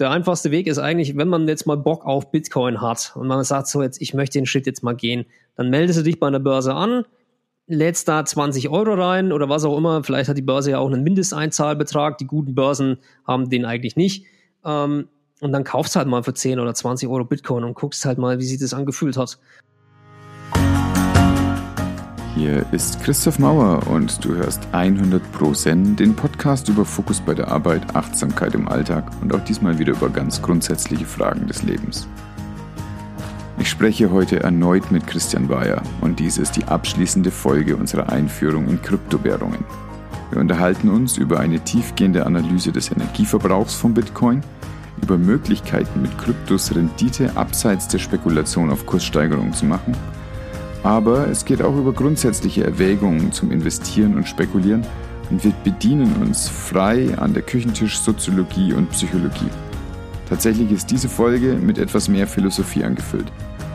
Der 0.00 0.10
einfachste 0.10 0.50
Weg 0.50 0.66
ist 0.66 0.78
eigentlich, 0.78 1.16
wenn 1.18 1.28
man 1.28 1.46
jetzt 1.46 1.66
mal 1.66 1.76
Bock 1.76 2.06
auf 2.06 2.30
Bitcoin 2.30 2.80
hat 2.80 3.12
und 3.16 3.26
man 3.26 3.44
sagt 3.44 3.66
so 3.66 3.82
jetzt, 3.82 4.00
ich 4.00 4.14
möchte 4.14 4.38
den 4.38 4.46
Schritt 4.46 4.66
jetzt 4.66 4.82
mal 4.82 4.96
gehen, 4.96 5.26
dann 5.56 5.68
meldest 5.68 5.98
du 5.98 6.02
dich 6.02 6.18
bei 6.18 6.26
einer 6.26 6.40
Börse 6.40 6.74
an, 6.74 7.04
lädst 7.66 8.08
da 8.08 8.24
20 8.24 8.70
Euro 8.70 8.94
rein 8.94 9.30
oder 9.30 9.50
was 9.50 9.64
auch 9.64 9.76
immer. 9.76 10.02
Vielleicht 10.02 10.30
hat 10.30 10.38
die 10.38 10.42
Börse 10.42 10.70
ja 10.70 10.78
auch 10.78 10.90
einen 10.90 11.04
Mindesteinzahlbetrag. 11.04 12.16
Die 12.16 12.26
guten 12.26 12.54
Börsen 12.54 12.96
haben 13.26 13.50
den 13.50 13.66
eigentlich 13.66 13.94
nicht. 13.94 14.24
Ähm, 14.64 15.08
und 15.40 15.52
dann 15.52 15.64
kaufst 15.64 15.96
halt 15.96 16.08
mal 16.08 16.22
für 16.22 16.34
10 16.34 16.60
oder 16.60 16.72
20 16.72 17.06
Euro 17.06 17.24
Bitcoin 17.24 17.64
und 17.64 17.74
guckst 17.74 18.04
halt 18.06 18.16
mal, 18.16 18.38
wie 18.38 18.44
sich 18.44 18.58
das 18.58 18.72
angefühlt 18.72 19.18
hat. 19.18 19.38
Hier 22.36 22.64
ist 22.70 23.02
Christoph 23.02 23.40
Mauer 23.40 23.88
und 23.88 24.24
du 24.24 24.36
hörst 24.36 24.62
100 24.70 25.20
Pro 25.32 25.52
Zen, 25.52 25.96
den 25.96 26.14
Podcast 26.14 26.68
über 26.68 26.84
Fokus 26.84 27.20
bei 27.20 27.34
der 27.34 27.48
Arbeit, 27.48 27.96
Achtsamkeit 27.96 28.54
im 28.54 28.68
Alltag 28.68 29.10
und 29.20 29.34
auch 29.34 29.42
diesmal 29.44 29.80
wieder 29.80 29.94
über 29.94 30.08
ganz 30.10 30.40
grundsätzliche 30.40 31.06
Fragen 31.06 31.48
des 31.48 31.64
Lebens. 31.64 32.06
Ich 33.58 33.68
spreche 33.68 34.12
heute 34.12 34.40
erneut 34.40 34.92
mit 34.92 35.08
Christian 35.08 35.48
Bayer 35.48 35.82
und 36.02 36.20
dies 36.20 36.38
ist 36.38 36.56
die 36.56 36.64
abschließende 36.64 37.32
Folge 37.32 37.76
unserer 37.76 38.10
Einführung 38.10 38.68
in 38.68 38.80
Kryptowährungen. 38.80 39.64
Wir 40.30 40.40
unterhalten 40.40 40.88
uns 40.88 41.16
über 41.16 41.40
eine 41.40 41.58
tiefgehende 41.58 42.26
Analyse 42.26 42.70
des 42.70 42.92
Energieverbrauchs 42.92 43.74
von 43.74 43.92
Bitcoin, 43.92 44.40
über 45.02 45.18
Möglichkeiten 45.18 46.00
mit 46.00 46.16
Kryptos 46.16 46.72
Rendite 46.72 47.36
abseits 47.36 47.88
der 47.88 47.98
Spekulation 47.98 48.70
auf 48.70 48.86
Kurssteigerungen 48.86 49.52
zu 49.52 49.64
machen, 49.64 49.96
aber 50.82 51.28
es 51.28 51.44
geht 51.44 51.62
auch 51.62 51.76
über 51.76 51.92
grundsätzliche 51.92 52.64
Erwägungen 52.64 53.32
zum 53.32 53.50
Investieren 53.50 54.16
und 54.16 54.28
Spekulieren 54.28 54.86
und 55.30 55.44
wir 55.44 55.52
bedienen 55.64 56.14
uns 56.20 56.48
frei 56.48 57.16
an 57.18 57.34
der 57.34 57.42
Küchentisch-Soziologie 57.42 58.72
und 58.72 58.90
Psychologie. 58.90 59.50
Tatsächlich 60.28 60.70
ist 60.70 60.90
diese 60.90 61.08
Folge 61.08 61.54
mit 61.54 61.78
etwas 61.78 62.08
mehr 62.08 62.26
Philosophie 62.26 62.84
angefüllt. 62.84 63.30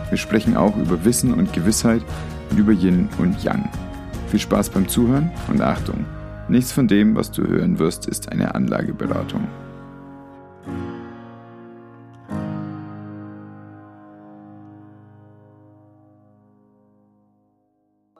Wir 0.10 0.18
sprechen 0.18 0.55
auch 0.55 0.76
über 0.77 1.04
Wissen 1.04 1.34
und 1.34 1.54
Gewissheit 1.54 2.02
und 2.49 2.57
über 2.57 2.71
Yin 2.71 3.10
und 3.18 3.43
Yang. 3.43 3.70
Viel 4.30 4.40
Spaß 4.40 4.70
beim 4.70 4.87
Zuhören 4.87 5.32
und 5.48 5.62
Achtung, 5.62 6.05
nichts 6.48 6.71
von 6.71 6.87
dem, 6.87 7.15
was 7.15 7.32
du 7.32 7.43
hören 7.43 7.80
wirst, 7.80 8.08
ist 8.08 8.32
eine 8.32 8.55
Anlageberatung. 8.55 9.48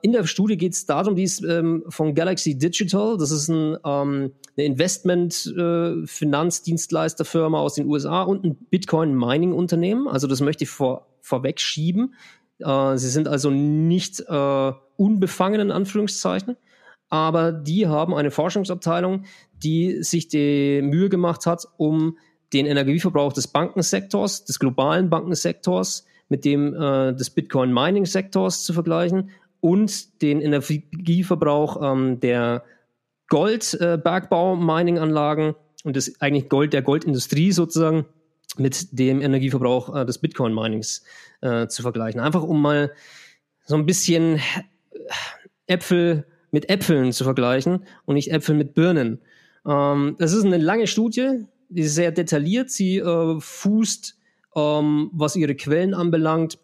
In 0.05 0.11
der 0.11 0.27
Studie 0.27 0.55
geht 0.55 0.73
es 0.73 0.85
darum, 0.85 1.15
die 1.15 1.23
ist 1.23 1.43
ähm, 1.43 1.83
von 1.89 2.13
Galaxy 2.13 2.55
Digital. 2.55 3.17
Das 3.17 3.31
ist 3.31 3.47
ein, 3.47 3.75
ähm, 3.83 4.33
eine 4.55 4.65
Investment-Finanzdienstleisterfirma 4.67 7.57
äh, 7.57 7.61
aus 7.61 7.73
den 7.73 7.87
USA 7.87 8.21
und 8.21 8.45
ein 8.45 8.55
Bitcoin-Mining-Unternehmen. 8.69 10.07
Also 10.07 10.27
das 10.27 10.41
möchte 10.41 10.65
ich 10.65 10.69
vor, 10.69 11.07
vorweg 11.21 11.59
schieben. 11.59 12.13
Äh, 12.59 12.97
sie 12.97 13.09
sind 13.09 13.27
also 13.27 13.49
nicht 13.49 14.19
äh, 14.19 14.71
unbefangen 14.95 15.59
in 15.59 15.71
Anführungszeichen, 15.71 16.55
aber 17.09 17.51
die 17.51 17.87
haben 17.87 18.13
eine 18.13 18.29
Forschungsabteilung, 18.29 19.23
die 19.53 20.03
sich 20.03 20.27
die 20.27 20.83
Mühe 20.83 21.09
gemacht 21.09 21.47
hat, 21.47 21.67
um 21.77 22.19
den 22.53 22.67
Energieverbrauch 22.67 23.33
des 23.33 23.47
Bankensektors, 23.47 24.45
des 24.45 24.59
globalen 24.59 25.09
Bankensektors 25.09 26.05
mit 26.29 26.45
dem 26.45 26.75
äh, 26.75 27.15
des 27.15 27.31
Bitcoin-Mining-Sektors 27.31 28.65
zu 28.65 28.73
vergleichen 28.73 29.31
und 29.66 30.21
den 30.21 30.41
Energieverbrauch 30.41 31.81
ähm, 31.81 32.19
der 32.19 32.63
Goldbergbau-Mining-Anlagen 33.30 35.49
äh, 35.49 35.53
und 35.83 35.95
das 35.95 36.22
eigentlich 36.22 36.49
Gold 36.49 36.72
der 36.72 36.83
Goldindustrie 36.83 37.52
sozusagen 37.52 38.05
mit 38.57 38.89
dem 38.91 39.23
Energieverbrauch 39.23 39.95
äh, 39.95 40.05
des 40.05 40.19
Bitcoin-Minings 40.19 41.03
äh, 41.41 41.66
zu 41.66 41.81
vergleichen. 41.81 42.22
Einfach 42.22 42.44
um 42.44 42.61
mal 42.61 42.91
so 43.66 43.73
ein 43.73 43.88
bisschen 43.88 44.39
Äpfel 45.66 46.28
mit 46.51 46.69
Äpfeln 46.69 47.12
zu 47.12 47.23
vergleichen 47.23 47.85
und 48.06 48.13
nicht 48.13 48.31
Äpfel 48.31 48.53
mit 48.53 48.75
Birnen. 48.75 49.19
Ähm, 49.66 50.16
das 50.19 50.34
ist 50.34 50.45
eine 50.45 50.59
lange 50.59 50.85
Studie, 50.85 51.45
die 51.69 51.81
ist 51.81 51.95
sehr 51.95 52.12
detailliert. 52.12 52.69
Sie 52.69 53.00
äh, 53.00 53.39
fußt, 53.39 54.16
ähm, 54.56 55.09
was 55.12 55.35
ihre 55.35 55.56
Quellen 55.56 55.95
anbelangt, 55.95 56.59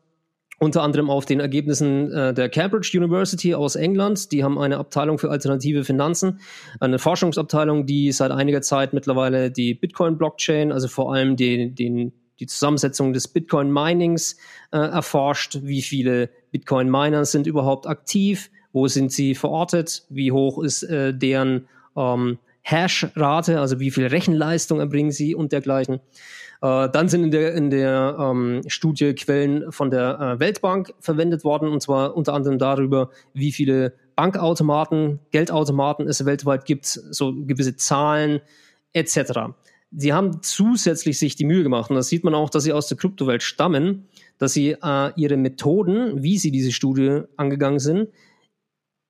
unter 0.62 0.84
anderem 0.84 1.10
auf 1.10 1.26
den 1.26 1.40
Ergebnissen 1.40 2.12
äh, 2.12 2.36
der 2.36 2.48
Cambridge 2.48 2.92
University 2.96 3.56
aus 3.56 3.76
England. 3.76 4.32
Die 4.32 4.44
haben 4.44 4.60
eine 4.60 4.78
Abteilung 4.78 5.18
für 5.18 5.32
alternative 5.32 5.84
Finanzen, 5.84 6.40
eine 6.80 7.00
Forschungsabteilung, 7.00 7.88
die 7.88 8.12
seit 8.12 8.30
einiger 8.30 8.62
Zeit 8.62 8.94
mittlerweile 8.94 9.50
die 9.50 9.74
Bitcoin-Blockchain, 9.74 10.72
also 10.72 10.88
vor 10.88 11.16
allem 11.16 11.36
die, 11.36 11.74
den, 11.74 12.14
die 12.40 12.46
Zusammensetzung 12.46 13.12
des 13.12 13.28
Bitcoin-Minings 13.28 14.38
äh, 14.72 14.78
erforscht. 14.78 15.58
Wie 15.64 15.82
viele 15.82 16.30
Bitcoin-Miner 16.52 17.26
sind 17.26 17.48
überhaupt 17.48 17.88
aktiv? 17.88 18.52
Wo 18.72 18.88
sind 18.88 19.12
sie 19.12 19.34
verortet? 19.34 20.04
Wie 20.10 20.32
hoch 20.32 20.62
ist 20.62 20.84
äh, 20.84 21.12
deren 21.12 21.68
ähm, 21.98 22.38
Hash-Rate, 22.64 23.60
also 23.60 23.80
wie 23.80 23.92
viel 23.92 24.08
Rechenleistung 24.08 24.80
erbringen 24.80 25.12
sie 25.12 25.36
und 25.36 25.52
dergleichen. 25.52 26.00
Äh, 26.62 26.90
dann 26.90 27.10
sind 27.10 27.24
in 27.24 27.32
der, 27.32 27.54
in 27.56 27.70
der 27.72 28.18
ähm, 28.20 28.62
Studie 28.68 29.14
Quellen 29.16 29.72
von 29.72 29.90
der 29.90 30.20
äh, 30.20 30.40
Weltbank 30.40 30.94
verwendet 31.00 31.44
worden, 31.44 31.70
und 31.70 31.82
zwar 31.82 32.16
unter 32.16 32.34
anderem 32.34 32.60
darüber, 32.60 33.10
wie 33.34 33.52
viele 33.52 33.94
Bankautomaten, 34.16 35.20
Geldautomaten 35.32 36.08
es 36.08 36.24
weltweit 36.24 36.66
gibt, 36.66 36.86
so 36.86 37.34
gewisse 37.34 37.76
Zahlen 37.76 38.42
etc. 38.94 39.54
Sie 39.94 40.14
haben 40.14 40.44
zusätzlich 40.44 41.18
sich 41.18 41.36
die 41.36 41.46
Mühe 41.46 41.64
gemacht, 41.64 41.90
und 41.90 41.96
das 41.96 42.10
sieht 42.10 42.24
man 42.24 42.36
auch, 42.36 42.52
dass 42.52 42.64
sie 42.64 42.74
aus 42.74 42.88
der 42.88 42.98
Kryptowelt 42.98 43.42
stammen, 43.42 44.08
dass 44.38 44.54
sie 44.54 44.78
äh, 44.82 45.12
ihre 45.16 45.38
Methoden, 45.38 46.22
wie 46.22 46.38
sie 46.38 46.52
diese 46.52 46.72
Studie 46.72 47.22
angegangen 47.38 47.80
sind, 47.80 48.10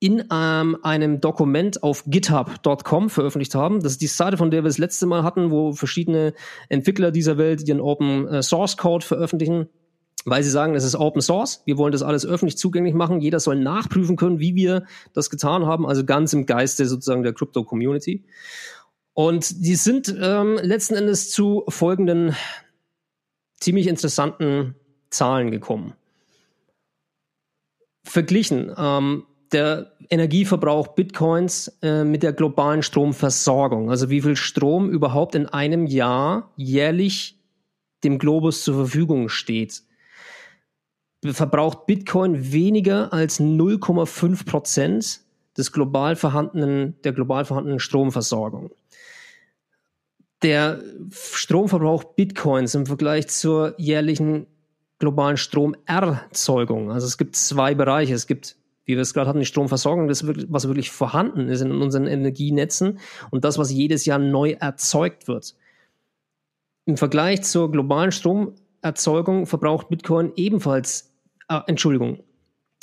in 0.02 0.24
ähm, 0.32 0.76
einem 0.82 1.20
Dokument 1.20 1.84
auf 1.84 2.02
github.com 2.08 3.08
veröffentlicht 3.08 3.54
haben. 3.54 3.84
Das 3.84 3.92
ist 3.92 4.00
die 4.00 4.08
Seite, 4.08 4.36
von 4.36 4.50
der 4.50 4.64
wir 4.64 4.68
das 4.68 4.78
letzte 4.78 5.06
Mal 5.06 5.22
hatten, 5.22 5.52
wo 5.52 5.74
verschiedene 5.74 6.34
Entwickler 6.68 7.12
dieser 7.12 7.38
Welt 7.38 7.68
ihren 7.68 7.80
Open 7.80 8.26
äh, 8.26 8.42
Source 8.42 8.76
Code 8.76 9.06
veröffentlichen, 9.06 9.68
weil 10.24 10.42
sie 10.42 10.50
sagen, 10.50 10.74
es 10.74 10.82
ist 10.82 10.96
Open 10.96 11.22
Source. 11.22 11.62
Wir 11.66 11.78
wollen 11.78 11.92
das 11.92 12.02
alles 12.02 12.26
öffentlich 12.26 12.58
zugänglich 12.58 12.94
machen. 12.94 13.20
Jeder 13.20 13.38
soll 13.38 13.54
nachprüfen 13.54 14.16
können, 14.16 14.40
wie 14.40 14.56
wir 14.56 14.86
das 15.12 15.30
getan 15.30 15.66
haben. 15.66 15.86
Also 15.86 16.04
ganz 16.04 16.32
im 16.32 16.46
Geiste 16.46 16.84
sozusagen 16.86 17.22
der 17.22 17.32
Crypto 17.32 17.62
Community. 17.62 18.24
Und 19.14 19.64
die 19.64 19.76
sind 19.76 20.12
ähm, 20.20 20.58
letzten 20.60 20.96
Endes 20.96 21.30
zu 21.30 21.62
folgenden 21.68 22.34
ziemlich 23.60 23.86
interessanten 23.86 24.74
Zahlen 25.10 25.52
gekommen. 25.52 25.92
Verglichen. 28.02 28.74
Ähm, 28.76 29.26
der 29.52 29.91
Energieverbrauch 30.12 30.88
Bitcoins 30.88 31.74
äh, 31.80 32.04
mit 32.04 32.22
der 32.22 32.34
globalen 32.34 32.82
Stromversorgung. 32.82 33.90
Also 33.90 34.10
wie 34.10 34.20
viel 34.20 34.36
Strom 34.36 34.90
überhaupt 34.90 35.34
in 35.34 35.46
einem 35.46 35.86
Jahr 35.86 36.52
jährlich 36.56 37.38
dem 38.04 38.18
Globus 38.18 38.62
zur 38.62 38.74
Verfügung 38.74 39.30
steht. 39.30 39.82
Verbraucht 41.24 41.86
Bitcoin 41.86 42.52
weniger 42.52 43.10
als 43.12 43.40
0,5 43.40 44.44
Prozent 44.44 45.20
des 45.56 45.72
global 45.72 46.14
vorhandenen, 46.14 46.94
der 47.04 47.12
global 47.12 47.46
vorhandenen 47.46 47.78
Stromversorgung. 47.78 48.70
Der 50.42 50.82
Stromverbrauch 51.10 52.04
Bitcoins 52.04 52.74
im 52.74 52.84
Vergleich 52.84 53.28
zur 53.28 53.74
jährlichen 53.78 54.46
globalen 54.98 55.38
Stromerzeugung. 55.38 56.90
Also 56.90 57.06
es 57.06 57.16
gibt 57.16 57.34
zwei 57.36 57.74
Bereiche. 57.74 58.12
Es 58.12 58.26
gibt 58.26 58.56
wie 58.84 58.94
wir 58.94 59.02
es 59.02 59.14
gerade 59.14 59.28
hatten, 59.28 59.40
die 59.40 59.46
Stromversorgung, 59.46 60.08
das, 60.08 60.26
was 60.26 60.66
wirklich 60.66 60.90
vorhanden 60.90 61.48
ist 61.48 61.60
in 61.60 61.70
unseren 61.70 62.06
Energienetzen 62.06 62.98
und 63.30 63.44
das, 63.44 63.58
was 63.58 63.72
jedes 63.72 64.04
Jahr 64.04 64.18
neu 64.18 64.52
erzeugt 64.52 65.28
wird. 65.28 65.54
Im 66.84 66.96
Vergleich 66.96 67.42
zur 67.42 67.70
globalen 67.70 68.10
Stromerzeugung 68.10 69.46
verbraucht 69.46 69.88
Bitcoin 69.88 70.32
ebenfalls, 70.36 71.12
äh, 71.48 71.60
Entschuldigung, 71.66 72.24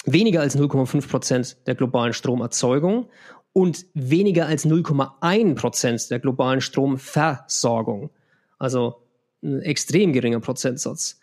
weniger 0.05 0.41
als 0.41 0.57
0,5 0.57 1.09
Prozent 1.09 1.57
der 1.67 1.75
globalen 1.75 2.13
Stromerzeugung 2.13 3.09
und 3.51 3.85
weniger 3.93 4.45
als 4.45 4.65
0,1 4.65 5.55
Prozent 5.55 6.09
der 6.11 6.19
globalen 6.19 6.61
Stromversorgung. 6.61 8.09
Also 8.57 9.01
ein 9.43 9.61
extrem 9.61 10.13
geringer 10.13 10.39
Prozentsatz. 10.39 11.19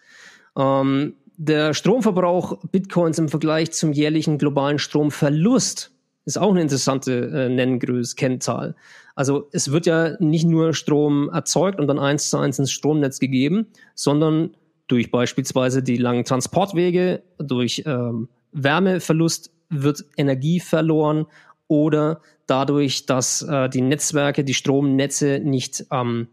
Ähm, 0.56 1.14
der 1.36 1.74
Stromverbrauch 1.74 2.58
Bitcoins 2.70 3.18
im 3.18 3.28
Vergleich 3.28 3.72
zum 3.72 3.92
jährlichen 3.92 4.38
globalen 4.38 4.78
Stromverlust 4.78 5.92
ist 6.24 6.38
auch 6.38 6.50
eine 6.50 6.62
interessante 6.62 7.12
äh, 7.12 7.48
Nenngröße, 7.48 8.16
Kennzahl. 8.16 8.74
Also 9.14 9.48
es 9.52 9.70
wird 9.70 9.86
ja 9.86 10.16
nicht 10.18 10.44
nur 10.44 10.74
Strom 10.74 11.30
erzeugt 11.30 11.78
und 11.78 11.86
dann 11.86 11.98
eins 11.98 12.30
zu 12.30 12.38
eins 12.38 12.58
ins 12.58 12.72
Stromnetz 12.72 13.18
gegeben, 13.18 13.66
sondern 13.94 14.50
durch 14.88 15.10
beispielsweise 15.10 15.82
die 15.82 15.96
langen 15.96 16.24
Transportwege, 16.24 17.22
durch 17.38 17.82
ähm, 17.86 18.28
Wärmeverlust 18.52 19.52
wird 19.68 20.04
Energie 20.16 20.60
verloren 20.60 21.26
oder 21.68 22.20
dadurch, 22.46 23.06
dass 23.06 23.42
äh, 23.42 23.68
die 23.68 23.80
Netzwerke, 23.80 24.44
die 24.44 24.54
Stromnetze 24.54 25.40
nicht 25.42 25.86
ähm, 25.92 26.28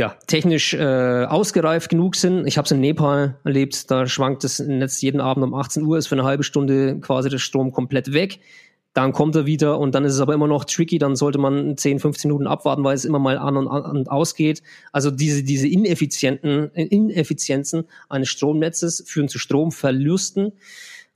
ja, 0.00 0.16
technisch 0.26 0.72
äh, 0.72 1.26
ausgereift 1.26 1.90
genug 1.90 2.16
sind. 2.16 2.46
Ich 2.46 2.56
habe 2.56 2.64
es 2.64 2.72
in 2.72 2.80
Nepal 2.80 3.36
erlebt, 3.44 3.90
da 3.90 4.06
schwankt 4.06 4.44
das 4.44 4.58
Netz 4.58 5.02
jeden 5.02 5.20
Abend 5.20 5.44
um 5.44 5.52
18 5.52 5.82
Uhr, 5.82 5.98
ist 5.98 6.06
für 6.06 6.14
eine 6.14 6.24
halbe 6.24 6.42
Stunde 6.42 6.98
quasi 7.00 7.28
der 7.28 7.36
Strom 7.36 7.70
komplett 7.70 8.14
weg. 8.14 8.40
Dann 8.94 9.12
kommt 9.12 9.36
er 9.36 9.44
wieder 9.44 9.78
und 9.78 9.94
dann 9.94 10.06
ist 10.06 10.14
es 10.14 10.20
aber 10.20 10.32
immer 10.32 10.46
noch 10.46 10.64
tricky, 10.64 10.96
dann 10.96 11.16
sollte 11.16 11.36
man 11.36 11.76
10, 11.76 11.98
15 11.98 12.30
Minuten 12.30 12.46
abwarten, 12.46 12.82
weil 12.82 12.94
es 12.94 13.04
immer 13.04 13.18
mal 13.18 13.36
an 13.36 13.58
und, 13.58 13.68
an 13.68 13.82
und 13.82 14.10
ausgeht. 14.10 14.62
Also 14.90 15.10
diese, 15.10 15.42
diese 15.42 15.68
ineffizienten, 15.68 16.70
Ineffizienzen 16.70 17.84
eines 18.08 18.30
Stromnetzes 18.30 19.04
führen 19.06 19.28
zu 19.28 19.38
Stromverlusten. 19.38 20.52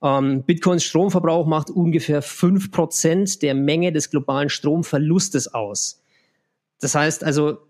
Ähm, 0.02 0.42
Bitcoins 0.42 0.84
Stromverbrauch 0.84 1.46
macht 1.46 1.70
ungefähr 1.70 2.20
fünf 2.20 2.70
Prozent 2.70 3.40
der 3.40 3.54
Menge 3.54 3.92
des 3.92 4.10
globalen 4.10 4.50
Stromverlustes 4.50 5.54
aus. 5.54 6.02
Das 6.80 6.94
heißt 6.94 7.24
also, 7.24 7.60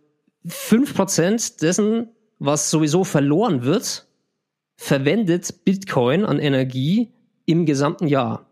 fünf 0.47 0.95
Prozent 0.95 1.63
dessen, 1.63 2.09
was 2.39 2.71
sowieso 2.71 3.05
verloren 3.05 3.65
wird, 3.65 4.07
verwendet 4.77 5.65
Bitcoin 5.65 6.25
an 6.25 6.39
Energie 6.39 7.13
im 7.47 7.67
gesamten 7.67 8.07
Jahr. 8.07 8.47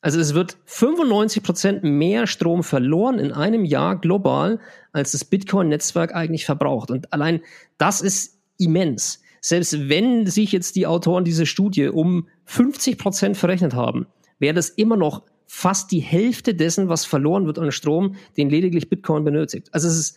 Also 0.00 0.20
es 0.20 0.32
wird 0.32 0.56
95 0.66 1.42
Prozent 1.42 1.82
mehr 1.84 2.26
Strom 2.26 2.62
verloren 2.62 3.18
in 3.18 3.32
einem 3.32 3.64
Jahr 3.64 3.98
global, 4.00 4.60
als 4.92 5.12
das 5.12 5.24
Bitcoin-Netzwerk 5.24 6.14
eigentlich 6.14 6.46
verbraucht. 6.46 6.90
Und 6.90 7.12
allein 7.12 7.40
das 7.78 8.00
ist 8.00 8.38
immens. 8.58 9.22
Selbst 9.40 9.88
wenn 9.88 10.26
sich 10.26 10.52
jetzt 10.52 10.76
die 10.76 10.86
Autoren 10.86 11.24
dieser 11.24 11.46
Studie 11.46 11.88
um 11.88 12.28
50 12.44 12.96
Prozent 12.98 13.36
verrechnet 13.36 13.74
haben, 13.74 14.06
wäre 14.38 14.54
das 14.54 14.68
immer 14.68 14.96
noch 14.96 15.22
fast 15.46 15.90
die 15.90 16.00
Hälfte 16.00 16.54
dessen, 16.54 16.88
was 16.88 17.04
verloren 17.04 17.46
wird 17.46 17.58
an 17.58 17.72
Strom, 17.72 18.16
den 18.36 18.50
lediglich 18.50 18.88
Bitcoin 18.88 19.24
benötigt. 19.24 19.68
Also 19.72 19.88
es 19.88 19.98
ist 19.98 20.16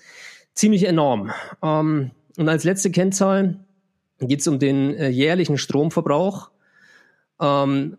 ziemlich 0.53 0.85
enorm. 0.87 1.31
Ähm, 1.61 2.11
und 2.37 2.49
als 2.49 2.63
letzte 2.63 2.91
Kennzahl 2.91 3.65
geht 4.19 4.41
es 4.41 4.47
um 4.47 4.59
den 4.59 4.95
äh, 4.95 5.09
jährlichen 5.09 5.57
Stromverbrauch 5.57 6.51
ähm, 7.39 7.97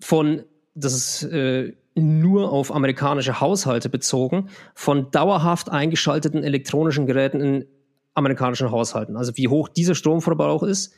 von 0.00 0.44
das 0.74 0.94
ist 0.94 1.22
äh, 1.24 1.74
nur 1.94 2.50
auf 2.50 2.74
amerikanische 2.74 3.40
Haushalte 3.40 3.88
bezogen, 3.88 4.48
von 4.74 5.10
dauerhaft 5.10 5.70
eingeschalteten 5.70 6.42
elektronischen 6.42 7.06
Geräten 7.06 7.40
in 7.40 7.66
amerikanischen 8.14 8.70
Haushalten. 8.70 9.16
Also 9.16 9.36
wie 9.36 9.48
hoch 9.48 9.68
dieser 9.68 9.94
Stromverbrauch 9.94 10.62
ist. 10.62 10.94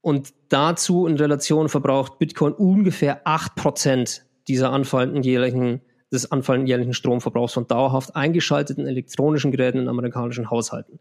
Und 0.00 0.32
dazu 0.48 1.06
in 1.06 1.16
Relation 1.16 1.68
verbraucht 1.68 2.18
Bitcoin 2.18 2.52
ungefähr 2.52 3.26
8% 3.26 4.20
dieser 4.48 4.70
anfallenden 4.70 5.22
jährlichen, 5.22 5.82
des 6.12 6.30
anfallenden 6.30 6.68
jährlichen 6.68 6.94
Stromverbrauchs 6.94 7.52
von 7.52 7.66
dauerhaft 7.66 8.14
eingeschalteten 8.14 8.86
elektronischen 8.86 9.50
Geräten 9.50 9.78
in 9.78 9.88
amerikanischen 9.88 10.50
Haushalten. 10.50 11.00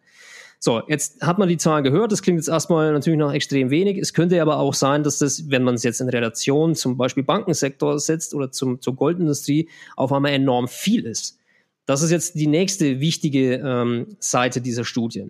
So, 0.60 0.82
jetzt 0.88 1.22
hat 1.22 1.38
man 1.38 1.48
die 1.48 1.58
Zahlen 1.58 1.84
gehört. 1.84 2.12
Das 2.12 2.22
klingt 2.22 2.40
jetzt 2.40 2.48
erstmal 2.48 2.92
natürlich 2.92 3.20
noch 3.20 3.34
extrem 3.34 3.70
wenig. 3.70 3.98
Es 3.98 4.14
könnte 4.14 4.42
aber 4.42 4.58
auch 4.58 4.74
sein, 4.74 5.04
dass 5.04 5.20
das, 5.20 5.50
wenn 5.50 5.64
man 5.64 5.76
es 5.76 5.84
jetzt 5.84 6.02
in 6.02 6.10
Relation 6.10 6.76
zum 6.76 6.98
Beispiel 6.98 7.24
Bankensektor 7.24 8.00
setzt 8.00 8.34
oder 8.34 8.52
zum, 8.52 8.82
zur 8.82 8.96
Goldindustrie, 8.96 9.70
auf 9.96 10.12
einmal 10.12 10.32
enorm 10.32 10.68
viel 10.68 11.06
ist. 11.06 11.38
Das 11.86 12.02
ist 12.02 12.10
jetzt 12.10 12.36
die 12.36 12.48
nächste 12.48 13.00
wichtige 13.00 13.56
ähm, 13.56 14.18
Seite 14.20 14.60
dieser 14.60 14.86
Studie. 14.86 15.30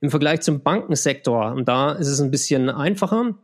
Im 0.00 0.10
Vergleich 0.10 0.40
zum 0.40 0.62
Bankensektor, 0.62 1.52
und 1.52 1.68
da 1.68 1.92
ist 1.92 2.08
es 2.08 2.20
ein 2.20 2.30
bisschen 2.30 2.70
einfacher, 2.70 3.34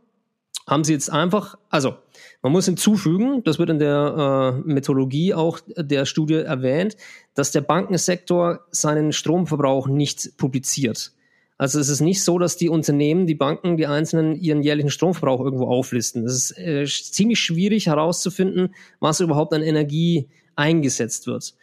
haben 0.67 0.83
sie 0.83 0.93
jetzt 0.93 1.11
einfach, 1.11 1.57
also 1.69 1.95
man 2.41 2.51
muss 2.53 2.65
hinzufügen, 2.65 3.43
das 3.43 3.59
wird 3.59 3.69
in 3.69 3.79
der 3.79 4.61
äh, 4.65 4.69
Methodologie 4.69 5.33
auch 5.33 5.59
der 5.75 6.05
Studie 6.05 6.35
erwähnt, 6.35 6.95
dass 7.33 7.51
der 7.51 7.61
Bankensektor 7.61 8.61
seinen 8.71 9.11
Stromverbrauch 9.11 9.87
nicht 9.87 10.37
publiziert. 10.37 11.11
Also 11.57 11.77
es 11.77 11.89
ist 11.89 11.99
nicht 11.99 12.23
so, 12.23 12.39
dass 12.39 12.55
die 12.55 12.69
Unternehmen, 12.69 13.27
die 13.27 13.35
Banken, 13.35 13.75
die 13.75 13.85
Einzelnen 13.85 14.35
ihren 14.37 14.61
jährlichen 14.61 14.89
Stromverbrauch 14.89 15.41
irgendwo 15.41 15.67
auflisten. 15.67 16.25
Es 16.25 16.51
ist 16.51 16.57
äh, 16.57 16.85
ziemlich 16.85 17.41
schwierig 17.41 17.87
herauszufinden, 17.87 18.73
was 19.01 19.19
überhaupt 19.19 19.53
an 19.53 19.61
Energie 19.61 20.29
eingesetzt 20.55 21.27
wird. 21.27 21.55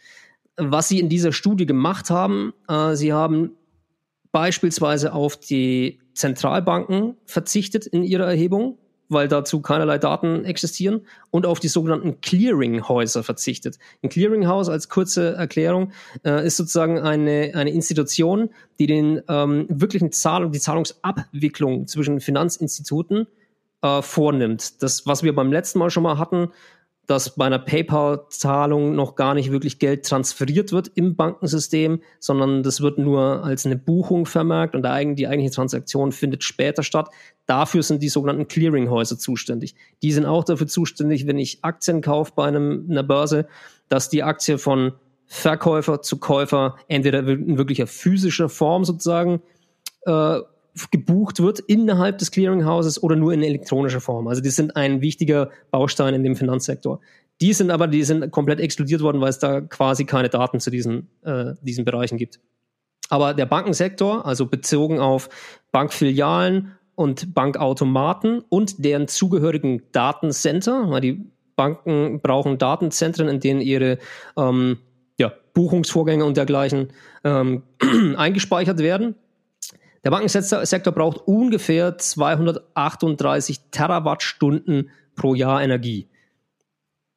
Was 0.57 0.89
sie 0.89 0.99
in 0.99 1.09
dieser 1.09 1.33
Studie 1.33 1.65
gemacht 1.65 2.11
haben, 2.11 2.53
äh, 2.67 2.93
sie 2.95 3.11
haben 3.11 3.51
beispielsweise 4.31 5.13
auf 5.13 5.37
die 5.37 5.99
Zentralbanken 6.13 7.17
verzichtet 7.25 7.87
in 7.87 8.03
ihrer 8.03 8.25
Erhebung 8.25 8.77
weil 9.09 9.27
dazu 9.27 9.61
keinerlei 9.61 9.97
Daten 9.97 10.45
existieren, 10.45 11.01
und 11.31 11.45
auf 11.45 11.59
die 11.59 11.67
sogenannten 11.67 12.21
Clearinghäuser 12.21 13.23
verzichtet. 13.23 13.77
Ein 14.01 14.09
Clearinghouse 14.09 14.69
als 14.69 14.89
kurze 14.89 15.35
Erklärung 15.35 15.91
äh, 16.25 16.45
ist 16.45 16.57
sozusagen 16.57 16.99
eine, 16.99 17.51
eine 17.53 17.71
Institution, 17.71 18.49
die 18.79 18.87
den 18.87 19.21
ähm, 19.27 19.65
wirklichen 19.69 20.11
Zahlung, 20.11 20.51
die 20.51 20.59
Zahlungsabwicklung 20.59 21.87
zwischen 21.87 22.19
Finanzinstituten 22.19 23.27
äh, 23.81 24.01
vornimmt. 24.01 24.81
Das, 24.81 25.05
was 25.05 25.23
wir 25.23 25.35
beim 25.35 25.51
letzten 25.51 25.79
Mal 25.79 25.89
schon 25.89 26.03
mal 26.03 26.17
hatten, 26.17 26.49
dass 27.07 27.35
bei 27.35 27.45
einer 27.45 27.57
PayPal-Zahlung 27.57 28.93
noch 28.93 29.15
gar 29.15 29.33
nicht 29.33 29.49
wirklich 29.49 29.79
Geld 29.79 30.05
transferiert 30.05 30.73
wird 30.73 30.91
im 30.93 31.15
Bankensystem, 31.15 32.01
sondern 32.19 32.63
das 32.63 32.81
wird 32.81 32.97
nur 32.97 33.45
als 33.45 33.65
eine 33.65 33.77
Buchung 33.77 34.25
vermerkt 34.25 34.75
und 34.75 34.83
die 34.83 35.27
eigentliche 35.27 35.55
Transaktion 35.55 36.11
findet 36.11 36.43
später 36.43 36.83
statt. 36.83 37.09
Dafür 37.45 37.81
sind 37.81 38.03
die 38.03 38.09
sogenannten 38.09 38.49
Clearinghäuser 38.49 39.17
zuständig. 39.17 39.73
Die 40.01 40.11
sind 40.11 40.25
auch 40.25 40.43
dafür 40.43 40.67
zuständig, 40.67 41.27
wenn 41.27 41.39
ich 41.39 41.63
Aktien 41.63 42.01
kaufe 42.01 42.33
bei 42.35 42.45
einem, 42.45 42.87
einer 42.89 43.03
Börse, 43.03 43.47
dass 43.87 44.09
die 44.09 44.23
Aktie 44.23 44.57
von 44.57 44.91
Verkäufer 45.27 46.01
zu 46.01 46.17
Käufer 46.17 46.75
entweder 46.89 47.19
in 47.19 47.57
wirklicher 47.57 47.87
physischer 47.87 48.49
Form 48.49 48.83
sozusagen 48.83 49.41
äh, 50.05 50.39
gebucht 50.91 51.39
wird 51.39 51.59
innerhalb 51.59 52.17
des 52.17 52.31
Clearinghouses 52.31 53.01
oder 53.01 53.15
nur 53.15 53.33
in 53.33 53.43
elektronischer 53.43 54.01
Form. 54.01 54.27
Also 54.27 54.41
die 54.41 54.49
sind 54.49 54.75
ein 54.75 55.01
wichtiger 55.01 55.49
Baustein 55.71 56.13
in 56.13 56.23
dem 56.23 56.35
Finanzsektor. 56.35 56.99
Die 57.41 57.53
sind 57.53 57.71
aber, 57.71 57.87
die 57.87 58.03
sind 58.03 58.31
komplett 58.31 58.59
exkludiert 58.59 59.01
worden, 59.01 59.21
weil 59.21 59.29
es 59.29 59.39
da 59.39 59.61
quasi 59.61 60.05
keine 60.05 60.29
Daten 60.29 60.59
zu 60.59 60.71
diesen, 60.71 61.09
äh, 61.23 61.53
diesen 61.61 61.85
Bereichen 61.85 62.17
gibt. 62.17 62.39
Aber 63.09 63.33
der 63.33 63.45
Bankensektor, 63.45 64.25
also 64.25 64.47
bezogen 64.47 64.99
auf 64.99 65.29
Bankfilialen 65.71 66.73
und 66.95 67.33
Bankautomaten 67.33 68.43
und 68.49 68.83
deren 68.83 69.07
zugehörigen 69.07 69.83
Datencenter, 69.91 70.89
weil 70.89 71.01
die 71.01 71.31
Banken 71.55 72.21
brauchen 72.21 72.57
Datenzentren, 72.57 73.27
in 73.27 73.39
denen 73.39 73.61
ihre 73.61 73.97
ähm, 74.37 74.79
ja, 75.19 75.31
Buchungsvorgänge 75.53 76.25
und 76.25 76.37
dergleichen 76.37 76.89
ähm, 77.23 77.63
eingespeichert 78.17 78.79
werden. 78.79 79.15
Der 80.07 80.11
Bankensektor 80.11 80.93
braucht 80.93 81.27
ungefähr 81.27 81.97
238 81.97 83.59
Terawattstunden 83.71 84.89
pro 85.17 85.35
Jahr 85.35 85.61
Energie. 85.61 86.07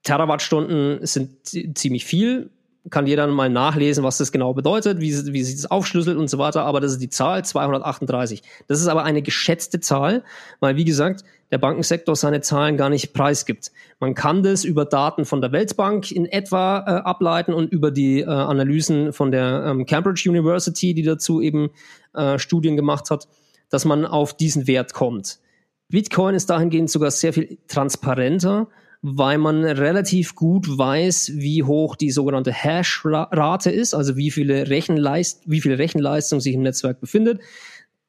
Terawattstunden 0.02 1.06
sind 1.06 1.46
ziemlich 1.78 2.04
viel 2.04 2.50
kann 2.88 3.06
jeder 3.06 3.26
mal 3.26 3.50
nachlesen, 3.50 4.04
was 4.04 4.18
das 4.18 4.32
genau 4.32 4.54
bedeutet, 4.54 5.00
wie, 5.00 5.12
wie 5.32 5.42
sich 5.42 5.56
das 5.56 5.70
aufschlüsselt 5.70 6.16
und 6.16 6.28
so 6.28 6.38
weiter. 6.38 6.64
Aber 6.64 6.80
das 6.80 6.92
ist 6.92 7.02
die 7.02 7.10
Zahl 7.10 7.44
238. 7.44 8.42
Das 8.68 8.80
ist 8.80 8.88
aber 8.88 9.04
eine 9.04 9.22
geschätzte 9.22 9.80
Zahl, 9.80 10.24
weil 10.60 10.76
wie 10.76 10.84
gesagt, 10.84 11.22
der 11.50 11.58
Bankensektor 11.58 12.14
seine 12.16 12.40
Zahlen 12.40 12.76
gar 12.76 12.90
nicht 12.90 13.12
preisgibt. 13.12 13.72
Man 13.98 14.14
kann 14.14 14.42
das 14.42 14.64
über 14.64 14.84
Daten 14.84 15.24
von 15.24 15.40
der 15.40 15.52
Weltbank 15.52 16.10
in 16.10 16.26
etwa 16.26 16.78
äh, 16.78 16.90
ableiten 17.02 17.52
und 17.52 17.72
über 17.72 17.90
die 17.90 18.20
äh, 18.20 18.26
Analysen 18.26 19.12
von 19.12 19.30
der 19.30 19.64
ähm, 19.66 19.86
Cambridge 19.86 20.28
University, 20.28 20.94
die 20.94 21.02
dazu 21.02 21.40
eben 21.40 21.70
äh, 22.14 22.38
Studien 22.38 22.76
gemacht 22.76 23.10
hat, 23.10 23.28
dass 23.68 23.84
man 23.84 24.04
auf 24.04 24.36
diesen 24.36 24.66
Wert 24.66 24.94
kommt. 24.94 25.40
Bitcoin 25.88 26.34
ist 26.34 26.50
dahingehend 26.50 26.90
sogar 26.90 27.10
sehr 27.10 27.32
viel 27.32 27.58
transparenter 27.66 28.68
weil 29.02 29.38
man 29.38 29.64
relativ 29.64 30.34
gut 30.34 30.66
weiß, 30.76 31.32
wie 31.34 31.62
hoch 31.62 31.96
die 31.96 32.10
sogenannte 32.10 32.52
Hash-Rate 32.52 33.70
ist, 33.70 33.94
also 33.94 34.16
wie 34.16 34.30
viele 34.30 34.68
Rechenleist 34.68 35.42
wie 35.46 35.60
viel 35.60 35.74
Rechenleistung 35.74 36.40
sich 36.40 36.54
im 36.54 36.62
Netzwerk 36.62 37.00
befindet. 37.00 37.40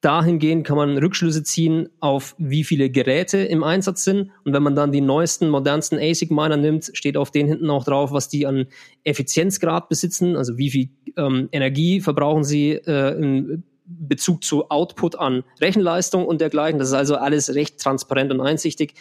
Dahingehend 0.02 0.66
kann 0.66 0.78
man 0.78 0.98
Rückschlüsse 0.98 1.44
ziehen 1.44 1.88
auf 2.00 2.36
wie 2.40 2.64
viele 2.64 2.90
Geräte 2.90 3.38
im 3.38 3.64
Einsatz 3.64 4.04
sind. 4.04 4.32
Und 4.44 4.54
wenn 4.54 4.64
man 4.64 4.76
dann 4.76 4.92
die 4.92 5.02
neuesten, 5.02 5.50
modernsten 5.50 6.00
ASIC-Miner 6.00 6.58
nimmt, 6.58 6.90
steht 6.94 7.18
auf 7.18 7.30
denen 7.30 7.50
hinten 7.50 7.70
auch 7.70 7.84
drauf, 7.84 8.12
was 8.12 8.28
die 8.28 8.48
an 8.48 8.66
Effizienzgrad 9.04 9.90
besitzen, 9.90 10.36
also 10.36 10.58
wie 10.58 10.72
viel 10.72 10.90
ähm, 11.18 11.50
Energie 11.52 12.02
verbrauchen 12.02 12.44
sie 12.44 12.72
äh, 12.72 13.16
in 13.16 13.64
Bezug 13.86 14.44
zu 14.44 14.70
Output 14.72 15.20
an 15.20 15.44
Rechenleistung 15.60 16.26
und 16.26 16.42
dergleichen. 16.42 16.80
Das 16.80 16.88
ist 16.88 16.94
also 16.96 17.16
alles 17.16 17.54
recht 17.54 17.80
transparent 17.80 18.32
und 18.32 18.42
einsichtig. 18.42 18.96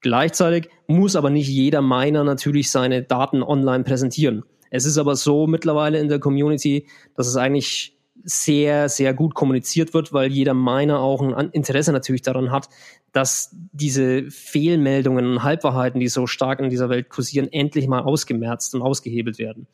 Gleichzeitig 0.00 0.68
muss 0.86 1.16
aber 1.16 1.30
nicht 1.30 1.48
jeder 1.48 1.80
Miner 1.80 2.24
natürlich 2.24 2.70
seine 2.70 3.02
Daten 3.02 3.42
online 3.42 3.84
präsentieren. 3.84 4.44
Es 4.70 4.84
ist 4.84 4.98
aber 4.98 5.16
so 5.16 5.46
mittlerweile 5.46 6.00
in 6.00 6.08
der 6.08 6.18
Community, 6.18 6.86
dass 7.16 7.28
es 7.28 7.36
eigentlich 7.36 7.93
sehr, 8.22 8.88
sehr 8.88 9.12
gut 9.12 9.34
kommuniziert 9.34 9.92
wird, 9.94 10.12
weil 10.12 10.30
jeder 10.30 10.54
Miner 10.54 11.00
auch 11.00 11.20
ein 11.20 11.50
Interesse 11.50 11.92
natürlich 11.92 12.22
daran 12.22 12.50
hat, 12.50 12.68
dass 13.12 13.50
diese 13.72 14.30
Fehlmeldungen 14.30 15.26
und 15.26 15.42
Halbwahrheiten, 15.42 16.00
die 16.00 16.08
so 16.08 16.26
stark 16.26 16.60
in 16.60 16.70
dieser 16.70 16.88
Welt 16.88 17.08
kursieren, 17.08 17.52
endlich 17.52 17.86
mal 17.86 18.02
ausgemerzt 18.02 18.74
und 18.74 18.82
ausgehebelt 18.82 19.38
werden. 19.38 19.66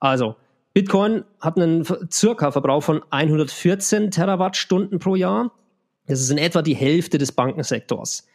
Also, 0.00 0.36
Bitcoin 0.74 1.24
hat 1.40 1.56
einen 1.56 1.86
circa 2.10 2.50
Verbrauch 2.50 2.82
von 2.82 3.02
114 3.10 4.10
Terawattstunden 4.10 4.98
pro 4.98 5.16
Jahr. 5.16 5.52
Das 6.06 6.20
ist 6.20 6.30
in 6.30 6.38
etwa 6.38 6.62
die 6.62 6.74
Hälfte 6.74 7.18
des 7.18 7.32
Bankensektors. 7.32 8.26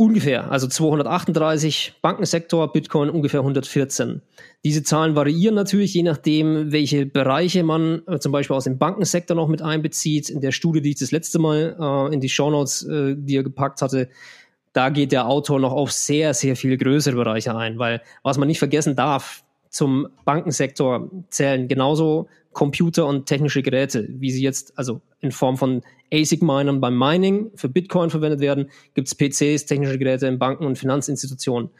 Ungefähr, 0.00 0.48
also 0.52 0.68
238 0.68 1.94
Bankensektor, 2.02 2.72
Bitcoin 2.72 3.10
ungefähr 3.10 3.40
114. 3.40 4.22
Diese 4.62 4.84
Zahlen 4.84 5.16
variieren 5.16 5.56
natürlich, 5.56 5.92
je 5.92 6.04
nachdem, 6.04 6.70
welche 6.70 7.04
Bereiche 7.04 7.64
man 7.64 8.02
äh, 8.06 8.20
zum 8.20 8.30
Beispiel 8.30 8.54
aus 8.54 8.62
dem 8.62 8.78
Bankensektor 8.78 9.36
noch 9.36 9.48
mit 9.48 9.60
einbezieht. 9.60 10.30
In 10.30 10.40
der 10.40 10.52
Studie, 10.52 10.82
die 10.82 10.90
ich 10.90 11.00
das 11.00 11.10
letzte 11.10 11.40
Mal 11.40 11.76
äh, 11.80 12.14
in 12.14 12.20
die 12.20 12.28
Shownotes, 12.28 12.84
äh, 12.84 13.16
die 13.18 13.42
gepackt 13.42 13.82
hatte, 13.82 14.08
da 14.72 14.90
geht 14.90 15.10
der 15.10 15.26
Autor 15.26 15.58
noch 15.58 15.72
auf 15.72 15.90
sehr, 15.90 16.32
sehr 16.32 16.54
viel 16.54 16.76
größere 16.76 17.16
Bereiche 17.16 17.56
ein, 17.56 17.80
weil 17.80 18.00
was 18.22 18.38
man 18.38 18.46
nicht 18.46 18.60
vergessen 18.60 18.94
darf, 18.94 19.42
zum 19.68 20.06
Bankensektor 20.24 21.10
zählen 21.30 21.66
genauso 21.66 22.28
Computer 22.52 23.06
und 23.06 23.26
technische 23.26 23.62
Geräte, 23.62 24.06
wie 24.08 24.30
sie 24.30 24.42
jetzt, 24.42 24.78
also 24.78 25.00
in 25.20 25.32
Form 25.32 25.56
von 25.56 25.82
ASIC-Minern 26.12 26.80
beim 26.80 26.98
Mining 26.98 27.50
für 27.54 27.68
Bitcoin 27.68 28.10
verwendet 28.10 28.40
werden, 28.40 28.70
gibt 28.94 29.08
es 29.08 29.14
PCs, 29.14 29.66
technische 29.66 29.98
Geräte 29.98 30.26
in 30.26 30.38
Banken 30.38 30.64
und 30.64 30.78
Finanzinstitutionen. 30.78 31.70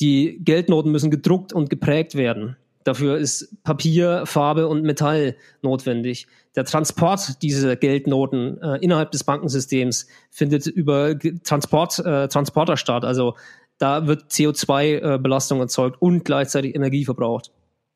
Die 0.00 0.40
Geldnoten 0.42 0.90
müssen 0.90 1.10
gedruckt 1.10 1.52
und 1.52 1.70
geprägt 1.70 2.14
werden. 2.14 2.56
Dafür 2.84 3.16
ist 3.16 3.62
Papier, 3.64 4.24
Farbe 4.26 4.68
und 4.68 4.82
Metall 4.82 5.36
notwendig. 5.62 6.26
Der 6.54 6.64
Transport 6.64 7.42
dieser 7.42 7.76
Geldnoten 7.76 8.60
äh, 8.60 8.76
innerhalb 8.76 9.10
des 9.10 9.24
Bankensystems 9.24 10.06
findet 10.30 10.66
über 10.66 11.18
Transport, 11.44 11.98
äh, 12.00 12.28
Transporter 12.28 12.76
statt. 12.76 13.04
Also 13.04 13.34
da 13.78 14.06
wird 14.06 14.30
CO2-Belastung 14.30 15.58
äh, 15.58 15.62
erzeugt 15.62 16.00
und 16.00 16.24
gleichzeitig 16.24 16.74
Energie 16.74 17.04
verbraucht. 17.04 17.50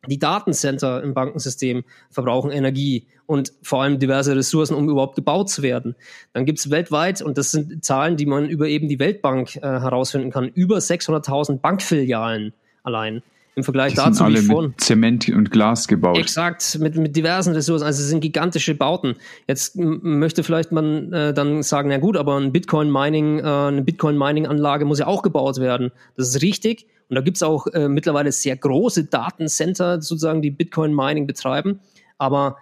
Die 0.06 0.18
Datencenter 0.18 1.02
im 1.02 1.12
Bankensystem 1.12 1.84
verbrauchen 2.10 2.50
Energie 2.50 3.06
und 3.26 3.52
vor 3.62 3.82
allem 3.82 3.98
diverse 3.98 4.34
Ressourcen, 4.36 4.74
um 4.74 4.88
überhaupt 4.88 5.16
gebaut 5.16 5.50
zu 5.50 5.62
werden. 5.62 5.96
Dann 6.32 6.46
gibt 6.46 6.60
es 6.60 6.70
weltweit, 6.70 7.20
und 7.20 7.36
das 7.36 7.50
sind 7.50 7.84
Zahlen, 7.84 8.16
die 8.16 8.26
man 8.26 8.48
über 8.48 8.68
eben 8.68 8.88
die 8.88 8.98
Weltbank 8.98 9.56
äh, 9.56 9.60
herausfinden 9.60 10.30
kann, 10.30 10.48
über 10.48 10.78
600.000 10.78 11.58
Bankfilialen 11.58 12.52
allein. 12.84 13.22
Im 13.58 13.64
Vergleich 13.64 13.94
die 13.94 13.96
dazu 13.96 14.12
sind 14.12 14.26
alle 14.26 14.40
wie 14.40 14.46
vorhin. 14.46 14.70
mit 14.70 14.80
Zement 14.80 15.28
und 15.30 15.50
Glas 15.50 15.88
gebaut. 15.88 16.16
Exakt, 16.16 16.78
mit, 16.78 16.94
mit 16.94 17.16
diversen 17.16 17.54
Ressourcen. 17.54 17.84
Also 17.84 18.00
es 18.02 18.08
sind 18.08 18.20
gigantische 18.20 18.76
Bauten. 18.76 19.16
Jetzt 19.48 19.74
möchte 19.74 20.44
vielleicht 20.44 20.70
man 20.70 21.12
äh, 21.12 21.34
dann 21.34 21.64
sagen, 21.64 21.88
na 21.88 21.98
gut, 21.98 22.16
aber 22.16 22.38
ein 22.38 22.52
Bitcoin-Mining, 22.52 23.40
äh, 23.40 23.42
eine 23.42 23.82
Bitcoin-Mining-Anlage 23.82 24.84
muss 24.84 25.00
ja 25.00 25.08
auch 25.08 25.22
gebaut 25.22 25.58
werden. 25.58 25.90
Das 26.16 26.28
ist 26.28 26.40
richtig. 26.40 26.86
Und 27.08 27.16
da 27.16 27.20
gibt's 27.22 27.42
auch 27.42 27.66
äh, 27.68 27.88
mittlerweile 27.88 28.32
sehr 28.32 28.56
große 28.56 29.04
Datencenter, 29.04 30.02
sozusagen, 30.02 30.42
die 30.42 30.50
Bitcoin-Mining 30.50 31.26
betreiben. 31.26 31.80
Aber 32.18 32.56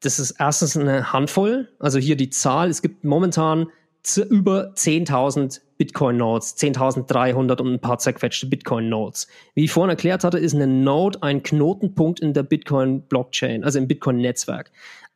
das 0.00 0.18
ist 0.18 0.36
erstens 0.38 0.76
eine 0.76 1.12
Handvoll. 1.12 1.68
Also 1.78 1.98
hier 1.98 2.16
die 2.16 2.30
Zahl. 2.30 2.68
Es 2.68 2.82
gibt 2.82 3.04
momentan 3.04 3.68
über 4.16 4.72
10.000 4.74 5.60
Bitcoin-Nodes, 5.76 6.56
10.300 6.56 7.60
und 7.60 7.74
ein 7.74 7.80
paar 7.80 7.98
zerquetschte 7.98 8.46
Bitcoin-Nodes. 8.46 9.28
Wie 9.54 9.64
ich 9.64 9.70
vorhin 9.70 9.90
erklärt 9.90 10.24
hatte, 10.24 10.38
ist 10.38 10.54
eine 10.54 10.66
Node 10.66 11.22
ein 11.22 11.42
Knotenpunkt 11.42 12.20
in 12.20 12.32
der 12.32 12.42
Bitcoin-Blockchain, 12.42 13.64
also 13.64 13.78
im 13.78 13.86
Bitcoin-Netzwerk. 13.86 14.70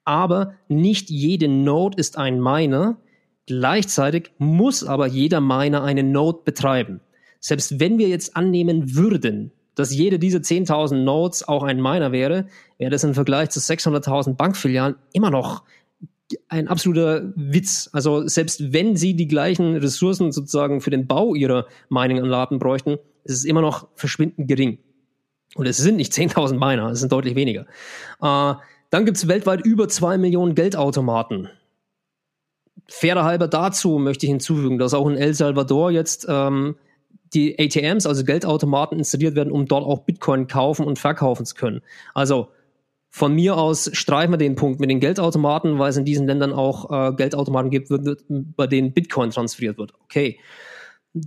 Aber 0.04 0.54
nicht 0.68 1.10
jede 1.10 1.48
Node 1.48 1.98
ist 1.98 2.18
ein 2.18 2.40
Miner. 2.40 2.96
Gleichzeitig 3.46 4.30
muss 4.38 4.84
aber 4.84 5.06
jeder 5.06 5.40
Miner 5.40 5.82
eine 5.82 6.02
Node 6.02 6.40
betreiben. 6.44 7.00
Selbst 7.42 7.80
wenn 7.80 7.98
wir 7.98 8.08
jetzt 8.08 8.36
annehmen 8.36 8.94
würden, 8.94 9.50
dass 9.74 9.92
jede 9.92 10.18
dieser 10.18 10.38
10.000 10.38 11.02
Nodes 11.02 11.46
auch 11.46 11.64
ein 11.64 11.82
Miner 11.82 12.12
wäre, 12.12 12.46
wäre 12.78 12.90
das 12.90 13.04
im 13.04 13.14
Vergleich 13.14 13.50
zu 13.50 13.58
600.000 13.58 14.34
Bankfilialen 14.34 14.94
immer 15.12 15.30
noch 15.30 15.64
ein 16.48 16.68
absoluter 16.68 17.32
Witz. 17.34 17.90
Also 17.92 18.26
selbst 18.28 18.72
wenn 18.72 18.96
sie 18.96 19.14
die 19.14 19.26
gleichen 19.26 19.76
Ressourcen 19.76 20.30
sozusagen 20.30 20.80
für 20.80 20.90
den 20.90 21.06
Bau 21.06 21.34
ihrer 21.34 21.66
Mining-Anlagen 21.88 22.60
bräuchten, 22.60 22.98
ist 23.24 23.38
es 23.38 23.44
immer 23.44 23.60
noch 23.60 23.88
verschwindend 23.96 24.46
gering. 24.46 24.78
Und 25.56 25.66
es 25.66 25.78
sind 25.78 25.96
nicht 25.96 26.12
10.000 26.12 26.52
Miner, 26.54 26.90
es 26.90 27.00
sind 27.00 27.10
deutlich 27.10 27.34
weniger. 27.34 27.62
Äh, 28.22 28.54
dann 28.90 29.04
gibt 29.04 29.16
es 29.16 29.26
weltweit 29.26 29.64
über 29.64 29.88
zwei 29.88 30.16
Millionen 30.16 30.54
Geldautomaten. 30.54 31.48
Fairer 32.88 33.24
halber 33.24 33.48
dazu 33.48 33.98
möchte 33.98 34.26
ich 34.26 34.30
hinzufügen, 34.30 34.78
dass 34.78 34.94
auch 34.94 35.08
in 35.08 35.16
El 35.16 35.34
Salvador 35.34 35.90
jetzt 35.90 36.26
ähm, 36.28 36.76
die 37.34 37.58
ATMs, 37.58 38.06
also 38.06 38.24
Geldautomaten, 38.24 38.98
installiert 38.98 39.34
werden, 39.34 39.52
um 39.52 39.66
dort 39.66 39.84
auch 39.84 40.00
Bitcoin 40.00 40.46
kaufen 40.46 40.86
und 40.86 40.98
verkaufen 40.98 41.46
zu 41.46 41.54
können. 41.54 41.80
Also 42.14 42.48
von 43.14 43.34
mir 43.34 43.58
aus 43.58 43.90
streichen 43.92 44.32
wir 44.32 44.38
den 44.38 44.54
Punkt 44.54 44.80
mit 44.80 44.88
den 44.88 45.00
Geldautomaten, 45.00 45.78
weil 45.78 45.90
es 45.90 45.98
in 45.98 46.06
diesen 46.06 46.26
Ländern 46.26 46.52
auch 46.52 46.90
äh, 46.90 47.14
Geldautomaten 47.14 47.70
gibt, 47.70 47.90
wird, 47.90 48.24
bei 48.28 48.66
denen 48.66 48.92
Bitcoin 48.92 49.30
transferiert 49.30 49.76
wird. 49.76 49.92
Okay. 50.04 50.38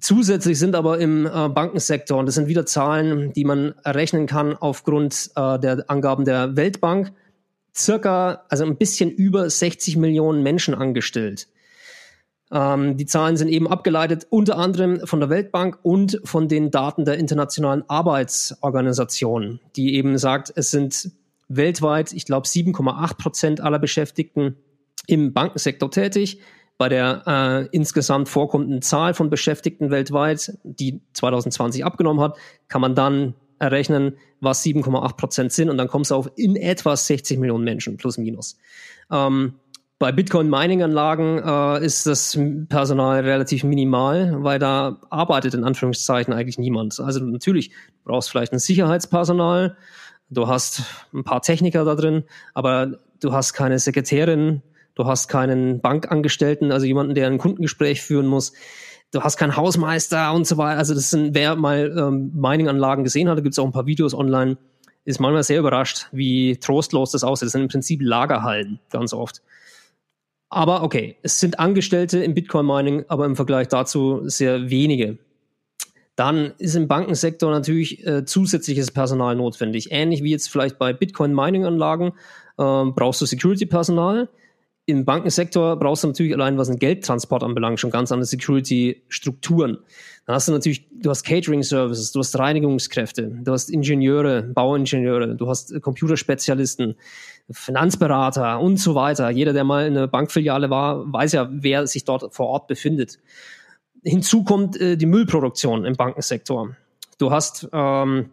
Zusätzlich 0.01 0.57
sind 0.57 0.75
aber 0.75 0.97
im 0.97 1.27
äh, 1.27 1.47
Bankensektor, 1.49 2.17
und 2.17 2.25
das 2.25 2.33
sind 2.33 2.47
wieder 2.47 2.65
Zahlen, 2.65 3.33
die 3.33 3.45
man 3.45 3.75
errechnen 3.83 4.25
kann 4.25 4.55
aufgrund 4.55 5.29
äh, 5.35 5.59
der 5.59 5.85
Angaben 5.87 6.25
der 6.25 6.55
Weltbank, 6.55 7.13
circa, 7.75 8.45
also 8.49 8.65
ein 8.65 8.77
bisschen 8.77 9.11
über 9.11 9.47
60 9.47 9.97
Millionen 9.97 10.41
Menschen 10.41 10.73
angestellt. 10.73 11.47
Ähm, 12.51 12.97
die 12.97 13.05
Zahlen 13.05 13.37
sind 13.37 13.49
eben 13.49 13.67
abgeleitet 13.67 14.27
unter 14.29 14.57
anderem 14.57 15.05
von 15.05 15.19
der 15.19 15.29
Weltbank 15.29 15.79
und 15.81 16.21
von 16.23 16.47
den 16.47 16.71
Daten 16.71 17.05
der 17.05 17.17
Internationalen 17.17 17.83
Arbeitsorganisation, 17.87 19.59
die 19.75 19.95
eben 19.95 20.17
sagt, 20.17 20.53
es 20.55 20.71
sind 20.71 21.11
weltweit, 21.47 22.13
ich 22.13 22.25
glaube, 22.25 22.47
7,8 22.47 23.17
Prozent 23.17 23.61
aller 23.61 23.79
Beschäftigten 23.79 24.57
im 25.07 25.33
Bankensektor 25.33 25.89
tätig. 25.91 26.39
Bei 26.77 26.89
der 26.89 27.23
äh, 27.25 27.75
insgesamt 27.75 28.27
vorkommenden 28.27 28.81
Zahl 28.81 29.13
von 29.13 29.29
Beschäftigten 29.29 29.91
weltweit, 29.91 30.57
die 30.63 31.01
2020 31.13 31.85
abgenommen 31.85 32.21
hat, 32.21 32.37
kann 32.67 32.81
man 32.81 32.95
dann 32.95 33.33
errechnen, 33.59 34.17
was 34.41 34.63
7,8 34.63 35.15
Prozent 35.15 35.51
sind 35.53 35.69
und 35.69 35.77
dann 35.77 35.87
kommt 35.87 36.05
es 36.05 36.11
auf 36.11 36.29
in 36.35 36.57
etwa 36.57 36.95
60 36.95 37.39
Millionen 37.39 37.63
Menschen 37.63 37.95
plus 37.95 38.17
minus. 38.17 38.57
Ähm, 39.09 39.53
bei 39.97 40.11
Bitcoin-Mining-Anlagen 40.11 41.39
äh, 41.39 41.85
ist 41.85 42.05
das 42.05 42.37
Personal 42.67 43.21
relativ 43.21 43.63
minimal, 43.63 44.43
weil 44.43 44.59
da 44.59 44.99
arbeitet 45.09 45.53
in 45.53 45.63
Anführungszeichen 45.63 46.33
eigentlich 46.33 46.57
niemand. 46.57 46.99
Also 46.99 47.23
natürlich 47.23 47.69
du 47.69 48.11
brauchst 48.11 48.29
vielleicht 48.29 48.51
ein 48.51 48.59
Sicherheitspersonal, 48.59 49.77
du 50.29 50.47
hast 50.47 50.83
ein 51.13 51.23
paar 51.23 51.41
Techniker 51.41 51.85
da 51.85 51.95
drin, 51.95 52.23
aber 52.53 52.99
du 53.21 53.31
hast 53.31 53.53
keine 53.53 53.79
Sekretärin, 53.79 54.61
du 54.95 55.05
hast 55.05 55.29
keinen 55.29 55.79
Bankangestellten, 55.79 56.71
also 56.73 56.85
jemanden, 56.85 57.15
der 57.15 57.27
ein 57.27 57.37
Kundengespräch 57.37 58.01
führen 58.01 58.27
muss. 58.27 58.51
Du 59.11 59.21
hast 59.21 59.37
keinen 59.37 59.55
Hausmeister 59.55 60.33
und 60.33 60.45
so 60.45 60.57
weiter. 60.57 60.77
Also 60.77 60.93
das 60.93 61.09
sind, 61.09 61.35
wer 61.35 61.55
mal 61.55 61.95
ähm, 61.97 62.31
Mining-Anlagen 62.35 63.05
gesehen 63.05 63.29
hat, 63.29 63.37
da 63.37 63.41
gibt 63.41 63.53
es 63.53 63.59
auch 63.59 63.65
ein 63.65 63.71
paar 63.71 63.85
Videos 63.85 64.13
online, 64.13 64.57
ist 65.05 65.21
manchmal 65.21 65.43
sehr 65.43 65.59
überrascht, 65.59 66.07
wie 66.11 66.57
trostlos 66.57 67.11
das 67.11 67.23
aussieht. 67.23 67.45
Das 67.45 67.53
sind 67.53 67.61
im 67.61 67.67
Prinzip 67.69 68.01
Lagerhallen 68.01 68.79
ganz 68.89 69.13
oft. 69.13 69.41
Aber 70.49 70.83
okay, 70.83 71.17
es 71.23 71.39
sind 71.39 71.59
Angestellte 71.59 72.23
im 72.23 72.33
Bitcoin-Mining, 72.33 73.05
aber 73.07 73.25
im 73.25 73.35
Vergleich 73.35 73.67
dazu 73.67 74.21
sehr 74.25 74.69
wenige. 74.69 75.17
Dann 76.15 76.53
ist 76.59 76.75
im 76.75 76.87
Bankensektor 76.87 77.51
natürlich 77.51 78.05
äh, 78.05 78.23
zusätzliches 78.25 78.91
Personal 78.91 79.35
notwendig. 79.35 79.89
Ähnlich 79.91 80.23
wie 80.23 80.31
jetzt 80.31 80.49
vielleicht 80.49 80.77
bei 80.79 80.93
Bitcoin-Mining-Anlagen 80.93 82.13
äh, 82.57 82.85
brauchst 82.95 83.21
du 83.21 83.25
Security-Personal. 83.25 84.29
Im 84.87 85.03
Bankensektor 85.03 85.77
brauchst 85.77 86.03
du 86.03 86.07
natürlich 86.07 86.33
allein, 86.33 86.57
was 86.57 86.67
den 86.67 86.77
Geldtransport 86.77 87.43
anbelangt, 87.43 87.79
schon 87.79 87.89
ganz 87.89 88.11
andere 88.11 88.27
Security-Strukturen. 88.27 89.79
Dann 90.25 90.35
hast 90.35 90.47
du 90.47 90.51
natürlich, 90.51 90.87
du 90.91 91.09
hast 91.09 91.23
Catering-Services, 91.23 92.11
du 92.11 92.19
hast 92.19 92.37
Reinigungskräfte, 92.37 93.39
du 93.43 93.51
hast 93.51 93.69
Ingenieure, 93.69 94.43
Bauingenieure, 94.43 95.35
du 95.35 95.49
hast 95.49 95.81
Computerspezialisten, 95.81 96.95
Finanzberater 97.51 98.59
und 98.59 98.77
so 98.77 98.95
weiter. 98.95 99.29
Jeder, 99.29 99.53
der 99.53 99.63
mal 99.63 99.87
in 99.87 99.95
einer 99.95 100.07
Bankfiliale 100.07 100.69
war, 100.69 101.11
weiß 101.11 101.33
ja, 101.33 101.47
wer 101.51 101.85
sich 101.87 102.05
dort 102.05 102.33
vor 102.33 102.47
Ort 102.47 102.67
befindet. 102.67 103.19
Hinzu 104.03 104.43
kommt 104.43 104.79
äh, 104.79 104.97
die 104.97 105.05
Müllproduktion 105.05 105.85
im 105.85 105.95
Bankensektor. 105.95 106.75
Du 107.17 107.31
hast 107.31 107.67
ähm, 107.71 108.31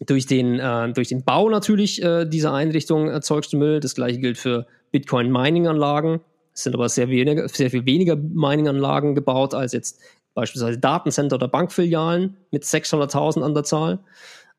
durch 0.00 0.26
den, 0.26 0.58
äh, 0.58 0.92
durch 0.92 1.08
den 1.08 1.24
Bau 1.24 1.48
natürlich 1.48 2.02
äh, 2.02 2.24
dieser 2.24 2.52
Einrichtung 2.52 3.08
erzeugst 3.08 3.52
du 3.52 3.58
Müll. 3.58 3.80
Das 3.80 3.94
gleiche 3.94 4.18
gilt 4.18 4.38
für 4.38 4.66
Bitcoin-Mining-Anlagen. 4.92 6.20
Es 6.52 6.64
sind 6.64 6.74
aber 6.74 6.88
sehr, 6.88 7.08
weniger, 7.08 7.48
sehr 7.48 7.70
viel 7.70 7.86
weniger 7.86 8.16
Mining-Anlagen 8.16 9.14
gebaut 9.14 9.54
als 9.54 9.72
jetzt 9.72 10.00
beispielsweise 10.34 10.78
Datencenter 10.78 11.36
oder 11.36 11.48
Bankfilialen 11.48 12.36
mit 12.50 12.64
600.000 12.64 13.42
an 13.42 13.54
der 13.54 13.64
Zahl. 13.64 14.00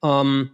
Ähm, 0.03 0.51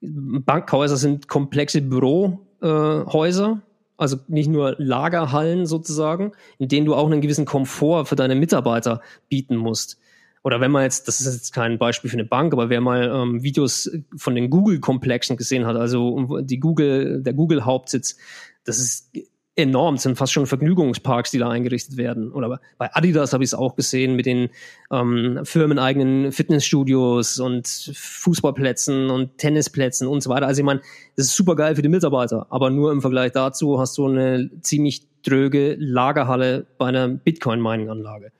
Bankhäuser 0.00 0.96
sind 0.96 1.28
komplexe 1.28 1.82
Büro, 1.82 2.46
Häuser, 2.66 3.60
also 3.96 4.18
nicht 4.28 4.48
nur 4.48 4.76
Lagerhallen 4.78 5.66
sozusagen, 5.66 6.32
in 6.58 6.68
denen 6.68 6.86
du 6.86 6.94
auch 6.94 7.06
einen 7.06 7.20
gewissen 7.20 7.44
Komfort 7.44 8.06
für 8.06 8.16
deine 8.16 8.34
Mitarbeiter 8.34 9.00
bieten 9.28 9.56
musst. 9.56 9.98
oder 10.44 10.60
wenn 10.60 10.70
man 10.70 10.84
jetzt, 10.84 11.08
das 11.08 11.20
ist 11.20 11.34
jetzt 11.34 11.52
kein 11.52 11.78
Beispiel 11.78 12.10
für 12.10 12.16
eine 12.16 12.24
Bank, 12.24 12.52
aber 12.52 12.70
wer 12.70 12.80
mal 12.80 13.10
ähm, 13.12 13.42
Videos 13.42 13.90
von 14.16 14.34
den 14.34 14.50
Google-Komplexen 14.50 15.36
gesehen 15.36 15.66
hat, 15.66 15.76
also 15.76 16.40
die 16.40 16.60
Google, 16.60 17.22
der 17.22 17.34
Google-Hauptsitz, 17.34 18.16
das 18.64 18.78
ist 18.78 19.10
enorm, 19.58 19.96
das 19.96 20.04
sind 20.04 20.16
fast 20.16 20.32
schon 20.32 20.46
Vergnügungsparks, 20.46 21.32
die 21.32 21.38
da 21.38 21.50
eingerichtet 21.50 21.96
werden. 21.96 22.32
Oder 22.32 22.60
bei 22.78 22.94
Adidas 22.94 23.32
habe 23.32 23.42
ich 23.42 23.48
es 23.48 23.54
auch 23.54 23.74
gesehen 23.74 24.14
mit 24.14 24.24
den 24.24 24.50
ähm, 24.92 25.40
firmeneigenen 25.42 26.30
Fitnessstudios 26.30 27.40
und 27.40 27.66
Fußballplätzen 27.66 29.10
und 29.10 29.36
Tennisplätzen 29.36 30.06
und 30.06 30.22
so 30.22 30.30
weiter. 30.30 30.46
Also 30.46 30.60
ich 30.60 30.64
meine, 30.64 30.80
das 31.16 31.26
ist 31.26 31.36
super 31.36 31.56
geil 31.56 31.74
für 31.74 31.82
die 31.82 31.88
Mitarbeiter, 31.88 32.46
aber 32.50 32.70
nur 32.70 32.92
im 32.92 33.00
Vergleich 33.00 33.32
dazu 33.32 33.80
hast 33.80 33.98
du 33.98 34.06
eine 34.06 34.48
ziemlich 34.62 35.06
dröge 35.22 35.76
Lagerhalle 35.78 36.66
bei 36.78 36.86
einer 36.86 37.08
Bitcoin-Mining-Anlage. 37.08 38.30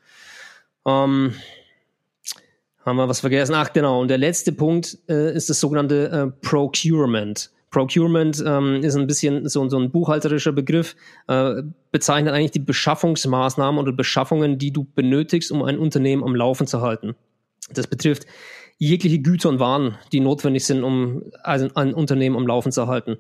Ähm, 0.87 1.35
haben 2.85 2.97
wir 2.97 3.09
was 3.09 3.21
vergessen? 3.21 3.55
Ach 3.55 3.73
genau, 3.73 4.01
und 4.01 4.09
der 4.09 4.19
letzte 4.19 4.53
Punkt 4.53 4.99
äh, 5.09 5.35
ist 5.35 5.51
das 5.51 5.59
sogenannte 5.59 6.11
äh, 6.11 6.47
Procurement. 6.47 7.51
Procurement 7.71 8.43
ähm, 8.47 8.83
ist 8.83 8.97
ein 8.97 9.07
bisschen 9.07 9.49
so, 9.49 9.69
so 9.69 9.79
ein 9.79 9.91
buchhalterischer 9.91 10.53
Begriff, 10.53 10.97
äh, 11.27 11.63
bezeichnet 11.93 12.33
eigentlich 12.33 12.53
die 12.53 12.61
Beschaffungsmaßnahmen 12.61 13.81
oder 13.81 13.93
Beschaffungen, 13.93 14.59
die 14.59 14.73
du 14.73 14.85
benötigst, 14.85 15.53
um 15.53 15.63
ein 15.63 15.79
Unternehmen 15.79 16.25
am 16.25 16.35
Laufen 16.35 16.67
zu 16.67 16.81
halten. 16.81 17.15
Das 17.73 17.87
betrifft 17.87 18.27
jegliche 18.79 19.19
Güter 19.19 19.49
und 19.51 19.59
Waren, 19.59 19.99
die 20.13 20.21
notwendig 20.21 20.65
sind, 20.65 20.83
um 20.83 21.25
also 21.43 21.69
ein 21.75 21.93
Unternehmen 21.93 22.37
am 22.37 22.47
Laufen 22.47 22.73
zu 22.73 22.87
halten. 22.87 23.19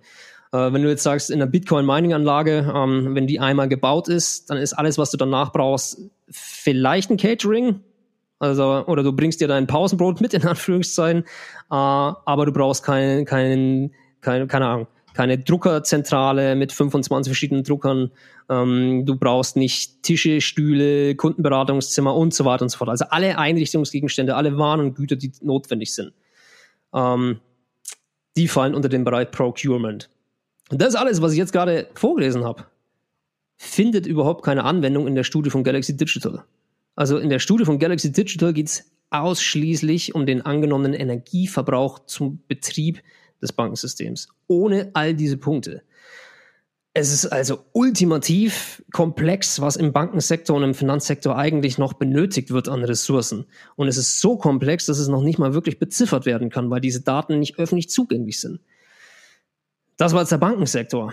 Äh, 0.52 0.72
wenn 0.72 0.82
du 0.82 0.88
jetzt 0.88 1.02
sagst, 1.02 1.30
in 1.30 1.42
einer 1.42 1.50
Bitcoin-Mining-Anlage, 1.50 2.72
ähm, 2.74 3.14
wenn 3.14 3.26
die 3.26 3.40
einmal 3.40 3.68
gebaut 3.68 4.08
ist, 4.08 4.48
dann 4.50 4.56
ist 4.56 4.72
alles, 4.72 4.96
was 4.96 5.10
du 5.10 5.16
danach 5.16 5.52
brauchst, 5.52 6.00
vielleicht 6.30 7.10
ein 7.10 7.16
Catering, 7.16 7.80
also, 8.38 8.84
oder 8.86 9.02
du 9.02 9.12
bringst 9.12 9.40
dir 9.40 9.48
dein 9.48 9.66
Pausenbrot 9.66 10.20
mit, 10.20 10.32
in 10.32 10.46
Anführungszeichen, 10.46 11.22
äh, 11.22 11.24
aber 11.70 12.46
du 12.46 12.52
brauchst 12.52 12.84
keinen, 12.84 13.24
keinen 13.24 13.92
keine, 14.20 14.46
keine 14.46 14.66
Ahnung, 14.66 14.86
keine 15.14 15.38
Druckerzentrale 15.38 16.54
mit 16.54 16.72
25 16.72 17.30
verschiedenen 17.30 17.64
Druckern. 17.64 18.10
Ähm, 18.48 19.04
du 19.04 19.16
brauchst 19.16 19.56
nicht 19.56 20.02
Tische, 20.02 20.40
Stühle, 20.40 21.16
Kundenberatungszimmer 21.16 22.14
und 22.14 22.32
so 22.32 22.44
weiter 22.44 22.62
und 22.62 22.68
so 22.68 22.78
fort. 22.78 22.90
Also 22.90 23.06
alle 23.10 23.38
Einrichtungsgegenstände, 23.38 24.36
alle 24.36 24.58
Waren 24.58 24.80
und 24.80 24.94
Güter, 24.94 25.16
die 25.16 25.32
notwendig 25.42 25.92
sind, 25.92 26.12
ähm, 26.94 27.40
die 28.36 28.48
fallen 28.48 28.74
unter 28.74 28.88
den 28.88 29.04
Bereich 29.04 29.30
Procurement. 29.30 30.08
Und 30.70 30.80
das 30.80 30.94
alles, 30.94 31.22
was 31.22 31.32
ich 31.32 31.38
jetzt 31.38 31.52
gerade 31.52 31.88
vorgelesen 31.94 32.44
habe, 32.44 32.66
findet 33.56 34.06
überhaupt 34.06 34.44
keine 34.44 34.64
Anwendung 34.64 35.08
in 35.08 35.14
der 35.14 35.24
Studie 35.24 35.50
von 35.50 35.64
Galaxy 35.64 35.96
Digital. 35.96 36.44
Also 36.94 37.18
in 37.18 37.28
der 37.28 37.38
Studie 37.38 37.64
von 37.64 37.78
Galaxy 37.78 38.12
Digital 38.12 38.52
geht 38.52 38.68
es 38.68 38.90
ausschließlich 39.10 40.14
um 40.14 40.26
den 40.26 40.42
angenommenen 40.42 40.94
Energieverbrauch 40.94 42.00
zum 42.06 42.42
Betrieb 42.46 43.02
des 43.40 43.52
Bankensystems. 43.52 44.28
Ohne 44.46 44.90
all 44.94 45.14
diese 45.14 45.36
Punkte. 45.36 45.82
Es 46.94 47.12
ist 47.12 47.26
also 47.26 47.64
ultimativ 47.72 48.82
komplex, 48.92 49.60
was 49.60 49.76
im 49.76 49.92
Bankensektor 49.92 50.56
und 50.56 50.64
im 50.64 50.74
Finanzsektor 50.74 51.36
eigentlich 51.36 51.78
noch 51.78 51.92
benötigt 51.92 52.50
wird 52.50 52.68
an 52.68 52.82
Ressourcen. 52.82 53.46
Und 53.76 53.86
es 53.86 53.96
ist 53.96 54.20
so 54.20 54.36
komplex, 54.36 54.86
dass 54.86 54.98
es 54.98 55.06
noch 55.06 55.22
nicht 55.22 55.38
mal 55.38 55.54
wirklich 55.54 55.78
beziffert 55.78 56.26
werden 56.26 56.50
kann, 56.50 56.70
weil 56.70 56.80
diese 56.80 57.02
Daten 57.02 57.38
nicht 57.38 57.58
öffentlich 57.58 57.88
zugänglich 57.88 58.40
sind. 58.40 58.60
Das 59.96 60.12
war 60.12 60.20
jetzt 60.20 60.32
der 60.32 60.38
Bankensektor. 60.38 61.12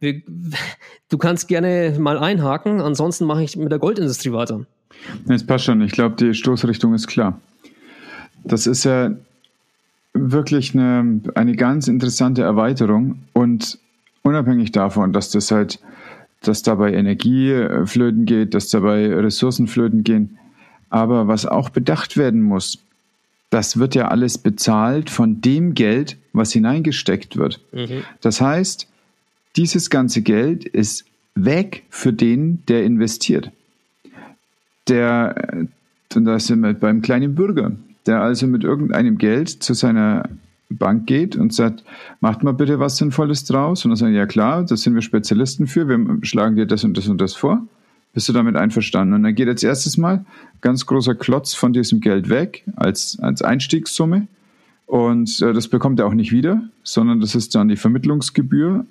du 0.00 1.18
kannst 1.18 1.48
gerne 1.48 1.96
mal 1.98 2.18
einhaken, 2.18 2.80
ansonsten 2.80 3.24
mache 3.24 3.42
ich 3.42 3.56
mit 3.56 3.72
der 3.72 3.78
Goldindustrie 3.78 4.32
weiter. 4.32 4.66
Es 5.28 5.44
passt 5.44 5.64
schon. 5.64 5.80
Ich 5.80 5.92
glaube, 5.92 6.16
die 6.16 6.34
Stoßrichtung 6.34 6.94
ist 6.94 7.06
klar. 7.06 7.40
Das 8.44 8.66
ist 8.66 8.84
ja 8.84 9.16
wirklich 10.14 10.74
eine, 10.74 11.20
eine 11.34 11.56
ganz 11.56 11.88
interessante 11.88 12.42
Erweiterung 12.42 13.18
und 13.32 13.78
unabhängig 14.22 14.72
davon, 14.72 15.12
dass 15.12 15.30
das 15.30 15.50
halt, 15.50 15.80
dass 16.42 16.62
dabei 16.62 16.94
Energie 16.94 17.50
äh, 17.50 17.84
flöten 17.84 18.24
geht, 18.24 18.54
dass 18.54 18.70
dabei 18.70 19.12
Ressourcen 19.12 19.66
flöten 19.66 20.04
gehen, 20.04 20.38
aber 20.88 21.26
was 21.26 21.44
auch 21.44 21.68
bedacht 21.68 22.16
werden 22.16 22.40
muss, 22.40 22.78
das 23.50 23.78
wird 23.78 23.94
ja 23.94 24.08
alles 24.08 24.38
bezahlt 24.38 25.10
von 25.10 25.40
dem 25.40 25.74
Geld, 25.74 26.16
was 26.32 26.52
hineingesteckt 26.52 27.36
wird. 27.36 27.60
Mhm. 27.72 28.02
Das 28.20 28.40
heißt, 28.40 28.88
dieses 29.56 29.90
ganze 29.90 30.22
Geld 30.22 30.64
ist 30.64 31.04
weg 31.34 31.84
für 31.90 32.12
den, 32.12 32.62
der 32.68 32.84
investiert. 32.84 33.50
Der, 34.88 35.34
äh, 35.52 35.66
da 36.08 36.38
sind 36.38 36.60
wir 36.60 36.74
beim 36.74 37.02
kleinen 37.02 37.34
Bürger 37.34 37.72
der 38.06 38.20
also 38.20 38.46
mit 38.46 38.64
irgendeinem 38.64 39.18
Geld 39.18 39.48
zu 39.48 39.74
seiner 39.74 40.28
Bank 40.70 41.06
geht 41.06 41.36
und 41.36 41.52
sagt, 41.52 41.84
macht 42.20 42.42
mal 42.42 42.52
bitte 42.52 42.78
was 42.78 42.96
Sinnvolles 42.96 43.44
draus. 43.44 43.84
Und 43.84 43.90
dann 43.90 43.96
sagen, 43.96 44.14
ja 44.14 44.26
klar, 44.26 44.64
das 44.64 44.82
sind 44.82 44.94
wir 44.94 45.02
Spezialisten 45.02 45.66
für, 45.66 45.88
wir 45.88 46.18
schlagen 46.22 46.56
dir 46.56 46.66
das 46.66 46.84
und 46.84 46.96
das 46.96 47.08
und 47.08 47.20
das 47.20 47.34
vor. 47.34 47.66
Bist 48.12 48.28
du 48.28 48.32
damit 48.32 48.56
einverstanden? 48.56 49.14
Und 49.14 49.22
dann 49.24 49.34
geht 49.34 49.48
als 49.48 49.62
erstes 49.62 49.96
mal 49.96 50.24
ganz 50.60 50.86
großer 50.86 51.14
Klotz 51.14 51.54
von 51.54 51.72
diesem 51.72 52.00
Geld 52.00 52.28
weg 52.28 52.64
als, 52.76 53.18
als 53.20 53.42
Einstiegssumme. 53.42 54.28
Und 54.86 55.42
äh, 55.42 55.52
das 55.52 55.68
bekommt 55.68 55.98
er 55.98 56.06
auch 56.06 56.14
nicht 56.14 56.30
wieder, 56.30 56.62
sondern 56.82 57.20
das 57.20 57.34
ist 57.34 57.54
dann 57.54 57.68
die 57.68 57.76
Vermittlungsgebühr 57.76 58.86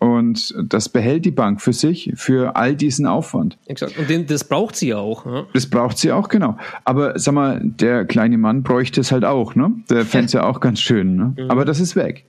und 0.00 0.54
das 0.58 0.88
behält 0.88 1.26
die 1.26 1.30
Bank 1.30 1.60
für 1.60 1.74
sich, 1.74 2.10
für 2.16 2.56
all 2.56 2.74
diesen 2.74 3.06
Aufwand. 3.06 3.58
Exakt. 3.66 3.98
Und 3.98 4.08
den, 4.08 4.26
das 4.26 4.44
braucht 4.44 4.74
sie 4.74 4.88
ja 4.88 4.96
auch. 4.96 5.26
Ne? 5.26 5.44
Das 5.52 5.66
braucht 5.66 5.98
sie 5.98 6.10
auch, 6.10 6.30
genau. 6.30 6.56
Aber 6.86 7.18
sag 7.18 7.34
mal, 7.34 7.60
der 7.62 8.06
kleine 8.06 8.38
Mann 8.38 8.62
bräuchte 8.62 9.02
es 9.02 9.12
halt 9.12 9.26
auch, 9.26 9.54
ne? 9.54 9.72
Der 9.90 10.06
fände 10.06 10.26
es 10.26 10.32
ja 10.32 10.44
auch 10.44 10.60
ganz 10.60 10.80
schön, 10.80 11.16
ne? 11.16 11.34
Mhm. 11.40 11.50
Aber 11.50 11.66
das 11.66 11.80
ist 11.80 11.96
weg. 11.96 12.24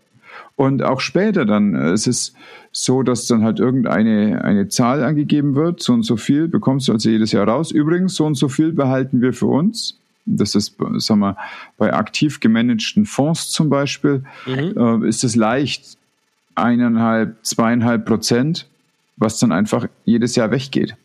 Und 0.58 0.84
auch 0.84 1.00
später 1.00 1.46
dann, 1.46 1.74
äh, 1.74 1.92
es 1.92 2.08
ist 2.08 2.36
so, 2.74 3.04
dass 3.04 3.26
dann 3.28 3.44
halt 3.44 3.60
irgendeine 3.60 4.44
eine 4.44 4.68
Zahl 4.68 5.02
angegeben 5.02 5.56
wird, 5.56 5.82
so 5.82 5.94
und 5.94 6.04
so 6.04 6.18
viel 6.18 6.50
bekommst 6.50 6.90
du 6.90 6.92
also 6.92 7.10
jedes 7.10 7.32
Jahr 7.32 7.48
raus. 7.48 7.72
Übrigens, 7.72 8.16
so 8.16 8.26
und 8.26 8.36
so 8.36 8.50
viel 8.50 8.74
behalten 8.74 9.22
wir 9.22 9.32
für 9.32 9.48
uns. 9.48 9.98
Das 10.26 10.56
ist, 10.56 10.76
sagen 10.98 11.22
wir, 11.22 11.38
bei 11.78 11.94
aktiv 11.94 12.42
gemanagten 12.42 13.06
Fonds 13.06 13.50
zum 13.50 13.70
Beispiel, 13.70 14.24
mhm. 14.46 15.04
äh, 15.04 15.08
ist 15.08 15.24
es 15.24 15.36
leicht, 15.38 15.98
eineinhalb, 16.56 17.38
zweieinhalb 17.44 18.06
Prozent, 18.06 18.68
was 19.18 19.40
dann 19.40 19.52
einfach 19.52 19.88
jedes 20.06 20.36
Jahr 20.36 20.52
weggeht. 20.52 20.96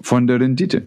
Von 0.00 0.26
der 0.26 0.40
Rendite. 0.40 0.86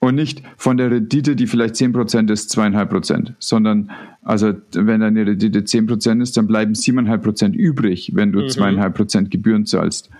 Und 0.00 0.14
nicht 0.14 0.42
von 0.56 0.76
der 0.76 0.90
Rendite, 0.90 1.34
die 1.34 1.46
vielleicht 1.46 1.76
zehn 1.76 1.92
Prozent 1.92 2.30
ist, 2.30 2.50
zweieinhalb 2.50 2.90
Prozent, 2.90 3.34
sondern 3.40 3.90
also 4.22 4.52
wenn 4.72 5.00
deine 5.00 5.26
Rendite 5.26 5.64
zehn 5.64 5.86
Prozent 5.86 6.22
ist, 6.22 6.36
dann 6.36 6.46
bleiben 6.46 6.74
siebeneinhalb 6.74 7.22
Prozent 7.22 7.56
übrig, 7.56 8.12
wenn 8.14 8.30
du 8.30 8.42
mhm. 8.42 8.48
zweieinhalb 8.48 8.94
Prozent 8.94 9.30
Gebühren 9.30 9.66
zahlst. 9.66 10.10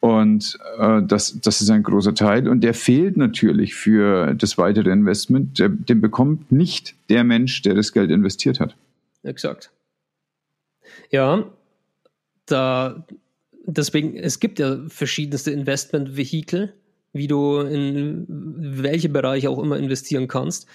Und 0.00 0.58
äh, 0.78 1.02
das, 1.02 1.40
das 1.40 1.60
ist 1.60 1.70
ein 1.70 1.82
großer 1.82 2.14
Teil. 2.14 2.48
Und 2.48 2.62
der 2.62 2.74
fehlt 2.74 3.16
natürlich 3.16 3.74
für 3.74 4.34
das 4.34 4.58
weitere 4.58 4.90
Investment. 4.90 5.58
Der, 5.58 5.68
den 5.70 6.00
bekommt 6.00 6.52
nicht 6.52 6.94
der 7.08 7.24
Mensch, 7.24 7.62
der 7.62 7.74
das 7.74 7.92
Geld 7.92 8.10
investiert 8.10 8.60
hat. 8.60 8.76
Exakt. 9.22 9.70
Ja, 11.10 11.44
da, 12.46 13.06
deswegen, 13.66 14.16
es 14.16 14.40
gibt 14.40 14.58
ja 14.58 14.78
verschiedenste 14.88 15.50
Investment-Vehikel, 15.50 16.74
wie 17.12 17.26
du 17.26 17.60
in 17.60 18.24
welche 18.28 19.08
Bereiche 19.08 19.50
auch 19.50 19.58
immer 19.58 19.76
investieren 19.78 20.28
kannst. 20.28 20.66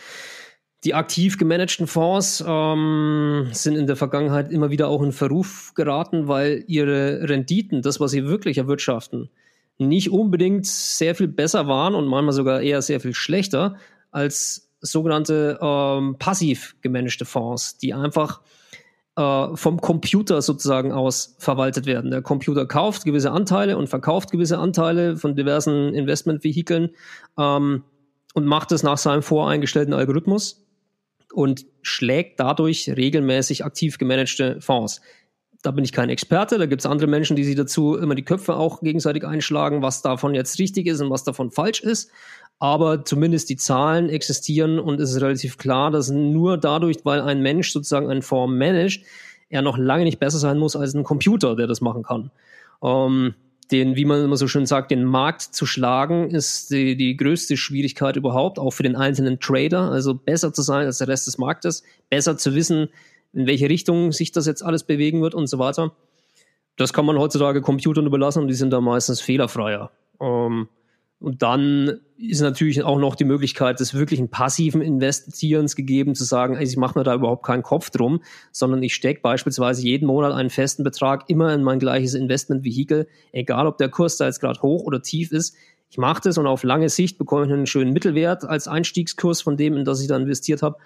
Die 0.83 0.95
aktiv 0.95 1.37
gemanagten 1.37 1.85
Fonds 1.85 2.43
ähm, 2.45 3.49
sind 3.51 3.75
in 3.75 3.85
der 3.85 3.95
Vergangenheit 3.95 4.51
immer 4.51 4.71
wieder 4.71 4.87
auch 4.87 5.03
in 5.03 5.11
Verruf 5.11 5.73
geraten, 5.75 6.27
weil 6.27 6.63
ihre 6.67 7.29
Renditen, 7.29 7.83
das, 7.83 7.99
was 7.99 8.11
sie 8.11 8.25
wirklich 8.25 8.57
erwirtschaften, 8.57 9.29
nicht 9.77 10.09
unbedingt 10.11 10.65
sehr 10.65 11.13
viel 11.13 11.27
besser 11.27 11.67
waren 11.67 11.93
und 11.93 12.07
manchmal 12.07 12.33
sogar 12.33 12.61
eher 12.61 12.81
sehr 12.81 12.99
viel 12.99 13.13
schlechter 13.13 13.75
als 14.09 14.71
sogenannte 14.81 15.59
ähm, 15.61 16.15
passiv 16.17 16.75
gemanagte 16.81 17.25
Fonds, 17.25 17.77
die 17.77 17.93
einfach 17.93 18.41
vom 19.15 19.81
Computer 19.81 20.41
sozusagen 20.41 20.93
aus 20.93 21.35
verwaltet 21.37 21.85
werden. 21.85 22.11
Der 22.11 22.21
Computer 22.21 22.65
kauft 22.65 23.03
gewisse 23.03 23.31
Anteile 23.31 23.77
und 23.77 23.87
verkauft 23.87 24.31
gewisse 24.31 24.57
Anteile 24.57 25.17
von 25.17 25.35
diversen 25.35 25.93
Investmentvehikeln 25.93 26.91
ähm, 27.37 27.83
und 28.33 28.45
macht 28.45 28.71
es 28.71 28.83
nach 28.83 28.97
seinem 28.97 29.21
voreingestellten 29.21 29.93
Algorithmus 29.93 30.65
und 31.33 31.65
schlägt 31.81 32.39
dadurch 32.39 32.89
regelmäßig 32.89 33.65
aktiv 33.65 33.97
gemanagte 33.97 34.61
Fonds. 34.61 35.01
Da 35.63 35.71
bin 35.71 35.83
ich 35.83 35.91
kein 35.91 36.09
Experte, 36.09 36.57
da 36.57 36.65
gibt 36.65 36.81
es 36.81 36.85
andere 36.85 37.07
Menschen, 37.07 37.35
die 37.35 37.43
sich 37.43 37.55
dazu 37.55 37.95
immer 37.95 38.15
die 38.15 38.25
Köpfe 38.25 38.55
auch 38.55 38.81
gegenseitig 38.81 39.25
einschlagen, 39.25 39.81
was 39.81 40.01
davon 40.01 40.33
jetzt 40.33 40.57
richtig 40.57 40.87
ist 40.87 41.01
und 41.01 41.11
was 41.11 41.23
davon 41.23 41.51
falsch 41.51 41.81
ist 41.81 42.11
aber 42.61 43.03
zumindest 43.03 43.49
die 43.49 43.55
Zahlen 43.55 44.07
existieren 44.07 44.77
und 44.77 45.01
es 45.01 45.09
ist 45.09 45.21
relativ 45.21 45.57
klar, 45.57 45.89
dass 45.89 46.11
nur 46.11 46.59
dadurch, 46.59 46.97
weil 47.03 47.19
ein 47.19 47.41
Mensch 47.41 47.71
sozusagen 47.71 48.07
eine 48.07 48.21
Form 48.21 48.55
managt, 48.55 49.03
er 49.49 49.63
noch 49.63 49.79
lange 49.79 50.03
nicht 50.03 50.19
besser 50.19 50.37
sein 50.37 50.59
muss 50.59 50.75
als 50.75 50.93
ein 50.93 51.03
Computer, 51.03 51.55
der 51.55 51.65
das 51.65 51.81
machen 51.81 52.03
kann. 52.03 52.29
Ähm, 52.83 53.33
den, 53.71 53.95
wie 53.95 54.05
man 54.05 54.23
immer 54.23 54.37
so 54.37 54.47
schön 54.47 54.67
sagt, 54.67 54.91
den 54.91 55.03
Markt 55.03 55.41
zu 55.41 55.65
schlagen, 55.65 56.29
ist 56.29 56.69
die, 56.69 56.95
die 56.95 57.17
größte 57.17 57.57
Schwierigkeit 57.57 58.15
überhaupt, 58.15 58.59
auch 58.59 58.71
für 58.71 58.83
den 58.83 58.95
einzelnen 58.95 59.39
Trader. 59.39 59.89
Also 59.89 60.13
besser 60.13 60.53
zu 60.53 60.61
sein 60.61 60.85
als 60.85 60.99
der 60.99 61.07
Rest 61.07 61.25
des 61.25 61.39
Marktes, 61.39 61.81
besser 62.11 62.37
zu 62.37 62.53
wissen, 62.53 62.89
in 63.33 63.47
welche 63.47 63.69
Richtung 63.69 64.11
sich 64.11 64.31
das 64.31 64.45
jetzt 64.45 64.63
alles 64.63 64.83
bewegen 64.83 65.21
wird 65.21 65.35
und 65.35 65.47
so 65.47 65.59
weiter. 65.59 65.93
Das 66.77 66.93
kann 66.93 67.05
man 67.05 67.17
heutzutage 67.17 67.61
Computern 67.61 68.05
überlassen 68.05 68.41
und 68.41 68.47
die 68.47 68.53
sind 68.53 68.71
da 68.71 68.81
meistens 68.81 69.21
fehlerfreier. 69.21 69.91
Ähm, 70.19 70.67
und 71.21 71.43
dann 71.43 71.99
ist 72.17 72.41
natürlich 72.41 72.81
auch 72.83 72.97
noch 72.97 73.13
die 73.13 73.25
Möglichkeit 73.25 73.79
des 73.79 73.93
wirklichen 73.93 74.29
passiven 74.29 74.81
Investierens 74.81 75.75
gegeben, 75.75 76.15
zu 76.15 76.23
sagen, 76.23 76.55
also 76.57 76.71
ich 76.71 76.77
mache 76.77 76.97
mir 76.97 77.03
da 77.03 77.13
überhaupt 77.13 77.45
keinen 77.45 77.61
Kopf 77.61 77.91
drum, 77.91 78.23
sondern 78.51 78.81
ich 78.81 78.95
stecke 78.95 79.21
beispielsweise 79.21 79.83
jeden 79.83 80.07
Monat 80.07 80.33
einen 80.33 80.49
festen 80.49 80.83
Betrag 80.83 81.29
immer 81.29 81.53
in 81.53 81.61
mein 81.61 81.77
gleiches 81.77 82.15
Investmentvehikel, 82.15 83.07
egal 83.31 83.67
ob 83.67 83.77
der 83.77 83.89
Kurs 83.89 84.17
da 84.17 84.25
jetzt 84.25 84.39
gerade 84.39 84.61
hoch 84.63 84.81
oder 84.83 85.03
tief 85.03 85.31
ist. 85.31 85.55
Ich 85.91 85.99
mache 85.99 86.21
das 86.23 86.39
und 86.39 86.47
auf 86.47 86.63
lange 86.63 86.89
Sicht 86.89 87.19
bekomme 87.19 87.45
ich 87.45 87.51
einen 87.51 87.67
schönen 87.67 87.93
Mittelwert 87.93 88.43
als 88.43 88.67
Einstiegskurs 88.67 89.43
von 89.43 89.57
dem, 89.57 89.77
in 89.77 89.85
das 89.85 90.01
ich 90.01 90.07
da 90.07 90.17
investiert 90.17 90.63
habe. 90.63 90.77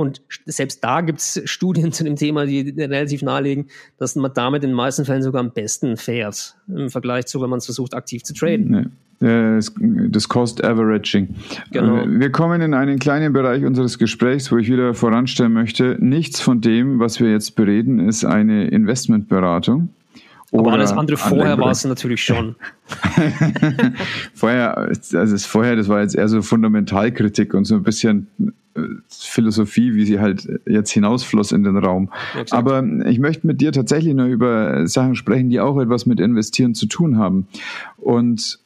Und 0.00 0.22
selbst 0.46 0.82
da 0.82 1.02
gibt 1.02 1.18
es 1.18 1.42
Studien 1.44 1.92
zu 1.92 2.04
dem 2.04 2.16
Thema, 2.16 2.46
die 2.46 2.70
relativ 2.70 3.20
nahelegen, 3.20 3.66
dass 3.98 4.16
man 4.16 4.32
damit 4.32 4.64
in 4.64 4.70
den 4.70 4.76
meisten 4.76 5.04
Fällen 5.04 5.22
sogar 5.22 5.40
am 5.40 5.52
besten 5.52 5.98
fährt, 5.98 6.56
im 6.68 6.88
Vergleich 6.88 7.26
zu, 7.26 7.42
wenn 7.42 7.50
man 7.50 7.58
es 7.58 7.66
versucht, 7.66 7.92
aktiv 7.92 8.22
zu 8.22 8.32
traden. 8.32 8.70
Nee 8.70 8.84
das 9.20 10.30
Cost 10.30 10.64
Averaging. 10.64 11.28
Genau. 11.72 12.06
Wir 12.08 12.32
kommen 12.32 12.62
in 12.62 12.72
einen 12.72 12.98
kleinen 12.98 13.34
Bereich 13.34 13.66
unseres 13.66 13.98
Gesprächs, 13.98 14.50
wo 14.50 14.56
ich 14.56 14.70
wieder 14.70 14.94
voranstellen 14.94 15.52
möchte, 15.52 15.98
nichts 16.00 16.40
von 16.40 16.62
dem, 16.62 17.00
was 17.00 17.20
wir 17.20 17.30
jetzt 17.30 17.54
bereden, 17.54 17.98
ist 18.08 18.24
eine 18.24 18.68
Investmentberatung. 18.68 19.90
Aber 20.52 20.72
alles 20.72 20.92
andere 20.92 21.16
vorher 21.16 21.58
war 21.58 21.70
es 21.70 21.84
natürlich 21.84 22.24
schon. 22.24 22.56
vorher, 24.34 24.76
also 24.78 25.12
das 25.12 25.46
vorher, 25.46 25.76
das 25.76 25.88
war 25.88 26.00
jetzt 26.00 26.16
eher 26.16 26.28
so 26.28 26.42
Fundamentalkritik 26.42 27.54
und 27.54 27.64
so 27.66 27.76
ein 27.76 27.84
bisschen 27.84 28.26
äh, 28.74 28.80
Philosophie, 29.08 29.94
wie 29.94 30.04
sie 30.04 30.18
halt 30.18 30.48
jetzt 30.66 30.90
hinausfloss 30.90 31.52
in 31.52 31.62
den 31.62 31.76
Raum. 31.76 32.10
Ja, 32.34 32.44
Aber 32.50 32.84
ich 33.06 33.20
möchte 33.20 33.46
mit 33.46 33.60
dir 33.60 33.70
tatsächlich 33.70 34.14
noch 34.14 34.26
über 34.26 34.86
Sachen 34.88 35.14
sprechen, 35.14 35.50
die 35.50 35.60
auch 35.60 35.78
etwas 35.80 36.06
mit 36.06 36.18
Investieren 36.18 36.74
zu 36.74 36.86
tun 36.86 37.16
haben. 37.16 37.46
Und 37.96 38.58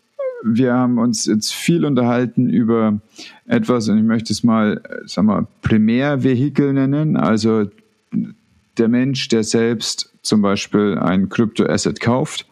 wir 0.42 0.74
haben 0.74 0.98
uns 0.98 1.26
jetzt 1.26 1.52
viel 1.52 1.84
unterhalten 1.84 2.48
über 2.48 3.00
etwas, 3.46 3.88
und 3.88 3.98
ich 3.98 4.04
möchte 4.04 4.32
es 4.32 4.44
mal, 4.44 4.80
sag 5.06 5.24
mal, 5.24 5.46
Primärvehikel 5.62 6.72
nennen, 6.72 7.16
also 7.16 7.64
der 8.76 8.88
Mensch, 8.88 9.28
der 9.28 9.42
selbst 9.42 10.13
zum 10.24 10.42
Beispiel 10.42 10.98
ein 10.98 11.28
Kryptoasset 11.28 12.00
kauft, 12.00 12.46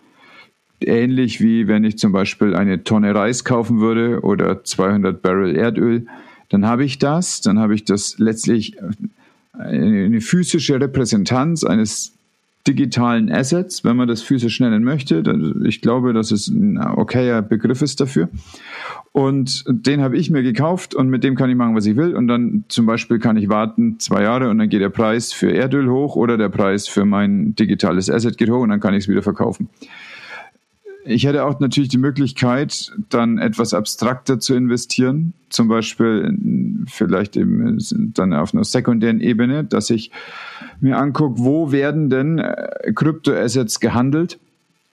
ähnlich 0.81 1.41
wie 1.41 1.69
wenn 1.69 1.85
ich 1.85 1.99
zum 1.99 2.13
Beispiel 2.13 2.55
eine 2.55 2.85
Tonne 2.85 3.15
Reis 3.15 3.45
kaufen 3.45 3.81
würde 3.81 4.21
oder 4.21 4.63
200 4.65 5.23
Barrel 5.23 5.57
Erdöl, 5.57 6.07
dann 6.49 6.67
habe 6.67 6.85
ich 6.85 6.99
das, 6.99 7.41
dann 7.41 7.59
habe 7.59 7.75
ich 7.75 7.85
das 7.85 8.19
letztlich 8.19 8.77
eine 9.53 10.21
physische 10.21 10.81
Repräsentanz 10.81 11.65
eines 11.65 12.15
digitalen 12.67 13.31
Assets, 13.31 13.85
wenn 13.85 13.97
man 13.97 14.09
das 14.09 14.23
physisch 14.23 14.61
nennen 14.61 14.85
möchte. 14.85 15.23
Ich 15.65 15.81
glaube, 15.81 16.13
dass 16.13 16.31
es 16.31 16.49
ein 16.49 16.79
okayer 16.79 17.43
Begriff 17.43 17.83
ist 17.83 18.01
dafür. 18.01 18.29
Und 19.13 19.65
den 19.69 20.01
habe 20.01 20.17
ich 20.17 20.31
mir 20.31 20.43
gekauft 20.43 20.95
und 20.95 21.09
mit 21.09 21.23
dem 21.25 21.35
kann 21.35 21.51
ich 21.51 21.57
machen, 21.57 21.75
was 21.75 21.87
ich 21.87 21.97
will. 21.97 22.15
Und 22.15 22.29
dann 22.29 22.65
zum 22.69 22.87
Beispiel 22.87 23.19
kann 23.19 23.37
ich 23.37 23.49
warten 23.49 23.99
zwei 23.99 24.23
Jahre 24.23 24.49
und 24.49 24.59
dann 24.59 24.69
geht 24.69 24.81
der 24.81 24.89
Preis 24.89 25.33
für 25.33 25.53
Erdöl 25.53 25.91
hoch 25.91 26.17
oder 26.17 26.39
der 26.39 26.49
Preis 26.49 26.89
für 26.89 27.05
mein 27.05 27.55
digitales 27.55 28.09
Asset 28.09 28.39
geht 28.39 28.49
hoch 28.49 28.63
und 28.63 28.71
dann 28.71 28.81
kann 28.81 28.95
ich 28.95 29.05
es 29.05 29.09
wieder 29.09 29.23
verkaufen. 29.23 29.69
Ich 31.05 31.25
hätte 31.25 31.45
auch 31.45 31.59
natürlich 31.59 31.89
die 31.89 31.99
Möglichkeit, 31.99 32.93
dann 33.09 33.39
etwas 33.39 33.75
abstrakter 33.75 34.39
zu 34.39 34.55
investieren, 34.55 35.33
zum 35.49 35.67
Beispiel 35.69 36.39
vielleicht 36.87 37.37
eben 37.37 37.79
dann 38.15 38.33
auf 38.33 38.55
einer 38.55 38.65
sekundären 38.65 39.21
Ebene, 39.21 39.65
dass 39.65 39.91
ich 39.91 40.13
mir 40.81 40.99
angucke, 40.99 41.41
wo 41.41 41.73
werden 41.73 42.09
denn 42.09 42.39
äh, 42.39 42.93
Kryptoassets 42.95 43.81
gehandelt? 43.81 44.39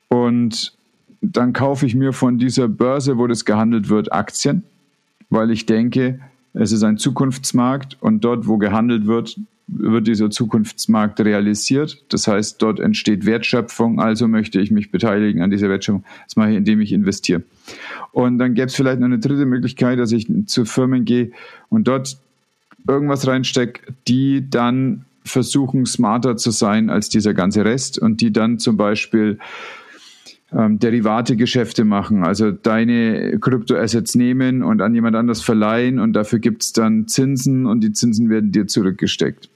Und 0.07 0.73
dann 1.21 1.53
kaufe 1.53 1.85
ich 1.85 1.95
mir 1.95 2.13
von 2.13 2.39
dieser 2.39 2.67
Börse, 2.67 3.17
wo 3.17 3.27
das 3.27 3.45
gehandelt 3.45 3.89
wird, 3.89 4.11
Aktien, 4.11 4.63
weil 5.29 5.51
ich 5.51 5.65
denke, 5.65 6.19
es 6.53 6.71
ist 6.71 6.83
ein 6.83 6.97
Zukunftsmarkt 6.97 7.97
und 8.01 8.23
dort, 8.23 8.47
wo 8.47 8.57
gehandelt 8.57 9.05
wird, 9.05 9.39
wird 9.71 10.08
dieser 10.08 10.29
Zukunftsmarkt 10.29 11.19
realisiert. 11.19 12.03
Das 12.10 12.27
heißt, 12.27 12.62
dort 12.62 12.79
entsteht 12.79 13.25
Wertschöpfung, 13.25 13.99
also 13.99 14.27
möchte 14.27 14.60
ich 14.60 14.71
mich 14.71 14.91
beteiligen 14.91 15.41
an 15.41 15.51
dieser 15.51 15.69
Wertschöpfung. 15.69 16.03
Das 16.25 16.36
mache 16.36 16.51
ich, 16.51 16.58
indem 16.58 16.82
ich 16.82 16.91
investiere. 16.91 17.43
Und 18.12 18.39
dann 18.39 18.55
gäbe 18.55 18.67
es 18.67 18.75
vielleicht 18.75 18.99
noch 18.99 19.05
eine 19.05 19.19
dritte 19.19 19.45
Möglichkeit, 19.45 19.99
dass 19.99 20.12
ich 20.12 20.27
zu 20.47 20.65
Firmen 20.65 21.05
gehe 21.05 21.32
und 21.69 21.88
dort 21.88 22.17
irgendwas 22.88 23.27
reinstecke, 23.27 23.93
die 24.08 24.49
dann 24.49 25.05
versuchen, 25.23 25.86
smarter 25.86 26.38
zu 26.38 26.51
sein 26.51 26.89
als 26.89 27.10
dieser 27.10 27.34
ganze 27.34 27.63
Rest 27.63 27.99
und 27.99 28.21
die 28.21 28.34
dann 28.34 28.58
zum 28.58 28.77
Beispiel 28.77 29.38
ähm, 30.51 30.79
Derivate-Geschäfte 30.79 31.86
machen, 31.86 32.23
also 32.23 32.51
deine 32.51 33.38
Kryptoassets 33.39 34.15
nehmen 34.15 34.63
und 34.63 34.82
an 34.82 34.95
jemand 34.95 35.15
anders 35.15 35.41
verleihen 35.41 35.99
und 35.99 36.13
dafür 36.13 36.39
gibt 36.39 36.63
es 36.63 36.73
dann 36.73 37.08
Zinsen 37.08 37.67
und 37.67 37.82
die 37.82 37.91
Zinsen 37.91 38.29
werden 38.29 38.51
dir 38.51 38.65
zurückgesteckt. 38.65 39.49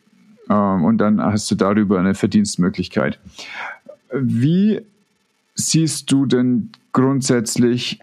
Ähm, 0.50 0.84
und 0.84 0.98
dann 0.98 1.22
hast 1.22 1.50
du 1.52 1.56
darüber 1.56 2.00
eine 2.00 2.14
Verdienstmöglichkeit. 2.14 3.20
Wie 4.12 4.82
siehst 5.56 6.12
du 6.12 6.26
denn 6.26 6.72
grundsätzlich 6.92 8.00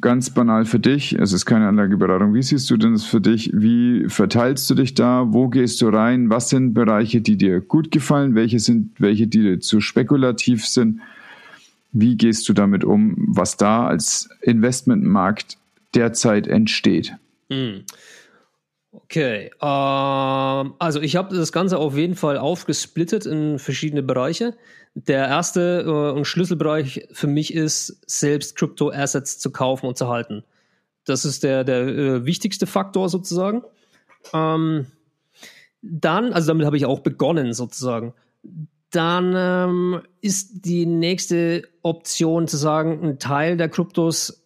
ganz 0.00 0.30
banal 0.30 0.64
für 0.64 0.78
dich, 0.78 1.12
es 1.12 1.32
ist 1.32 1.44
keine 1.44 1.68
Anlageberatung, 1.68 2.34
wie 2.34 2.42
siehst 2.42 2.70
du 2.70 2.76
denn 2.76 2.92
das 2.92 3.04
für 3.04 3.20
dich? 3.20 3.50
Wie 3.52 4.08
verteilst 4.08 4.68
du 4.70 4.74
dich 4.74 4.94
da? 4.94 5.26
Wo 5.28 5.48
gehst 5.48 5.80
du 5.82 5.88
rein? 5.88 6.30
Was 6.30 6.48
sind 6.48 6.72
Bereiche, 6.72 7.20
die 7.20 7.36
dir 7.36 7.60
gut 7.60 7.90
gefallen? 7.90 8.34
Welche 8.34 8.58
sind 8.58 8.92
welche, 8.98 9.26
die 9.26 9.42
dir 9.42 9.60
zu 9.60 9.80
spekulativ 9.80 10.66
sind? 10.66 11.00
Wie 11.92 12.16
gehst 12.16 12.48
du 12.48 12.54
damit 12.54 12.84
um, 12.84 13.14
was 13.18 13.58
da 13.58 13.86
als 13.86 14.30
Investmentmarkt 14.40 15.58
derzeit 15.94 16.46
entsteht? 16.46 17.14
Hm. 17.50 17.82
Okay, 18.94 19.50
ähm, 19.62 20.74
also 20.78 21.00
ich 21.00 21.16
habe 21.16 21.34
das 21.34 21.50
Ganze 21.50 21.78
auf 21.78 21.96
jeden 21.96 22.14
Fall 22.14 22.36
aufgesplittet 22.36 23.24
in 23.24 23.58
verschiedene 23.58 24.02
Bereiche. 24.02 24.54
Der 24.94 25.26
erste 25.28 25.80
äh, 25.86 26.16
und 26.16 26.26
Schlüsselbereich 26.26 27.08
für 27.10 27.26
mich 27.26 27.54
ist, 27.54 28.02
selbst 28.06 28.54
Crypto-Assets 28.56 29.38
zu 29.38 29.50
kaufen 29.50 29.86
und 29.86 29.96
zu 29.96 30.08
halten. 30.08 30.44
Das 31.06 31.24
ist 31.24 31.42
der, 31.42 31.64
der 31.64 31.80
äh, 31.88 32.26
wichtigste 32.26 32.66
Faktor 32.66 33.08
sozusagen. 33.08 33.62
Ähm, 34.34 34.86
dann, 35.80 36.34
also 36.34 36.48
damit 36.48 36.66
habe 36.66 36.76
ich 36.76 36.84
auch 36.84 37.00
begonnen 37.00 37.54
sozusagen. 37.54 38.12
Dann 38.90 39.32
ähm, 39.34 40.02
ist 40.20 40.66
die 40.66 40.84
nächste 40.84 41.66
Option 41.80 42.46
zu 42.46 42.58
sagen, 42.58 43.02
einen 43.02 43.18
Teil 43.18 43.56
der 43.56 43.70
Kryptos 43.70 44.41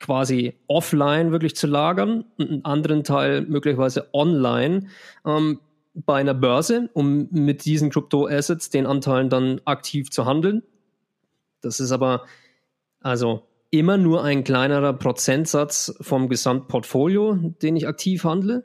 quasi 0.00 0.54
offline 0.66 1.30
wirklich 1.30 1.54
zu 1.54 1.66
lagern 1.66 2.24
und 2.38 2.50
einen 2.50 2.64
anderen 2.64 3.04
Teil 3.04 3.42
möglicherweise 3.42 4.08
online 4.12 4.86
ähm, 5.24 5.60
bei 5.94 6.20
einer 6.20 6.34
Börse, 6.34 6.88
um 6.94 7.28
mit 7.30 7.64
diesen 7.64 7.90
Krypto-Assets, 7.90 8.70
den 8.70 8.86
Anteilen 8.86 9.28
dann 9.28 9.60
aktiv 9.64 10.10
zu 10.10 10.24
handeln. 10.24 10.62
Das 11.60 11.80
ist 11.80 11.92
aber 11.92 12.24
also 13.00 13.46
immer 13.70 13.98
nur 13.98 14.24
ein 14.24 14.44
kleinerer 14.44 14.94
Prozentsatz 14.94 15.94
vom 16.00 16.28
Gesamtportfolio, 16.28 17.34
den 17.62 17.76
ich 17.76 17.86
aktiv 17.86 18.24
handle. 18.24 18.64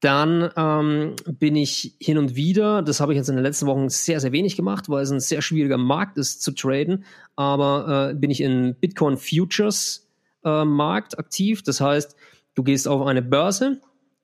Dann 0.00 0.50
ähm, 0.56 1.16
bin 1.26 1.56
ich 1.56 1.94
hin 2.00 2.16
und 2.16 2.34
wieder, 2.34 2.82
das 2.82 3.00
habe 3.00 3.12
ich 3.12 3.18
jetzt 3.18 3.28
in 3.28 3.36
den 3.36 3.44
letzten 3.44 3.66
Wochen 3.66 3.90
sehr, 3.90 4.18
sehr 4.18 4.32
wenig 4.32 4.56
gemacht, 4.56 4.88
weil 4.88 5.02
es 5.02 5.10
ein 5.10 5.20
sehr 5.20 5.42
schwieriger 5.42 5.76
Markt 5.76 6.16
ist 6.16 6.42
zu 6.42 6.52
traden, 6.52 7.04
aber 7.36 8.10
äh, 8.10 8.14
bin 8.14 8.30
ich 8.30 8.40
in 8.40 8.76
Bitcoin 8.80 9.18
Futures 9.18 10.09
Markt 10.42 11.18
aktiv. 11.18 11.62
Das 11.62 11.80
heißt, 11.80 12.16
du 12.54 12.62
gehst 12.62 12.88
auf 12.88 13.06
eine 13.06 13.22
Börse, 13.22 13.80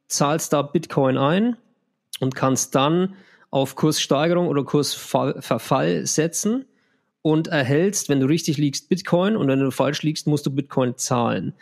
zahlst 0.08 0.52
da 0.52 0.62
Bitcoin 0.62 1.18
ein 1.18 1.56
und 2.20 2.34
kannst 2.34 2.74
dann 2.74 3.14
auf 3.50 3.76
Kurssteigerung 3.76 4.48
oder 4.48 4.64
Kursverfall 4.64 6.06
setzen 6.06 6.66
und 7.22 7.48
erhältst, 7.48 8.08
wenn 8.08 8.20
du 8.20 8.26
richtig 8.26 8.56
liegst, 8.58 8.88
Bitcoin 8.88 9.36
und 9.36 9.48
wenn 9.48 9.60
du 9.60 9.70
falsch 9.70 10.02
liegst, 10.02 10.26
musst 10.26 10.46
du 10.46 10.54
Bitcoin 10.54 10.96
zahlen. 10.96 11.54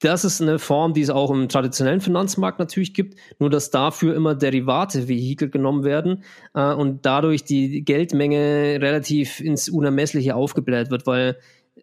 Das 0.00 0.24
ist 0.24 0.40
eine 0.40 0.58
Form, 0.58 0.94
die 0.94 1.02
es 1.02 1.10
auch 1.10 1.30
im 1.30 1.50
traditionellen 1.50 2.00
Finanzmarkt 2.00 2.58
natürlich 2.58 2.94
gibt, 2.94 3.18
nur 3.38 3.50
dass 3.50 3.70
dafür 3.70 4.14
immer 4.14 4.34
Derivate-Vehikel 4.34 5.50
genommen 5.50 5.84
werden 5.84 6.24
äh, 6.54 6.72
und 6.72 7.04
dadurch 7.04 7.44
die 7.44 7.84
Geldmenge 7.84 8.78
relativ 8.80 9.40
ins 9.40 9.68
Unermessliche 9.68 10.34
aufgebläht 10.34 10.90
wird, 10.90 11.06
weil 11.06 11.30
äh, 11.30 11.34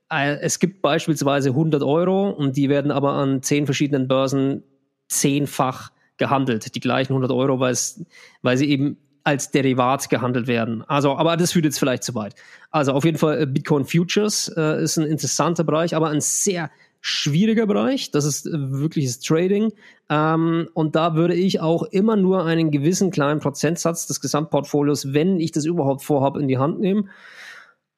es 0.09 0.59
gibt 0.59 0.81
beispielsweise 0.81 1.49
100 1.49 1.83
Euro 1.83 2.29
und 2.29 2.55
die 2.55 2.69
werden 2.69 2.91
aber 2.91 3.13
an 3.13 3.41
zehn 3.41 3.65
verschiedenen 3.65 4.07
Börsen 4.07 4.63
zehnfach 5.09 5.91
gehandelt, 6.17 6.75
die 6.75 6.79
gleichen 6.79 7.13
100 7.13 7.31
Euro, 7.31 7.59
weil, 7.59 7.71
es, 7.73 8.03
weil 8.41 8.57
sie 8.57 8.69
eben 8.69 8.97
als 9.23 9.51
Derivat 9.51 10.09
gehandelt 10.09 10.47
werden. 10.47 10.83
Also, 10.87 11.17
aber 11.17 11.35
das 11.35 11.51
führt 11.51 11.65
jetzt 11.65 11.79
vielleicht 11.79 12.03
zu 12.03 12.15
weit. 12.15 12.35
Also 12.71 12.93
auf 12.93 13.03
jeden 13.03 13.17
Fall 13.17 13.41
äh, 13.41 13.45
Bitcoin 13.45 13.83
Futures 13.83 14.47
äh, 14.55 14.81
ist 14.81 14.97
ein 14.97 15.05
interessanter 15.05 15.65
Bereich, 15.65 15.95
aber 15.95 16.09
ein 16.09 16.21
sehr 16.21 16.71
schwieriger 17.01 17.67
Bereich. 17.67 18.09
Das 18.11 18.23
ist 18.23 18.45
äh, 18.45 18.51
wirkliches 18.53 19.19
Trading. 19.19 19.73
Ähm, 20.09 20.69
und 20.73 20.95
da 20.95 21.15
würde 21.15 21.33
ich 21.33 21.59
auch 21.59 21.83
immer 21.83 22.15
nur 22.15 22.45
einen 22.45 22.71
gewissen 22.71 23.11
kleinen 23.11 23.41
Prozentsatz 23.41 24.07
des 24.07 24.21
Gesamtportfolios, 24.21 25.13
wenn 25.13 25.41
ich 25.41 25.51
das 25.51 25.65
überhaupt 25.65 26.03
vorhabe, 26.03 26.41
in 26.41 26.47
die 26.47 26.57
Hand 26.57 26.79
nehmen. 26.79 27.09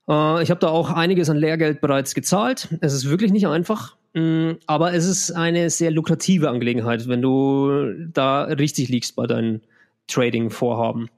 Äh, 0.10 0.44
ich 0.44 0.50
habe 0.50 0.60
da 0.60 0.68
auch 0.70 0.90
einiges 0.92 1.30
an 1.30 1.38
Lehrgeld 1.38 1.80
bereits 1.82 2.16
gezahlt. 2.16 2.68
Es 2.82 2.94
ist 2.94 3.10
wirklich 3.10 3.32
nicht 3.32 3.48
einfach. 3.48 3.96
Mm, 4.14 4.54
aber 4.66 4.94
es 4.94 5.06
ist 5.06 5.32
eine 5.32 5.70
sehr 5.70 5.92
lukrative 5.92 6.50
Angelegenheit, 6.50 7.08
wenn 7.08 7.22
du 7.22 7.94
da 8.12 8.44
richtig 8.44 8.90
liegst 8.90 9.16
bei 9.16 9.28
deinen 9.28 9.62
Trading-Vorhaben. 10.08 11.10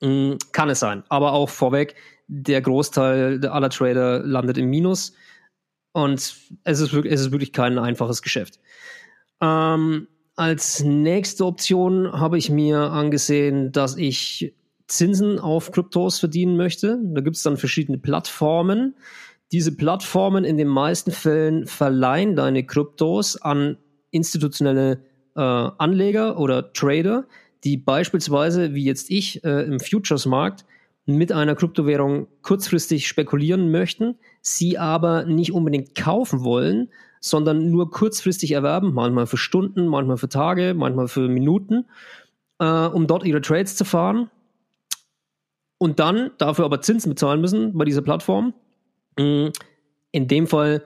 Mm, 0.00 0.32
kann 0.52 0.70
es 0.70 0.80
sein. 0.80 1.04
Aber 1.08 1.32
auch 1.32 1.50
vorweg, 1.50 1.94
der 2.28 2.62
Großteil 2.62 3.46
aller 3.46 3.68
Trader 3.70 4.20
landet 4.20 4.56
im 4.58 4.70
Minus. 4.70 5.14
Und 5.92 6.34
es 6.64 6.80
ist 6.80 6.92
wirklich, 6.94 7.12
es 7.12 7.20
ist 7.20 7.32
wirklich 7.32 7.52
kein 7.52 7.78
einfaches 7.78 8.22
Geschäft. 8.22 8.58
Ähm, 9.42 10.08
als 10.36 10.80
nächste 10.80 11.44
Option 11.44 12.10
habe 12.12 12.38
ich 12.38 12.48
mir 12.48 12.78
angesehen, 12.78 13.72
dass 13.72 13.98
ich 13.98 14.54
Zinsen 14.92 15.38
auf 15.38 15.72
Kryptos 15.72 16.18
verdienen 16.18 16.56
möchte. 16.56 16.98
Da 17.02 17.22
gibt 17.22 17.36
es 17.36 17.42
dann 17.42 17.56
verschiedene 17.56 17.96
Plattformen. 17.96 18.94
Diese 19.50 19.74
Plattformen 19.74 20.44
in 20.44 20.58
den 20.58 20.68
meisten 20.68 21.12
Fällen 21.12 21.66
verleihen 21.66 22.36
deine 22.36 22.64
Kryptos 22.64 23.40
an 23.40 23.78
institutionelle 24.10 25.02
äh, 25.34 25.40
Anleger 25.40 26.38
oder 26.38 26.74
Trader, 26.74 27.26
die 27.64 27.78
beispielsweise, 27.78 28.74
wie 28.74 28.84
jetzt 28.84 29.10
ich, 29.10 29.42
äh, 29.44 29.62
im 29.62 29.80
Futures-Markt 29.80 30.66
mit 31.06 31.32
einer 31.32 31.54
Kryptowährung 31.54 32.28
kurzfristig 32.42 33.08
spekulieren 33.08 33.70
möchten, 33.70 34.16
sie 34.42 34.78
aber 34.78 35.24
nicht 35.24 35.52
unbedingt 35.52 35.94
kaufen 35.94 36.44
wollen, 36.44 36.90
sondern 37.18 37.70
nur 37.70 37.90
kurzfristig 37.90 38.52
erwerben, 38.52 38.92
manchmal 38.92 39.26
für 39.26 39.38
Stunden, 39.38 39.86
manchmal 39.86 40.18
für 40.18 40.28
Tage, 40.28 40.74
manchmal 40.74 41.08
für 41.08 41.28
Minuten, 41.28 41.86
äh, 42.58 42.66
um 42.66 43.06
dort 43.06 43.24
ihre 43.24 43.40
Trades 43.40 43.74
zu 43.74 43.86
fahren 43.86 44.30
und 45.82 45.98
dann 45.98 46.30
dafür 46.38 46.64
aber 46.64 46.80
Zinsen 46.80 47.10
bezahlen 47.10 47.40
müssen 47.40 47.76
bei 47.76 47.84
dieser 47.84 48.02
Plattform. 48.02 48.54
Mm, 49.18 49.48
in 50.12 50.28
dem 50.28 50.46
Fall 50.46 50.84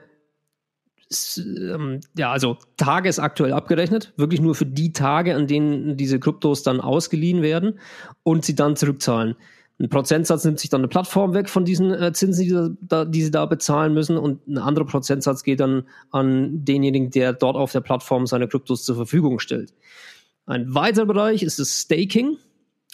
ähm, 1.37 2.01
ja, 2.17 2.33
also 2.33 2.57
tagesaktuell 2.79 3.53
abgerechnet, 3.53 4.15
wirklich 4.17 4.41
nur 4.41 4.55
für 4.55 4.65
die 4.65 4.95
Tage, 4.95 5.35
an 5.35 5.47
denen 5.47 5.99
diese 5.99 6.19
Kryptos 6.19 6.63
dann 6.63 6.81
ausgeliehen 6.81 7.43
werden 7.43 7.79
und 8.23 8.47
sie 8.47 8.55
dann 8.55 8.75
zurückzahlen. 8.75 9.37
Ein 9.79 9.91
Prozentsatz 9.91 10.47
nimmt 10.47 10.61
sich 10.61 10.71
dann 10.71 10.81
eine 10.81 10.89
Plattform 10.89 11.35
weg 11.35 11.51
von 11.51 11.67
diesen 11.67 11.93
äh, 11.93 12.15
Zinsen, 12.15 12.47
die, 12.47 12.77
da, 12.81 13.05
die 13.05 13.23
sie 13.23 13.31
da 13.31 13.45
bezahlen 13.45 13.93
müssen 13.93 14.17
und 14.17 14.49
ein 14.49 14.57
anderer 14.57 14.87
Prozentsatz 14.87 15.43
geht 15.43 15.61
dann 15.61 15.85
an 16.11 16.65
denjenigen, 16.65 17.11
der 17.11 17.35
dort 17.35 17.57
auf 17.57 17.71
der 17.71 17.83
Plattform 17.83 18.27
seine 18.27 18.49
Kryptos 18.49 18.85
zur 18.85 18.97
Verfügung 18.97 19.41
stellt. 19.41 19.75
Ein 20.47 20.75
weiterer 20.75 21.05
Bereich 21.05 21.43
ist 21.43 21.59
das 21.59 21.83
Staking. 21.83 22.39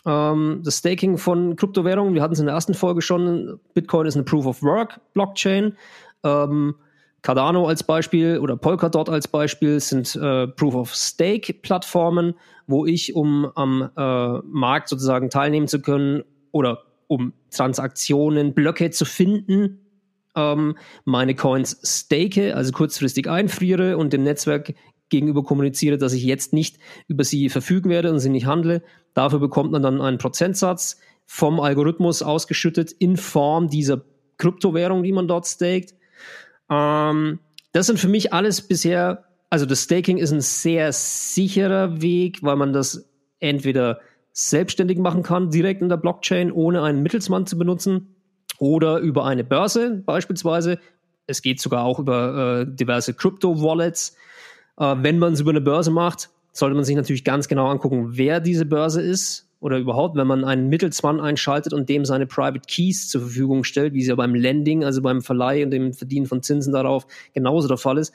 Ähm, 0.04 0.62
das 0.64 0.78
Staking 0.78 1.18
von 1.18 1.56
Kryptowährungen, 1.56 2.14
wir 2.14 2.22
hatten 2.22 2.34
es 2.34 2.40
in 2.40 2.46
der 2.46 2.54
ersten 2.54 2.74
Folge 2.74 3.02
schon, 3.02 3.60
Bitcoin 3.74 4.06
ist 4.06 4.16
eine 4.16 4.24
Proof 4.24 4.46
of 4.46 4.62
Work 4.62 5.00
Blockchain. 5.14 5.76
Ähm, 6.24 6.74
Cardano 7.22 7.68
als 7.68 7.84
Beispiel 7.84 8.38
oder 8.38 8.56
Polkadot 8.56 9.08
als 9.08 9.28
Beispiel 9.28 9.78
sind 9.78 10.16
äh, 10.16 10.48
Proof 10.48 10.74
of 10.74 10.94
Stake 10.94 11.54
Plattformen, 11.54 12.34
wo 12.66 12.84
ich, 12.84 13.14
um 13.14 13.50
am 13.54 13.90
äh, 13.96 14.38
Markt 14.44 14.88
sozusagen 14.88 15.30
teilnehmen 15.30 15.68
zu 15.68 15.80
können 15.80 16.24
oder 16.50 16.82
um 17.06 17.32
Transaktionen, 17.50 18.54
Blöcke 18.54 18.90
zu 18.90 19.04
finden, 19.04 19.78
ähm, 20.34 20.76
meine 21.04 21.34
Coins 21.34 21.78
stake, 21.84 22.56
also 22.56 22.72
kurzfristig 22.72 23.28
einfriere 23.28 23.98
und 23.98 24.12
dem 24.12 24.24
Netzwerk 24.24 24.74
gegenüber 25.12 25.44
kommuniziere, 25.44 25.96
dass 25.96 26.12
ich 26.12 26.24
jetzt 26.24 26.52
nicht 26.52 26.78
über 27.06 27.22
sie 27.22 27.48
verfügen 27.48 27.88
werde 27.88 28.10
und 28.10 28.18
sie 28.18 28.30
nicht 28.30 28.46
handle. 28.46 28.82
Dafür 29.14 29.38
bekommt 29.38 29.70
man 29.70 29.82
dann 29.82 30.00
einen 30.00 30.18
Prozentsatz 30.18 30.98
vom 31.26 31.60
Algorithmus 31.60 32.22
ausgeschüttet 32.22 32.90
in 32.90 33.16
Form 33.16 33.68
dieser 33.68 34.02
Kryptowährung, 34.38 35.04
die 35.04 35.12
man 35.12 35.28
dort 35.28 35.46
staked. 35.46 35.94
Ähm, 36.68 37.38
das 37.72 37.86
sind 37.86 38.00
für 38.00 38.08
mich 38.08 38.32
alles 38.32 38.60
bisher, 38.62 39.24
also 39.50 39.66
das 39.66 39.84
Staking 39.84 40.18
ist 40.18 40.32
ein 40.32 40.40
sehr 40.40 40.92
sicherer 40.92 42.02
Weg, 42.02 42.42
weil 42.42 42.56
man 42.56 42.72
das 42.72 43.08
entweder 43.38 44.00
selbstständig 44.32 44.98
machen 44.98 45.22
kann, 45.22 45.50
direkt 45.50 45.82
in 45.82 45.88
der 45.88 45.98
Blockchain, 45.98 46.50
ohne 46.50 46.82
einen 46.82 47.02
Mittelsmann 47.02 47.46
zu 47.46 47.58
benutzen 47.58 48.16
oder 48.58 48.98
über 48.98 49.26
eine 49.26 49.44
Börse 49.44 50.02
beispielsweise. 50.04 50.78
Es 51.26 51.42
geht 51.42 51.60
sogar 51.60 51.84
auch 51.84 51.98
über 51.98 52.62
äh, 52.62 52.66
diverse 52.66 53.14
Crypto-Wallets. 53.14 54.16
Äh, 54.78 54.96
wenn 54.98 55.18
man 55.18 55.32
es 55.32 55.40
über 55.40 55.50
eine 55.50 55.60
Börse 55.60 55.90
macht, 55.90 56.30
sollte 56.52 56.74
man 56.74 56.84
sich 56.84 56.96
natürlich 56.96 57.24
ganz 57.24 57.48
genau 57.48 57.68
angucken, 57.68 58.10
wer 58.12 58.40
diese 58.40 58.66
Börse 58.66 59.00
ist 59.00 59.48
oder 59.60 59.78
überhaupt, 59.78 60.16
wenn 60.16 60.26
man 60.26 60.44
einen 60.44 60.68
Mittelsmann 60.68 61.20
einschaltet 61.20 61.72
und 61.72 61.88
dem 61.88 62.04
seine 62.04 62.26
Private 62.26 62.62
Keys 62.66 63.08
zur 63.08 63.22
Verfügung 63.22 63.64
stellt, 63.64 63.94
wie 63.94 64.02
es 64.02 64.08
ja 64.08 64.14
beim 64.14 64.34
Lending, 64.34 64.84
also 64.84 65.00
beim 65.02 65.22
Verleih 65.22 65.64
und 65.64 65.70
dem 65.70 65.92
Verdienen 65.94 66.26
von 66.26 66.42
Zinsen 66.42 66.72
darauf 66.72 67.06
genauso 67.32 67.68
der 67.68 67.76
Fall 67.76 67.98
ist, 67.98 68.12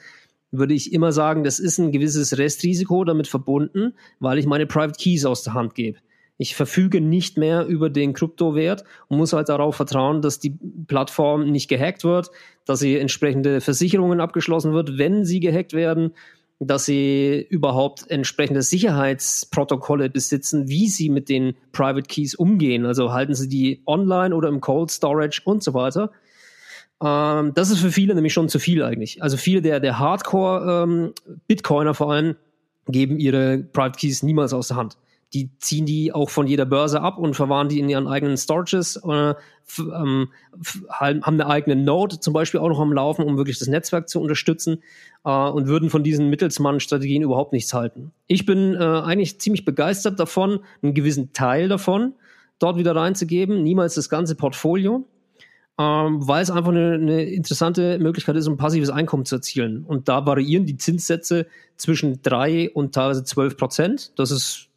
würde 0.50 0.74
ich 0.74 0.92
immer 0.92 1.12
sagen, 1.12 1.44
das 1.44 1.58
ist 1.58 1.78
ein 1.78 1.92
gewisses 1.92 2.38
Restrisiko 2.38 3.04
damit 3.04 3.28
verbunden, 3.28 3.94
weil 4.20 4.38
ich 4.38 4.46
meine 4.46 4.66
Private 4.66 4.98
Keys 4.98 5.24
aus 5.24 5.42
der 5.42 5.54
Hand 5.54 5.74
gebe. 5.74 5.98
Ich 6.40 6.54
verfüge 6.54 7.00
nicht 7.00 7.36
mehr 7.36 7.66
über 7.66 7.90
den 7.90 8.12
Kryptowert 8.12 8.84
und 9.08 9.18
muss 9.18 9.32
halt 9.32 9.48
darauf 9.48 9.74
vertrauen, 9.74 10.22
dass 10.22 10.38
die 10.38 10.56
Plattform 10.86 11.50
nicht 11.50 11.68
gehackt 11.68 12.04
wird, 12.04 12.30
dass 12.64 12.78
sie 12.78 12.96
entsprechende 12.96 13.60
Versicherungen 13.60 14.20
abgeschlossen 14.20 14.72
wird, 14.72 14.98
wenn 14.98 15.24
sie 15.24 15.40
gehackt 15.40 15.72
werden, 15.72 16.12
dass 16.60 16.86
sie 16.86 17.46
überhaupt 17.50 18.10
entsprechende 18.10 18.62
Sicherheitsprotokolle 18.62 20.10
besitzen, 20.10 20.68
wie 20.68 20.88
sie 20.88 21.08
mit 21.08 21.28
den 21.28 21.54
Private 21.72 22.08
Keys 22.08 22.34
umgehen. 22.34 22.84
Also 22.84 23.12
halten 23.12 23.34
sie 23.34 23.48
die 23.48 23.82
online 23.86 24.34
oder 24.34 24.48
im 24.48 24.60
Cold 24.60 24.90
Storage 24.90 25.40
und 25.44 25.62
so 25.62 25.74
weiter. 25.74 26.10
Ähm, 27.02 27.52
das 27.54 27.70
ist 27.70 27.78
für 27.78 27.92
viele 27.92 28.14
nämlich 28.14 28.32
schon 28.32 28.48
zu 28.48 28.58
viel 28.58 28.82
eigentlich. 28.82 29.22
Also 29.22 29.36
viele 29.36 29.62
der, 29.62 29.78
der 29.78 30.00
Hardcore-Bitcoiner 30.00 31.90
ähm, 31.90 31.94
vor 31.94 32.12
allem 32.12 32.34
geben 32.88 33.18
ihre 33.18 33.58
Private 33.58 33.98
Keys 33.98 34.22
niemals 34.22 34.52
aus 34.52 34.68
der 34.68 34.78
Hand 34.78 34.96
die 35.34 35.50
ziehen 35.58 35.84
die 35.84 36.12
auch 36.12 36.30
von 36.30 36.46
jeder 36.46 36.64
Börse 36.64 37.02
ab 37.02 37.18
und 37.18 37.34
verwahren 37.34 37.68
die 37.68 37.78
in 37.78 37.88
ihren 37.88 38.08
eigenen 38.08 38.36
Storages, 38.36 38.96
äh, 39.06 39.34
ähm, 39.78 40.28
haben 40.90 41.22
eine 41.22 41.46
eigene 41.46 41.76
Node 41.76 42.20
zum 42.20 42.32
Beispiel 42.32 42.60
auch 42.60 42.68
noch 42.68 42.80
am 42.80 42.92
Laufen, 42.92 43.24
um 43.24 43.36
wirklich 43.36 43.58
das 43.58 43.68
Netzwerk 43.68 44.08
zu 44.08 44.20
unterstützen 44.20 44.82
äh, 45.24 45.30
und 45.30 45.66
würden 45.66 45.90
von 45.90 46.02
diesen 46.02 46.30
Mittelsmann-Strategien 46.30 47.22
überhaupt 47.22 47.52
nichts 47.52 47.74
halten. 47.74 48.12
Ich 48.26 48.46
bin 48.46 48.74
äh, 48.74 48.78
eigentlich 48.78 49.38
ziemlich 49.38 49.64
begeistert 49.66 50.18
davon, 50.18 50.60
einen 50.82 50.94
gewissen 50.94 51.32
Teil 51.32 51.68
davon 51.68 52.14
dort 52.58 52.76
wieder 52.76 52.96
reinzugeben, 52.96 53.62
niemals 53.62 53.94
das 53.94 54.08
ganze 54.08 54.34
Portfolio. 54.34 55.06
Ähm, 55.80 56.26
weil 56.26 56.42
es 56.42 56.50
einfach 56.50 56.72
eine, 56.72 56.94
eine 56.94 57.22
interessante 57.22 58.00
Möglichkeit 58.00 58.34
ist, 58.34 58.48
um 58.48 58.56
passives 58.56 58.90
Einkommen 58.90 59.24
zu 59.24 59.36
erzielen. 59.36 59.84
Und 59.84 60.08
da 60.08 60.26
variieren 60.26 60.66
die 60.66 60.76
Zinssätze 60.76 61.46
zwischen 61.76 62.20
drei 62.22 62.68
und 62.70 62.96
teilweise 62.96 63.22
zwölf 63.22 63.56
Prozent. 63.56 64.10
Das 64.18 64.32
ist 64.32 64.67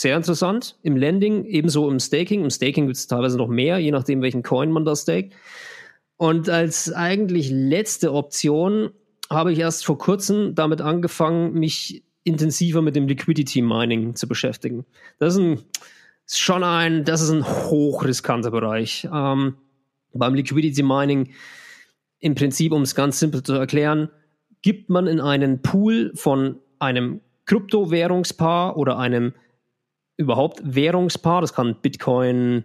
sehr 0.00 0.16
interessant. 0.16 0.76
Im 0.82 0.96
Lending, 0.96 1.44
ebenso 1.44 1.90
im 1.90 1.98
Staking. 1.98 2.44
Im 2.44 2.50
Staking 2.50 2.86
gibt 2.86 2.96
es 2.96 3.06
teilweise 3.06 3.36
noch 3.36 3.48
mehr, 3.48 3.78
je 3.78 3.90
nachdem, 3.90 4.22
welchen 4.22 4.42
Coin 4.42 4.70
man 4.70 4.84
da 4.84 4.94
staked. 4.94 5.32
Und 6.16 6.48
als 6.48 6.92
eigentlich 6.92 7.50
letzte 7.50 8.12
Option 8.12 8.90
habe 9.30 9.52
ich 9.52 9.58
erst 9.58 9.84
vor 9.84 9.98
kurzem 9.98 10.54
damit 10.54 10.80
angefangen, 10.80 11.52
mich 11.52 12.04
intensiver 12.24 12.82
mit 12.82 12.96
dem 12.96 13.08
Liquidity 13.08 13.62
Mining 13.62 14.14
zu 14.14 14.28
beschäftigen. 14.28 14.84
Das 15.18 15.34
ist, 15.34 15.40
ein, 15.40 15.60
schon 16.26 16.64
ein, 16.64 17.04
das 17.04 17.20
ist 17.20 17.30
ein 17.30 17.44
hochriskanter 17.44 18.50
Bereich. 18.50 19.08
Ähm, 19.12 19.54
beim 20.12 20.34
Liquidity 20.34 20.82
Mining, 20.82 21.30
im 22.20 22.34
Prinzip, 22.34 22.72
um 22.72 22.82
es 22.82 22.94
ganz 22.94 23.18
simpel 23.18 23.42
zu 23.42 23.54
erklären, 23.54 24.10
gibt 24.62 24.90
man 24.90 25.06
in 25.06 25.20
einen 25.20 25.62
Pool 25.62 26.12
von 26.14 26.58
einem 26.78 27.20
Kryptowährungspaar 27.46 28.76
oder 28.76 28.98
einem 28.98 29.34
überhaupt 30.18 30.60
Währungspaar, 30.62 31.40
das 31.40 31.54
kann 31.54 31.76
Bitcoin 31.80 32.64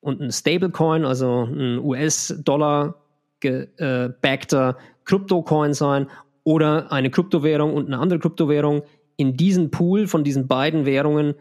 und 0.00 0.20
ein 0.20 0.32
Stablecoin, 0.32 1.04
also 1.04 1.44
ein 1.44 1.78
US-Dollar 1.78 2.96
gebackter 3.40 4.76
Kryptocoin 5.04 5.74
sein 5.74 6.08
oder 6.42 6.90
eine 6.90 7.10
Kryptowährung 7.10 7.74
und 7.74 7.86
eine 7.86 7.98
andere 7.98 8.18
Kryptowährung. 8.18 8.82
In 9.16 9.36
diesen 9.36 9.70
Pool 9.70 10.08
von 10.08 10.24
diesen 10.24 10.48
beiden 10.48 10.86
Währungen 10.86 11.34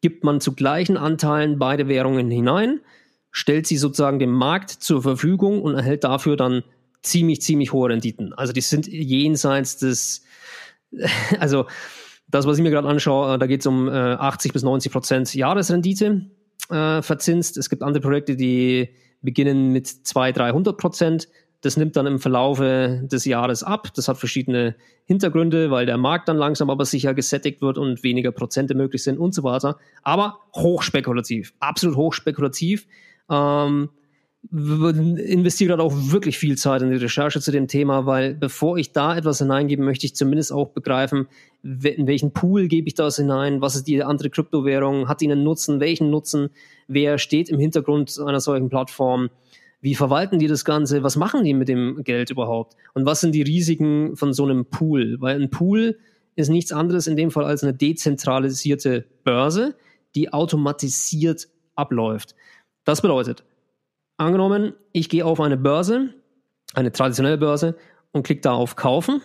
gibt 0.00 0.24
man 0.24 0.40
zu 0.40 0.54
gleichen 0.54 0.96
Anteilen 0.96 1.58
beide 1.58 1.88
Währungen 1.88 2.30
hinein, 2.30 2.80
stellt 3.30 3.66
sie 3.66 3.76
sozusagen 3.76 4.18
dem 4.18 4.32
Markt 4.32 4.70
zur 4.70 5.02
Verfügung 5.02 5.60
und 5.60 5.74
erhält 5.74 6.04
dafür 6.04 6.36
dann 6.36 6.62
ziemlich, 7.02 7.42
ziemlich 7.42 7.72
hohe 7.72 7.90
Renditen. 7.90 8.32
Also 8.32 8.54
die 8.54 8.62
sind 8.62 8.86
jenseits 8.86 9.76
des, 9.76 10.24
also 11.38 11.66
das, 12.28 12.46
was 12.46 12.56
ich 12.58 12.62
mir 12.62 12.70
gerade 12.70 12.88
anschaue, 12.88 13.34
äh, 13.34 13.38
da 13.38 13.46
geht 13.46 13.60
es 13.60 13.66
um 13.66 13.88
äh, 13.88 13.92
80 13.92 14.52
bis 14.52 14.62
90 14.62 14.92
Prozent 14.92 15.34
Jahresrendite. 15.34 16.26
äh, 16.70 17.02
verzinst. 17.02 17.56
Es 17.56 17.70
gibt 17.70 17.82
andere 17.82 18.02
Projekte, 18.02 18.36
die 18.36 18.90
beginnen 19.22 19.72
mit 19.72 19.86
200, 19.86 20.38
300 20.38 20.76
Prozent. 20.76 21.28
Das 21.60 21.76
nimmt 21.76 21.96
dann 21.96 22.06
im 22.06 22.18
Verlaufe 22.18 23.02
des 23.04 23.24
Jahres 23.24 23.62
ab. 23.62 23.88
Das 23.94 24.08
hat 24.08 24.18
verschiedene 24.18 24.76
Hintergründe, 25.04 25.70
weil 25.70 25.86
der 25.86 25.96
Markt 25.96 26.28
dann 26.28 26.36
langsam 26.36 26.70
aber 26.70 26.84
sicher 26.84 27.14
gesättigt 27.14 27.62
wird 27.62 27.78
und 27.78 28.02
weniger 28.02 28.30
Prozente 28.30 28.74
möglich 28.74 29.02
sind 29.02 29.18
und 29.18 29.34
so 29.34 29.42
weiter. 29.42 29.78
Aber 30.02 30.38
hochspekulativ, 30.54 31.54
absolut 31.60 31.96
hochspekulativ. 31.96 32.86
Ähm, 33.30 33.90
investiere 34.52 35.68
gerade 35.68 35.82
auch 35.82 35.92
wirklich 35.94 36.38
viel 36.38 36.56
Zeit 36.56 36.82
in 36.82 36.90
die 36.90 36.96
Recherche 36.96 37.40
zu 37.40 37.50
dem 37.50 37.68
Thema, 37.68 38.06
weil 38.06 38.34
bevor 38.34 38.78
ich 38.78 38.92
da 38.92 39.16
etwas 39.16 39.38
hineingebe, 39.38 39.82
möchte 39.82 40.06
ich 40.06 40.14
zumindest 40.14 40.52
auch 40.52 40.68
begreifen, 40.68 41.26
in 41.62 42.06
welchen 42.06 42.32
Pool 42.32 42.68
gebe 42.68 42.86
ich 42.86 42.94
das 42.94 43.16
hinein, 43.16 43.60
was 43.60 43.76
ist 43.76 43.88
die 43.88 44.02
andere 44.02 44.30
Kryptowährung, 44.30 45.08
hat 45.08 45.20
die 45.20 45.30
einen 45.30 45.42
Nutzen, 45.42 45.80
welchen 45.80 46.10
Nutzen, 46.10 46.50
wer 46.86 47.18
steht 47.18 47.48
im 47.48 47.58
Hintergrund 47.58 48.18
einer 48.24 48.40
solchen 48.40 48.68
Plattform, 48.68 49.30
wie 49.80 49.94
verwalten 49.94 50.38
die 50.38 50.46
das 50.46 50.64
Ganze, 50.64 51.02
was 51.02 51.16
machen 51.16 51.44
die 51.44 51.54
mit 51.54 51.68
dem 51.68 52.02
Geld 52.02 52.30
überhaupt? 52.30 52.76
Und 52.94 53.06
was 53.06 53.20
sind 53.20 53.34
die 53.34 53.42
Risiken 53.42 54.16
von 54.16 54.32
so 54.32 54.44
einem 54.44 54.66
Pool, 54.66 55.16
weil 55.20 55.40
ein 55.40 55.50
Pool 55.50 55.98
ist 56.34 56.48
nichts 56.48 56.72
anderes 56.72 57.06
in 57.06 57.16
dem 57.16 57.30
Fall 57.30 57.44
als 57.44 57.62
eine 57.62 57.74
dezentralisierte 57.74 59.06
Börse, 59.24 59.74
die 60.14 60.32
automatisiert 60.32 61.48
abläuft. 61.74 62.34
Das 62.84 63.02
bedeutet, 63.02 63.44
Angenommen, 64.16 64.74
ich 64.92 65.08
gehe 65.08 65.24
auf 65.24 65.40
eine 65.40 65.56
Börse, 65.56 66.14
eine 66.74 66.92
traditionelle 66.92 67.38
Börse 67.38 67.76
und 68.12 68.22
klicke 68.22 68.40
da 68.40 68.52
auf 68.52 68.76
Kaufen. 68.76 69.20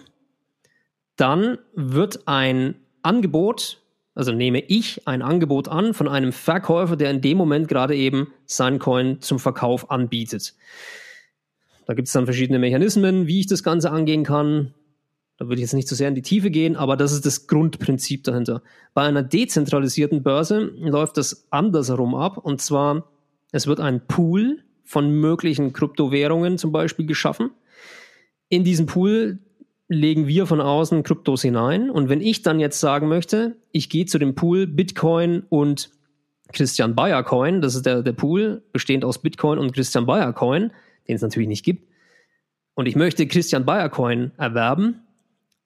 Dann 1.15 1.57
wird 1.73 2.27
ein 2.27 2.75
Angebot, 3.01 3.81
also 4.15 4.31
nehme 4.31 4.59
ich 4.59 5.07
ein 5.07 5.21
Angebot 5.21 5.69
an 5.69 5.93
von 5.93 6.07
einem 6.07 6.33
Verkäufer, 6.33 6.97
der 6.97 7.11
in 7.11 7.21
dem 7.21 7.37
Moment 7.37 7.67
gerade 7.67 7.95
eben 7.95 8.33
sein 8.45 8.79
Coin 8.79 9.21
zum 9.21 9.39
Verkauf 9.39 9.89
anbietet. 9.91 10.55
Da 11.85 11.93
gibt 11.93 12.07
es 12.07 12.13
dann 12.13 12.25
verschiedene 12.25 12.59
Mechanismen, 12.59 13.27
wie 13.27 13.39
ich 13.39 13.47
das 13.47 13.63
Ganze 13.63 13.91
angehen 13.91 14.23
kann. 14.23 14.73
Da 15.37 15.45
würde 15.47 15.55
ich 15.55 15.61
jetzt 15.61 15.73
nicht 15.73 15.87
so 15.87 15.95
sehr 15.95 16.07
in 16.07 16.15
die 16.15 16.21
Tiefe 16.21 16.51
gehen, 16.51 16.75
aber 16.75 16.97
das 16.97 17.13
ist 17.13 17.25
das 17.25 17.47
Grundprinzip 17.47 18.23
dahinter. 18.23 18.61
Bei 18.93 19.03
einer 19.03 19.23
dezentralisierten 19.23 20.21
Börse 20.21 20.71
läuft 20.77 21.17
das 21.17 21.47
andersherum 21.49 22.13
ab. 22.13 22.37
Und 22.37 22.61
zwar, 22.61 23.09
es 23.51 23.65
wird 23.65 23.79
ein 23.79 24.05
Pool 24.05 24.63
von 24.91 25.09
möglichen 25.09 25.71
Kryptowährungen 25.71 26.57
zum 26.57 26.73
Beispiel 26.73 27.05
geschaffen. 27.05 27.51
In 28.49 28.65
diesen 28.65 28.87
Pool 28.87 29.39
legen 29.87 30.27
wir 30.27 30.45
von 30.45 30.59
außen 30.59 31.03
Kryptos 31.03 31.43
hinein. 31.43 31.89
Und 31.89 32.09
wenn 32.09 32.19
ich 32.19 32.41
dann 32.41 32.59
jetzt 32.59 32.81
sagen 32.81 33.07
möchte, 33.07 33.55
ich 33.71 33.89
gehe 33.89 34.05
zu 34.05 34.19
dem 34.19 34.35
Pool 34.35 34.67
Bitcoin 34.67 35.43
und 35.47 35.91
Christian 36.51 36.93
Bayer 36.93 37.23
Coin, 37.23 37.61
das 37.61 37.75
ist 37.75 37.85
der, 37.85 38.03
der 38.03 38.11
Pool, 38.11 38.63
bestehend 38.73 39.05
aus 39.05 39.21
Bitcoin 39.21 39.59
und 39.59 39.71
Christian 39.71 40.05
Bayer 40.05 40.33
Coin, 40.33 40.73
den 41.07 41.15
es 41.15 41.21
natürlich 41.21 41.47
nicht 41.47 41.63
gibt, 41.63 41.87
und 42.73 42.85
ich 42.85 42.97
möchte 42.97 43.25
Christian 43.27 43.63
Bayer 43.63 43.87
Coin 43.87 44.31
erwerben, 44.35 45.03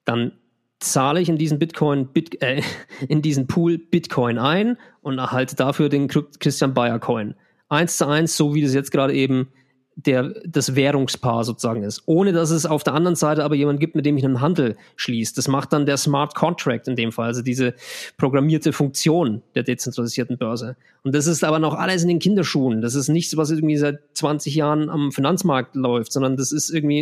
dann 0.06 0.34
zahle 0.78 1.20
ich 1.20 1.30
in 1.30 1.40
diesen 1.40 1.58
Bitcoin, 1.58 2.10
Bit, 2.14 2.44
äh, 2.44 2.62
in 3.10 3.24
diesen 3.24 3.48
Pool 3.48 3.80
Bitcoin 3.80 4.38
ein 4.38 4.78
und 5.02 5.18
erhalte 5.18 5.56
dafür 5.56 5.90
den 5.90 6.08
Christian 6.08 6.76
Bayer 6.76 7.00
Coin 7.00 7.34
eins 7.70 7.98
zu 7.98 8.08
eins, 8.08 8.38
so 8.38 8.54
wie 8.54 8.62
das 8.62 8.74
jetzt 8.74 8.92
gerade 8.92 9.14
eben 9.14 9.50
der, 9.96 10.34
das 10.46 10.76
Währungspaar 10.76 11.46
sozusagen 11.46 11.84
ist. 11.84 12.04
Ohne 12.06 12.34
dass 12.34 12.50
es 12.50 12.66
auf 12.66 12.84
der 12.84 12.94
anderen 12.94 13.16
Seite 13.16 13.44
aber 13.44 13.56
jemand 13.56 13.80
gibt, 13.80 13.96
mit 13.96 14.06
dem 14.06 14.18
ich 14.18 14.26
einen 14.26 14.42
Handel 14.42 14.76
schließe. 14.98 15.34
Das 15.36 15.48
macht 15.48 15.72
dann 15.72 15.86
der 15.86 15.96
Smart 15.96 16.36
Contract 16.36 16.88
in 16.90 16.98
dem 16.98 17.14
Fall, 17.14 17.28
also 17.28 17.42
diese 17.42 17.74
programmierte 18.18 18.74
Funktion 18.74 19.42
der 19.56 19.64
dezentralisierten 19.64 20.38
Börse. 20.38 20.76
Und 21.04 21.16
das 21.16 21.28
ist 21.28 21.46
aber 21.46 21.60
noch 21.60 21.76
alles 21.76 22.02
in 22.02 22.10
den 22.10 22.20
Kinderschuhen. 22.20 22.82
Das 22.82 22.94
ist 22.94 23.08
nichts, 23.08 23.38
was 23.38 23.52
irgendwie 23.52 23.78
seit 23.78 24.00
20 24.16 24.54
Jahren 24.56 24.90
am 24.90 25.14
Finanzmarkt 25.14 25.76
läuft, 25.76 26.12
sondern 26.12 26.36
das 26.36 26.52
ist 26.52 26.70
irgendwie 26.70 27.02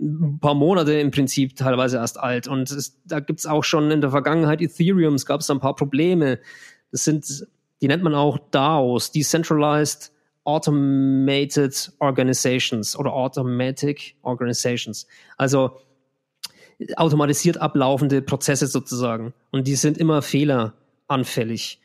ein, 0.00 0.38
paar 0.40 0.54
Monate 0.54 0.94
im 0.94 1.10
Prinzip 1.10 1.56
teilweise 1.56 1.96
erst 1.98 2.18
alt. 2.18 2.48
Und 2.48 2.70
es, 2.70 2.98
da 3.04 3.20
gibt 3.20 3.38
es 3.38 3.46
auch 3.46 3.64
schon 3.64 3.90
in 3.90 4.00
der 4.00 4.10
Vergangenheit 4.10 4.60
Ethereums, 4.60 5.26
gab 5.26 5.40
es 5.40 5.50
ein 5.50 5.60
paar 5.60 5.76
Probleme. 5.76 6.38
Das 6.90 7.04
sind 7.04 7.46
die 7.86 7.88
nennt 7.88 8.02
man 8.02 8.16
auch 8.16 8.40
DAOs, 8.50 9.12
Decentralized 9.12 10.10
Automated 10.42 11.92
Organizations 12.00 12.98
oder 12.98 13.12
Automatic 13.12 14.16
Organizations. 14.22 15.06
Also 15.36 15.78
automatisiert 16.96 17.58
ablaufende 17.58 18.22
Prozesse 18.22 18.66
sozusagen. 18.66 19.34
Und 19.52 19.68
die 19.68 19.76
sind 19.76 19.98
immer 19.98 20.20
fehleranfällig. 20.20 21.80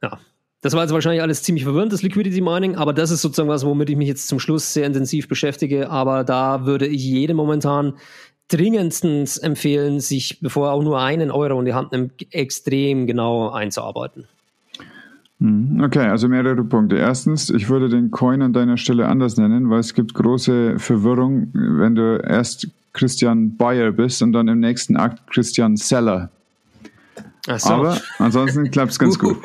Ja. 0.00 0.20
Das 0.60 0.74
war 0.74 0.82
jetzt 0.82 0.92
wahrscheinlich 0.92 1.20
alles 1.20 1.42
ziemlich 1.42 1.64
verwirrend, 1.64 1.92
das 1.92 2.02
Liquidity 2.02 2.40
Mining, 2.40 2.76
aber 2.76 2.92
das 2.92 3.10
ist 3.10 3.20
sozusagen 3.20 3.48
was, 3.48 3.66
womit 3.66 3.90
ich 3.90 3.96
mich 3.96 4.06
jetzt 4.06 4.28
zum 4.28 4.38
Schluss 4.38 4.72
sehr 4.72 4.86
intensiv 4.86 5.26
beschäftige. 5.26 5.90
Aber 5.90 6.22
da 6.22 6.64
würde 6.64 6.86
ich 6.86 7.02
jedem 7.02 7.38
momentan 7.38 7.98
dringendstens 8.46 9.36
empfehlen, 9.36 9.98
sich, 9.98 10.38
bevor 10.40 10.68
er 10.68 10.74
auch 10.74 10.84
nur 10.84 11.00
einen 11.00 11.32
Euro 11.32 11.58
in 11.58 11.64
die 11.64 11.74
Hand 11.74 11.90
nimmt, 11.90 12.32
extrem 12.32 13.08
genau 13.08 13.50
einzuarbeiten. 13.50 14.28
Mhm. 15.44 15.82
Okay, 15.84 16.06
also 16.06 16.26
mehrere 16.26 16.64
Punkte. 16.64 16.96
Erstens, 16.96 17.50
ich 17.50 17.68
würde 17.68 17.90
den 17.90 18.10
Coin 18.10 18.40
an 18.40 18.54
deiner 18.54 18.78
Stelle 18.78 19.06
anders 19.06 19.36
nennen, 19.36 19.68
weil 19.68 19.80
es 19.80 19.92
gibt 19.92 20.14
große 20.14 20.78
Verwirrung, 20.78 21.50
wenn 21.52 21.94
du 21.94 22.16
erst 22.16 22.68
Christian 22.94 23.54
Buyer 23.58 23.92
bist 23.92 24.22
und 24.22 24.32
dann 24.32 24.48
im 24.48 24.60
nächsten 24.60 24.96
Akt 24.96 25.30
Christian 25.30 25.76
Seller. 25.76 26.30
So. 27.46 27.68
Aber 27.68 28.00
ansonsten 28.18 28.70
klappt 28.70 28.92
es 28.92 28.98
ganz 28.98 29.18
gut. 29.18 29.36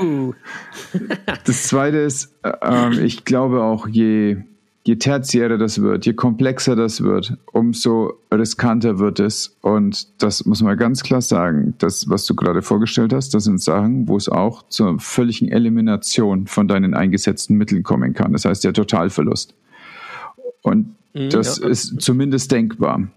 Das 1.43 1.63
zweite 1.63 1.97
ist, 1.97 2.33
äh, 2.43 2.97
ich 3.01 3.25
glaube 3.25 3.61
auch, 3.61 3.85
je 3.85 4.37
je 4.83 4.95
tertiärer 4.95 5.57
das 5.57 5.81
wird, 5.81 6.05
je 6.05 6.13
komplexer 6.13 6.75
das 6.75 7.01
wird, 7.01 7.37
umso 7.51 8.13
riskanter 8.33 8.99
wird 8.99 9.19
es. 9.19 9.55
Und 9.61 10.07
das 10.21 10.45
muss 10.45 10.61
man 10.61 10.77
ganz 10.77 11.03
klar 11.03 11.21
sagen. 11.21 11.75
Das, 11.77 12.09
was 12.09 12.25
du 12.25 12.35
gerade 12.35 12.61
vorgestellt 12.61 13.13
hast, 13.13 13.33
das 13.33 13.43
sind 13.43 13.61
Sachen, 13.61 14.07
wo 14.07 14.17
es 14.17 14.29
auch 14.29 14.63
zur 14.69 14.99
völligen 14.99 15.49
Elimination 15.49 16.47
von 16.47 16.67
deinen 16.67 16.93
eingesetzten 16.93 17.55
Mitteln 17.55 17.83
kommen 17.83 18.13
kann. 18.13 18.33
Das 18.33 18.45
heißt 18.45 18.63
der 18.63 18.73
Totalverlust. 18.73 19.53
Und 20.61 20.95
mhm, 21.13 21.29
das 21.29 21.59
ja. 21.59 21.67
ist 21.67 22.01
zumindest 22.01 22.51
denkbar. 22.51 23.07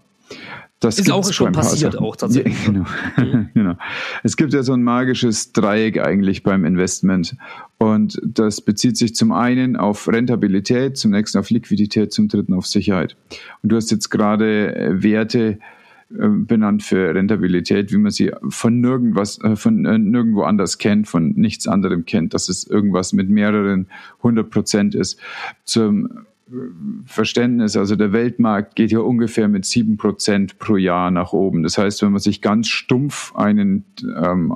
Das 0.83 0.99
ist 0.99 1.11
auch 1.11 1.31
schon 1.31 1.53
passiert, 1.53 1.97
auch 1.97 2.17
tatsächlich. 2.17 2.57
Ja, 2.65 2.71
genau. 2.71 2.85
Mhm. 3.17 3.49
genau. 3.53 3.75
Es 4.23 4.35
gibt 4.35 4.53
ja 4.53 4.63
so 4.63 4.73
ein 4.73 4.83
magisches 4.83 5.53
Dreieck 5.53 5.97
eigentlich 5.99 6.43
beim 6.43 6.65
Investment. 6.65 7.37
Und 7.77 8.21
das 8.23 8.59
bezieht 8.59 8.97
sich 8.97 9.15
zum 9.15 9.31
einen 9.31 9.77
auf 9.77 10.09
Rentabilität, 10.09 10.97
zum 10.97 11.11
nächsten 11.11 11.37
auf 11.37 11.49
Liquidität, 11.49 12.11
zum 12.11 12.27
dritten 12.27 12.53
auf 12.53 12.67
Sicherheit. 12.67 13.15
Und 13.61 13.71
du 13.71 13.77
hast 13.77 13.91
jetzt 13.91 14.09
gerade 14.09 14.75
äh, 14.75 15.03
Werte 15.03 15.59
äh, 16.11 16.27
benannt 16.27 16.83
für 16.83 17.15
Rentabilität, 17.15 17.93
wie 17.93 17.97
man 17.97 18.11
sie 18.11 18.31
von 18.49 18.81
nirgendwas, 18.81 19.41
äh, 19.41 19.55
von 19.55 19.81
nirgendwo 19.81 20.43
anders 20.43 20.79
kennt, 20.79 21.07
von 21.07 21.29
nichts 21.29 21.65
anderem 21.65 22.03
kennt, 22.03 22.33
dass 22.33 22.49
es 22.49 22.67
irgendwas 22.67 23.13
mit 23.13 23.29
mehreren 23.29 23.87
hundert 24.21 24.49
Prozent 24.49 24.95
ist. 24.95 25.17
Zum 25.63 26.25
Verständnis, 27.05 27.77
also 27.77 27.95
der 27.95 28.11
Weltmarkt 28.11 28.75
geht 28.75 28.91
ja 28.91 28.99
ungefähr 28.99 29.47
mit 29.47 29.63
sieben 29.63 29.95
Prozent 29.95 30.59
pro 30.59 30.75
Jahr 30.75 31.09
nach 31.09 31.31
oben. 31.31 31.63
Das 31.63 31.77
heißt, 31.77 32.01
wenn 32.01 32.11
man 32.11 32.19
sich 32.19 32.41
ganz 32.41 32.67
stumpf 32.67 33.33
einen 33.33 33.85
ähm, 34.21 34.53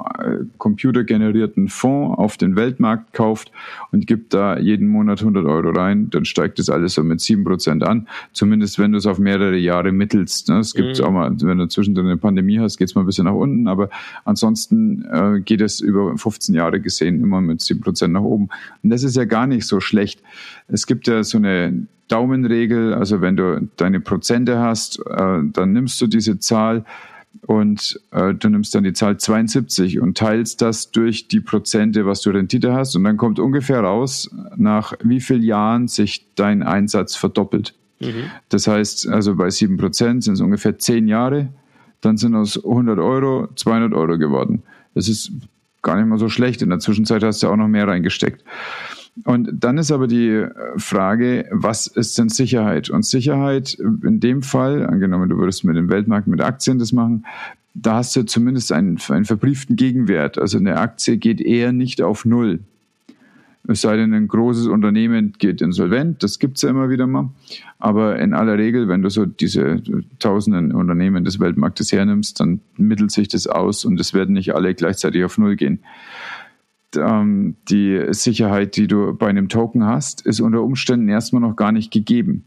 computergenerierten 0.57 1.69
Fonds 1.69 2.19
auf 2.19 2.35
den 2.35 2.57
Weltmarkt 2.57 3.13
kauft 3.13 3.53
und 3.93 4.05
gibt 4.05 4.33
da 4.33 4.59
jeden 4.59 4.89
Monat 4.89 5.21
100 5.21 5.45
Euro 5.45 5.69
rein, 5.69 6.09
dann 6.09 6.25
steigt 6.25 6.59
das 6.59 6.69
alles 6.69 6.93
so 6.93 7.03
mit 7.03 7.21
sieben 7.21 7.45
Prozent 7.45 7.83
an. 7.83 8.09
Zumindest 8.33 8.79
wenn 8.79 8.91
du 8.91 8.97
es 8.97 9.05
auf 9.05 9.17
mehrere 9.17 9.57
Jahre 9.57 9.93
mittelst. 9.93 10.49
Ne? 10.49 10.59
Es 10.59 10.73
gibt 10.73 10.99
mhm. 10.99 11.05
auch 11.05 11.11
mal, 11.11 11.31
wenn 11.39 11.57
du 11.57 11.67
zwischendrin 11.69 12.07
eine 12.07 12.17
Pandemie 12.17 12.59
hast, 12.59 12.77
geht 12.77 12.89
es 12.89 12.95
mal 12.95 13.01
ein 13.01 13.07
bisschen 13.07 13.25
nach 13.25 13.33
unten, 13.33 13.69
aber 13.69 13.89
ansonsten 14.25 15.05
äh, 15.05 15.39
geht 15.39 15.61
es 15.61 15.79
über 15.79 16.17
15 16.17 16.53
Jahre 16.53 16.81
gesehen 16.81 17.21
immer 17.21 17.39
mit 17.39 17.61
sieben 17.61 17.79
Prozent 17.79 18.13
nach 18.13 18.21
oben. 18.21 18.49
Und 18.83 18.89
das 18.89 19.03
ist 19.03 19.15
ja 19.15 19.23
gar 19.23 19.47
nicht 19.47 19.65
so 19.65 19.79
schlecht. 19.79 20.21
Es 20.67 20.85
gibt 20.85 21.07
ja 21.07 21.23
so 21.23 21.37
eine 21.37 21.76
Daumenregel, 22.07 22.93
also 22.93 23.21
wenn 23.21 23.35
du 23.35 23.69
deine 23.75 23.99
Prozente 23.99 24.59
hast, 24.59 24.99
äh, 24.99 25.39
dann 25.43 25.73
nimmst 25.73 25.99
du 26.01 26.07
diese 26.07 26.39
Zahl 26.39 26.85
und 27.41 27.99
äh, 28.11 28.33
du 28.33 28.49
nimmst 28.49 28.73
dann 28.73 28.83
die 28.83 28.93
Zahl 28.93 29.17
72 29.17 29.99
und 29.99 30.17
teilst 30.17 30.61
das 30.61 30.91
durch 30.91 31.27
die 31.27 31.41
Prozente, 31.41 32.05
was 32.05 32.21
du 32.21 32.29
Rendite 32.29 32.73
hast 32.73 32.95
und 32.95 33.03
dann 33.03 33.17
kommt 33.17 33.39
ungefähr 33.39 33.81
raus, 33.81 34.29
nach 34.55 34.93
wie 35.03 35.19
vielen 35.19 35.43
Jahren 35.43 35.87
sich 35.87 36.25
dein 36.35 36.63
Einsatz 36.63 37.15
verdoppelt. 37.15 37.73
Mhm. 37.99 38.31
Das 38.49 38.67
heißt, 38.67 39.07
also 39.07 39.35
bei 39.35 39.49
7 39.49 39.77
Prozent 39.77 40.23
sind 40.23 40.35
es 40.35 40.41
ungefähr 40.41 40.77
10 40.77 41.07
Jahre, 41.07 41.49
dann 42.01 42.17
sind 42.17 42.35
aus 42.35 42.63
100 42.63 42.99
Euro 42.99 43.49
200 43.55 43.93
Euro 43.93 44.17
geworden. 44.17 44.63
Das 44.93 45.09
ist 45.09 45.31
gar 45.81 45.95
nicht 45.95 46.07
mal 46.07 46.19
so 46.19 46.29
schlecht. 46.29 46.61
In 46.61 46.69
der 46.69 46.79
Zwischenzeit 46.79 47.23
hast 47.23 47.43
du 47.43 47.47
auch 47.47 47.55
noch 47.55 47.67
mehr 47.67 47.87
reingesteckt. 47.87 48.43
Und 49.23 49.49
dann 49.51 49.77
ist 49.77 49.91
aber 49.91 50.07
die 50.07 50.29
äh, 50.29 50.51
Frage, 50.77 51.47
was 51.51 51.87
ist 51.87 52.17
denn 52.17 52.29
Sicherheit? 52.29 52.89
Und 52.89 53.05
Sicherheit 53.05 53.73
in 53.73 54.19
dem 54.19 54.43
Fall, 54.43 54.85
angenommen, 54.85 55.29
du 55.29 55.37
würdest 55.37 55.63
mit 55.63 55.75
dem 55.75 55.89
Weltmarkt 55.89 56.27
mit 56.27 56.41
Aktien 56.41 56.79
das 56.79 56.91
machen, 56.91 57.25
da 57.73 57.95
hast 57.95 58.15
du 58.15 58.23
zumindest 58.23 58.71
einen, 58.71 58.99
einen 59.09 59.25
verbrieften 59.25 59.75
Gegenwert. 59.75 60.37
Also 60.37 60.57
eine 60.57 60.77
Aktie 60.77 61.17
geht 61.17 61.41
eher 61.41 61.71
nicht 61.71 62.01
auf 62.01 62.25
Null. 62.25 62.59
Es 63.69 63.81
sei 63.81 63.97
denn, 63.97 64.13
ein 64.13 64.29
großes 64.29 64.67
Unternehmen 64.67 65.33
geht 65.37 65.61
insolvent, 65.61 66.23
das 66.23 66.39
gibt 66.39 66.55
es 66.55 66.61
ja 66.61 66.69
immer 66.69 66.89
wieder 66.89 67.05
mal. 67.05 67.31
Aber 67.79 68.17
in 68.17 68.33
aller 68.33 68.57
Regel, 68.57 68.87
wenn 68.87 69.01
du 69.01 69.09
so 69.09 69.25
diese 69.25 69.81
tausenden 70.19 70.71
Unternehmen 70.71 71.25
des 71.25 71.39
Weltmarktes 71.39 71.91
hernimmst, 71.91 72.39
dann 72.39 72.61
mittelt 72.77 73.11
sich 73.11 73.27
das 73.27 73.45
aus 73.45 73.83
und 73.83 73.99
es 73.99 74.13
werden 74.13 74.33
nicht 74.33 74.55
alle 74.55 74.73
gleichzeitig 74.73 75.25
auf 75.25 75.37
Null 75.37 75.57
gehen. 75.57 75.79
Ähm, 76.95 77.55
die 77.69 78.01
Sicherheit, 78.11 78.75
die 78.77 78.87
du 78.87 79.13
bei 79.13 79.27
einem 79.27 79.49
Token 79.49 79.85
hast, 79.85 80.25
ist 80.25 80.39
unter 80.39 80.61
Umständen 80.61 81.09
erstmal 81.09 81.41
noch 81.41 81.55
gar 81.55 81.71
nicht 81.71 81.91
gegeben. 81.91 82.45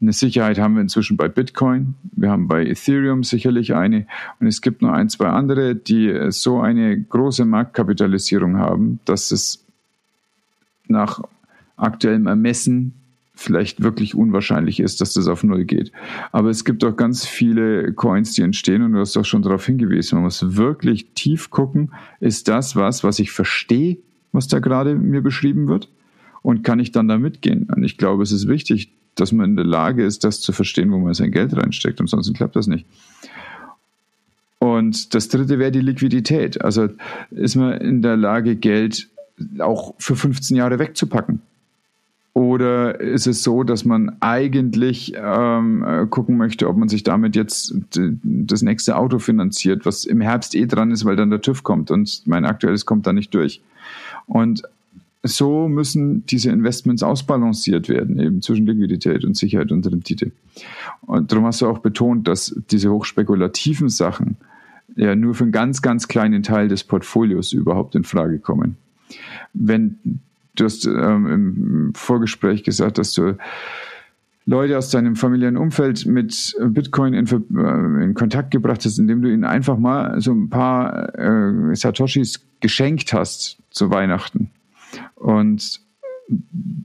Eine 0.00 0.12
Sicherheit 0.12 0.60
haben 0.60 0.74
wir 0.74 0.82
inzwischen 0.82 1.16
bei 1.16 1.28
Bitcoin, 1.28 1.94
wir 2.12 2.30
haben 2.30 2.46
bei 2.46 2.64
Ethereum 2.64 3.24
sicherlich 3.24 3.74
eine 3.74 4.06
und 4.38 4.46
es 4.46 4.62
gibt 4.62 4.80
noch 4.80 4.92
ein, 4.92 5.08
zwei 5.08 5.26
andere, 5.26 5.74
die 5.74 6.30
so 6.30 6.60
eine 6.60 7.00
große 7.02 7.44
Marktkapitalisierung 7.44 8.58
haben, 8.58 9.00
dass 9.04 9.32
es 9.32 9.66
nach 10.86 11.20
aktuellem 11.76 12.28
Ermessen 12.28 12.94
vielleicht 13.38 13.82
wirklich 13.82 14.14
unwahrscheinlich 14.14 14.80
ist, 14.80 15.00
dass 15.00 15.12
das 15.12 15.28
auf 15.28 15.44
Null 15.44 15.64
geht. 15.64 15.92
Aber 16.32 16.50
es 16.50 16.64
gibt 16.64 16.84
auch 16.84 16.96
ganz 16.96 17.24
viele 17.24 17.92
Coins, 17.92 18.32
die 18.32 18.42
entstehen 18.42 18.82
und 18.82 18.92
du 18.92 18.98
hast 18.98 19.16
auch 19.16 19.24
schon 19.24 19.42
darauf 19.42 19.64
hingewiesen. 19.64 20.16
Man 20.16 20.24
muss 20.24 20.56
wirklich 20.56 21.06
tief 21.14 21.50
gucken, 21.50 21.92
ist 22.20 22.48
das 22.48 22.74
was, 22.74 23.04
was 23.04 23.20
ich 23.20 23.30
verstehe, 23.30 23.98
was 24.32 24.48
da 24.48 24.58
gerade 24.58 24.96
mir 24.96 25.22
beschrieben 25.22 25.68
wird? 25.68 25.88
Und 26.42 26.64
kann 26.64 26.80
ich 26.80 26.92
dann 26.92 27.08
da 27.08 27.16
mitgehen? 27.16 27.68
Und 27.74 27.84
ich 27.84 27.96
glaube, 27.96 28.22
es 28.24 28.32
ist 28.32 28.48
wichtig, 28.48 28.92
dass 29.14 29.32
man 29.32 29.50
in 29.50 29.56
der 29.56 29.64
Lage 29.64 30.04
ist, 30.04 30.24
das 30.24 30.40
zu 30.40 30.52
verstehen, 30.52 30.90
wo 30.90 30.98
man 30.98 31.14
sein 31.14 31.30
Geld 31.30 31.56
reinsteckt. 31.56 32.00
Und 32.00 32.08
sonst 32.08 32.32
klappt 32.34 32.56
das 32.56 32.66
nicht. 32.66 32.86
Und 34.58 35.14
das 35.14 35.28
dritte 35.28 35.58
wäre 35.58 35.70
die 35.70 35.80
Liquidität. 35.80 36.62
Also 36.62 36.88
ist 37.30 37.54
man 37.54 37.74
in 37.74 38.02
der 38.02 38.16
Lage, 38.16 38.56
Geld 38.56 39.08
auch 39.60 39.94
für 39.98 40.16
15 40.16 40.56
Jahre 40.56 40.80
wegzupacken? 40.80 41.40
Oder 42.38 43.00
ist 43.00 43.26
es 43.26 43.42
so, 43.42 43.64
dass 43.64 43.84
man 43.84 44.16
eigentlich 44.20 45.12
ähm, 45.16 45.84
gucken 46.08 46.36
möchte, 46.36 46.68
ob 46.68 46.76
man 46.76 46.88
sich 46.88 47.02
damit 47.02 47.34
jetzt 47.34 47.74
das 48.22 48.62
nächste 48.62 48.96
Auto 48.96 49.18
finanziert, 49.18 49.84
was 49.84 50.04
im 50.04 50.20
Herbst 50.20 50.54
eh 50.54 50.66
dran 50.66 50.92
ist, 50.92 51.04
weil 51.04 51.16
dann 51.16 51.30
der 51.30 51.40
TÜV 51.40 51.64
kommt 51.64 51.90
und 51.90 52.22
mein 52.26 52.44
aktuelles 52.44 52.86
kommt 52.86 53.08
da 53.08 53.12
nicht 53.12 53.34
durch. 53.34 53.60
Und 54.26 54.62
so 55.24 55.66
müssen 55.66 56.26
diese 56.26 56.52
Investments 56.52 57.02
ausbalanciert 57.02 57.88
werden, 57.88 58.20
eben 58.20 58.40
zwischen 58.40 58.66
Liquidität 58.66 59.24
und 59.24 59.36
Sicherheit 59.36 59.72
und 59.72 59.84
Rendite. 59.84 60.30
Und 61.00 61.32
darum 61.32 61.44
hast 61.44 61.60
du 61.60 61.66
auch 61.66 61.80
betont, 61.80 62.28
dass 62.28 62.54
diese 62.70 62.92
hochspekulativen 62.92 63.88
Sachen 63.88 64.36
ja 64.94 65.16
nur 65.16 65.34
für 65.34 65.42
einen 65.42 65.50
ganz, 65.50 65.82
ganz 65.82 66.06
kleinen 66.06 66.44
Teil 66.44 66.68
des 66.68 66.84
Portfolios 66.84 67.52
überhaupt 67.52 67.96
in 67.96 68.04
Frage 68.04 68.38
kommen. 68.38 68.76
Wenn 69.54 69.98
du 70.60 70.64
hast 70.64 70.86
ähm, 70.86 71.26
im 71.26 71.92
Vorgespräch 71.94 72.64
gesagt, 72.64 72.98
dass 72.98 73.12
du 73.12 73.36
Leute 74.48 74.78
aus 74.78 74.88
deinem 74.88 75.14
familiären 75.14 75.58
Umfeld 75.58 76.06
mit 76.06 76.56
Bitcoin 76.58 77.12
in, 77.12 77.26
äh, 77.26 78.04
in, 78.04 78.14
Kontakt 78.14 78.50
gebracht 78.50 78.82
hast, 78.84 78.98
indem 78.98 79.20
du 79.20 79.30
ihnen 79.30 79.44
einfach 79.44 79.76
mal 79.76 80.18
so 80.22 80.32
ein 80.32 80.48
paar 80.48 81.14
äh, 81.18 81.76
Satoshis 81.76 82.40
geschenkt 82.60 83.12
hast 83.12 83.58
zu 83.70 83.90
Weihnachten. 83.90 84.50
Und 85.16 85.80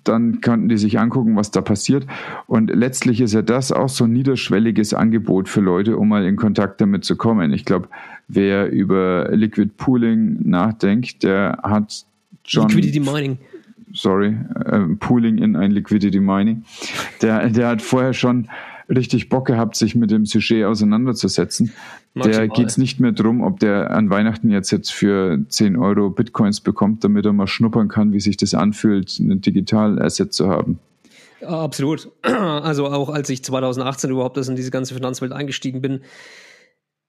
dann 0.04 0.42
könnten 0.42 0.68
die 0.68 0.78
sich 0.78 1.00
angucken, 1.00 1.38
was 1.38 1.52
da 1.52 1.62
passiert. 1.62 2.06
Und 2.48 2.70
letztlich 2.70 3.22
ist 3.22 3.34
ja 3.34 3.42
das 3.42 3.72
auch 3.72 3.90
so 3.90 4.06
ein 4.06 4.14
niederschwelliges 4.14 4.94
Angebot 4.94 5.48
für 5.48 5.62
Leute, 5.62 5.98
um 5.98 6.10
mal 6.10 6.26
in 6.26 6.36
Kontakt 6.36 6.82
damit 6.82 7.06
zu 7.06 7.16
kommen. 7.16 7.54
Ich 7.54 7.64
glaube, 7.64 7.88
wer 8.28 8.70
über 8.72 9.30
Liquid 9.32 9.72
Pooling 9.78 10.50
nachdenkt, 10.50 11.24
der 11.24 11.60
hat 11.64 12.06
schon. 12.44 12.68
Liquidity 12.68 13.00
Mining. 13.00 13.38
Sorry, 13.92 14.38
äh, 14.66 14.80
Pooling 15.00 15.38
in 15.38 15.56
ein 15.56 15.72
Liquidity 15.72 16.20
Mining. 16.20 16.64
Der, 17.22 17.50
der 17.50 17.68
hat 17.68 17.82
vorher 17.82 18.14
schon 18.14 18.50
richtig 18.90 19.30
Bock 19.30 19.48
gehabt, 19.48 19.76
sich 19.76 19.96
mit 19.96 20.12
dem 20.12 20.26
Sujet 20.26 20.66
auseinanderzusetzen. 20.66 21.72
Maximal. 22.14 22.48
Der 22.48 22.48
geht 22.48 22.68
es 22.68 22.78
nicht 22.78 23.00
mehr 23.00 23.12
darum, 23.12 23.42
ob 23.42 23.60
der 23.60 23.92
an 23.92 24.10
Weihnachten 24.10 24.50
jetzt, 24.50 24.72
jetzt 24.72 24.92
für 24.92 25.40
10 25.48 25.78
Euro 25.78 26.10
Bitcoins 26.10 26.62
bekommt, 26.62 27.04
damit 27.04 27.26
er 27.26 27.34
mal 27.34 27.48
schnuppern 27.48 27.88
kann, 27.88 28.14
wie 28.14 28.20
sich 28.20 28.38
das 28.38 28.54
anfühlt, 28.54 29.20
ein 29.20 29.42
Digital-Asset 29.42 30.34
zu 30.34 30.50
haben. 30.50 30.80
Absolut. 31.42 32.12
Also 32.24 32.88
auch 32.88 33.10
als 33.10 33.30
ich 33.30 33.44
2018 33.44 34.10
überhaupt 34.10 34.38
in 34.38 34.56
diese 34.56 34.72
ganze 34.72 34.94
Finanzwelt 34.94 35.32
eingestiegen 35.32 35.82
bin, 35.82 36.02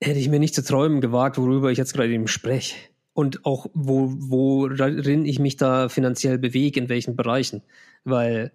hätte 0.02 0.18
ich 0.18 0.28
mir 0.28 0.38
nicht 0.38 0.54
zu 0.54 0.64
träumen 0.64 1.00
gewagt, 1.00 1.38
worüber 1.38 1.70
ich 1.70 1.78
jetzt 1.78 1.94
gerade 1.94 2.12
eben 2.12 2.26
spreche. 2.26 2.74
Und 3.14 3.46
auch, 3.46 3.66
wo, 3.74 4.12
worin 4.12 5.24
ich 5.24 5.38
mich 5.38 5.56
da 5.56 5.88
finanziell 5.88 6.36
bewege, 6.36 6.80
in 6.80 6.88
welchen 6.88 7.16
Bereichen. 7.16 7.62
Weil 8.04 8.52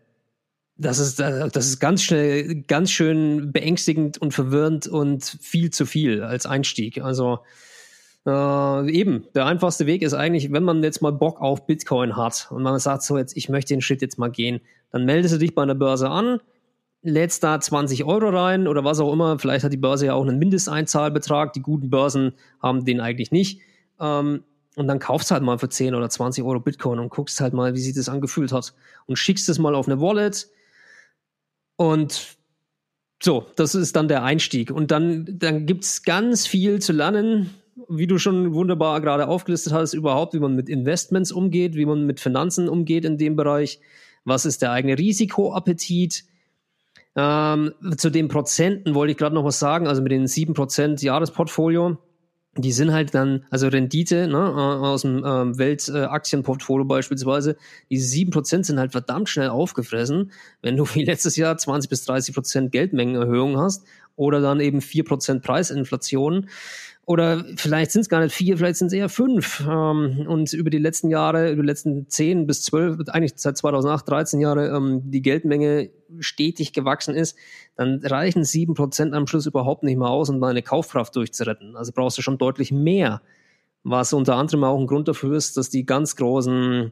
das 0.79 0.99
ist, 0.99 1.19
äh, 1.19 1.49
das 1.49 1.67
ist 1.67 1.79
ganz 1.79 2.03
schnell, 2.03 2.63
ganz 2.63 2.91
schön 2.91 3.51
beängstigend 3.51 4.17
und 4.17 4.33
verwirrend 4.33 4.87
und 4.87 5.23
viel 5.23 5.71
zu 5.71 5.85
viel 5.85 6.23
als 6.23 6.45
Einstieg. 6.45 7.01
Also 7.01 7.39
äh, 8.25 8.91
eben, 8.91 9.25
der 9.35 9.45
einfachste 9.45 9.85
Weg 9.85 10.01
ist 10.01 10.13
eigentlich, 10.13 10.51
wenn 10.51 10.63
man 10.63 10.83
jetzt 10.83 11.01
mal 11.01 11.11
Bock 11.11 11.41
auf 11.41 11.65
Bitcoin 11.65 12.15
hat 12.15 12.47
und 12.51 12.63
man 12.63 12.79
sagt 12.79 13.03
so 13.03 13.17
jetzt, 13.17 13.35
ich 13.35 13.49
möchte 13.49 13.73
den 13.73 13.81
Schritt 13.81 14.01
jetzt 14.01 14.17
mal 14.17 14.31
gehen, 14.31 14.61
dann 14.91 15.05
meldest 15.05 15.35
du 15.35 15.37
dich 15.37 15.53
bei 15.53 15.63
einer 15.63 15.75
Börse 15.75 16.09
an, 16.09 16.39
lädst 17.01 17.43
da 17.43 17.59
20 17.59 18.03
Euro 18.05 18.29
rein 18.29 18.67
oder 18.67 18.83
was 18.83 18.99
auch 18.99 19.11
immer. 19.13 19.39
Vielleicht 19.39 19.63
hat 19.63 19.73
die 19.73 19.77
Börse 19.77 20.07
ja 20.07 20.13
auch 20.13 20.25
einen 20.25 20.39
Mindesteinzahlbetrag. 20.39 21.53
Die 21.53 21.61
guten 21.61 21.89
Börsen 21.89 22.33
haben 22.61 22.85
den 22.85 22.99
eigentlich 22.99 23.31
nicht. 23.31 23.61
Ähm, 23.99 24.43
und 24.75 24.87
dann 24.87 24.99
kaufst 24.99 25.31
halt 25.31 25.43
mal 25.43 25.57
für 25.57 25.69
10 25.69 25.95
oder 25.95 26.09
20 26.09 26.43
Euro 26.43 26.59
Bitcoin 26.59 26.99
und 26.99 27.09
guckst 27.09 27.41
halt 27.41 27.53
mal, 27.53 27.73
wie 27.73 27.79
sich 27.79 27.95
das 27.95 28.07
angefühlt 28.07 28.51
hat. 28.51 28.73
Und 29.07 29.17
schickst 29.17 29.49
es 29.49 29.59
mal 29.59 29.75
auf 29.75 29.87
eine 29.87 29.99
Wallet 29.99 30.47
und 31.75 32.37
so, 33.21 33.45
das 33.57 33.75
ist 33.75 33.95
dann 33.95 34.07
der 34.07 34.23
Einstieg. 34.23 34.71
Und 34.71 34.91
dann, 34.91 35.25
dann 35.27 35.65
gibt 35.65 35.83
es 35.83 36.03
ganz 36.03 36.47
viel 36.47 36.79
zu 36.79 36.93
lernen, 36.93 37.49
wie 37.89 38.07
du 38.07 38.17
schon 38.17 38.53
wunderbar 38.53 39.01
gerade 39.01 39.27
aufgelistet 39.27 39.73
hast, 39.73 39.93
überhaupt, 39.93 40.33
wie 40.33 40.39
man 40.39 40.55
mit 40.55 40.69
Investments 40.69 41.31
umgeht, 41.31 41.75
wie 41.75 41.85
man 41.85 42.05
mit 42.05 42.19
Finanzen 42.19 42.69
umgeht 42.69 43.05
in 43.05 43.17
dem 43.17 43.35
Bereich. 43.35 43.79
Was 44.23 44.45
ist 44.45 44.61
der 44.61 44.71
eigene 44.71 44.97
Risikoappetit? 44.97 46.23
Ähm, 47.15 47.73
zu 47.97 48.09
den 48.09 48.27
Prozenten 48.27 48.95
wollte 48.95 49.11
ich 49.11 49.17
gerade 49.17 49.35
noch 49.35 49.43
was 49.43 49.59
sagen, 49.59 49.87
also 49.87 50.01
mit 50.01 50.11
den 50.11 50.25
7% 50.25 51.03
Jahresportfolio 51.03 51.97
die 52.61 52.71
sind 52.71 52.91
halt 52.91 53.13
dann, 53.13 53.45
also 53.49 53.67
Rendite 53.67 54.27
ne, 54.27 54.37
äh, 54.37 54.85
aus 54.85 55.03
dem 55.03 55.23
ähm, 55.25 55.57
Weltaktienportfolio 55.57 56.85
beispielsweise, 56.85 57.57
diese 57.89 58.15
7% 58.15 58.63
sind 58.63 58.79
halt 58.79 58.91
verdammt 58.91 59.29
schnell 59.29 59.49
aufgefressen, 59.49 60.31
wenn 60.61 60.77
du 60.77 60.85
wie 60.93 61.03
letztes 61.03 61.35
Jahr 61.35 61.57
20 61.57 61.89
bis 61.89 62.07
30% 62.07 62.69
Geldmengenerhöhung 62.69 63.57
hast 63.57 63.83
oder 64.15 64.41
dann 64.41 64.59
eben 64.59 64.79
4% 64.79 65.41
Preisinflation 65.41 66.49
oder 67.09 67.43
vielleicht 67.55 67.89
sind 67.89 68.01
es 68.01 68.09
gar 68.09 68.21
nicht 68.21 68.35
vier, 68.35 68.55
vielleicht 68.55 68.75
sind 68.77 68.89
es 68.89 68.93
eher 68.93 69.09
fünf. 69.09 69.65
Ähm, 69.67 70.27
und 70.27 70.53
über 70.53 70.69
die 70.69 70.77
letzten 70.77 71.09
Jahre, 71.09 71.51
über 71.51 71.63
die 71.63 71.67
letzten 71.67 72.07
zehn 72.07 72.45
bis 72.45 72.61
zwölf, 72.61 72.99
eigentlich 73.09 73.33
seit 73.35 73.57
2008, 73.57 74.07
13 74.07 74.39
Jahre, 74.39 74.67
ähm, 74.67 75.01
die 75.09 75.23
Geldmenge 75.23 75.89
stetig 76.19 76.71
gewachsen 76.71 77.15
ist, 77.15 77.35
dann 77.75 77.99
reichen 78.03 78.43
sieben 78.43 78.75
Prozent 78.75 79.15
am 79.15 79.25
Schluss 79.25 79.47
überhaupt 79.47 79.81
nicht 79.81 79.97
mehr 79.97 80.07
aus, 80.07 80.29
um 80.29 80.39
deine 80.39 80.61
Kaufkraft 80.61 81.15
durchzuretten. 81.15 81.75
Also 81.75 81.93
brauchst 81.95 82.19
du 82.19 82.21
schon 82.21 82.37
deutlich 82.37 82.71
mehr. 82.71 83.23
Was 83.81 84.13
unter 84.13 84.35
anderem 84.35 84.63
auch 84.63 84.79
ein 84.79 84.85
Grund 84.85 85.07
dafür 85.07 85.35
ist, 85.35 85.57
dass 85.57 85.71
die 85.71 85.87
ganz 85.87 86.15
großen 86.15 86.91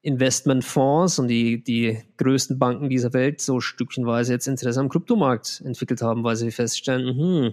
Investmentfonds 0.00 1.18
und 1.18 1.28
die, 1.28 1.62
die 1.62 1.98
größten 2.16 2.58
Banken 2.58 2.88
dieser 2.88 3.12
Welt 3.12 3.42
so 3.42 3.60
stückchenweise 3.60 4.32
jetzt 4.32 4.48
Interesse 4.48 4.80
am 4.80 4.88
Kryptomarkt 4.88 5.60
entwickelt 5.62 6.00
haben, 6.00 6.24
weil 6.24 6.36
sie 6.36 6.50
feststellen, 6.50 7.18
hm, 7.18 7.52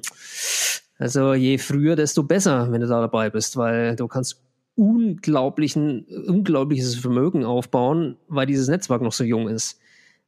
also 0.99 1.33
je 1.33 1.57
früher, 1.57 1.95
desto 1.95 2.23
besser, 2.23 2.71
wenn 2.71 2.81
du 2.81 2.87
da 2.87 2.99
dabei 2.99 3.29
bist, 3.29 3.55
weil 3.55 3.95
du 3.95 4.07
kannst 4.07 4.43
unglaublichen, 4.75 6.05
unglaubliches 6.27 6.95
Vermögen 6.95 7.45
aufbauen, 7.45 8.17
weil 8.27 8.45
dieses 8.45 8.67
Netzwerk 8.67 9.01
noch 9.01 9.13
so 9.13 9.23
jung 9.23 9.47
ist. 9.47 9.79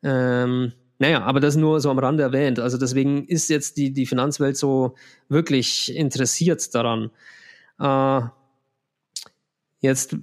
Ähm, 0.01 0.71
naja, 0.97 1.23
aber 1.23 1.39
das 1.39 1.57
nur 1.57 1.81
so 1.81 1.89
am 1.89 1.99
Rande 1.99 2.23
erwähnt. 2.23 2.59
Also 2.59 2.77
deswegen 2.77 3.25
ist 3.25 3.49
jetzt 3.49 3.77
die, 3.77 3.91
die 3.91 4.05
Finanzwelt 4.05 4.55
so 4.55 4.95
wirklich 5.29 5.95
interessiert 5.95 6.73
daran. 6.73 7.11
Äh, 7.79 8.21
jetzt 9.81 10.15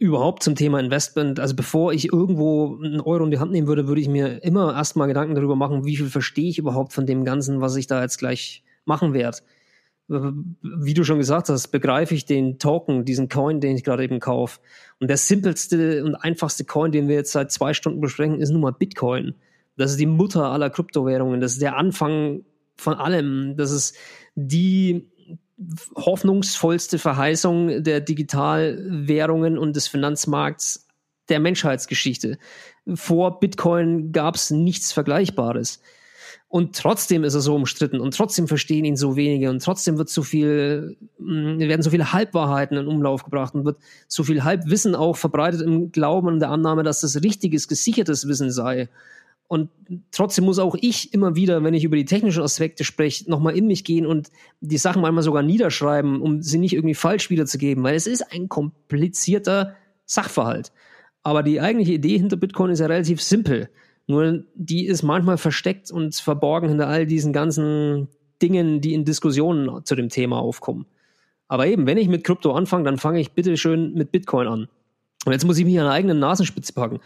überhaupt 0.00 0.42
zum 0.42 0.56
Thema 0.56 0.80
Investment, 0.80 1.38
also 1.38 1.54
bevor 1.54 1.92
ich 1.92 2.12
irgendwo 2.12 2.78
einen 2.82 3.00
Euro 3.00 3.24
in 3.24 3.30
die 3.30 3.38
Hand 3.38 3.52
nehmen 3.52 3.68
würde, 3.68 3.86
würde 3.86 4.00
ich 4.00 4.08
mir 4.08 4.42
immer 4.42 4.74
erstmal 4.74 5.06
Gedanken 5.06 5.36
darüber 5.36 5.54
machen, 5.54 5.84
wie 5.84 5.96
viel 5.96 6.08
verstehe 6.08 6.48
ich 6.48 6.58
überhaupt 6.58 6.92
von 6.92 7.06
dem 7.06 7.24
Ganzen, 7.24 7.60
was 7.60 7.76
ich 7.76 7.86
da 7.86 8.02
jetzt 8.02 8.18
gleich 8.18 8.64
machen 8.84 9.14
werde. 9.14 9.38
Wie 10.06 10.94
du 10.94 11.04
schon 11.04 11.18
gesagt 11.18 11.48
hast, 11.48 11.68
begreife 11.68 12.14
ich 12.14 12.26
den 12.26 12.58
Token, 12.58 13.06
diesen 13.06 13.28
Coin, 13.30 13.60
den 13.60 13.76
ich 13.76 13.84
gerade 13.84 14.04
eben 14.04 14.20
kaufe. 14.20 14.60
Und 15.00 15.08
der 15.08 15.16
simpelste 15.16 16.04
und 16.04 16.14
einfachste 16.14 16.64
Coin, 16.64 16.92
den 16.92 17.08
wir 17.08 17.14
jetzt 17.14 17.32
seit 17.32 17.50
zwei 17.50 17.72
Stunden 17.72 18.00
besprechen, 18.00 18.40
ist 18.40 18.50
nun 18.50 18.60
mal 18.60 18.72
Bitcoin. 18.72 19.34
Das 19.76 19.92
ist 19.92 20.00
die 20.00 20.06
Mutter 20.06 20.50
aller 20.50 20.68
Kryptowährungen. 20.68 21.40
Das 21.40 21.52
ist 21.52 21.62
der 21.62 21.76
Anfang 21.76 22.44
von 22.76 22.94
allem. 22.94 23.56
Das 23.56 23.70
ist 23.70 23.96
die 24.34 25.10
hoffnungsvollste 25.96 26.98
Verheißung 26.98 27.82
der 27.82 28.00
Digitalwährungen 28.00 29.56
und 29.56 29.74
des 29.76 29.88
Finanzmarkts 29.88 30.88
der 31.28 31.40
Menschheitsgeschichte. 31.40 32.38
Vor 32.94 33.40
Bitcoin 33.40 34.12
gab 34.12 34.34
es 34.34 34.50
nichts 34.50 34.92
Vergleichbares. 34.92 35.80
Und 36.54 36.76
trotzdem 36.76 37.24
ist 37.24 37.34
er 37.34 37.40
so 37.40 37.56
umstritten 37.56 37.98
und 37.98 38.14
trotzdem 38.14 38.46
verstehen 38.46 38.84
ihn 38.84 38.94
so 38.96 39.16
wenige 39.16 39.50
und 39.50 39.60
trotzdem 39.60 39.98
wird 39.98 40.08
so 40.08 40.22
viel, 40.22 40.96
mm, 41.18 41.58
werden 41.58 41.82
so 41.82 41.90
viele 41.90 42.12
Halbwahrheiten 42.12 42.76
in 42.76 42.86
Umlauf 42.86 43.24
gebracht 43.24 43.56
und 43.56 43.64
wird 43.64 43.78
so 44.06 44.22
viel 44.22 44.44
Halbwissen 44.44 44.94
auch 44.94 45.16
verbreitet 45.16 45.62
im 45.62 45.90
Glauben 45.90 46.28
und 46.28 46.38
der 46.38 46.50
Annahme, 46.50 46.84
dass 46.84 47.00
das 47.00 47.24
richtiges, 47.24 47.66
gesichertes 47.66 48.28
Wissen 48.28 48.52
sei. 48.52 48.88
Und 49.48 49.68
trotzdem 50.12 50.44
muss 50.44 50.60
auch 50.60 50.76
ich 50.80 51.12
immer 51.12 51.34
wieder, 51.34 51.64
wenn 51.64 51.74
ich 51.74 51.82
über 51.82 51.96
die 51.96 52.04
technischen 52.04 52.44
Aspekte 52.44 52.84
spreche, 52.84 53.28
nochmal 53.28 53.56
in 53.56 53.66
mich 53.66 53.82
gehen 53.82 54.06
und 54.06 54.30
die 54.60 54.78
Sachen 54.78 55.02
manchmal 55.02 55.24
sogar 55.24 55.42
niederschreiben, 55.42 56.20
um 56.20 56.40
sie 56.40 56.58
nicht 56.58 56.74
irgendwie 56.74 56.94
falsch 56.94 57.30
wiederzugeben, 57.30 57.82
weil 57.82 57.96
es 57.96 58.06
ist 58.06 58.30
ein 58.30 58.48
komplizierter 58.48 59.74
Sachverhalt. 60.06 60.70
Aber 61.24 61.42
die 61.42 61.60
eigentliche 61.60 61.94
Idee 61.94 62.16
hinter 62.16 62.36
Bitcoin 62.36 62.70
ist 62.70 62.78
ja 62.78 62.86
relativ 62.86 63.20
simpel. 63.20 63.70
Nur 64.06 64.44
die 64.54 64.86
ist 64.86 65.02
manchmal 65.02 65.38
versteckt 65.38 65.90
und 65.90 66.14
verborgen 66.14 66.68
hinter 66.68 66.88
all 66.88 67.06
diesen 67.06 67.32
ganzen 67.32 68.08
Dingen, 68.42 68.80
die 68.80 68.94
in 68.94 69.04
Diskussionen 69.04 69.84
zu 69.84 69.94
dem 69.94 70.08
Thema 70.08 70.38
aufkommen. 70.38 70.86
Aber 71.48 71.66
eben, 71.66 71.86
wenn 71.86 71.98
ich 71.98 72.08
mit 72.08 72.24
Krypto 72.24 72.52
anfange, 72.52 72.84
dann 72.84 72.98
fange 72.98 73.20
ich 73.20 73.32
bitte 73.32 73.56
schön 73.56 73.94
mit 73.94 74.12
Bitcoin 74.12 74.48
an. 74.48 74.68
Und 75.24 75.32
jetzt 75.32 75.44
muss 75.44 75.58
ich 75.58 75.64
mich 75.64 75.78
an 75.78 75.86
der 75.86 75.94
eigenen 75.94 76.18
Nasenspitze 76.18 76.74
packen. 76.74 77.00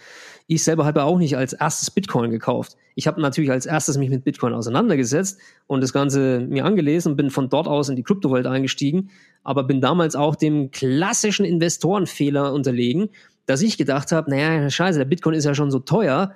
Ich 0.49 0.65
selber 0.65 0.85
habe 0.87 1.05
auch 1.05 1.19
nicht 1.19 1.37
als 1.37 1.53
erstes 1.53 1.91
Bitcoin 1.91 2.31
gekauft. 2.31 2.77
Ich 2.97 3.07
habe 3.07 3.21
natürlich 3.21 3.51
als 3.51 3.67
erstes 3.67 3.97
mich 3.97 4.11
mit 4.11 4.25
Bitcoin 4.25 4.55
auseinandergesetzt 4.55 5.39
und 5.67 5.83
das 5.83 5.93
Ganze 5.93 6.41
mir 6.41 6.65
angelesen 6.65 7.13
und 7.13 7.17
bin 7.17 7.31
von 7.31 7.49
dort 7.49 7.69
aus 7.69 7.89
in 7.89 7.97
die 7.97 8.03
Kryptowelt 8.03 8.47
eingestiegen, 8.47 9.11
aber 9.45 9.63
bin 9.63 9.81
damals 9.81 10.17
auch 10.17 10.35
dem 10.35 10.73
klassischen 10.73 11.45
Investorenfehler 11.45 12.53
unterlegen, 12.53 13.11
dass 13.47 13.63
ich 13.63 13.79
gedacht 13.79 14.11
habe, 14.11 14.31
naja, 14.31 14.69
scheiße, 14.69 14.99
der 14.99 15.05
Bitcoin 15.05 15.35
ist 15.35 15.45
ja 15.45 15.55
schon 15.55 15.71
so 15.71 15.79
teuer, 15.79 16.35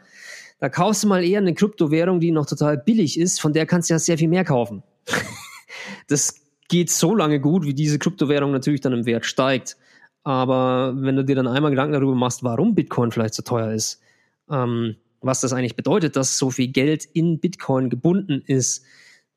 da 0.62 0.68
kaufst 0.68 1.02
du 1.02 1.08
mal 1.08 1.24
eher 1.24 1.40
eine 1.40 1.54
Kryptowährung, 1.54 2.20
die 2.20 2.30
noch 2.30 2.46
total 2.46 2.78
billig 2.78 3.18
ist, 3.18 3.40
von 3.40 3.52
der 3.52 3.66
kannst 3.66 3.90
du 3.90 3.94
ja 3.94 3.98
sehr 3.98 4.16
viel 4.16 4.28
mehr 4.28 4.44
kaufen. 4.44 4.84
das 6.06 6.40
geht 6.68 6.88
so 6.88 7.16
lange 7.16 7.40
gut, 7.40 7.66
wie 7.66 7.74
diese 7.74 7.98
Kryptowährung 7.98 8.52
natürlich 8.52 8.80
dann 8.80 8.92
im 8.92 9.04
Wert 9.04 9.26
steigt. 9.26 9.76
Aber 10.22 10.94
wenn 10.94 11.16
du 11.16 11.24
dir 11.24 11.34
dann 11.34 11.48
einmal 11.48 11.72
Gedanken 11.72 11.94
darüber 11.94 12.14
machst, 12.14 12.44
warum 12.44 12.76
Bitcoin 12.76 13.10
vielleicht 13.10 13.34
so 13.34 13.42
teuer 13.42 13.72
ist, 13.72 14.00
ähm, 14.48 14.94
was 15.20 15.40
das 15.40 15.52
eigentlich 15.52 15.74
bedeutet, 15.74 16.14
dass 16.14 16.38
so 16.38 16.52
viel 16.52 16.68
Geld 16.68 17.06
in 17.12 17.40
Bitcoin 17.40 17.90
gebunden 17.90 18.40
ist, 18.46 18.84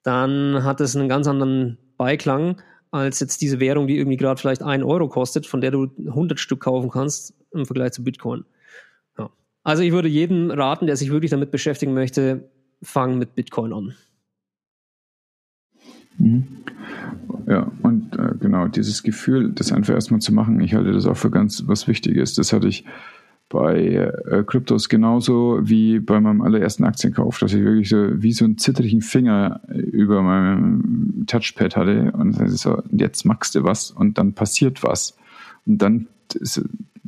dann 0.04 0.64
hat 0.64 0.80
es 0.80 0.96
einen 0.96 1.10
ganz 1.10 1.26
anderen 1.26 1.80
Beiklang 1.98 2.62
als 2.92 3.20
jetzt 3.20 3.42
diese 3.42 3.60
Währung, 3.60 3.88
die 3.88 3.98
irgendwie 3.98 4.18
gerade 4.18 4.40
vielleicht 4.40 4.62
ein 4.62 4.84
Euro 4.84 5.10
kostet, 5.10 5.48
von 5.48 5.60
der 5.60 5.72
du 5.72 5.90
100 5.98 6.40
Stück 6.40 6.60
kaufen 6.60 6.92
kannst 6.92 7.34
im 7.52 7.66
Vergleich 7.66 7.94
zu 7.94 8.04
Bitcoin. 8.04 8.46
Also 9.66 9.82
ich 9.82 9.92
würde 9.92 10.08
jedem 10.08 10.52
raten, 10.52 10.86
der 10.86 10.96
sich 10.96 11.10
wirklich 11.10 11.32
damit 11.32 11.50
beschäftigen 11.50 11.96
möchte, 11.96 12.50
fangen 12.84 13.18
mit 13.18 13.34
Bitcoin 13.34 13.74
an. 13.74 13.96
Mhm. 16.20 16.46
Ja, 17.48 17.72
und 17.82 18.16
äh, 18.16 18.36
genau, 18.40 18.68
dieses 18.68 19.02
Gefühl, 19.02 19.52
das 19.52 19.72
einfach 19.72 19.96
erstmal 19.96 20.22
zu 20.22 20.34
machen, 20.34 20.60
ich 20.60 20.76
halte 20.76 20.92
das 20.92 21.08
auch 21.08 21.18
für 21.18 21.32
ganz 21.32 21.64
was 21.66 21.88
Wichtiges. 21.88 22.36
Das 22.36 22.54
hatte 22.54 22.68
ich 22.68 22.86
bei 23.50 24.14
äh, 24.30 24.44
Kryptos 24.46 24.88
genauso 24.88 25.60
wie 25.64 26.00
bei 26.00 26.20
meinem 26.20 26.42
allerersten 26.42 26.84
Aktienkauf, 26.84 27.40
dass 27.40 27.54
ich 27.54 27.64
wirklich 27.64 27.90
so 27.90 28.22
wie 28.22 28.34
so 28.34 28.46
einen 28.46 28.60
zittrigen 28.60 29.02
Finger 29.02 29.62
über 29.68 30.22
meinem 30.22 31.26
Touchpad 31.26 31.76
hatte 31.76 32.12
und 32.12 32.34
so, 32.52 32.84
jetzt 32.92 33.26
machst 33.26 33.56
du 33.56 33.64
was 33.64 33.90
und 33.90 34.20
dann 34.20 34.34
passiert 34.34 34.84
was. 34.84 35.18
Und 35.66 35.80
dann 35.80 36.08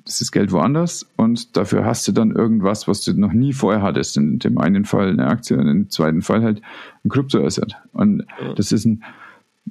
ist 0.08 0.22
das 0.22 0.32
Geld 0.32 0.51
woanders 0.51 1.05
und 1.16 1.58
dafür 1.58 1.86
hast 1.86 2.08
du 2.08 2.12
dann 2.12 2.32
irgendwas, 2.32 2.88
was 2.88 3.01
du 3.01 3.14
noch 3.14 3.34
nie 3.34 3.53
vorher 3.53 3.82
hattest. 3.82 4.18
In 4.18 4.39
dem 4.39 4.58
einen 4.58 4.86
Fall 4.86 5.10
eine 5.10 5.28
Aktie, 5.28 5.58
und 5.58 5.68
im 5.68 5.89
zweiten 5.89 6.22
Fall 6.22 6.43
halt 6.43 6.62
ein 7.03 7.10
Kryptoasset. 7.10 7.76
Und 7.93 8.26
ja. 8.41 8.53
das 8.53 8.72
ist 8.72 8.86
ein 8.86 9.03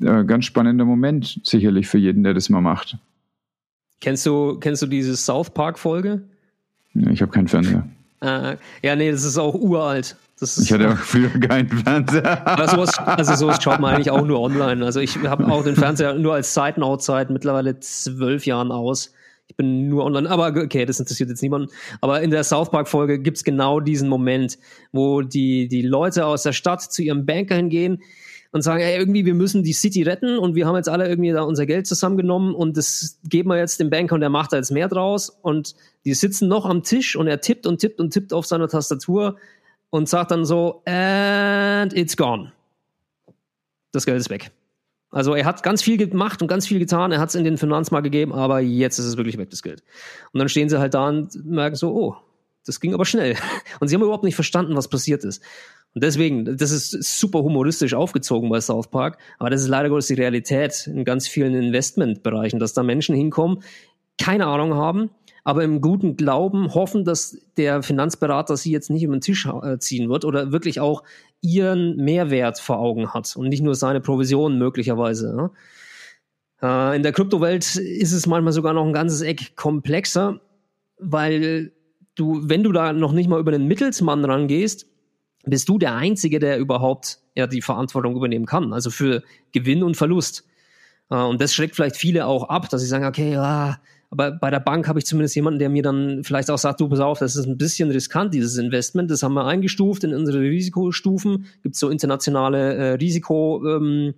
äh, 0.01 0.25
ganz 0.25 0.45
spannender 0.45 0.85
Moment 0.85 1.41
sicherlich 1.43 1.89
für 1.89 1.99
jeden, 1.99 2.23
der 2.23 2.35
das 2.35 2.49
mal 2.49 2.61
macht. 2.61 2.99
Kennst 4.01 4.27
du, 4.27 4.59
kennst 4.59 4.83
du 4.83 4.87
diese 4.87 5.17
South 5.17 5.51
Park 5.51 5.79
Folge? 5.79 6.23
Ja, 6.95 7.11
ich 7.11 7.23
habe 7.23 7.33
keinen 7.33 7.49
Fernseher. 7.49 7.87
Äh, 8.21 8.57
ja, 8.83 8.97
nee, 8.97 9.11
das 9.11 9.25
ist 9.25 9.39
auch 9.39 9.55
uralt. 9.55 10.17
Ist, 10.39 10.59
ich 10.59 10.71
hatte 10.71 10.91
auch 10.91 10.99
früher 10.99 11.31
keinen 11.31 11.69
Fernseher. 11.69 12.47
Also 12.47 12.77
sowas, 12.77 12.99
also 12.99 13.35
sowas 13.35 13.63
schaut 13.63 13.81
man 13.81 13.95
eigentlich 13.95 14.11
auch 14.11 14.27
nur 14.27 14.41
online. 14.41 14.85
Also 14.85 15.01
ich 15.01 15.17
habe 15.19 15.47
auch 15.47 15.65
den 15.65 15.77
Fernseher 15.77 16.15
nur 16.15 16.35
als 16.35 16.53
Side 16.53 16.79
Note 16.79 17.03
seit 17.03 17.31
mittlerweile 17.31 17.81
zwölf 17.81 18.45
Jahren 18.45 18.71
aus. 18.71 19.15
Ich 19.49 19.57
bin 19.57 19.89
nur 19.89 20.05
online, 20.05 20.29
aber 20.29 20.49
okay, 20.61 20.85
das 20.85 20.99
interessiert 20.99 21.31
jetzt 21.31 21.43
niemanden. 21.43 21.73
Aber 22.01 22.21
in 22.21 22.31
der 22.31 22.45
South 22.45 22.71
Park-Folge 22.71 23.21
gibt's 23.21 23.45
genau 23.45 23.81
diesen 23.81 24.09
Moment, 24.09 24.59
wo 24.93 25.23
die, 25.23 25.69
die 25.69 25.83
Leute 25.83 26.27
aus 26.27 26.43
der 26.43 26.53
Stadt 26.53 26.83
zu 26.83 27.03
ihrem 27.03 27.27
Banker 27.27 27.55
hingehen 27.55 28.03
und 28.53 28.63
sagen, 28.63 28.81
ey, 28.81 28.99
irgendwie, 28.99 29.25
wir 29.25 29.35
müssen 29.35 29.63
die 29.63 29.73
City 29.73 30.03
retten 30.03 30.39
und 30.39 30.55
wir 30.55 30.67
haben 30.67 30.77
jetzt 30.77 30.89
alle 30.89 31.09
irgendwie 31.09 31.31
da 31.31 31.43
unser 31.43 31.67
Geld 31.67 31.87
zusammengenommen 31.87 32.55
und 32.55 32.77
das 32.77 33.19
geben 33.25 33.51
wir 33.51 33.59
jetzt 33.59 33.79
dem 33.81 33.91
Banker 33.91 34.15
und 34.15 34.21
der 34.21 34.31
macht 34.31 34.53
da 34.53 34.57
jetzt 34.57 34.73
mehr 34.73 34.89
draus. 34.89 35.29
Und 35.29 35.75
die 36.05 36.15
sitzen 36.15 36.49
noch 36.49 36.65
am 36.65 36.83
Tisch 36.83 37.17
und 37.17 37.27
er 37.27 37.41
tippt 37.41 37.67
und 37.67 37.79
tippt 37.79 38.01
und 38.01 38.13
tippt 38.13 38.33
auf 38.33 38.47
seiner 38.47 38.69
Tastatur 38.69 39.37
und 39.91 40.09
sagt 40.09 40.31
dann 40.31 40.45
so, 40.45 40.83
and 40.87 41.93
it's 41.95 42.17
gone. 42.17 42.53
Das 43.93 44.07
Geld 44.07 44.19
ist 44.19 44.31
weg. 44.31 44.51
Also 45.17 45.35
er 45.35 45.47
hat 45.47 45.63
ganz 45.63 45.83
viel 45.83 45.97
gemacht 45.97 46.43
und 46.43 46.49
ganz 46.49 46.67
viel 46.67 46.79
getan, 46.79 47.11
er 47.11 47.21
hat 47.21 47.31
es 47.31 47.35
in 47.37 47.43
den 47.43 47.57
Finanzmarkt 47.57 48.05
gegeben, 48.05 48.35
aber 48.35 48.61
jetzt 48.61 48.99
ist 48.99 49.07
es 49.07 49.17
wirklich 49.17 49.39
weg, 49.39 49.49
das 49.49 49.63
Geld. 49.63 49.83
Und 50.35 50.41
dann 50.41 50.51
stehen 50.51 50.69
sie 50.69 50.79
halt 50.79 50.93
da 50.93 51.09
und 51.09 51.43
merken 51.43 51.75
so, 51.75 51.97
oh, 51.97 52.17
das 52.67 52.81
ging 52.81 52.93
aber 52.93 53.07
schnell. 53.07 53.35
Und 53.81 53.89
sie 53.89 53.95
haben 53.95 54.03
überhaupt 54.03 54.25
nicht 54.25 54.35
verstanden, 54.35 54.77
was 54.77 54.89
passiert 54.89 55.25
ist. 55.25 55.43
Und 55.95 56.05
deswegen, 56.05 56.59
das 56.59 56.71
ist 56.71 56.91
super 57.19 57.39
humoristisch 57.43 57.95
aufgezogen 57.95 58.51
bei 58.51 58.61
South 58.61 58.89
Park, 58.89 59.17
aber 59.39 59.49
das 59.49 59.63
ist 59.63 59.69
leider 59.69 59.89
Gottes 59.89 60.09
die 60.09 60.15
Realität 60.15 60.87
in 60.87 61.03
ganz 61.07 61.27
vielen 61.27 61.55
Investmentbereichen, 61.55 62.59
dass 62.59 62.75
da 62.75 62.83
Menschen 62.83 63.17
hinkommen, 63.17 63.63
keine 64.19 64.47
Ahnung 64.47 64.75
haben, 64.75 65.09
aber 65.45 65.65
im 65.65 65.81
guten 65.81 66.17
Glauben 66.17 66.75
hoffen, 66.75 67.05
dass 67.07 67.39
der 67.57 67.83
Finanzberater 67.83 68.59
sie 68.59 68.73
jetzt 68.73 68.91
nicht 68.91 69.05
über 69.05 69.17
den 69.17 69.23
Tisch 69.23 69.47
äh, 69.47 69.79
ziehen 69.79 70.11
wird 70.11 70.27
oder 70.27 70.53
wirklich 70.53 70.81
auch 70.81 71.05
ihren 71.41 71.97
Mehrwert 71.97 72.59
vor 72.59 72.79
Augen 72.79 73.13
hat 73.13 73.37
und 73.37 73.49
nicht 73.49 73.63
nur 73.63 73.75
seine 73.75 74.01
Provision 74.01 74.59
möglicherweise. 74.59 75.35
Ne? 75.35 75.51
Äh, 76.63 76.97
in 76.97 77.03
der 77.03 77.13
Kryptowelt 77.13 77.77
ist 77.77 78.13
es 78.13 78.27
manchmal 78.27 78.53
sogar 78.53 78.73
noch 78.73 78.85
ein 78.85 78.93
ganzes 78.93 79.23
Eck 79.23 79.57
komplexer, 79.57 80.41
weil 80.99 81.73
du, 82.15 82.41
wenn 82.45 82.63
du 82.63 82.73
da 82.73 82.93
noch 82.93 83.13
nicht 83.13 83.29
mal 83.29 83.41
über 83.41 83.53
den 83.53 83.67
Mittelsmann 83.67 84.25
rangehst, 84.25 84.87
bist 85.45 85.69
du 85.69 85.79
der 85.79 85.95
Einzige, 85.95 86.39
der 86.39 86.59
überhaupt 86.59 87.21
ja, 87.35 87.47
die 87.47 87.63
Verantwortung 87.63 88.17
übernehmen 88.17 88.47
kann, 88.47 88.73
also 88.73 88.91
für 88.91 89.23
Gewinn 89.53 89.83
und 89.83 89.97
Verlust. 89.97 90.45
Äh, 91.11 91.17
und 91.17 91.41
das 91.41 91.55
schreckt 91.55 91.77
vielleicht 91.77 91.97
viele 91.97 92.27
auch 92.27 92.49
ab, 92.49 92.69
dass 92.69 92.81
sie 92.81 92.89
sagen, 92.89 93.05
okay, 93.05 93.33
ja, 93.33 93.79
aber 94.17 94.39
bei 94.39 94.51
der 94.51 94.61
Bank 94.61 94.89
habe 94.89 94.99
ich 94.99 95.05
zumindest 95.05 95.37
jemanden, 95.37 95.59
der 95.59 95.69
mir 95.69 95.83
dann 95.83 96.25
vielleicht 96.25 96.51
auch 96.51 96.59
sagt, 96.59 96.81
du 96.81 96.89
pass 96.89 97.01
auf, 97.01 97.19
das 97.19 97.37
ist 97.37 97.47
ein 97.47 97.59
bisschen 97.59 97.91
riskant, 97.91 98.33
dieses 98.33 98.57
Investment. 98.57 99.11
Das 99.11 99.23
haben 99.23 99.35
wir 99.35 99.45
eingestuft 99.45 100.05
in 100.05 100.15
unsere 100.15 100.41
Risikostufen. 100.41 101.45
Gibt 101.63 101.77
so 101.77 101.91
internationale 101.91 102.75
äh, 102.75 102.93
Risiko. 102.93 103.63
Ähm, 103.67 104.15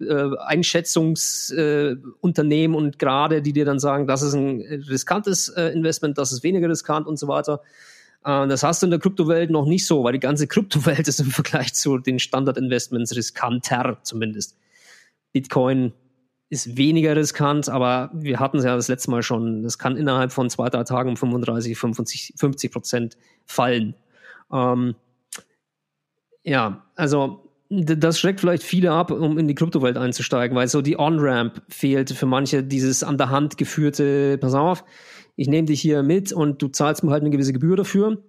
äh, 0.00 0.30
Einschätzungsunternehmen 0.38 2.74
äh, 2.74 2.78
und 2.78 2.98
gerade, 2.98 3.42
die 3.42 3.52
dir 3.52 3.64
dann 3.64 3.78
sagen, 3.78 4.08
das 4.08 4.22
ist 4.22 4.34
ein 4.34 4.60
riskantes 4.60 5.50
äh, 5.50 5.68
Investment, 5.68 6.18
das 6.18 6.32
ist 6.32 6.42
weniger 6.42 6.68
riskant 6.68 7.06
und 7.06 7.16
so 7.16 7.28
weiter. 7.28 7.60
Äh, 8.24 8.48
das 8.48 8.64
hast 8.64 8.82
du 8.82 8.86
in 8.86 8.90
der 8.90 8.98
Kryptowelt 8.98 9.50
noch 9.50 9.66
nicht 9.66 9.86
so, 9.86 10.02
weil 10.02 10.12
die 10.12 10.18
ganze 10.18 10.46
Kryptowelt 10.48 11.06
ist 11.06 11.20
im 11.20 11.30
Vergleich 11.30 11.74
zu 11.74 11.98
den 11.98 12.18
Standardinvestments 12.18 13.14
riskanter 13.14 13.98
zumindest. 14.02 14.56
Bitcoin 15.32 15.92
ist 16.54 16.76
weniger 16.78 17.14
riskant, 17.16 17.68
aber 17.68 18.10
wir 18.14 18.40
hatten 18.40 18.58
es 18.58 18.64
ja 18.64 18.74
das 18.74 18.88
letzte 18.88 19.10
Mal 19.10 19.22
schon. 19.22 19.62
Das 19.62 19.78
kann 19.78 19.96
innerhalb 19.96 20.32
von 20.32 20.48
zwei, 20.48 20.70
drei 20.70 20.84
Tagen 20.84 21.10
um 21.10 21.16
35, 21.16 21.76
50, 21.76 22.34
50 22.36 22.72
Prozent 22.72 23.16
fallen. 23.44 23.94
Ähm, 24.50 24.94
ja, 26.44 26.84
also 26.94 27.50
das 27.68 28.18
schreckt 28.18 28.40
vielleicht 28.40 28.62
viele 28.62 28.92
ab, 28.92 29.10
um 29.10 29.38
in 29.38 29.48
die 29.48 29.54
Kryptowelt 29.54 29.96
einzusteigen, 29.96 30.56
weil 30.56 30.68
so 30.68 30.80
die 30.80 30.98
On-Ramp 30.98 31.62
fehlt 31.68 32.12
für 32.12 32.26
manche, 32.26 32.62
dieses 32.62 33.02
an 33.02 33.18
der 33.18 33.30
Hand 33.30 33.56
geführte, 33.58 34.38
pass 34.38 34.54
auf, 34.54 34.84
ich 35.36 35.48
nehme 35.48 35.66
dich 35.66 35.80
hier 35.80 36.02
mit 36.02 36.32
und 36.32 36.62
du 36.62 36.68
zahlst 36.68 37.02
mir 37.02 37.10
halt 37.10 37.22
eine 37.22 37.30
gewisse 37.30 37.52
Gebühr 37.52 37.76
dafür. 37.76 38.22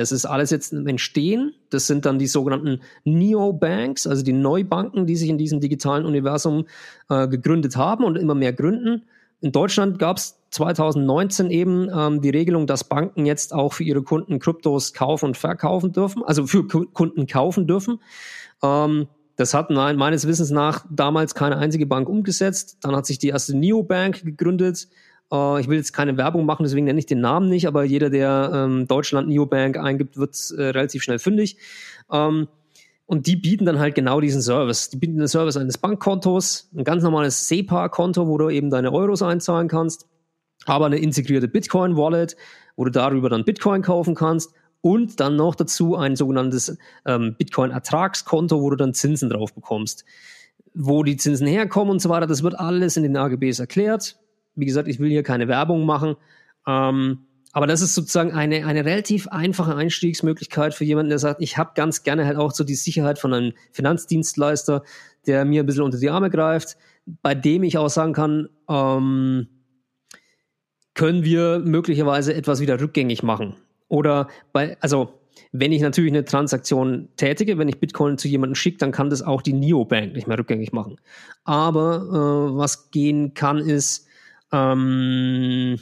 Das 0.00 0.12
ist 0.12 0.24
alles 0.24 0.50
jetzt 0.50 0.72
im 0.72 0.86
Entstehen. 0.86 1.52
Das 1.68 1.86
sind 1.86 2.06
dann 2.06 2.18
die 2.18 2.26
sogenannten 2.26 2.80
Neobanks, 3.04 4.06
also 4.06 4.24
die 4.24 4.32
Neubanken, 4.32 5.06
die 5.06 5.14
sich 5.14 5.28
in 5.28 5.36
diesem 5.36 5.60
digitalen 5.60 6.06
Universum 6.06 6.64
äh, 7.10 7.28
gegründet 7.28 7.76
haben 7.76 8.04
und 8.04 8.16
immer 8.16 8.34
mehr 8.34 8.54
gründen. 8.54 9.04
In 9.42 9.52
Deutschland 9.52 9.98
gab 9.98 10.16
es 10.16 10.40
2019 10.52 11.50
eben 11.50 11.90
ähm, 11.94 12.22
die 12.22 12.30
Regelung, 12.30 12.66
dass 12.66 12.84
Banken 12.84 13.26
jetzt 13.26 13.52
auch 13.52 13.74
für 13.74 13.84
ihre 13.84 14.02
Kunden 14.02 14.38
Kryptos 14.38 14.94
kaufen 14.94 15.26
und 15.26 15.36
verkaufen 15.36 15.92
dürfen, 15.92 16.22
also 16.24 16.46
für 16.46 16.66
Kunden 16.66 17.26
kaufen 17.26 17.66
dürfen. 17.66 18.00
Ähm, 18.62 19.06
das 19.36 19.52
hat 19.52 19.68
nein, 19.68 19.96
meines 19.96 20.26
Wissens 20.26 20.50
nach 20.50 20.86
damals 20.90 21.34
keine 21.34 21.58
einzige 21.58 21.84
Bank 21.84 22.08
umgesetzt. 22.08 22.78
Dann 22.80 22.96
hat 22.96 23.04
sich 23.04 23.18
die 23.18 23.28
erste 23.28 23.54
Neobank 23.54 24.24
gegründet 24.24 24.88
Äh, 25.32 25.60
ich 25.60 25.68
will 25.68 25.76
jetzt 25.76 25.92
keine 25.92 26.16
Werbung 26.16 26.46
machen, 26.46 26.64
deswegen 26.64 26.86
nenne 26.86 26.98
ich 26.98 27.06
den 27.06 27.20
Namen 27.20 27.48
nicht, 27.48 27.66
aber 27.66 27.84
jeder, 27.84 28.10
der 28.10 28.50
ähm, 28.54 28.86
Deutschland 28.86 29.28
Neobank 29.28 29.76
eingibt, 29.76 30.16
wird 30.16 30.36
äh, 30.56 30.62
relativ 30.62 31.02
schnell 31.02 31.18
fündig. 31.18 31.56
Ähm, 32.10 32.48
und 33.06 33.26
die 33.26 33.34
bieten 33.34 33.64
dann 33.64 33.80
halt 33.80 33.96
genau 33.96 34.20
diesen 34.20 34.40
Service. 34.40 34.88
Die 34.90 34.96
bieten 34.96 35.18
den 35.18 35.26
Service 35.26 35.56
eines 35.56 35.78
Bankkontos, 35.78 36.70
ein 36.76 36.84
ganz 36.84 37.02
normales 37.02 37.48
SEPA-Konto, 37.48 38.28
wo 38.28 38.38
du 38.38 38.50
eben 38.50 38.70
deine 38.70 38.92
Euros 38.92 39.20
einzahlen 39.20 39.66
kannst, 39.66 40.06
aber 40.66 40.86
eine 40.86 40.98
integrierte 40.98 41.48
Bitcoin-Wallet, 41.48 42.36
wo 42.76 42.84
du 42.84 42.90
darüber 42.92 43.28
dann 43.28 43.44
Bitcoin 43.44 43.82
kaufen 43.82 44.14
kannst 44.14 44.52
und 44.80 45.18
dann 45.18 45.36
noch 45.36 45.54
dazu 45.54 45.96
ein 45.96 46.16
sogenanntes 46.16 46.78
ähm, 47.04 47.34
Bitcoin-Ertragskonto, 47.36 48.60
wo 48.62 48.70
du 48.70 48.76
dann 48.76 48.94
Zinsen 48.94 49.28
drauf 49.28 49.54
bekommst. 49.54 50.04
Wo 50.72 51.02
die 51.02 51.16
Zinsen 51.16 51.48
herkommen 51.48 51.90
und 51.90 52.00
so 52.00 52.08
weiter, 52.08 52.28
das 52.28 52.44
wird 52.44 52.58
alles 52.58 52.96
in 52.96 53.02
den 53.02 53.16
AGBs 53.16 53.58
erklärt. 53.58 54.20
Wie 54.60 54.66
gesagt, 54.66 54.88
ich 54.88 55.00
will 55.00 55.10
hier 55.10 55.22
keine 55.22 55.48
Werbung 55.48 55.84
machen. 55.84 56.16
Ähm, 56.66 57.26
aber 57.52 57.66
das 57.66 57.82
ist 57.82 57.94
sozusagen 57.94 58.32
eine, 58.32 58.64
eine 58.66 58.84
relativ 58.84 59.26
einfache 59.28 59.74
Einstiegsmöglichkeit 59.74 60.72
für 60.74 60.84
jemanden, 60.84 61.10
der 61.10 61.18
sagt, 61.18 61.42
ich 61.42 61.58
habe 61.58 61.72
ganz 61.74 62.04
gerne 62.04 62.24
halt 62.26 62.36
auch 62.36 62.52
so 62.52 62.62
die 62.62 62.76
Sicherheit 62.76 63.18
von 63.18 63.34
einem 63.34 63.52
Finanzdienstleister, 63.72 64.84
der 65.26 65.44
mir 65.44 65.62
ein 65.62 65.66
bisschen 65.66 65.82
unter 65.82 65.98
die 65.98 66.10
Arme 66.10 66.30
greift, 66.30 66.76
bei 67.22 67.34
dem 67.34 67.64
ich 67.64 67.76
auch 67.76 67.88
sagen 67.88 68.12
kann, 68.12 68.48
ähm, 68.68 69.48
können 70.94 71.24
wir 71.24 71.60
möglicherweise 71.60 72.34
etwas 72.34 72.60
wieder 72.60 72.80
rückgängig 72.80 73.22
machen. 73.22 73.56
Oder 73.88 74.28
bei, 74.52 74.76
also 74.80 75.20
wenn 75.52 75.72
ich 75.72 75.82
natürlich 75.82 76.12
eine 76.12 76.24
Transaktion 76.24 77.08
tätige, 77.16 77.58
wenn 77.58 77.68
ich 77.68 77.80
Bitcoin 77.80 78.18
zu 78.18 78.28
jemandem 78.28 78.54
schicke, 78.54 78.78
dann 78.78 78.92
kann 78.92 79.10
das 79.10 79.22
auch 79.22 79.42
die 79.42 79.52
Neobank 79.52 80.12
nicht 80.12 80.28
mehr 80.28 80.38
rückgängig 80.38 80.72
machen. 80.72 80.96
Aber 81.44 81.96
äh, 82.52 82.56
was 82.56 82.90
gehen 82.90 83.34
kann, 83.34 83.58
ist, 83.58 84.06
ähm, 84.52 85.78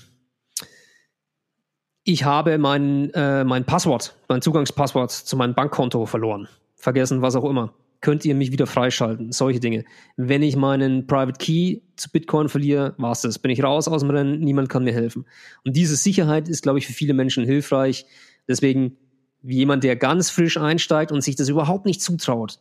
ich 2.04 2.24
habe 2.24 2.56
mein, 2.56 3.12
äh, 3.12 3.44
mein 3.44 3.64
Passwort, 3.64 4.16
mein 4.28 4.40
Zugangspasswort 4.40 5.10
zu 5.10 5.36
meinem 5.36 5.54
Bankkonto 5.54 6.06
verloren. 6.06 6.48
Vergessen, 6.74 7.20
was 7.20 7.36
auch 7.36 7.44
immer. 7.44 7.74
Könnt 8.00 8.24
ihr 8.24 8.34
mich 8.34 8.52
wieder 8.52 8.66
freischalten? 8.66 9.32
Solche 9.32 9.60
Dinge. 9.60 9.84
Wenn 10.16 10.42
ich 10.42 10.56
meinen 10.56 11.06
Private 11.06 11.36
Key 11.38 11.80
zu 11.96 12.10
Bitcoin 12.10 12.48
verliere, 12.48 12.94
war's 12.96 13.22
das. 13.22 13.38
Bin 13.38 13.50
ich 13.50 13.62
raus 13.62 13.88
aus 13.88 14.02
dem 14.02 14.10
Rennen, 14.10 14.40
niemand 14.40 14.68
kann 14.68 14.84
mir 14.84 14.94
helfen. 14.94 15.26
Und 15.64 15.76
diese 15.76 15.96
Sicherheit 15.96 16.48
ist, 16.48 16.62
glaube 16.62 16.78
ich, 16.78 16.86
für 16.86 16.92
viele 16.92 17.12
Menschen 17.12 17.44
hilfreich. 17.44 18.06
Deswegen, 18.46 18.96
wie 19.42 19.56
jemand, 19.56 19.82
der 19.82 19.96
ganz 19.96 20.30
frisch 20.30 20.56
einsteigt 20.56 21.10
und 21.10 21.22
sich 21.22 21.36
das 21.36 21.48
überhaupt 21.48 21.86
nicht 21.86 22.00
zutraut, 22.00 22.60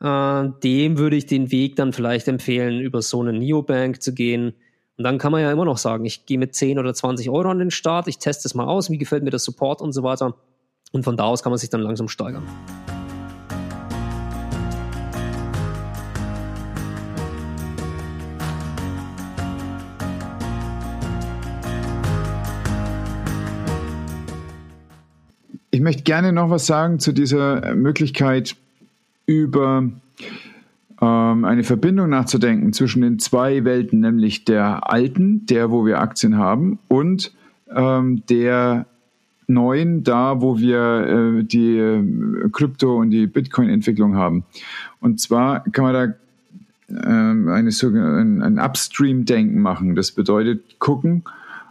äh, 0.00 0.48
dem 0.64 0.98
würde 0.98 1.16
ich 1.16 1.26
den 1.26 1.52
Weg 1.52 1.76
dann 1.76 1.92
vielleicht 1.92 2.26
empfehlen, 2.26 2.80
über 2.80 3.02
so 3.02 3.20
eine 3.20 3.32
Neobank 3.32 4.02
zu 4.02 4.14
gehen 4.14 4.54
und 4.98 5.04
dann 5.04 5.18
kann 5.18 5.30
man 5.30 5.42
ja 5.42 5.52
immer 5.52 5.66
noch 5.66 5.76
sagen, 5.76 6.06
ich 6.06 6.24
gehe 6.24 6.38
mit 6.38 6.54
10 6.54 6.78
oder 6.78 6.94
20 6.94 7.28
Euro 7.28 7.50
an 7.50 7.58
den 7.58 7.70
Start, 7.70 8.08
ich 8.08 8.18
teste 8.18 8.48
es 8.48 8.54
mal 8.54 8.64
aus, 8.64 8.88
wie 8.90 8.96
gefällt 8.96 9.22
mir 9.22 9.30
der 9.30 9.38
Support 9.38 9.82
und 9.82 9.92
so 9.92 10.02
weiter. 10.02 10.34
Und 10.92 11.04
von 11.04 11.18
da 11.18 11.24
aus 11.24 11.42
kann 11.42 11.50
man 11.50 11.58
sich 11.58 11.68
dann 11.68 11.82
langsam 11.82 12.08
steigern. 12.08 12.44
Ich 25.70 25.82
möchte 25.82 26.04
gerne 26.04 26.32
noch 26.32 26.48
was 26.48 26.64
sagen 26.64 27.00
zu 27.00 27.12
dieser 27.12 27.74
Möglichkeit 27.74 28.56
über 29.26 29.90
ähm, 31.00 31.44
eine 31.44 31.64
Verbindung 31.64 32.10
nachzudenken 32.10 32.72
zwischen 32.72 33.02
den 33.02 33.18
zwei 33.18 33.64
Welten, 33.64 34.00
nämlich 34.00 34.44
der 34.44 34.90
alten, 34.90 35.46
der, 35.46 35.70
wo 35.70 35.84
wir 35.84 36.00
Aktien 36.00 36.36
haben, 36.36 36.78
und 36.88 37.32
ähm, 37.74 38.22
der 38.28 38.86
neuen, 39.46 40.02
da, 40.02 40.40
wo 40.40 40.58
wir 40.58 41.38
äh, 41.38 41.44
die 41.44 41.78
äh, 41.78 42.48
Krypto- 42.50 42.96
und 42.96 43.10
die 43.10 43.26
Bitcoin-Entwicklung 43.26 44.16
haben. 44.16 44.44
Und 45.00 45.20
zwar 45.20 45.60
kann 45.70 45.84
man 45.84 45.94
da 45.94 46.14
ähm, 46.88 47.48
eine, 47.48 47.70
ein, 47.70 48.42
ein 48.42 48.58
Upstream-Denken 48.58 49.60
machen. 49.60 49.94
Das 49.94 50.12
bedeutet 50.12 50.78
gucken, 50.78 51.24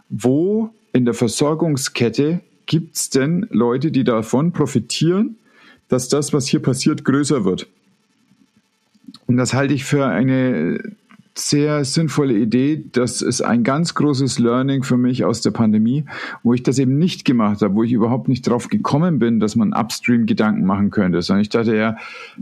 wo 0.08 0.70
in 0.92 1.04
der 1.04 1.14
Versorgungskette 1.14 2.40
gibt 2.66 2.96
es 2.96 3.10
denn 3.10 3.46
Leute, 3.50 3.90
die 3.90 4.04
davon 4.04 4.52
profitieren, 4.52 5.36
dass 5.88 6.08
das, 6.08 6.32
was 6.32 6.46
hier 6.46 6.60
passiert, 6.60 7.04
größer 7.04 7.44
wird. 7.44 7.68
Und 9.26 9.36
das 9.36 9.54
halte 9.54 9.74
ich 9.74 9.84
für 9.84 10.06
eine 10.06 10.78
sehr 11.38 11.84
sinnvolle 11.84 12.34
Idee. 12.34 12.82
Das 12.92 13.20
ist 13.20 13.42
ein 13.42 13.62
ganz 13.62 13.94
großes 13.94 14.38
Learning 14.38 14.82
für 14.82 14.96
mich 14.96 15.24
aus 15.24 15.42
der 15.42 15.50
Pandemie, 15.50 16.04
wo 16.42 16.54
ich 16.54 16.62
das 16.62 16.78
eben 16.78 16.98
nicht 16.98 17.24
gemacht 17.24 17.60
habe, 17.60 17.74
wo 17.74 17.82
ich 17.82 17.92
überhaupt 17.92 18.28
nicht 18.28 18.48
drauf 18.48 18.68
gekommen 18.68 19.18
bin, 19.18 19.38
dass 19.38 19.54
man 19.54 19.74
Upstream 19.74 20.24
Gedanken 20.24 20.64
machen 20.64 20.90
könnte. 20.90 21.20
Sondern 21.20 21.42
ich 21.42 21.50
dachte 21.50 21.76
ja, 21.76 21.96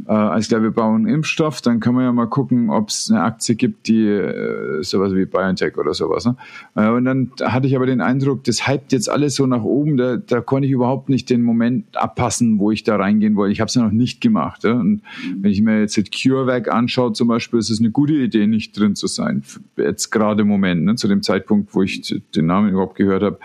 äh, 0.07 0.13
als 0.13 0.49
klar, 0.49 0.63
wir 0.63 0.71
bauen 0.71 1.09
Impfstoff, 1.09 1.61
dann 1.61 1.81
kann 1.81 1.95
man 1.95 2.05
ja 2.05 2.13
mal 2.13 2.29
gucken, 2.29 2.71
ob 2.71 2.89
es 2.89 3.11
eine 3.11 3.23
Aktie 3.23 3.57
gibt, 3.57 3.89
die 3.89 4.07
äh, 4.07 4.83
sowas 4.83 5.13
wie 5.13 5.27
BioNTech 5.27 5.77
oder 5.77 5.93
sowas. 5.93 6.25
Ne? 6.25 6.37
Äh, 6.77 6.89
und 6.89 7.05
dann 7.05 7.33
hatte 7.43 7.67
ich 7.67 7.75
aber 7.75 7.87
den 7.87 8.01
Eindruck, 8.01 8.45
das 8.45 8.69
hypt 8.69 8.93
jetzt 8.93 9.11
alles 9.11 9.35
so 9.35 9.47
nach 9.47 9.65
oben, 9.65 9.97
da, 9.97 10.17
da 10.17 10.41
konnte 10.41 10.67
ich 10.67 10.73
überhaupt 10.73 11.09
nicht 11.09 11.31
den 11.31 11.43
Moment 11.43 11.97
abpassen, 11.97 12.61
wo 12.61 12.71
ich 12.71 12.85
da 12.85 12.95
reingehen 12.95 13.35
wollte. 13.35 13.53
Ich 13.53 13.61
habe 13.61 13.69
es 13.69 13.75
ja 13.75 13.83
noch 13.83 13.91
nicht 13.91 14.21
gemacht. 14.21 14.63
Ja? 14.63 14.75
Und 14.75 15.03
wenn 15.41 15.51
ich 15.51 15.63
mir 15.63 15.81
jetzt 15.81 15.99
CureVac 16.13 16.73
anschaue 16.73 17.13
zum 17.13 17.27
Beispiel, 17.27 17.59
ist 17.59 17.71
es 17.71 17.81
eine 17.81 17.91
gute 17.91 18.15
Idee, 18.15 18.47
nicht 18.47 18.79
drin 18.79 18.84
drin 18.85 18.95
zu 18.95 19.07
sein. 19.07 19.43
Jetzt 19.77 20.11
gerade 20.11 20.43
im 20.43 20.49
Moment, 20.49 20.85
ne, 20.85 20.95
zu 20.97 21.09
dem 21.09 21.23
Zeitpunkt, 21.23 21.75
wo 21.75 21.83
ich 21.83 22.23
den 22.35 22.47
Namen 22.47 22.71
überhaupt 22.71 22.97
gehört 22.97 23.23
habe, 23.23 23.39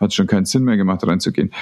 hat 0.00 0.10
es 0.10 0.14
schon 0.14 0.26
keinen 0.26 0.46
Sinn 0.46 0.64
mehr 0.64 0.76
gemacht, 0.76 1.06
reinzugehen. 1.06 1.52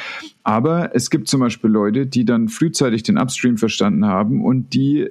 Aber 0.42 0.94
es 0.94 1.10
gibt 1.10 1.28
zum 1.28 1.40
Beispiel 1.40 1.70
Leute, 1.70 2.06
die 2.06 2.24
dann 2.24 2.48
frühzeitig 2.48 3.02
den 3.02 3.18
Upstream 3.18 3.58
verstanden 3.58 4.06
haben 4.06 4.44
und 4.44 4.74
die 4.74 5.08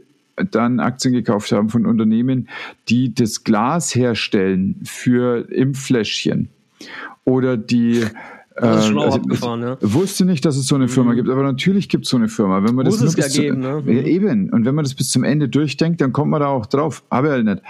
dann 0.51 0.79
Aktien 0.79 1.13
gekauft 1.13 1.51
haben 1.51 1.69
von 1.69 1.85
Unternehmen, 1.85 2.49
die 2.89 3.13
das 3.13 3.43
Glas 3.43 3.93
herstellen 3.93 4.79
für 4.83 5.49
Impffläschchen 5.51 6.49
oder 7.23 7.55
die 7.55 8.05
das 8.55 8.81
ist 8.81 8.87
schon 8.87 8.99
auch 8.99 9.05
also, 9.05 9.17
abgefahren, 9.17 9.61
ja. 9.61 9.77
Wusste 9.81 10.25
nicht, 10.25 10.45
dass 10.45 10.57
es 10.57 10.67
so 10.67 10.75
eine 10.75 10.87
Firma 10.87 11.11
mhm. 11.11 11.15
gibt, 11.15 11.29
aber 11.29 11.43
natürlich 11.43 11.89
gibt 11.89 12.05
es 12.05 12.11
so 12.11 12.17
eine 12.17 12.27
Firma. 12.27 12.63
Wenn 12.63 12.75
man 12.75 12.85
Muss 12.85 12.99
das 12.99 13.17
es 13.17 13.35
ja 13.35 13.43
geben, 13.43 13.61
ne? 13.61 13.83
Ja, 13.87 14.01
eben. 14.03 14.49
Und 14.51 14.65
wenn 14.65 14.75
man 14.75 14.83
das 14.83 14.93
bis 14.93 15.09
zum 15.09 15.23
Ende 15.23 15.49
durchdenkt, 15.49 16.01
dann 16.01 16.13
kommt 16.13 16.29
man 16.29 16.41
da 16.41 16.47
auch 16.47 16.65
drauf. 16.67 17.03
Ich 17.05 17.11
halt 17.11 17.45
nicht. 17.45 17.61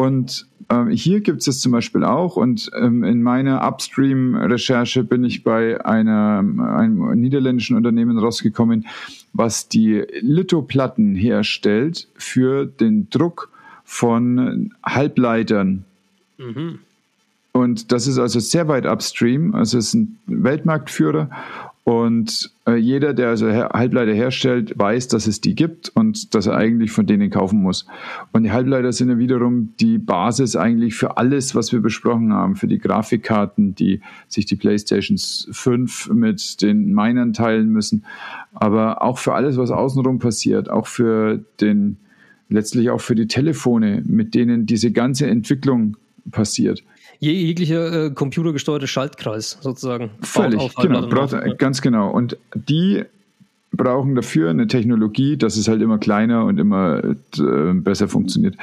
Und 0.00 0.46
ähm, 0.70 0.88
hier 0.88 1.20
gibt 1.20 1.42
es 1.42 1.46
es 1.46 1.60
zum 1.60 1.72
Beispiel 1.72 2.04
auch. 2.04 2.36
Und 2.36 2.70
ähm, 2.74 3.04
in 3.04 3.22
meiner 3.22 3.68
Upstream-Recherche 3.68 5.04
bin 5.04 5.24
ich 5.24 5.44
bei 5.44 5.84
einer, 5.84 6.38
einem 6.38 7.20
niederländischen 7.20 7.76
Unternehmen 7.76 8.16
rausgekommen, 8.16 8.86
was 9.34 9.68
die 9.68 10.02
Lithoplatten 10.22 11.14
herstellt 11.14 12.08
für 12.14 12.64
den 12.64 13.10
Druck 13.10 13.50
von 13.84 14.72
Halbleitern. 14.82 15.84
Mhm. 16.38 16.78
Und 17.52 17.92
das 17.92 18.06
ist 18.06 18.18
also 18.18 18.40
sehr 18.40 18.68
weit 18.68 18.86
upstream. 18.86 19.54
Also 19.54 19.76
es 19.76 19.88
ist 19.88 19.94
ein 19.94 20.18
Weltmarktführer 20.26 21.28
und 21.84 22.50
äh, 22.66 22.76
jeder, 22.76 23.14
der 23.14 23.28
also 23.28 23.48
Her 23.48 23.70
Halbleiter 23.72 24.12
herstellt, 24.12 24.78
weiß, 24.78 25.08
dass 25.08 25.26
es 25.26 25.40
die 25.40 25.54
gibt 25.54 25.88
und 25.88 26.34
dass 26.34 26.46
er 26.46 26.56
eigentlich 26.56 26.92
von 26.92 27.06
denen 27.06 27.30
kaufen 27.30 27.62
muss. 27.62 27.86
Und 28.32 28.44
die 28.44 28.52
Halbleiter 28.52 28.92
sind 28.92 29.08
ja 29.08 29.18
wiederum 29.18 29.72
die 29.80 29.98
Basis 29.98 30.56
eigentlich 30.56 30.94
für 30.94 31.16
alles, 31.16 31.54
was 31.54 31.72
wir 31.72 31.80
besprochen 31.80 32.32
haben, 32.34 32.54
für 32.54 32.66
die 32.66 32.78
Grafikkarten, 32.78 33.74
die 33.74 34.00
sich 34.28 34.44
die 34.44 34.56
PlayStations 34.56 35.48
5 35.52 36.10
mit 36.10 36.60
den 36.60 36.94
Minern 36.94 37.32
teilen 37.32 37.70
müssen, 37.70 38.04
aber 38.52 39.02
auch 39.02 39.18
für 39.18 39.34
alles, 39.34 39.56
was 39.56 39.70
außenrum 39.70 40.18
passiert, 40.18 40.68
auch 40.70 40.86
für 40.86 41.42
den, 41.60 41.96
letztlich 42.50 42.90
auch 42.90 43.00
für 43.00 43.14
die 43.14 43.26
Telefone, 43.26 44.02
mit 44.06 44.34
denen 44.34 44.66
diese 44.66 44.92
ganze 44.92 45.26
Entwicklung 45.28 45.96
passiert 46.30 46.84
jeglicher 47.20 48.06
äh, 48.06 48.10
computergesteuerte 48.10 48.86
Schaltkreis 48.86 49.58
sozusagen. 49.60 50.10
Völlig, 50.22 50.74
genau, 50.76 51.06
braucht, 51.06 51.58
ganz 51.58 51.82
genau. 51.82 52.10
Und 52.10 52.36
die 52.54 53.04
brauchen 53.72 54.14
dafür 54.14 54.50
eine 54.50 54.66
Technologie, 54.66 55.36
dass 55.36 55.56
es 55.56 55.68
halt 55.68 55.80
immer 55.80 55.98
kleiner 55.98 56.44
und 56.44 56.58
immer 56.58 57.02
äh, 57.04 57.72
besser 57.74 58.08
funktioniert. 58.08 58.56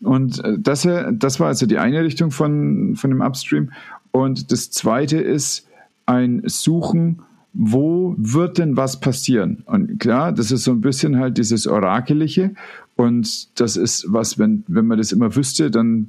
Und 0.00 0.44
äh, 0.44 0.56
das, 0.58 0.86
das 1.12 1.40
war 1.40 1.48
also 1.48 1.66
die 1.66 1.78
eine 1.78 2.04
Richtung 2.04 2.30
von, 2.30 2.94
von 2.96 3.10
dem 3.10 3.20
Upstream. 3.20 3.72
Und 4.12 4.52
das 4.52 4.70
zweite 4.70 5.18
ist 5.18 5.66
ein 6.06 6.42
Suchen 6.44 7.22
wo 7.54 8.16
wird 8.18 8.58
denn 8.58 8.76
was 8.76 8.98
passieren? 8.98 9.62
Und 9.66 10.00
klar, 10.00 10.32
das 10.32 10.50
ist 10.50 10.64
so 10.64 10.72
ein 10.72 10.80
bisschen 10.80 11.18
halt 11.18 11.38
dieses 11.38 11.68
Orakeliche. 11.68 12.54
Und 12.96 13.60
das 13.60 13.76
ist 13.76 14.06
was, 14.08 14.38
wenn, 14.38 14.64
wenn 14.68 14.86
man 14.86 14.98
das 14.98 15.12
immer 15.12 15.34
wüsste, 15.34 15.70
dann, 15.70 16.06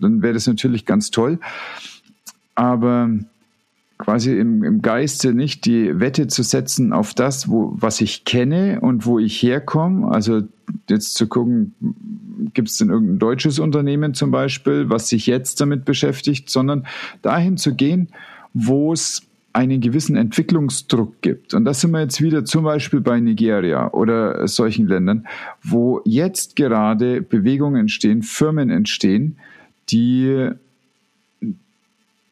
dann 0.00 0.22
wäre 0.22 0.34
das 0.34 0.46
natürlich 0.46 0.86
ganz 0.86 1.10
toll. 1.10 1.38
Aber 2.54 3.10
quasi 3.98 4.38
im, 4.38 4.64
im 4.64 4.80
Geiste 4.80 5.34
nicht 5.34 5.66
die 5.66 6.00
Wette 6.00 6.28
zu 6.28 6.42
setzen 6.42 6.92
auf 6.92 7.12
das, 7.14 7.48
wo, 7.48 7.74
was 7.76 8.00
ich 8.00 8.24
kenne 8.24 8.80
und 8.80 9.04
wo 9.04 9.18
ich 9.18 9.42
herkomme. 9.42 10.10
Also 10.10 10.42
jetzt 10.88 11.14
zu 11.14 11.26
gucken, 11.26 11.74
gibt 12.54 12.68
es 12.68 12.78
denn 12.78 12.88
irgendein 12.88 13.18
deutsches 13.18 13.58
Unternehmen 13.58 14.14
zum 14.14 14.30
Beispiel, 14.30 14.88
was 14.88 15.08
sich 15.08 15.26
jetzt 15.26 15.60
damit 15.60 15.84
beschäftigt, 15.84 16.48
sondern 16.48 16.86
dahin 17.22 17.56
zu 17.56 17.74
gehen, 17.74 18.08
wo 18.54 18.92
es 18.92 19.27
einen 19.58 19.80
gewissen 19.80 20.14
Entwicklungsdruck 20.14 21.20
gibt. 21.20 21.52
Und 21.52 21.64
das 21.64 21.80
sind 21.80 21.90
wir 21.90 22.00
jetzt 22.00 22.22
wieder 22.22 22.44
zum 22.44 22.62
Beispiel 22.62 23.00
bei 23.00 23.18
Nigeria 23.18 23.90
oder 23.90 24.46
solchen 24.46 24.86
Ländern, 24.86 25.26
wo 25.64 26.00
jetzt 26.04 26.54
gerade 26.54 27.22
Bewegungen 27.22 27.80
entstehen, 27.80 28.22
Firmen 28.22 28.70
entstehen, 28.70 29.36
die 29.90 30.50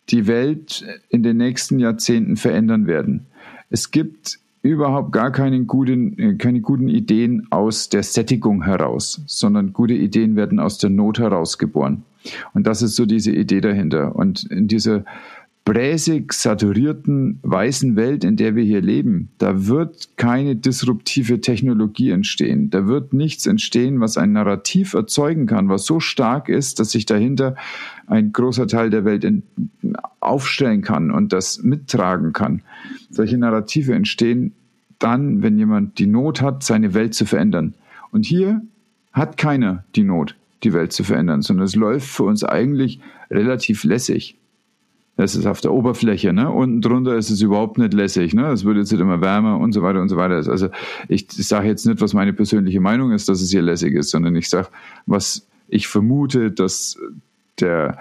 die 0.09 0.27
Welt 0.29 0.85
in 1.09 1.25
den 1.25 1.39
nächsten 1.39 1.81
Jahrzehnten 1.81 2.37
verändern 2.37 2.87
werden. 2.87 3.27
Es 3.71 3.91
gibt 3.91 4.39
überhaupt 4.63 5.11
gar 5.11 5.33
keine 5.33 5.65
guten, 5.65 6.39
keine 6.39 6.61
guten 6.61 6.89
Ideen 6.89 7.49
aus 7.51 7.89
der 7.89 8.05
Sättigung 8.05 8.63
heraus, 8.63 9.21
sondern 9.27 9.73
gute 9.73 9.95
Ideen 9.95 10.37
werden 10.37 10.61
aus 10.61 10.79
der 10.79 10.91
Not 10.91 11.19
heraus 11.19 11.59
geboren. 11.59 12.05
Und 12.55 12.69
das 12.69 12.83
ist 12.83 12.95
so 12.95 13.05
diese 13.05 13.33
Idee 13.33 13.61
dahinter. 13.61 14.15
Und 14.15 14.45
in 14.45 14.69
dieser 14.69 15.05
bräsig 15.67 16.33
saturierten 16.33 17.41
weißen 17.43 17.97
Welt, 17.97 18.23
in 18.23 18.37
der 18.37 18.55
wir 18.55 18.63
hier 18.63 18.81
leben, 18.81 19.31
da 19.39 19.67
wird 19.67 20.17
keine 20.17 20.55
disruptive 20.55 21.41
Technologie 21.41 22.11
entstehen. 22.11 22.71
Da 22.71 22.87
wird 22.87 23.13
nichts 23.13 23.47
entstehen, 23.47 24.01
was 24.01 24.17
ein 24.17 24.33
Narrativ 24.33 24.95
erzeugen 24.95 25.47
kann, 25.47 25.69
was 25.69 25.85
so 25.85 25.99
stark 25.99 26.49
ist, 26.49 26.79
dass 26.79 26.93
sich 26.93 27.05
dahinter 27.05 27.57
ein 28.07 28.33
großer 28.33 28.69
Teil 28.69 28.91
der 28.91 29.05
Welt 29.05 29.27
aufstellen 30.21 30.83
kann 30.83 31.11
und 31.11 31.33
das 31.33 31.61
mittragen 31.65 32.33
kann. 32.33 32.63
Solche 33.11 33.37
Narrative 33.37 33.93
entstehen 33.93 34.53
dann, 35.01 35.43
wenn 35.43 35.59
jemand 35.59 35.99
die 35.99 36.07
Not 36.07 36.43
hat, 36.43 36.63
seine 36.63 36.95
Welt 36.95 37.13
zu 37.13 37.27
verändern. 37.27 37.75
Und 38.13 38.25
hier 38.25 38.63
hat 39.13 39.37
keiner 39.37 39.85
die 39.97 40.05
Not, 40.05 40.37
die 40.63 40.73
Welt 40.73 40.93
zu 40.93 41.03
verändern, 41.03 41.43
sondern 41.43 41.67
es 41.67 41.75
läuft 41.75 42.07
für 42.09 42.23
uns 42.23 42.45
eigentlich 42.45 43.01
relativ 43.33 43.83
lässig. 43.83 44.37
Das 45.17 45.35
ist 45.35 45.47
auf 45.47 45.63
der 45.63 45.73
Oberfläche, 45.73 46.35
ne? 46.35 46.51
Unten 46.51 46.83
drunter 46.83 47.17
ist 47.17 47.31
es 47.31 47.41
überhaupt 47.41 47.79
nicht 47.79 47.95
lässig, 47.95 48.35
ne? 48.35 48.49
Es 48.49 48.65
wird 48.65 48.77
jetzt 48.77 48.93
immer 48.93 49.23
wärmer 49.23 49.59
und 49.59 49.73
so 49.73 49.83
weiter 49.83 50.03
und 50.03 50.11
so 50.11 50.17
weiter. 50.17 50.35
Also 50.35 50.69
ich, 51.09 51.27
ich 51.39 51.49
sage 51.49 51.69
jetzt 51.69 51.87
nicht, 51.87 52.03
was 52.03 52.13
meine 52.13 52.35
persönliche 52.35 52.81
Meinung 52.81 53.13
ist, 53.13 53.29
dass 53.29 53.41
es 53.41 53.51
hier 53.51 53.63
lässig 53.63 53.95
ist, 53.95 54.11
sondern 54.11 54.37
ich 54.37 54.51
sage, 54.51 54.69
was 55.07 55.47
ich 55.69 55.89
vermute, 55.89 56.51
dass 56.51 56.99
der, 57.61 57.99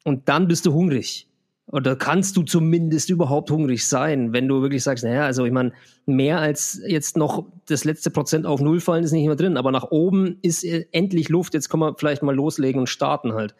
Und 0.04 0.28
dann 0.28 0.48
bist 0.48 0.66
du 0.66 0.72
hungrig. 0.72 1.28
Oder 1.70 1.96
kannst 1.96 2.36
du 2.38 2.42
zumindest 2.44 3.10
überhaupt 3.10 3.50
hungrig 3.50 3.86
sein, 3.86 4.32
wenn 4.32 4.48
du 4.48 4.62
wirklich 4.62 4.82
sagst, 4.82 5.04
naja, 5.04 5.26
also 5.26 5.44
ich 5.44 5.52
meine, 5.52 5.72
mehr 6.06 6.38
als 6.38 6.80
jetzt 6.86 7.18
noch 7.18 7.44
das 7.66 7.84
letzte 7.84 8.10
Prozent 8.10 8.46
auf 8.46 8.60
Null 8.62 8.80
fallen 8.80 9.04
ist 9.04 9.12
nicht 9.12 9.26
mehr 9.26 9.36
drin, 9.36 9.58
aber 9.58 9.70
nach 9.70 9.90
oben 9.90 10.38
ist 10.40 10.64
endlich 10.64 11.28
Luft, 11.28 11.52
jetzt 11.52 11.68
können 11.68 11.82
wir 11.82 11.94
vielleicht 11.98 12.22
mal 12.22 12.34
loslegen 12.34 12.80
und 12.80 12.86
starten 12.86 13.34
halt. 13.34 13.54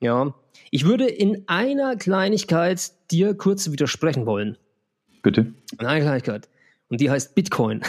Ja. 0.00 0.34
Ich 0.72 0.86
würde 0.86 1.06
in 1.06 1.44
einer 1.46 1.94
Kleinigkeit 1.94 2.90
dir 3.12 3.34
kurz 3.34 3.70
widersprechen 3.70 4.26
wollen. 4.26 4.58
Bitte. 5.26 5.52
Eine 5.78 6.02
Kleinigkeit. 6.02 6.48
Und 6.88 7.00
die 7.00 7.10
heißt 7.10 7.34
Bitcoin. 7.34 7.82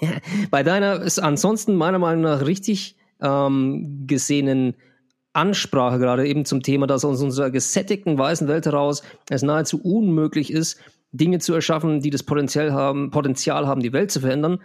Bei 0.52 0.62
deiner 0.62 1.02
ist 1.02 1.18
ansonsten 1.18 1.74
meiner 1.74 1.98
Meinung 1.98 2.22
nach 2.22 2.46
richtig 2.46 2.94
ähm, 3.20 4.04
gesehenen 4.06 4.76
Ansprache 5.32 5.98
gerade 5.98 6.24
eben 6.24 6.44
zum 6.44 6.62
Thema, 6.62 6.86
dass 6.86 7.04
aus 7.04 7.20
unserer 7.20 7.50
gesättigten 7.50 8.16
weißen 8.16 8.46
Welt 8.46 8.66
heraus 8.66 9.02
es 9.28 9.42
nahezu 9.42 9.82
unmöglich 9.82 10.52
ist, 10.52 10.78
Dinge 11.10 11.40
zu 11.40 11.52
erschaffen, 11.52 12.00
die 12.00 12.10
das 12.10 12.22
Potenzial 12.22 12.72
haben, 12.72 13.10
Potenzial 13.10 13.66
haben, 13.66 13.80
die 13.80 13.92
Welt 13.92 14.12
zu 14.12 14.20
verändern, 14.20 14.60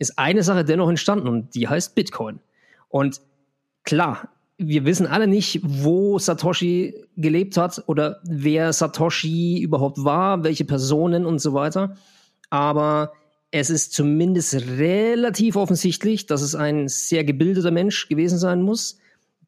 ist 0.00 0.18
eine 0.18 0.42
Sache 0.42 0.64
dennoch 0.64 0.88
entstanden 0.88 1.28
und 1.28 1.54
die 1.54 1.68
heißt 1.68 1.94
Bitcoin. 1.94 2.40
Und 2.88 3.20
klar, 3.84 4.30
wir 4.58 4.84
wissen 4.84 5.06
alle 5.06 5.28
nicht, 5.28 5.60
wo 5.62 6.18
Satoshi 6.18 6.94
gelebt 7.16 7.56
hat 7.56 7.84
oder 7.86 8.20
wer 8.24 8.72
Satoshi 8.72 9.60
überhaupt 9.60 10.02
war, 10.04 10.42
welche 10.42 10.64
Personen 10.64 11.24
und 11.24 11.38
so 11.38 11.54
weiter. 11.54 11.96
Aber 12.50 13.12
es 13.52 13.70
ist 13.70 13.92
zumindest 13.92 14.54
relativ 14.78 15.54
offensichtlich, 15.54 16.26
dass 16.26 16.42
es 16.42 16.56
ein 16.56 16.88
sehr 16.88 17.22
gebildeter 17.22 17.70
Mensch 17.70 18.08
gewesen 18.08 18.38
sein 18.38 18.62
muss, 18.62 18.98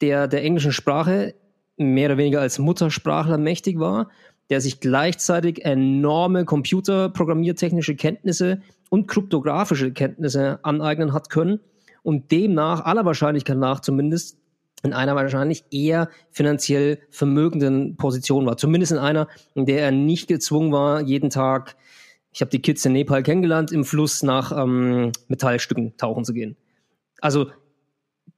der 0.00 0.28
der 0.28 0.44
englischen 0.44 0.72
Sprache 0.72 1.34
mehr 1.76 2.06
oder 2.06 2.18
weniger 2.18 2.40
als 2.40 2.60
Muttersprachler 2.60 3.36
mächtig 3.36 3.80
war, 3.80 4.10
der 4.48 4.60
sich 4.60 4.80
gleichzeitig 4.80 5.64
enorme 5.64 6.44
computerprogrammiertechnische 6.44 7.96
Kenntnisse 7.96 8.62
und 8.90 9.08
kryptografische 9.08 9.92
Kenntnisse 9.92 10.60
aneignen 10.62 11.12
hat 11.12 11.30
können 11.30 11.60
und 12.02 12.30
demnach 12.30 12.84
aller 12.84 13.04
Wahrscheinlichkeit 13.04 13.58
nach 13.58 13.80
zumindest 13.80 14.39
in 14.82 14.92
einer 14.92 15.14
wahrscheinlich 15.14 15.64
eher 15.70 16.08
finanziell 16.30 16.98
vermögenden 17.10 17.96
Position 17.96 18.46
war. 18.46 18.56
Zumindest 18.56 18.92
in 18.92 18.98
einer, 18.98 19.28
in 19.54 19.66
der 19.66 19.82
er 19.82 19.90
nicht 19.90 20.28
gezwungen 20.28 20.72
war, 20.72 21.02
jeden 21.02 21.30
Tag, 21.30 21.76
ich 22.32 22.40
habe 22.40 22.50
die 22.50 22.62
Kids 22.62 22.84
in 22.84 22.92
Nepal 22.92 23.22
kennengelernt, 23.22 23.72
im 23.72 23.84
Fluss 23.84 24.22
nach 24.22 24.52
ähm, 24.56 25.12
Metallstücken 25.28 25.96
tauchen 25.96 26.24
zu 26.24 26.32
gehen. 26.32 26.56
Also 27.20 27.50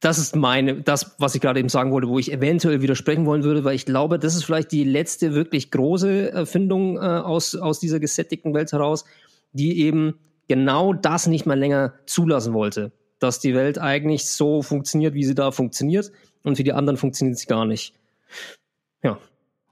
das 0.01 0.19
ist 0.19 0.35
meine, 0.35 0.83
das, 0.83 1.15
was 1.19 1.37
ich 1.37 1.41
gerade 1.41 1.61
eben 1.61 1.69
sagen 1.69 1.93
wollte, 1.93 2.09
wo 2.09 2.19
ich 2.19 2.33
eventuell 2.33 2.83
widersprechen 2.83 3.25
wollen 3.25 3.45
würde, 3.45 3.63
weil 3.63 3.77
ich 3.77 3.87
glaube, 3.87 4.19
das 4.19 4.35
ist 4.35 4.43
vielleicht 4.43 4.73
die 4.73 4.83
letzte 4.83 5.33
wirklich 5.33 5.71
große 5.71 6.33
Erfindung 6.33 6.97
äh, 6.97 7.01
aus, 7.01 7.55
aus 7.55 7.79
dieser 7.79 8.01
gesättigten 8.01 8.53
Welt 8.53 8.73
heraus, 8.73 9.05
die 9.53 9.79
eben 9.81 10.19
genau 10.49 10.93
das 10.93 11.29
nicht 11.29 11.47
mehr 11.47 11.57
länger 11.57 11.95
zulassen 12.07 12.53
wollte. 12.53 12.91
Dass 13.21 13.39
die 13.39 13.55
Welt 13.55 13.79
eigentlich 13.79 14.27
so 14.27 14.63
funktioniert, 14.63 15.15
wie 15.15 15.25
sie 15.25 15.37
da 15.37 15.53
funktioniert 15.53 16.11
und 16.43 16.57
für 16.57 16.65
die 16.65 16.73
anderen 16.73 16.97
funktioniert 16.97 17.39
es 17.39 17.47
gar 17.47 17.65
nicht. 17.65 17.95
Ja. 19.03 19.19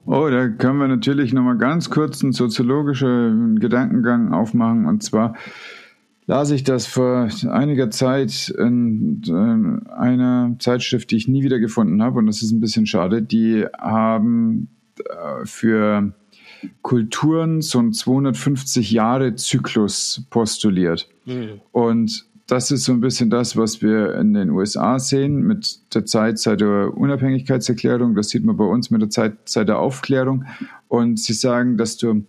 Oh, 0.05 0.27
da 0.29 0.47
können 0.47 0.79
wir 0.79 0.87
natürlich 0.87 1.31
nochmal 1.31 1.57
ganz 1.57 1.89
kurz 1.89 2.23
einen 2.23 2.33
soziologischen 2.33 3.59
Gedankengang 3.59 4.33
aufmachen. 4.33 4.85
Und 4.85 5.03
zwar 5.03 5.35
las 6.25 6.49
ich 6.49 6.63
das 6.63 6.87
vor 6.87 7.29
einiger 7.49 7.91
Zeit 7.91 8.53
in, 8.57 9.21
in 9.27 9.87
einer 9.87 10.55
Zeitschrift, 10.59 11.11
die 11.11 11.17
ich 11.17 11.27
nie 11.27 11.43
wieder 11.43 11.59
gefunden 11.59 12.01
habe. 12.01 12.19
Und 12.19 12.25
das 12.25 12.41
ist 12.41 12.51
ein 12.51 12.61
bisschen 12.61 12.87
schade. 12.87 13.21
Die 13.21 13.65
haben 13.77 14.69
äh, 14.99 15.45
für 15.45 16.13
Kulturen 16.81 17.61
so 17.61 17.79
einen 17.79 17.93
250 17.93 18.91
Jahre 18.91 19.35
Zyklus 19.35 20.25
postuliert. 20.29 21.09
Mhm. 21.25 21.61
Und 21.71 22.25
das 22.51 22.69
ist 22.69 22.83
so 22.83 22.91
ein 22.91 22.99
bisschen 22.99 23.29
das, 23.29 23.55
was 23.55 23.81
wir 23.81 24.13
in 24.15 24.33
den 24.33 24.49
USA 24.49 24.99
sehen 24.99 25.41
mit 25.47 25.79
der 25.95 26.05
Zeit 26.05 26.37
seit 26.37 26.59
der 26.59 26.97
Unabhängigkeitserklärung. 26.97 28.13
Das 28.13 28.27
sieht 28.27 28.43
man 28.43 28.57
bei 28.57 28.65
uns 28.65 28.91
mit 28.91 29.01
der 29.01 29.09
Zeit 29.09 29.37
seit 29.45 29.69
der 29.69 29.79
Aufklärung. 29.79 30.43
Und 30.89 31.17
sie 31.17 31.31
sagen, 31.31 31.77
dass 31.77 31.95
du 31.95 32.25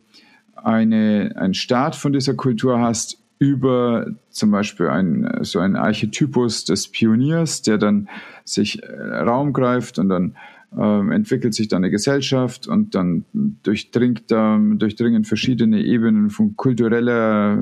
eine, 0.54 1.32
einen 1.34 1.54
Start 1.54 1.96
von 1.96 2.12
dieser 2.12 2.34
Kultur 2.34 2.78
hast 2.78 3.18
über 3.40 4.06
zum 4.30 4.52
Beispiel 4.52 4.86
ein, 4.86 5.40
so 5.40 5.58
einen 5.58 5.74
Archetypus 5.74 6.66
des 6.66 6.86
Pioniers, 6.86 7.62
der 7.62 7.78
dann 7.78 8.08
sich 8.44 8.80
äh, 8.80 8.86
Raum 8.86 9.52
greift 9.52 9.98
und 9.98 10.08
dann 10.08 10.36
ähm, 10.78 11.12
entwickelt 11.12 11.54
sich 11.54 11.68
dann 11.68 11.82
eine 11.82 11.90
Gesellschaft 11.90 12.66
und 12.66 12.94
dann 12.94 13.24
durchdringt, 13.62 14.30
durchdringen 14.30 15.24
verschiedene 15.24 15.82
Ebenen 15.82 16.30
von 16.30 16.56
kultureller 16.56 17.58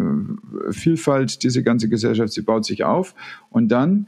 äh, 0.68 0.72
Vielfalt 0.72 1.42
diese 1.42 1.62
ganze 1.62 1.88
Gesellschaft, 1.88 2.32
sie 2.32 2.42
baut 2.42 2.64
sich 2.64 2.84
auf 2.84 3.14
und 3.50 3.68
dann 3.68 4.06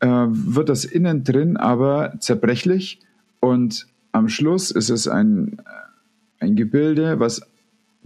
äh, 0.00 0.06
wird 0.08 0.68
das 0.68 0.84
innen 0.84 1.24
drin 1.24 1.56
aber 1.56 2.14
zerbrechlich 2.20 3.00
und 3.40 3.86
am 4.12 4.28
Schluss 4.28 4.70
ist 4.70 4.90
es 4.90 5.08
ein, 5.08 5.60
ein 6.38 6.54
Gebilde, 6.54 7.18
was 7.18 7.42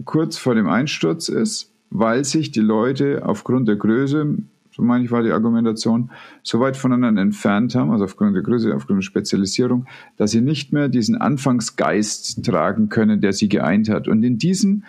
kurz 0.05 0.37
vor 0.37 0.55
dem 0.55 0.67
Einsturz 0.67 1.29
ist, 1.29 1.71
weil 1.91 2.25
sich 2.25 2.51
die 2.51 2.61
Leute 2.61 3.25
aufgrund 3.25 3.67
der 3.67 3.75
Größe 3.75 4.37
so 4.71 4.83
meine 4.83 5.03
ich 5.03 5.11
war 5.11 5.23
die 5.23 5.31
Argumentation, 5.31 6.11
so 6.43 6.59
weit 6.59 6.77
voneinander 6.77 7.21
entfernt 7.21 7.75
haben, 7.75 7.91
also 7.91 8.05
aufgrund 8.05 8.35
der 8.35 8.43
Größe, 8.43 8.73
aufgrund 8.75 8.99
der 8.99 9.03
Spezialisierung, 9.03 9.85
dass 10.17 10.31
sie 10.31 10.41
nicht 10.41 10.73
mehr 10.73 10.87
diesen 10.89 11.17
Anfangsgeist 11.17 12.45
tragen 12.45 12.89
können, 12.89 13.21
der 13.21 13.33
sie 13.33 13.49
geeint 13.49 13.89
hat. 13.89 14.07
Und 14.07 14.23
in 14.23 14.37
diesem, 14.37 14.83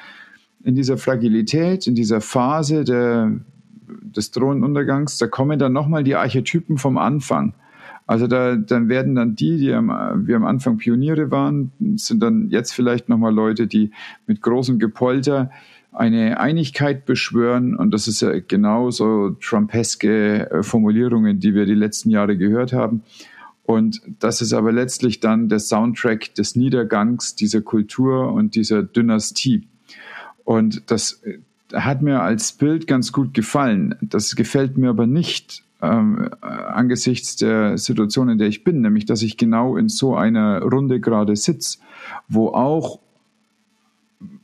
in 0.62 0.74
dieser 0.74 0.98
Fragilität, 0.98 1.86
in 1.86 1.94
dieser 1.94 2.20
Phase 2.20 2.84
der, 2.84 3.32
des 3.88 4.30
Thronuntergangs, 4.30 5.18
da 5.18 5.26
kommen 5.26 5.58
dann 5.58 5.72
nochmal 5.72 6.04
die 6.04 6.14
Archetypen 6.14 6.78
vom 6.78 6.98
Anfang. 6.98 7.54
Also 8.06 8.26
da, 8.26 8.56
dann 8.56 8.88
werden 8.88 9.14
dann 9.14 9.36
die, 9.36 9.56
die 9.56 9.72
am, 9.72 9.88
wie 10.26 10.34
am 10.34 10.44
Anfang 10.44 10.78
Pioniere 10.78 11.30
waren, 11.30 11.70
sind 11.94 12.20
dann 12.20 12.48
jetzt 12.50 12.72
vielleicht 12.72 13.08
nochmal 13.08 13.32
Leute, 13.32 13.66
die 13.66 13.92
mit 14.26 14.42
großem 14.42 14.78
Gepolter 14.78 15.50
eine 15.92 16.38
Einigkeit 16.38 17.04
beschwören. 17.04 17.74
Und 17.74 17.92
das 17.92 18.08
ist 18.08 18.22
ja 18.22 18.38
genauso 18.40 19.30
Trumpeske 19.40 20.50
äh, 20.50 20.62
Formulierungen, 20.62 21.40
die 21.40 21.54
wir 21.54 21.66
die 21.66 21.74
letzten 21.74 22.10
Jahre 22.10 22.36
gehört 22.36 22.72
haben. 22.72 23.02
Und 23.64 24.02
das 24.18 24.42
ist 24.42 24.52
aber 24.52 24.72
letztlich 24.72 25.20
dann 25.20 25.48
der 25.48 25.60
Soundtrack 25.60 26.34
des 26.34 26.56
Niedergangs 26.56 27.36
dieser 27.36 27.60
Kultur 27.60 28.32
und 28.32 28.54
dieser 28.54 28.82
Dynastie. 28.82 29.68
Und 30.44 30.90
das 30.90 31.22
äh, 31.24 31.38
hat 31.72 32.02
mir 32.02 32.22
als 32.22 32.52
Bild 32.52 32.86
ganz 32.86 33.12
gut 33.12 33.34
gefallen. 33.34 33.94
Das 34.00 34.34
gefällt 34.34 34.76
mir 34.76 34.90
aber 34.90 35.06
nicht 35.06 35.62
ähm, 35.82 36.30
angesichts 36.40 37.36
der 37.36 37.78
Situation, 37.78 38.28
in 38.28 38.38
der 38.38 38.48
ich 38.48 38.64
bin, 38.64 38.80
nämlich 38.80 39.06
dass 39.06 39.22
ich 39.22 39.36
genau 39.36 39.76
in 39.76 39.88
so 39.88 40.16
einer 40.16 40.60
Runde 40.62 41.00
gerade 41.00 41.36
sitze, 41.36 41.78
wo 42.28 42.48
auch 42.48 43.00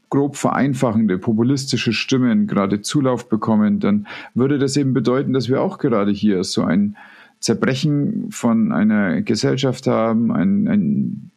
grob 0.09 0.37
vereinfachende, 0.37 1.19
populistische 1.19 1.93
Stimmen 1.93 2.47
gerade 2.47 2.81
Zulauf 2.81 3.29
bekommen, 3.29 3.81
dann 3.81 4.07
würde 4.35 4.59
das 4.59 4.77
eben 4.77 4.93
bedeuten, 4.93 5.33
dass 5.33 5.49
wir 5.49 5.61
auch 5.61 5.79
gerade 5.79 6.13
hier 6.13 6.45
so 6.45 6.63
ein 6.63 6.97
Zerbrechen 7.41 8.31
von 8.31 8.73
einer 8.73 9.23
Gesellschaft 9.23 9.87
haben, 9.87 10.33
ein, 10.33 10.69
ein 10.69 11.31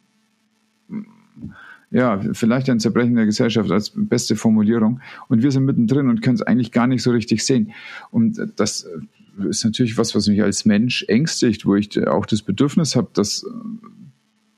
ja, 1.90 2.20
vielleicht 2.32 2.70
ein 2.70 2.78
Zerbrechen 2.78 3.16
der 3.16 3.26
Gesellschaft 3.26 3.70
als 3.70 3.92
beste 3.94 4.36
Formulierung. 4.36 5.00
Und 5.28 5.42
wir 5.42 5.50
sind 5.50 5.64
mittendrin 5.64 6.08
und 6.08 6.22
können 6.22 6.36
es 6.36 6.42
eigentlich 6.42 6.70
gar 6.70 6.86
nicht 6.86 7.02
so 7.02 7.10
richtig 7.10 7.44
sehen. 7.44 7.72
Und 8.12 8.40
das 8.56 8.86
ist 9.48 9.64
natürlich 9.64 9.98
was, 9.98 10.14
was 10.14 10.28
mich 10.28 10.42
als 10.42 10.64
Mensch 10.64 11.04
ängstigt, 11.08 11.66
wo 11.66 11.74
ich 11.74 12.06
auch 12.06 12.26
das 12.26 12.42
Bedürfnis 12.42 12.94
habe, 12.94 13.08
dass 13.12 13.44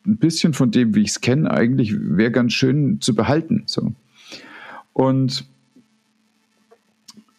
ein 0.06 0.16
bisschen 0.16 0.52
von 0.52 0.70
dem, 0.70 0.94
wie 0.94 1.02
ich 1.02 1.10
es 1.10 1.20
kenne, 1.20 1.50
eigentlich 1.50 1.94
wäre 1.98 2.30
ganz 2.30 2.52
schön 2.52 3.00
zu 3.00 3.14
behalten. 3.14 3.62
So. 3.66 3.92
Und 4.92 5.46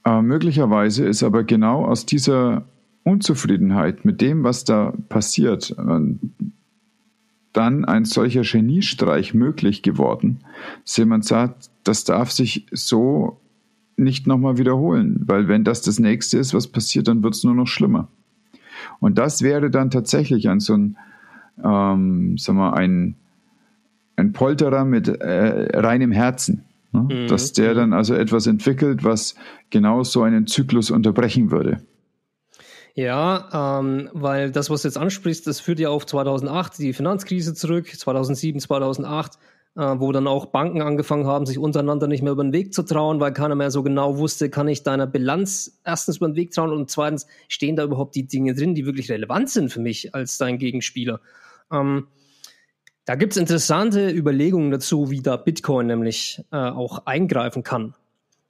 äh, 0.05 0.21
möglicherweise 0.21 1.05
ist 1.05 1.23
aber 1.23 1.43
genau 1.43 1.85
aus 1.85 2.05
dieser 2.05 2.65
Unzufriedenheit 3.03 4.05
mit 4.05 4.21
dem, 4.21 4.43
was 4.43 4.63
da 4.63 4.93
passiert, 5.09 5.75
äh, 5.77 5.99
dann 7.53 7.85
ein 7.85 8.05
solcher 8.05 8.41
Geniestreich 8.41 9.33
möglich 9.33 9.83
geworden, 9.83 10.39
dass 10.83 10.97
jemand 10.97 11.25
sagt, 11.25 11.69
das 11.83 12.03
darf 12.03 12.31
sich 12.31 12.65
so 12.71 13.39
nicht 13.95 14.25
nochmal 14.25 14.57
wiederholen, 14.57 15.21
weil 15.27 15.47
wenn 15.47 15.63
das 15.63 15.81
das 15.81 15.99
nächste 15.99 16.39
ist, 16.39 16.53
was 16.53 16.67
passiert, 16.67 17.07
dann 17.07 17.21
wird 17.21 17.35
es 17.35 17.43
nur 17.43 17.53
noch 17.53 17.67
schlimmer. 17.67 18.07
Und 18.99 19.17
das 19.19 19.43
wäre 19.43 19.69
dann 19.69 19.91
tatsächlich 19.91 20.49
ein 20.49 20.59
so 20.59 20.73
ein, 20.73 20.97
ähm, 21.63 22.37
sag 22.37 22.55
mal, 22.55 22.73
ein, 22.73 23.15
ein 24.15 24.33
Polterer 24.33 24.85
mit 24.85 25.07
äh, 25.07 25.79
reinem 25.79 26.11
Herzen. 26.11 26.63
Ne? 26.91 27.07
Mhm. 27.09 27.27
Dass 27.27 27.53
der 27.53 27.73
dann 27.73 27.93
also 27.93 28.13
etwas 28.13 28.47
entwickelt, 28.47 29.03
was 29.03 29.35
genau 29.69 30.03
so 30.03 30.23
einen 30.23 30.47
Zyklus 30.47 30.91
unterbrechen 30.91 31.51
würde. 31.51 31.81
Ja, 32.95 33.79
ähm, 33.79 34.09
weil 34.13 34.51
das, 34.51 34.69
was 34.69 34.83
du 34.83 34.87
jetzt 34.87 34.97
ansprichst, 34.97 35.47
das 35.47 35.59
führt 35.59 35.79
ja 35.79 35.89
auf 35.89 36.05
2008, 36.05 36.77
die 36.77 36.93
Finanzkrise 36.93 37.55
zurück, 37.55 37.87
2007, 37.87 38.59
2008, 38.61 39.39
äh, 39.75 39.81
wo 39.97 40.11
dann 40.11 40.27
auch 40.27 40.47
Banken 40.47 40.83
angefangen 40.83 41.25
haben, 41.25 41.47
sich 41.47 41.57
untereinander 41.57 42.05
nicht 42.05 42.21
mehr 42.21 42.33
über 42.33 42.43
den 42.43 42.53
Weg 42.53 42.71
zu 42.71 42.83
trauen, 42.83 43.19
weil 43.19 43.33
keiner 43.33 43.55
mehr 43.55 43.71
so 43.71 43.81
genau 43.81 44.19
wusste, 44.19 44.51
kann 44.51 44.67
ich 44.67 44.83
deiner 44.83 45.07
Bilanz 45.07 45.79
erstens 45.83 46.17
über 46.17 46.27
den 46.27 46.35
Weg 46.35 46.51
trauen 46.51 46.71
und 46.71 46.91
zweitens, 46.91 47.25
stehen 47.47 47.75
da 47.75 47.83
überhaupt 47.83 48.13
die 48.13 48.27
Dinge 48.27 48.53
drin, 48.53 48.75
die 48.75 48.85
wirklich 48.85 49.09
relevant 49.09 49.49
sind 49.49 49.71
für 49.71 49.81
mich 49.81 50.13
als 50.13 50.37
dein 50.37 50.59
Gegenspieler. 50.59 51.19
Ähm, 51.73 52.07
da 53.05 53.15
gibt 53.15 53.33
es 53.33 53.37
interessante 53.37 54.09
Überlegungen 54.09 54.71
dazu, 54.71 55.11
wie 55.11 55.21
da 55.21 55.35
Bitcoin 55.35 55.87
nämlich 55.87 56.41
äh, 56.51 56.55
auch 56.55 57.05
eingreifen 57.05 57.63
kann. 57.63 57.95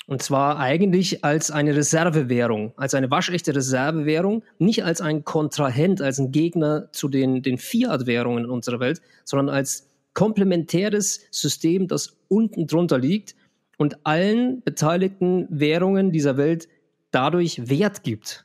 Und 0.05 0.21
zwar 0.21 0.59
eigentlich 0.59 1.23
als 1.23 1.49
eine 1.49 1.75
Reservewährung, 1.75 2.73
als 2.75 2.93
eine 2.93 3.09
waschechte 3.09 3.55
Reservewährung, 3.55 4.43
nicht 4.59 4.83
als 4.83 4.99
ein 5.01 5.23
Kontrahent, 5.23 6.01
als 6.01 6.19
ein 6.19 6.31
Gegner 6.31 6.91
zu 6.91 7.07
den, 7.07 7.41
den 7.41 7.57
Fiat-Währungen 7.57 8.43
in 8.43 8.49
unserer 8.49 8.81
Welt, 8.81 9.01
sondern 9.23 9.49
als 9.49 9.89
komplementäres 10.13 11.21
System, 11.31 11.87
das 11.87 12.17
unten 12.27 12.67
drunter 12.67 12.99
liegt 12.99 13.35
und 13.77 14.05
allen 14.05 14.61
beteiligten 14.61 15.47
Währungen 15.49 16.11
dieser 16.11 16.37
Welt 16.37 16.67
dadurch 17.11 17.69
Wert 17.69 18.03
gibt 18.03 18.42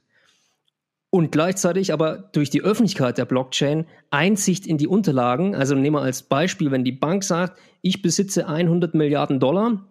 und 1.11 1.33
gleichzeitig 1.33 1.93
aber 1.93 2.19
durch 2.33 2.51
die 2.51 2.63
Öffentlichkeit 2.63 3.19
der 3.19 3.25
Blockchain 3.25 3.87
Einsicht 4.11 4.67
in 4.67 4.79
die 4.79 4.87
Unterlagen, 4.87 5.55
also 5.55 5.75
nehmen 5.75 5.97
wir 5.97 6.03
als 6.03 6.23
Beispiel, 6.23 6.71
wenn 6.71 6.85
die 6.85 6.93
Bank 6.93 7.25
sagt, 7.25 7.59
ich 7.81 8.03
besitze 8.03 8.47
100 8.49 8.95
Milliarden 8.95 9.41
Dollar, 9.41 9.87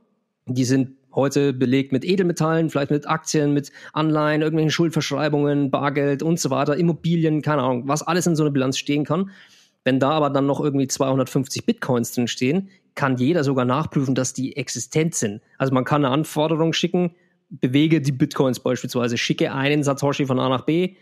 die 0.46 0.64
sind 0.64 0.98
heute 1.14 1.54
belegt 1.54 1.92
mit 1.92 2.06
Edelmetallen, 2.06 2.70
vielleicht 2.70 2.92
mit 2.92 3.08
Aktien, 3.08 3.54
mit 3.54 3.72
Anleihen, 3.94 4.42
irgendwelchen 4.42 4.70
Schuldverschreibungen, 4.70 5.72
Bargeld 5.72 6.22
und 6.22 6.40
so 6.40 6.52
weiter, 6.52 6.78
Immobilien, 6.78 7.42
keine 7.42 7.64
Ahnung, 7.64 7.88
was 7.88 8.04
alles 8.04 8.28
in 8.28 8.36
so 8.36 8.44
einer 8.44 8.52
Bilanz 8.52 8.78
stehen 8.78 9.04
kann. 9.04 9.32
Wenn 9.84 10.00
da 10.00 10.12
aber 10.12 10.30
dann 10.30 10.46
noch 10.46 10.60
irgendwie 10.60 10.88
250 10.88 11.66
Bitcoins 11.66 12.12
drin 12.12 12.28
stehen, 12.28 12.70
kann 12.94 13.18
jeder 13.18 13.44
sogar 13.44 13.66
nachprüfen, 13.66 14.14
dass 14.14 14.34
die 14.34 14.56
existent 14.56 15.16
sind. 15.16 15.42
Also 15.58 15.74
man 15.74 15.86
kann 15.86 16.06
eine 16.06 16.14
Anforderung 16.14 16.74
schicken, 16.74 17.16
bewege 17.50 18.02
die 18.02 18.12
Bitcoins 18.12 18.60
beispielsweise, 18.60 19.18
schicke 19.18 19.54
einen 19.54 19.84
Satoshi 19.84 20.26
von 20.26 20.40
A 20.40 20.50
nach 20.50 20.66
B, 20.66 20.96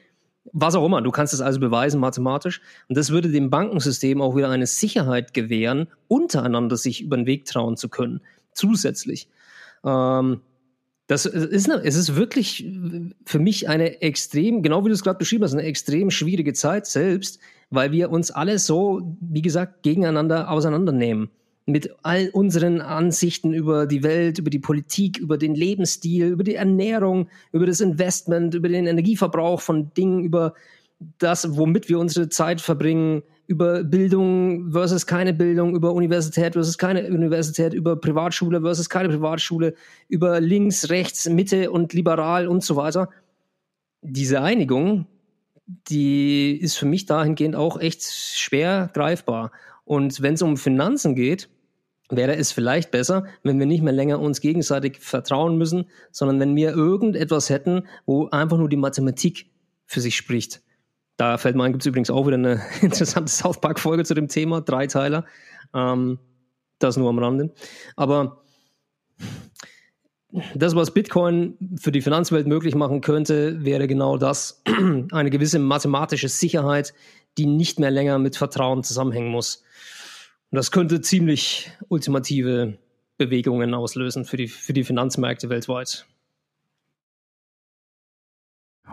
was 0.54 0.76
auch 0.76 0.86
immer. 0.86 1.02
Du 1.02 1.12
kannst 1.12 1.34
es 1.34 1.42
also 1.42 1.60
beweisen 1.60 2.00
mathematisch. 2.00 2.62
Und 2.88 2.98
das 2.98 3.10
würde 3.10 3.30
dem 3.30 3.50
Bankensystem 3.50 4.22
auch 4.22 4.36
wieder 4.36 4.50
eine 4.50 4.68
Sicherheit 4.68 5.34
gewähren, 5.34 5.88
untereinander 6.08 6.78
sich 6.78 7.02
über 7.02 7.18
den 7.18 7.26
Weg 7.26 7.46
trauen 7.46 7.78
zu 7.78 7.90
können. 7.90 8.22
Zusätzlich. 8.54 9.30
Ähm, 9.84 10.42
das 11.08 11.26
ist, 11.26 11.70
es 11.70 11.96
ist 11.96 12.16
wirklich 12.16 12.68
für 13.26 13.38
mich 13.38 13.70
eine 13.70 14.02
extrem, 14.02 14.64
genau 14.64 14.84
wie 14.84 14.90
du 14.90 14.94
es 14.96 15.04
gerade 15.04 15.20
beschrieben 15.20 15.44
hast, 15.44 15.54
eine 15.54 15.64
extrem 15.64 16.10
schwierige 16.10 16.54
Zeit 16.54 16.88
selbst, 16.88 17.40
weil 17.70 17.92
wir 17.92 18.10
uns 18.10 18.32
alle 18.32 18.58
so, 18.58 19.16
wie 19.20 19.44
gesagt, 19.44 19.84
gegeneinander 19.84 20.50
auseinandernehmen 20.50 21.30
mit 21.66 21.90
all 22.04 22.30
unseren 22.30 22.80
Ansichten 22.80 23.54
über 23.54 23.88
die 23.88 24.04
Welt, 24.04 24.38
über 24.38 24.50
die 24.50 24.60
Politik, 24.60 25.18
über 25.18 25.38
den 25.38 25.56
Lebensstil, 25.56 26.28
über 26.28 26.44
die 26.44 26.56
Ernährung, 26.56 27.28
über 27.52 27.66
das 27.66 27.80
Investment, 27.80 28.54
über 28.54 28.70
den 28.70 28.86
Energieverbrauch 28.86 29.62
von 29.62 29.92
Dingen, 29.94 30.24
über 30.24 30.54
das, 31.18 31.58
womit 31.58 31.90
wir 31.90 32.00
unsere 32.00 32.30
Zeit 32.30 32.62
verbringen, 32.62 33.24
über 33.48 33.84
Bildung 33.84 34.72
versus 34.72 35.06
keine 35.06 35.34
Bildung, 35.34 35.76
über 35.76 35.94
Universität 35.94 36.54
versus 36.54 36.78
keine 36.78 37.08
Universität, 37.08 37.74
über 37.74 37.96
Privatschule 37.96 38.62
versus 38.62 38.90
keine 38.90 39.10
Privatschule, 39.10 39.76
über 40.08 40.40
links, 40.40 40.90
rechts, 40.90 41.28
Mitte 41.30 41.72
und 41.72 41.94
liberal 41.94 42.48
und 42.48 42.64
so 42.64 42.76
weiter. 42.76 43.10
Diese 44.02 44.42
Einigung, 44.42 45.08
die 45.66 46.56
ist 46.60 46.78
für 46.78 46.86
mich 46.86 47.06
dahingehend 47.06 47.56
auch 47.56 47.80
echt 47.80 48.04
schwer 48.04 48.90
greifbar. 48.94 49.52
Und 49.84 50.22
wenn 50.22 50.36
es 50.36 50.42
um 50.42 50.58
Finanzen 50.58 51.16
geht, 51.16 51.50
wäre 52.10 52.36
es 52.36 52.52
vielleicht 52.52 52.92
besser, 52.92 53.26
wenn 53.44 53.60
wir 53.60 53.66
nicht 53.66 53.82
mehr 53.82 53.94
länger 53.94 54.20
uns 54.20 54.42
gegenseitig 54.42 55.00
vertrauen 55.00 55.58
müssen, 55.58 55.90
sondern 56.12 56.40
wenn 56.40 56.56
wir 56.56 56.72
irgendetwas 56.72 57.50
hätten, 57.50 57.88
wo 58.06 58.28
einfach 58.30 58.58
nur 58.58 58.70
die 58.70 58.78
Mathematik 58.78 59.48
für 59.86 60.02
sich 60.02 60.16
spricht. 60.16 60.62
Da 61.18 61.38
fällt 61.38 61.56
mir 61.56 61.64
ein, 61.64 61.72
gibt 61.72 61.84
es 61.84 61.88
übrigens 61.88 62.10
auch 62.10 62.28
wieder 62.28 62.38
eine 62.38 62.62
interessante 62.82 63.32
South 63.32 63.62
Park-Folge 63.62 64.04
zu 64.04 64.14
dem 64.14 64.28
Thema, 64.28 64.62
Dreiteiler. 64.62 65.26
Ähm, 65.74 66.20
das 66.80 66.98
nur 66.98 67.10
am 67.10 67.20
Rande. 67.20 67.54
Aber 67.96 68.44
das, 70.54 70.76
was 70.76 70.92
Bitcoin 70.92 71.56
für 71.80 71.92
die 71.92 72.02
Finanzwelt 72.02 72.48
möglich 72.48 72.76
machen 72.76 73.02
könnte, 73.02 73.64
wäre 73.64 73.88
genau 73.88 74.18
das, 74.18 74.62
eine 75.12 75.30
gewisse 75.30 75.60
mathematische 75.60 76.28
Sicherheit, 76.28 76.94
die 77.38 77.46
nicht 77.46 77.80
mehr 77.80 77.92
länger 77.92 78.20
mit 78.20 78.36
Vertrauen 78.36 78.84
zusammenhängen 78.84 79.30
muss. 79.30 79.64
Und 80.52 80.58
das 80.58 80.72
könnte 80.72 81.02
ziemlich 81.02 81.72
ultimative 81.90 82.78
Bewegungen 83.18 83.74
auslösen 83.74 84.26
für 84.26 84.38
die, 84.38 84.48
für 84.48 84.74
die 84.74 84.84
Finanzmärkte 84.84 85.50
weltweit. 85.50 86.06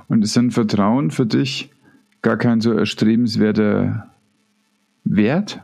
Und 0.09 0.23
ist 0.23 0.37
ein 0.37 0.51
Vertrauen 0.51 1.11
für 1.11 1.27
dich 1.27 1.71
gar 2.23 2.37
kein 2.37 2.61
so 2.61 2.73
erstrebenswerter 2.73 4.11
Wert? 5.05 5.61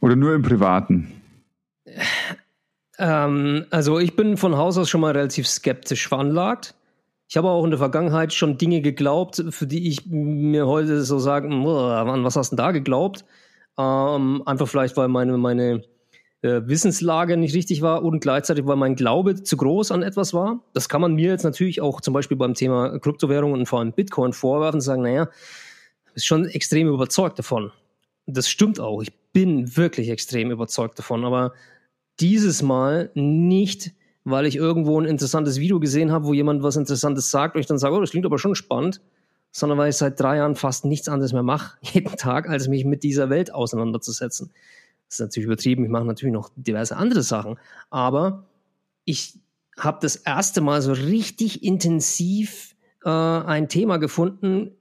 Oder 0.00 0.16
nur 0.16 0.34
im 0.34 0.42
Privaten? 0.42 1.12
Ähm, 2.98 3.66
also 3.70 3.98
ich 3.98 4.16
bin 4.16 4.36
von 4.36 4.56
Haus 4.56 4.78
aus 4.78 4.88
schon 4.88 5.00
mal 5.00 5.12
relativ 5.12 5.46
skeptisch 5.46 6.08
veranlagt. 6.08 6.74
Ich 7.28 7.36
habe 7.36 7.50
auch 7.50 7.64
in 7.64 7.70
der 7.70 7.78
Vergangenheit 7.78 8.32
schon 8.32 8.56
Dinge 8.56 8.80
geglaubt, 8.80 9.44
für 9.50 9.66
die 9.66 9.88
ich 9.88 10.06
mir 10.06 10.66
heute 10.66 11.02
so 11.02 11.18
sage, 11.18 11.48
an 11.48 12.24
was 12.24 12.36
hast 12.36 12.52
du 12.52 12.56
denn 12.56 12.64
da 12.64 12.70
geglaubt? 12.70 13.24
Ähm, 13.78 14.42
einfach 14.46 14.68
vielleicht, 14.68 14.96
weil 14.96 15.08
meine, 15.08 15.36
meine 15.36 15.82
äh, 16.42 16.62
Wissenslage 16.66 17.36
nicht 17.36 17.54
richtig 17.54 17.82
war 17.82 18.02
und 18.02 18.20
gleichzeitig, 18.20 18.66
weil 18.66 18.76
mein 18.76 18.94
Glaube 18.96 19.42
zu 19.42 19.56
groß 19.56 19.90
an 19.90 20.02
etwas 20.02 20.32
war. 20.32 20.60
Das 20.72 20.88
kann 20.88 21.00
man 21.00 21.14
mir 21.14 21.30
jetzt 21.30 21.44
natürlich 21.44 21.80
auch 21.80 22.00
zum 22.00 22.14
Beispiel 22.14 22.36
beim 22.36 22.54
Thema 22.54 22.98
Kryptowährungen 22.98 23.60
und 23.60 23.66
vor 23.66 23.80
allem 23.80 23.92
Bitcoin 23.92 24.32
vorwerfen 24.32 24.76
und 24.76 24.82
sagen, 24.82 25.02
naja, 25.02 25.28
ist 26.14 26.26
schon 26.26 26.46
extrem 26.46 26.88
überzeugt 26.88 27.38
davon. 27.38 27.72
Das 28.26 28.48
stimmt 28.48 28.80
auch. 28.80 29.02
Ich 29.02 29.12
bin 29.32 29.76
wirklich 29.76 30.08
extrem 30.08 30.50
überzeugt 30.50 30.98
davon. 30.98 31.24
Aber 31.24 31.52
dieses 32.20 32.62
Mal 32.62 33.10
nicht, 33.14 33.92
weil 34.24 34.46
ich 34.46 34.56
irgendwo 34.56 35.00
ein 35.00 35.04
interessantes 35.04 35.60
Video 35.60 35.78
gesehen 35.78 36.10
habe, 36.10 36.24
wo 36.24 36.32
jemand 36.32 36.62
was 36.62 36.76
Interessantes 36.76 37.30
sagt 37.30 37.54
und 37.54 37.60
ich 37.60 37.66
dann 37.66 37.78
sage, 37.78 37.94
oh, 37.94 38.00
das 38.00 38.10
klingt 38.10 38.26
aber 38.26 38.38
schon 38.38 38.54
spannend, 38.54 39.00
sondern 39.56 39.78
weil 39.78 39.88
ich 39.88 39.96
seit 39.96 40.20
drei 40.20 40.36
Jahren 40.36 40.54
fast 40.54 40.84
nichts 40.84 41.08
anderes 41.08 41.32
mehr 41.32 41.42
mache, 41.42 41.78
jeden 41.80 42.14
Tag, 42.16 42.46
als 42.46 42.68
mich 42.68 42.84
mit 42.84 43.02
dieser 43.02 43.30
Welt 43.30 43.54
auseinanderzusetzen. 43.54 44.50
Das 45.08 45.14
ist 45.14 45.20
natürlich 45.20 45.46
übertrieben, 45.46 45.82
ich 45.84 45.90
mache 45.90 46.04
natürlich 46.04 46.34
noch 46.34 46.50
diverse 46.56 46.96
andere 46.96 47.22
Sachen, 47.22 47.58
aber 47.88 48.44
ich 49.06 49.38
habe 49.78 49.98
das 50.02 50.16
erste 50.16 50.60
Mal 50.60 50.82
so 50.82 50.92
richtig 50.92 51.62
intensiv 51.62 52.76
äh, 53.02 53.08
ein 53.08 53.70
Thema 53.70 53.96
gefunden, 53.96 54.72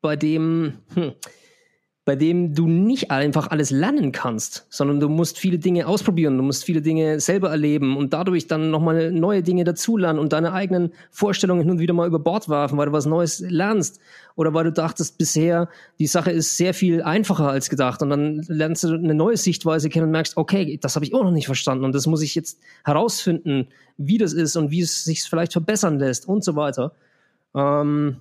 bei 0.00 0.16
dem, 0.16 0.78
hm, 0.94 1.12
bei 2.04 2.16
dem 2.16 2.52
du 2.52 2.66
nicht 2.66 3.12
einfach 3.12 3.48
alles 3.52 3.70
lernen 3.70 4.10
kannst, 4.10 4.66
sondern 4.70 4.98
du 4.98 5.08
musst 5.08 5.38
viele 5.38 5.58
Dinge 5.58 5.86
ausprobieren, 5.86 6.36
du 6.36 6.42
musst 6.42 6.64
viele 6.64 6.82
Dinge 6.82 7.20
selber 7.20 7.50
erleben 7.50 7.96
und 7.96 8.12
dadurch 8.12 8.48
dann 8.48 8.70
nochmal 8.70 9.12
neue 9.12 9.44
Dinge 9.44 9.62
dazulernen 9.62 10.18
und 10.18 10.32
deine 10.32 10.52
eigenen 10.52 10.92
Vorstellungen 11.12 11.62
hin 11.62 11.70
und 11.70 11.78
wieder 11.78 11.94
mal 11.94 12.08
über 12.08 12.18
Bord 12.18 12.48
werfen, 12.48 12.76
weil 12.76 12.86
du 12.86 12.92
was 12.92 13.06
Neues 13.06 13.38
lernst 13.38 14.00
oder 14.34 14.52
weil 14.52 14.64
du 14.64 14.72
dachtest 14.72 15.16
bisher, 15.16 15.68
die 16.00 16.08
Sache 16.08 16.32
ist 16.32 16.56
sehr 16.56 16.74
viel 16.74 17.02
einfacher 17.02 17.48
als 17.48 17.70
gedacht 17.70 18.02
und 18.02 18.10
dann 18.10 18.42
lernst 18.48 18.82
du 18.82 18.94
eine 18.94 19.14
neue 19.14 19.36
Sichtweise 19.36 19.88
kennen 19.88 20.06
und 20.06 20.12
merkst, 20.12 20.36
okay, 20.36 20.78
das 20.82 20.96
habe 20.96 21.04
ich 21.04 21.14
auch 21.14 21.22
noch 21.22 21.30
nicht 21.30 21.46
verstanden 21.46 21.84
und 21.84 21.94
das 21.94 22.08
muss 22.08 22.22
ich 22.22 22.34
jetzt 22.34 22.58
herausfinden, 22.84 23.68
wie 23.96 24.18
das 24.18 24.32
ist 24.32 24.56
und 24.56 24.72
wie 24.72 24.80
es 24.80 25.04
sich 25.04 25.22
vielleicht 25.22 25.52
verbessern 25.52 26.00
lässt 26.00 26.26
und 26.26 26.42
so 26.42 26.56
weiter. 26.56 26.92
Ähm, 27.54 28.16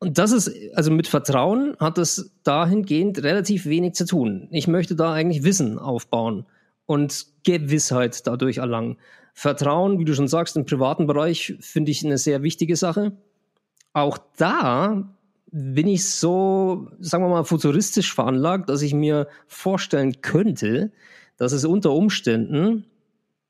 und 0.00 0.18
das 0.18 0.32
ist, 0.32 0.50
also 0.74 0.90
mit 0.90 1.08
Vertrauen 1.08 1.76
hat 1.80 1.98
es 1.98 2.30
dahingehend 2.44 3.22
relativ 3.22 3.66
wenig 3.66 3.94
zu 3.94 4.06
tun. 4.06 4.48
Ich 4.50 4.68
möchte 4.68 4.94
da 4.94 5.12
eigentlich 5.12 5.42
Wissen 5.42 5.78
aufbauen 5.78 6.46
und 6.86 7.26
Gewissheit 7.44 8.26
dadurch 8.26 8.58
erlangen. 8.58 8.98
Vertrauen, 9.34 9.98
wie 9.98 10.04
du 10.04 10.14
schon 10.14 10.28
sagst, 10.28 10.56
im 10.56 10.66
privaten 10.66 11.06
Bereich 11.06 11.56
finde 11.60 11.90
ich 11.90 12.04
eine 12.04 12.18
sehr 12.18 12.42
wichtige 12.42 12.76
Sache. 12.76 13.12
Auch 13.92 14.18
da 14.36 15.08
bin 15.50 15.88
ich 15.88 16.08
so, 16.08 16.88
sagen 17.00 17.24
wir 17.24 17.28
mal, 17.28 17.44
futuristisch 17.44 18.14
veranlagt, 18.14 18.68
dass 18.68 18.82
ich 18.82 18.94
mir 18.94 19.26
vorstellen 19.46 20.20
könnte, 20.20 20.92
dass 21.38 21.52
es 21.52 21.64
unter 21.64 21.92
Umständen 21.92 22.84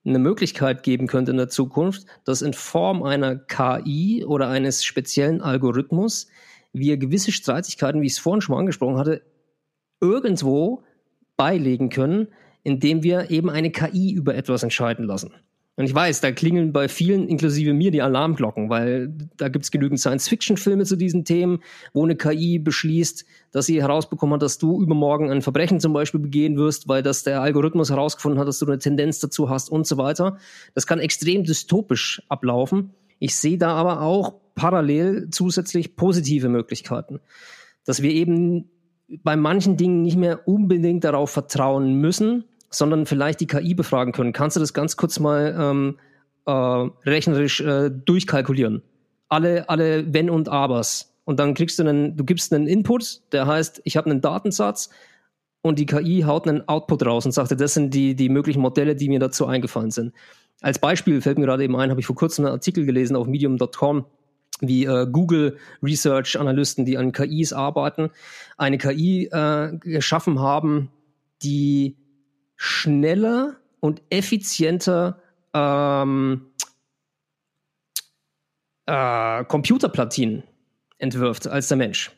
eine 0.09 0.19
Möglichkeit 0.19 0.83
geben 0.83 1.07
könnte 1.07 1.31
in 1.31 1.37
der 1.37 1.49
Zukunft, 1.49 2.07
dass 2.25 2.43
in 2.43 2.53
Form 2.53 3.03
einer 3.03 3.37
KI 3.37 4.25
oder 4.25 4.49
eines 4.49 4.85
speziellen 4.85 5.41
Algorithmus 5.43 6.29
wir 6.73 6.97
gewisse 6.97 7.33
Streitigkeiten, 7.33 8.03
wie 8.03 8.07
ich 8.07 8.13
es 8.15 8.19
vorhin 8.19 8.41
schon 8.41 8.55
mal 8.55 8.61
angesprochen 8.61 8.99
hatte, 8.99 9.23
irgendwo 10.01 10.83
beilegen 11.37 11.89
können, 11.89 12.29
indem 12.63 13.03
wir 13.03 13.31
eben 13.31 13.51
eine 13.51 13.71
KI 13.71 14.13
über 14.13 14.35
etwas 14.35 14.63
entscheiden 14.63 15.05
lassen. 15.05 15.33
Und 15.79 15.85
ich 15.85 15.95
weiß, 15.95 16.20
da 16.20 16.33
klingeln 16.33 16.72
bei 16.72 16.89
vielen, 16.89 17.29
inklusive 17.29 17.72
mir, 17.72 17.93
die 17.93 18.03
Alarmglocken, 18.03 18.68
weil 18.68 19.14
da 19.37 19.49
gibt 19.49 19.64
es 19.64 19.70
genügend 19.70 20.01
Science-Fiction-Filme 20.01 20.85
zu 20.85 20.97
diesen 20.97 21.24
Themen, 21.24 21.61
wo 21.93 22.03
eine 22.03 22.16
KI 22.16 22.59
beschließt, 22.59 23.24
dass 23.53 23.66
sie 23.66 23.81
herausbekommen 23.81 24.35
hat, 24.35 24.43
dass 24.43 24.59
du 24.59 24.83
übermorgen 24.83 25.31
ein 25.31 25.41
Verbrechen 25.41 25.79
zum 25.79 25.93
Beispiel 25.93 26.18
begehen 26.18 26.57
wirst, 26.57 26.89
weil 26.89 27.05
das 27.05 27.22
der 27.22 27.43
Algorithmus 27.43 27.91
herausgefunden 27.91 28.41
hat, 28.41 28.49
dass 28.49 28.59
du 28.59 28.66
eine 28.66 28.81
Tendenz 28.81 29.20
dazu 29.20 29.51
hast 29.51 29.70
und 29.70 29.87
so 29.87 29.99
weiter. 29.99 30.39
Das 30.74 30.89
kann 30.89 30.99
extrem 30.99 31.45
dystopisch 31.45 32.22
ablaufen. 32.29 32.91
Ich 33.20 33.37
sehe 33.37 33.57
da 33.57 33.74
aber 33.74 34.01
auch 34.03 34.35
parallel 34.57 35.29
zusätzlich 35.31 35.95
positive 35.95 36.49
Möglichkeiten. 36.49 37.20
Dass 37.85 38.03
wir 38.03 38.11
eben 38.11 38.68
bei 39.22 39.37
manchen 39.37 39.76
Dingen 39.76 40.03
nicht 40.03 40.16
mehr 40.16 40.49
unbedingt 40.49 41.05
darauf 41.05 41.31
vertrauen 41.31 41.95
müssen, 42.01 42.47
sondern 42.71 43.07
vielleicht 43.07 43.41
die 43.41 43.47
KI 43.47 43.75
befragen 43.75 44.12
können. 44.12 44.33
Kannst 44.33 44.57
du 44.57 44.61
das 44.61 44.75
ganz 44.75 44.97
kurz 44.97 45.21
mal 45.21 45.57
ähm, 45.59 45.99
äh, 46.47 46.51
rechnerisch 47.09 47.61
äh, 47.61 47.91
durchkalkulieren? 47.91 48.83
Alle, 49.29 49.69
alle 49.69 50.12
Wenn 50.12 50.31
und 50.31 50.49
Abers. 50.49 51.14
Und 51.25 51.39
dann 51.39 51.55
kriegst 51.55 51.79
du 51.79 51.83
einen, 51.83 52.16
du 52.16 52.25
gibst 52.25 52.53
einen 52.53 52.66
Input, 52.66 53.21
der 53.33 53.47
heißt, 53.47 53.83
ich 53.85 53.97
habe 53.97 54.11
einen 54.11 54.21
Datensatz 54.21 54.89
und 55.61 55.79
die 55.79 55.87
KI 55.87 56.23
haut 56.27 56.49
einen 56.49 56.66
Output 56.69 57.05
raus 57.05 57.27
und 57.27 57.33
sagt, 57.33 57.59
das 57.61 57.75
sind 57.75 57.93
die, 57.93 58.14
die 58.14 58.29
möglichen 58.29 58.61
Modelle, 58.61 58.97
die 58.97 59.09
mir 59.09 59.19
dazu 59.19 59.47
eingefallen 59.47 59.91
sind. 59.91 60.14
Als 60.61 60.79
Beispiel 60.79 61.21
fällt 61.21 61.39
mir 61.39 61.45
gerade 61.45 61.64
eben 61.64 61.77
ein, 61.77 61.91
habe 61.91 62.01
ich 62.01 62.07
vor 62.07 62.16
kurzem 62.16 62.47
einen 62.47 62.55
Artikel 62.55 62.87
gelesen 62.87 63.14
auf 63.14 63.27
medium.com, 63.27 64.07
wie 64.61 64.87
äh, 64.87 65.07
Google 65.11 65.59
Research 65.83 66.39
Analysten, 66.39 66.85
die 66.85 66.99
an 66.99 67.12
KIs 67.12 67.53
arbeiten, 67.53 68.11
eine 68.57 68.79
KI 68.79 69.27
äh, 69.27 69.77
geschaffen 69.79 70.41
haben, 70.41 70.91
die 71.43 71.97
schneller 72.59 73.57
und 73.81 74.03
effizienter 74.11 75.23
ähm, 75.55 76.51
äh, 78.85 79.45
Computerplatinen 79.45 80.43
entwirft 80.99 81.47
als 81.47 81.69
der 81.69 81.77
Mensch. 81.77 82.11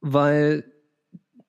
Weil 0.00 0.64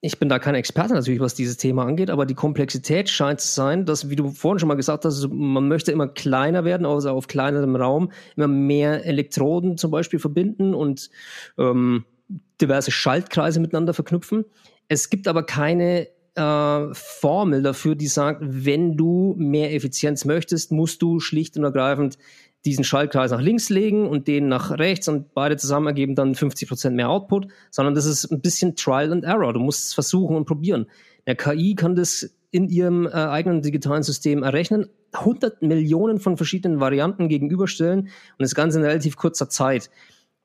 ich 0.02 0.18
bin 0.18 0.30
da 0.30 0.40
kein 0.40 0.56
Experte 0.56 0.94
natürlich, 0.94 1.20
was 1.20 1.36
dieses 1.36 1.58
Thema 1.58 1.86
angeht, 1.86 2.10
aber 2.10 2.26
die 2.26 2.36
Komplexität 2.36 3.10
scheint 3.10 3.42
zu 3.42 3.50
sein, 3.50 3.86
dass, 3.86 4.10
wie 4.10 4.16
du 4.16 4.30
vorhin 4.32 4.60
schon 4.60 4.70
mal 4.70 4.76
gesagt 4.76 5.04
hast, 5.04 5.28
man 5.30 5.68
möchte 5.68 5.92
immer 5.92 6.08
kleiner 6.08 6.64
werden, 6.64 6.86
also 6.86 7.10
auf 7.10 7.28
kleinerem 7.28 7.76
Raum, 7.76 8.12
immer 8.38 8.48
mehr 8.48 9.06
Elektroden 9.06 9.78
zum 9.78 9.92
Beispiel 9.92 10.20
verbinden 10.20 10.74
und 10.74 11.10
ähm, 11.58 12.06
diverse 12.62 12.92
Schaltkreise 12.92 13.60
miteinander 13.60 13.94
verknüpfen. 13.94 14.46
Es 14.88 15.10
gibt 15.10 15.28
aber 15.28 15.46
keine 15.46 16.08
äh, 16.40 16.94
Formel 16.94 17.62
dafür, 17.62 17.96
die 17.96 18.08
sagt, 18.08 18.42
wenn 18.42 18.96
du 18.96 19.36
mehr 19.38 19.74
Effizienz 19.74 20.26
möchtest, 20.26 20.72
musst 20.72 21.02
du 21.02 21.20
schlicht 21.20 21.58
und 21.58 21.64
ergreifend 21.64 22.18
diesen 22.66 22.84
Schaltkreis 22.84 23.32
nach 23.32 23.42
links 23.42 23.70
legen 23.70 24.08
und 24.08 24.28
den 24.28 24.48
nach 24.48 24.72
rechts 24.72 25.08
und 25.08 25.34
beide 25.34 25.58
zusammen 25.58 25.88
ergeben 25.88 26.16
dann 26.16 26.36
50 26.36 26.68
Prozent 26.68 26.96
mehr 26.96 27.10
Output, 27.10 27.48
sondern 27.72 27.96
das 27.96 28.06
ist 28.06 28.32
ein 28.32 28.42
bisschen 28.42 28.76
Trial 28.76 29.12
and 29.12 29.24
Error. 29.24 29.54
Du 29.54 29.60
musst 29.60 29.86
es 29.86 29.94
versuchen 29.94 30.36
und 30.36 30.46
probieren. 30.46 30.88
Der 31.26 31.36
KI 31.36 31.76
kann 31.76 31.96
das 31.96 32.36
in 32.52 32.68
ihrem 32.68 33.06
äh, 33.06 33.12
eigenen 33.12 33.62
digitalen 33.62 34.04
System 34.04 34.44
errechnen, 34.44 34.88
100 35.14 35.62
Millionen 35.62 36.20
von 36.20 36.38
verschiedenen 36.38 36.80
Varianten 36.80 37.30
gegenüberstellen 37.30 38.02
und 38.02 38.10
das 38.40 38.56
Ganze 38.56 38.80
in 38.80 38.86
relativ 38.86 39.16
kurzer 39.16 39.50
Zeit. 39.50 39.90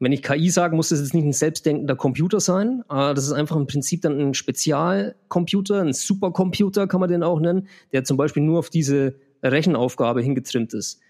Wenn 0.05 0.13
ich 0.13 0.23
KI 0.23 0.51
sage, 0.51 0.77
muss 0.77 0.91
das 0.91 1.01
jetzt 1.01 1.15
nicht 1.15 1.25
ein 1.25 1.33
selbstdenkender 1.33 1.97
Computer 1.97 2.39
sein. 2.39 2.85
Äh, 2.91 3.15
das 3.15 3.25
ist 3.25 3.33
einfach 3.33 3.57
im 3.57 3.67
Prinzip 3.67 4.03
dann 4.03 4.21
ein 4.21 4.35
Spezialcomputer, 4.35 5.81
ein 5.81 5.95
Supercomputer 5.95 6.87
kann 6.87 7.01
man 7.01 7.09
den 7.09 7.23
auch 7.23 7.41
nennen, 7.41 7.69
der 7.93 8.05
zum 8.05 8.17
Beispiel 8.17 8.43
nur 8.43 8.59
auf 8.59 8.69
diese 8.69 9.15
Rechenaufgabe 9.43 10.21
hingetrimmt 10.23 10.75
ist. 10.75 11.01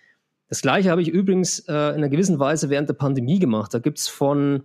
Das 0.48 0.60
gleiche 0.60 0.90
habe 0.90 1.02
ich 1.02 1.08
übrigens 1.08 1.60
äh, 1.60 1.72
in 1.72 1.96
einer 1.96 2.08
gewissen 2.08 2.38
Weise 2.38 2.70
während 2.70 2.88
der 2.88 2.94
Pandemie 2.94 3.40
gemacht. 3.40 3.74
Da 3.74 3.80
gibt 3.80 3.98
es 3.98 4.06
von, 4.06 4.62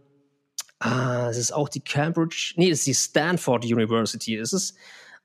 ah, 0.77 1.27
es 1.29 1.37
ist 1.37 1.51
auch 1.51 1.67
die 1.67 1.81
Cambridge, 1.81 2.53
nee, 2.57 2.69
es 2.69 2.79
ist 2.79 2.87
die 2.87 2.93
Stanford 2.93 3.65
University, 3.65 4.35
ist 4.35 4.53
es. 4.53 4.75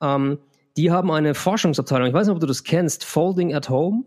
Ähm, 0.01 0.39
die 0.77 0.91
haben 0.91 1.11
eine 1.11 1.35
Forschungsabteilung, 1.35 2.09
ich 2.09 2.15
weiß 2.15 2.27
nicht, 2.27 2.35
ob 2.35 2.41
du 2.41 2.47
das 2.47 2.65
kennst, 2.65 3.05
Folding 3.05 3.55
at 3.55 3.69
Home. 3.69 4.05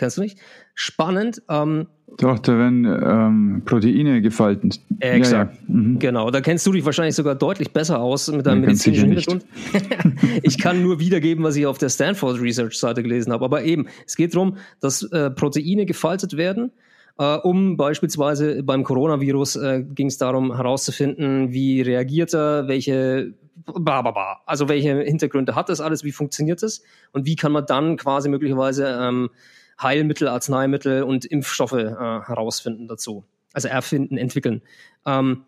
Kennst 0.00 0.16
du 0.16 0.22
nicht? 0.22 0.38
Spannend. 0.72 1.42
Ähm, 1.50 1.86
Doch, 2.16 2.38
da 2.38 2.56
werden 2.56 2.86
ähm, 2.86 3.62
Proteine 3.66 4.22
gefalten. 4.22 4.70
Exakt. 4.98 5.54
Ja, 5.54 5.60
ja. 5.68 5.74
Mhm. 5.74 5.98
Genau. 5.98 6.30
Da 6.30 6.40
kennst 6.40 6.66
du 6.66 6.72
dich 6.72 6.86
wahrscheinlich 6.86 7.14
sogar 7.14 7.34
deutlich 7.34 7.74
besser 7.74 8.00
aus 8.00 8.32
mit 8.32 8.46
deinem 8.46 8.62
medizinischen 8.62 9.10
Hintergrund. 9.10 9.44
ich 10.42 10.56
kann 10.56 10.82
nur 10.82 11.00
wiedergeben, 11.00 11.44
was 11.44 11.54
ich 11.56 11.66
auf 11.66 11.76
der 11.76 11.90
Stanford 11.90 12.40
Research 12.40 12.78
Seite 12.78 13.02
gelesen 13.02 13.30
habe. 13.30 13.44
Aber 13.44 13.62
eben, 13.62 13.88
es 14.06 14.16
geht 14.16 14.34
darum, 14.34 14.56
dass 14.80 15.02
äh, 15.02 15.30
Proteine 15.30 15.84
gefaltet 15.84 16.38
werden. 16.38 16.72
Uh, 17.20 17.36
um 17.42 17.76
beispielsweise 17.76 18.62
beim 18.62 18.82
Coronavirus 18.82 19.56
uh, 19.56 19.84
ging 19.94 20.06
es 20.06 20.16
darum 20.16 20.56
herauszufinden, 20.56 21.52
wie 21.52 21.82
reagiert 21.82 22.32
er, 22.32 22.66
welche 22.66 23.34
also 24.46 24.70
welche 24.70 25.02
Hintergründe 25.02 25.54
hat 25.54 25.68
das 25.68 25.82
alles, 25.82 26.02
wie 26.04 26.12
funktioniert 26.12 26.62
das 26.62 26.82
und 27.12 27.26
wie 27.26 27.36
kann 27.36 27.52
man 27.52 27.66
dann 27.66 27.98
quasi 27.98 28.30
möglicherweise 28.30 28.98
ähm, 29.00 29.28
Heilmittel, 29.82 30.28
Arzneimittel 30.28 31.02
und 31.02 31.24
Impfstoffe 31.24 31.72
äh, 31.72 31.94
herausfinden 31.94 32.88
dazu. 32.88 33.24
Also 33.52 33.68
erfinden, 33.68 34.16
entwickeln. 34.16 34.62
Ähm, 35.06 35.44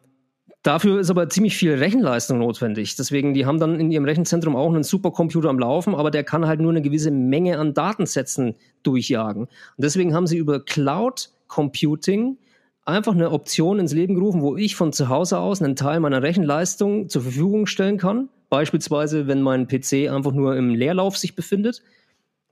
Dafür 0.63 1.01
ist 1.01 1.11
aber 1.11 1.29
ziemlich 1.29 1.57
viel 1.57 1.75
Rechenleistung 1.75 2.39
notwendig. 2.39 2.95
Deswegen, 2.95 3.35
die 3.35 3.47
haben 3.47 3.59
dann 3.59 3.81
in 3.81 3.91
ihrem 3.91 4.05
Rechenzentrum 4.05 4.55
auch 4.55 4.73
einen 4.73 4.85
Supercomputer 4.85 5.49
am 5.49 5.59
Laufen, 5.59 5.97
aber 5.97 6.13
der 6.13 6.23
kann 6.23 6.47
halt 6.47 6.61
nur 6.61 6.71
eine 6.71 6.83
gewisse 6.83 7.11
Menge 7.11 7.59
an 7.59 7.75
Datensätzen 7.75 8.55
durchjagen. 8.85 9.43
Und 9.43 9.51
deswegen 9.77 10.15
haben 10.15 10.29
sie 10.29 10.37
über 10.37 10.65
Cloud 10.65 11.31
Computing 11.49 12.39
einfach 12.85 13.13
eine 13.13 13.33
Option 13.33 13.81
ins 13.81 13.93
Leben 13.93 14.15
gerufen, 14.15 14.41
wo 14.41 14.57
ich 14.57 14.77
von 14.77 14.93
zu 14.93 15.09
Hause 15.09 15.39
aus 15.39 15.61
einen 15.61 15.75
Teil 15.75 15.99
meiner 15.99 16.23
Rechenleistung 16.23 17.09
zur 17.09 17.23
Verfügung 17.23 17.67
stellen 17.67 17.99
kann. 17.99 18.29
Beispielsweise, 18.49 19.27
wenn 19.27 19.43
mein 19.43 19.67
PC 19.67 20.11
einfach 20.13 20.33
nur 20.33 20.57
im 20.57 20.71
Leerlauf 20.71 21.19
sich 21.19 21.35
befindet, 21.35 21.83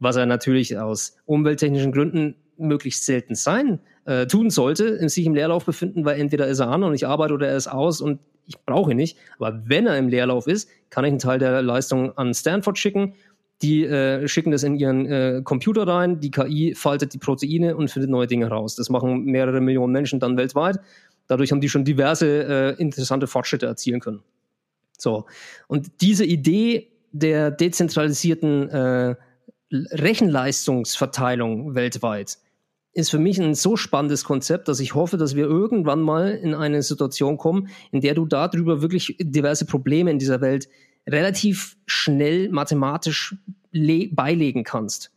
was 0.01 0.17
er 0.17 0.27
natürlich 0.27 0.77
aus 0.79 1.17
umwelttechnischen 1.27 1.93
Gründen 1.93 2.35
möglichst 2.57 3.05
selten 3.05 3.35
sein 3.35 3.81
äh, 4.05 4.27
tun 4.27 4.51
sollte, 4.51 5.09
sich 5.09 5.25
im 5.25 5.35
Leerlauf 5.35 5.65
befinden, 5.65 6.05
weil 6.05 6.21
entweder 6.21 6.47
ist 6.47 6.59
er 6.59 6.69
an 6.69 6.83
und 6.83 6.95
ich 6.95 7.07
arbeite 7.07 7.35
oder 7.35 7.49
er 7.49 7.57
ist 7.57 7.69
aus 7.69 8.01
und 8.01 8.19
ich 8.47 8.59
brauche 8.65 8.91
ihn 8.91 8.97
nicht. 8.97 9.17
Aber 9.39 9.63
wenn 9.67 9.87
er 9.87 9.97
im 9.97 10.09
Leerlauf 10.09 10.47
ist, 10.47 10.69
kann 10.91 11.05
ich 11.05 11.11
einen 11.11 11.19
Teil 11.19 11.39
der 11.39 11.63
Leistung 11.63 12.17
an 12.19 12.35
Stanford 12.35 12.79
schicken. 12.79 13.15
Die 13.63 13.85
äh, 13.85 14.27
schicken 14.27 14.51
das 14.51 14.63
in 14.63 14.75
ihren 14.75 15.07
äh, 15.07 15.43
Computer 15.45 15.87
rein, 15.87 16.19
die 16.19 16.31
KI 16.31 16.75
faltet 16.75 17.13
die 17.13 17.19
Proteine 17.19 17.77
und 17.77 17.91
findet 17.91 18.11
neue 18.11 18.27
Dinge 18.27 18.49
raus. 18.49 18.75
Das 18.75 18.89
machen 18.89 19.25
mehrere 19.25 19.61
Millionen 19.61 19.93
Menschen 19.93 20.19
dann 20.19 20.37
weltweit. 20.39 20.79
Dadurch 21.27 21.53
haben 21.53 21.61
die 21.61 21.69
schon 21.69 21.85
diverse 21.85 22.77
äh, 22.79 22.83
interessante 22.83 23.27
Fortschritte 23.27 23.67
erzielen 23.67 24.01
können. 24.01 24.23
So. 24.99 25.27
Und 25.69 26.01
diese 26.01 26.25
Idee 26.25 26.91
der 27.13 27.51
dezentralisierten 27.51 28.69
äh, 28.71 29.15
Rechenleistungsverteilung 29.71 31.75
weltweit 31.75 32.39
ist 32.93 33.11
für 33.11 33.19
mich 33.19 33.41
ein 33.41 33.55
so 33.55 33.77
spannendes 33.77 34.25
Konzept, 34.25 34.69
dass 34.69 34.81
ich 34.81 34.95
hoffe, 34.95 35.17
dass 35.17 35.37
wir 35.37 35.45
irgendwann 35.45 36.01
mal 36.01 36.31
in 36.31 36.55
eine 36.55 36.83
Situation 36.83 37.39
kommen, 37.39 37.69
in 37.93 38.01
der 38.01 38.15
du 38.15 38.27
darüber 38.27 38.83
wirklich 38.83 39.17
diverse 39.21 39.65
Probleme 39.65 40.11
in 40.11 40.19
dieser 40.19 40.41
Welt 40.41 40.69
relativ 41.09 41.77
schnell 41.87 42.49
mathematisch 42.51 43.37
beilegen 43.73 44.65
kannst. 44.65 45.13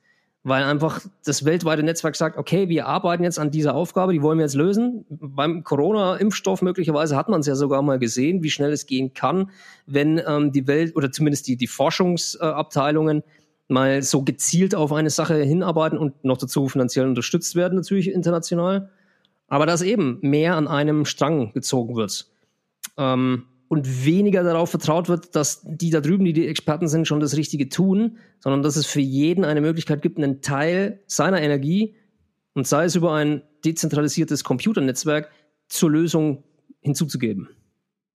Weil 0.46 0.64
einfach 0.64 1.00
das 1.24 1.46
weltweite 1.46 1.84
Netzwerk 1.84 2.18
sagt, 2.18 2.38
okay, 2.38 2.68
wir 2.68 2.86
arbeiten 2.86 3.24
jetzt 3.24 3.40
an 3.40 3.50
dieser 3.50 3.76
Aufgabe, 3.76 4.12
die 4.12 4.22
wollen 4.22 4.38
wir 4.38 4.46
jetzt 4.46 4.56
lösen. 4.56 5.06
Beim 5.10 5.64
Corona-Impfstoff 5.64 6.62
möglicherweise 6.62 7.16
hat 7.16 7.30
man 7.30 7.40
es 7.40 7.48
ja 7.48 7.56
sogar 7.56 7.82
mal 7.82 7.98
gesehen, 7.98 8.44
wie 8.44 8.50
schnell 8.50 8.74
es 8.74 8.86
gehen 8.86 9.14
kann, 9.14 9.52
wenn 9.86 10.22
ähm, 10.28 10.52
die 10.52 10.68
Welt 10.68 10.98
oder 10.98 11.14
zumindest 11.14 11.48
die, 11.48 11.56
die 11.56 11.68
Forschungsabteilungen 11.68 13.20
äh, 13.20 13.24
mal 13.68 14.02
so 14.02 14.24
gezielt 14.24 14.76
auf 14.76 14.92
eine 14.92 15.10
Sache 15.10 15.36
hinarbeiten 15.36 15.98
und 15.98 16.24
noch 16.24 16.38
dazu 16.38 16.68
finanziell 16.68 17.08
unterstützt 17.08 17.56
werden, 17.56 17.76
natürlich 17.76 18.10
international. 18.10 18.90
Aber 19.48 19.66
dass 19.66 19.82
eben 19.82 20.20
mehr 20.22 20.56
an 20.56 20.68
einem 20.68 21.06
Strang 21.06 21.54
gezogen 21.54 21.96
wird. 21.96 22.28
Ähm, 22.98 23.46
und 23.68 24.06
weniger 24.06 24.44
darauf 24.44 24.70
vertraut 24.70 25.10
wird, 25.10 25.36
dass 25.36 25.62
die 25.66 25.90
da 25.90 26.00
drüben, 26.00 26.26
die 26.26 26.34
die 26.34 26.48
Experten 26.48 26.88
sind, 26.88 27.08
schon 27.08 27.20
das 27.20 27.36
Richtige 27.36 27.70
tun, 27.70 28.18
sondern 28.40 28.62
dass 28.62 28.76
es 28.76 28.86
für 28.86 29.02
jeden 29.02 29.46
eine 29.46 29.62
Möglichkeit 29.62 30.04
gibt, 30.04 30.18
einen 30.18 30.42
Teil 30.42 31.02
seiner 31.08 31.42
Energie 31.42 31.96
und 32.54 32.68
sei 32.68 32.86
es 32.86 32.96
über 32.96 33.14
ein 33.14 33.42
dezentralisiertes 33.66 34.44
Computernetzwerk 34.44 35.32
zur 35.70 35.90
Lösung 35.90 36.44
hinzuzugeben. 36.82 37.50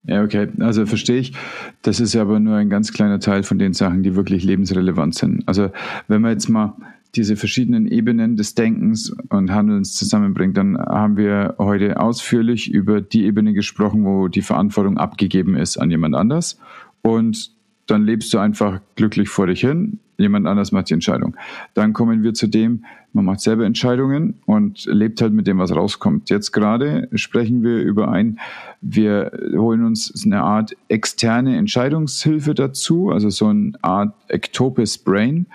Ja, 0.03 0.23
okay, 0.23 0.47
also 0.59 0.85
verstehe 0.85 1.19
ich. 1.19 1.33
Das 1.81 1.99
ist 1.99 2.15
aber 2.15 2.39
nur 2.39 2.55
ein 2.55 2.69
ganz 2.69 2.93
kleiner 2.93 3.19
Teil 3.19 3.43
von 3.43 3.59
den 3.59 3.73
Sachen, 3.73 4.01
die 4.01 4.15
wirklich 4.15 4.43
lebensrelevant 4.43 5.15
sind. 5.15 5.47
Also 5.47 5.71
wenn 6.07 6.21
man 6.21 6.31
jetzt 6.31 6.49
mal 6.49 6.75
diese 7.15 7.35
verschiedenen 7.35 7.87
Ebenen 7.87 8.35
des 8.35 8.55
Denkens 8.55 9.11
und 9.29 9.51
Handelns 9.51 9.95
zusammenbringt, 9.95 10.55
dann 10.57 10.77
haben 10.77 11.17
wir 11.17 11.55
heute 11.57 11.99
ausführlich 11.99 12.71
über 12.71 13.01
die 13.01 13.25
Ebene 13.25 13.53
gesprochen, 13.53 14.05
wo 14.05 14.27
die 14.27 14.41
Verantwortung 14.41 14.97
abgegeben 14.97 15.55
ist 15.55 15.77
an 15.77 15.89
jemand 15.89 16.15
anders. 16.15 16.59
Und 17.01 17.51
dann 17.89 18.05
lebst 18.05 18.33
du 18.33 18.39
einfach 18.39 18.79
glücklich 18.95 19.29
vor 19.29 19.47
dich 19.47 19.61
hin, 19.61 19.99
jemand 20.17 20.47
anders 20.47 20.71
macht 20.71 20.89
die 20.89 20.93
Entscheidung. 20.93 21.35
Dann 21.73 21.93
kommen 21.93 22.23
wir 22.23 22.33
zu 22.33 22.47
dem, 22.47 22.85
man 23.13 23.25
macht 23.25 23.39
selber 23.39 23.65
Entscheidungen 23.65 24.35
und 24.45 24.85
lebt 24.85 25.21
halt 25.21 25.33
mit 25.33 25.47
dem, 25.47 25.57
was 25.57 25.75
rauskommt. 25.75 26.29
Jetzt 26.29 26.51
gerade 26.51 27.07
sprechen 27.13 27.63
wir 27.63 27.79
über 27.79 28.09
ein, 28.09 28.39
wir 28.81 29.31
holen 29.55 29.83
uns 29.83 30.13
eine 30.23 30.41
Art 30.41 30.75
externe 30.89 31.57
Entscheidungshilfe 31.57 32.53
dazu, 32.53 33.09
also 33.09 33.29
so 33.29 33.47
eine 33.47 33.73
Art 33.81 34.13
Ectopus 34.27 34.97
Brain. 34.97 35.47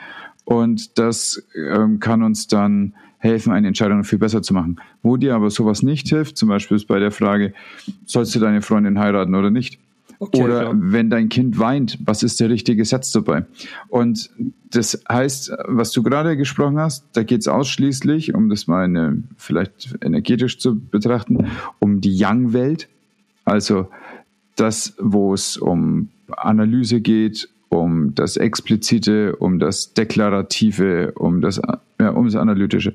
Und 0.45 0.99
das 0.99 1.43
ähm, 1.57 2.01
kann 2.01 2.23
uns 2.23 2.49
dann 2.49 2.95
helfen, 3.19 3.53
eine 3.53 3.69
Entscheidung 3.69 4.05
viel 4.05 4.19
besser 4.19 4.43
zu 4.43 4.53
machen. 4.53 4.81
Wo 5.03 5.17
dir 5.17 5.35
aber 5.35 5.51
sowas 5.51 5.83
nicht 5.83 6.09
hilft, 6.09 6.37
zum 6.37 6.51
Beispiel 6.51 6.77
ist 6.77 6.87
bei 6.87 6.99
der 6.99 7.11
Frage, 7.11 7.55
sollst 8.05 8.35
du 8.35 8.41
deine 8.41 8.61
Freundin 8.61 8.99
heiraten 8.99 9.35
oder 9.35 9.51
nicht? 9.51 9.79
Okay, 10.19 10.43
Oder 10.43 10.61
klar. 10.61 10.75
wenn 10.77 11.11
dein 11.11 11.29
Kind 11.29 11.59
weint, 11.59 11.99
was 12.05 12.23
ist 12.23 12.41
der 12.41 12.49
richtige 12.51 12.85
Satz 12.85 13.13
dabei? 13.13 13.45
Und 13.89 14.31
das 14.71 15.03
heißt, 15.11 15.53
was 15.67 15.93
du 15.93 16.03
gerade 16.03 16.37
gesprochen 16.37 16.79
hast, 16.79 17.07
da 17.13 17.23
geht 17.23 17.41
es 17.41 17.49
ausschließlich, 17.49 18.35
um 18.35 18.49
das 18.49 18.67
mal 18.67 18.85
eine, 18.85 19.23
vielleicht 19.37 19.97
energetisch 20.03 20.59
zu 20.59 20.79
betrachten, 20.79 21.49
um 21.79 22.01
die 22.01 22.17
Young-Welt. 22.17 22.89
Also 23.45 23.89
das, 24.57 24.95
wo 24.99 25.35
es 25.35 25.57
um 25.57 26.09
Analyse 26.29 27.01
geht, 27.01 27.49
um 27.69 28.15
das 28.15 28.37
Explizite, 28.37 29.37
um 29.37 29.59
das 29.59 29.95
Deklarative, 29.95 31.13
um 31.17 31.41
das, 31.41 31.61
ja, 32.01 32.11
um 32.11 32.27
das 32.27 32.37
Analytische. 32.37 32.95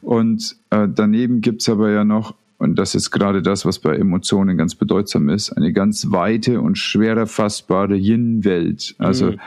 Und 0.00 0.56
äh, 0.70 0.88
daneben 0.92 1.40
gibt's 1.40 1.68
aber 1.68 1.90
ja 1.90 2.04
noch 2.04 2.34
und 2.62 2.76
das 2.76 2.94
ist 2.94 3.10
gerade 3.10 3.42
das, 3.42 3.66
was 3.66 3.80
bei 3.80 3.96
Emotionen 3.96 4.56
ganz 4.56 4.76
bedeutsam 4.76 5.28
ist. 5.28 5.50
Eine 5.50 5.72
ganz 5.72 6.12
weite 6.12 6.60
und 6.60 6.78
schwer 6.78 7.16
erfassbare 7.16 7.96
Yin-Welt. 7.96 8.94
Also 8.98 9.32
mhm. 9.32 9.40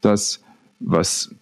das, 0.00 0.40
was 0.78 1.34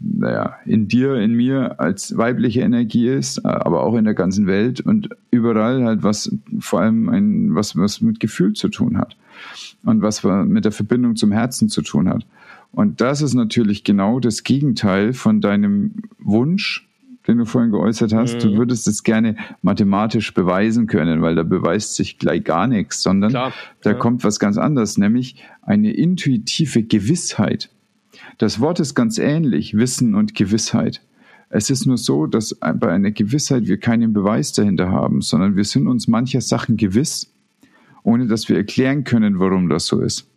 naja, 0.00 0.56
in 0.64 0.88
dir, 0.88 1.16
in 1.16 1.34
mir 1.34 1.78
als 1.78 2.16
weibliche 2.16 2.62
Energie 2.62 3.06
ist, 3.06 3.44
aber 3.44 3.82
auch 3.82 3.96
in 3.96 4.06
der 4.06 4.14
ganzen 4.14 4.46
Welt 4.46 4.80
und 4.80 5.10
überall 5.30 5.84
halt 5.84 6.02
was 6.02 6.34
vor 6.58 6.80
allem 6.80 7.10
ein, 7.10 7.54
was, 7.54 7.76
was 7.76 8.00
mit 8.00 8.18
Gefühl 8.18 8.54
zu 8.54 8.70
tun 8.70 8.96
hat 8.96 9.14
und 9.84 10.00
was 10.00 10.24
mit 10.24 10.64
der 10.64 10.72
Verbindung 10.72 11.16
zum 11.16 11.32
Herzen 11.32 11.68
zu 11.68 11.82
tun 11.82 12.08
hat. 12.08 12.24
Und 12.72 13.02
das 13.02 13.20
ist 13.20 13.34
natürlich 13.34 13.84
genau 13.84 14.20
das 14.20 14.42
Gegenteil 14.42 15.12
von 15.12 15.42
deinem 15.42 15.96
Wunsch, 16.18 16.88
den 17.26 17.38
du 17.38 17.44
vorhin 17.44 17.70
geäußert 17.70 18.12
hast, 18.12 18.34
mhm. 18.34 18.38
du 18.40 18.56
würdest 18.58 18.86
es 18.88 19.02
gerne 19.02 19.36
mathematisch 19.62 20.32
beweisen 20.34 20.86
können, 20.86 21.22
weil 21.22 21.34
da 21.34 21.42
beweist 21.42 21.94
sich 21.94 22.18
gleich 22.18 22.44
gar 22.44 22.66
nichts, 22.66 23.02
sondern 23.02 23.30
Klar, 23.30 23.52
da 23.82 23.90
ja. 23.90 23.96
kommt 23.96 24.24
was 24.24 24.38
ganz 24.38 24.58
anderes, 24.58 24.98
nämlich 24.98 25.42
eine 25.62 25.92
intuitive 25.92 26.82
Gewissheit. 26.82 27.70
Das 28.38 28.60
Wort 28.60 28.80
ist 28.80 28.94
ganz 28.94 29.18
ähnlich, 29.18 29.76
Wissen 29.76 30.14
und 30.14 30.34
Gewissheit. 30.34 31.02
Es 31.48 31.70
ist 31.70 31.86
nur 31.86 31.96
so, 31.96 32.26
dass 32.26 32.54
bei 32.54 32.90
einer 32.90 33.12
Gewissheit 33.12 33.66
wir 33.66 33.78
keinen 33.78 34.12
Beweis 34.12 34.52
dahinter 34.52 34.90
haben, 34.90 35.22
sondern 35.22 35.56
wir 35.56 35.64
sind 35.64 35.86
uns 35.86 36.08
mancher 36.08 36.40
Sachen 36.40 36.76
gewiss, 36.76 37.32
ohne 38.02 38.26
dass 38.26 38.48
wir 38.48 38.56
erklären 38.56 39.04
können, 39.04 39.38
warum 39.38 39.68
das 39.68 39.86
so 39.86 40.00
ist. 40.00 40.28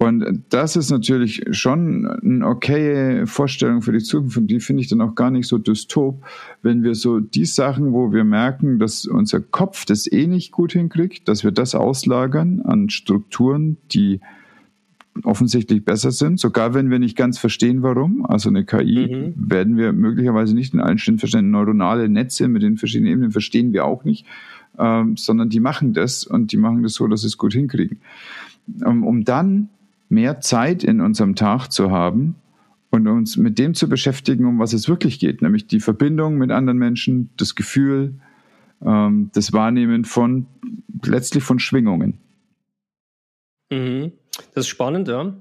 Und 0.00 0.44
das 0.50 0.76
ist 0.76 0.90
natürlich 0.90 1.42
schon 1.50 2.06
eine 2.06 2.46
okaye 2.46 3.26
Vorstellung 3.26 3.82
für 3.82 3.90
die 3.90 3.98
Zukunft 3.98 4.36
und 4.36 4.46
die 4.46 4.60
finde 4.60 4.82
ich 4.82 4.88
dann 4.88 5.00
auch 5.00 5.16
gar 5.16 5.32
nicht 5.32 5.48
so 5.48 5.58
dystop, 5.58 6.24
wenn 6.62 6.84
wir 6.84 6.94
so 6.94 7.18
die 7.18 7.44
Sachen, 7.44 7.92
wo 7.92 8.12
wir 8.12 8.22
merken, 8.22 8.78
dass 8.78 9.06
unser 9.06 9.40
Kopf 9.40 9.86
das 9.86 10.10
eh 10.10 10.28
nicht 10.28 10.52
gut 10.52 10.72
hinkriegt, 10.72 11.26
dass 11.26 11.42
wir 11.42 11.50
das 11.50 11.74
auslagern 11.74 12.60
an 12.60 12.90
Strukturen, 12.90 13.76
die 13.90 14.20
offensichtlich 15.24 15.84
besser 15.84 16.12
sind, 16.12 16.38
sogar 16.38 16.74
wenn 16.74 16.90
wir 16.90 17.00
nicht 17.00 17.16
ganz 17.16 17.38
verstehen, 17.38 17.82
warum. 17.82 18.24
Also 18.24 18.50
eine 18.50 18.64
KI 18.64 19.34
mhm. 19.36 19.50
werden 19.50 19.76
wir 19.76 19.92
möglicherweise 19.92 20.54
nicht 20.54 20.74
in 20.74 20.80
allen 20.80 20.98
Stellen 20.98 21.18
verstehen. 21.18 21.50
Neuronale 21.50 22.08
Netze 22.08 22.46
mit 22.46 22.62
den 22.62 22.76
verschiedenen 22.76 23.12
Ebenen 23.12 23.30
verstehen 23.32 23.72
wir 23.72 23.84
auch 23.84 24.04
nicht, 24.04 24.26
ähm, 24.78 25.16
sondern 25.16 25.48
die 25.48 25.58
machen 25.58 25.92
das 25.92 26.24
und 26.24 26.52
die 26.52 26.56
machen 26.56 26.84
das 26.84 26.94
so, 26.94 27.08
dass 27.08 27.22
sie 27.22 27.26
es 27.26 27.36
gut 27.36 27.52
hinkriegen. 27.52 27.98
Um, 28.84 29.02
um 29.02 29.24
dann 29.24 29.70
mehr 30.08 30.40
Zeit 30.40 30.84
in 30.84 31.00
unserem 31.00 31.34
Tag 31.34 31.68
zu 31.68 31.90
haben 31.90 32.36
und 32.90 33.06
uns 33.06 33.36
mit 33.36 33.58
dem 33.58 33.74
zu 33.74 33.88
beschäftigen, 33.88 34.46
um 34.46 34.58
was 34.58 34.72
es 34.72 34.88
wirklich 34.88 35.18
geht, 35.18 35.42
nämlich 35.42 35.66
die 35.66 35.80
Verbindung 35.80 36.36
mit 36.36 36.50
anderen 36.50 36.78
Menschen, 36.78 37.30
das 37.36 37.54
Gefühl, 37.54 38.14
ähm, 38.84 39.30
das 39.34 39.52
Wahrnehmen 39.52 40.04
von 40.04 40.46
letztlich 41.04 41.44
von 41.44 41.58
Schwingungen. 41.58 42.18
Mhm. 43.70 44.12
Das 44.54 44.64
ist 44.64 44.68
spannend, 44.68 45.08
ja. 45.08 45.34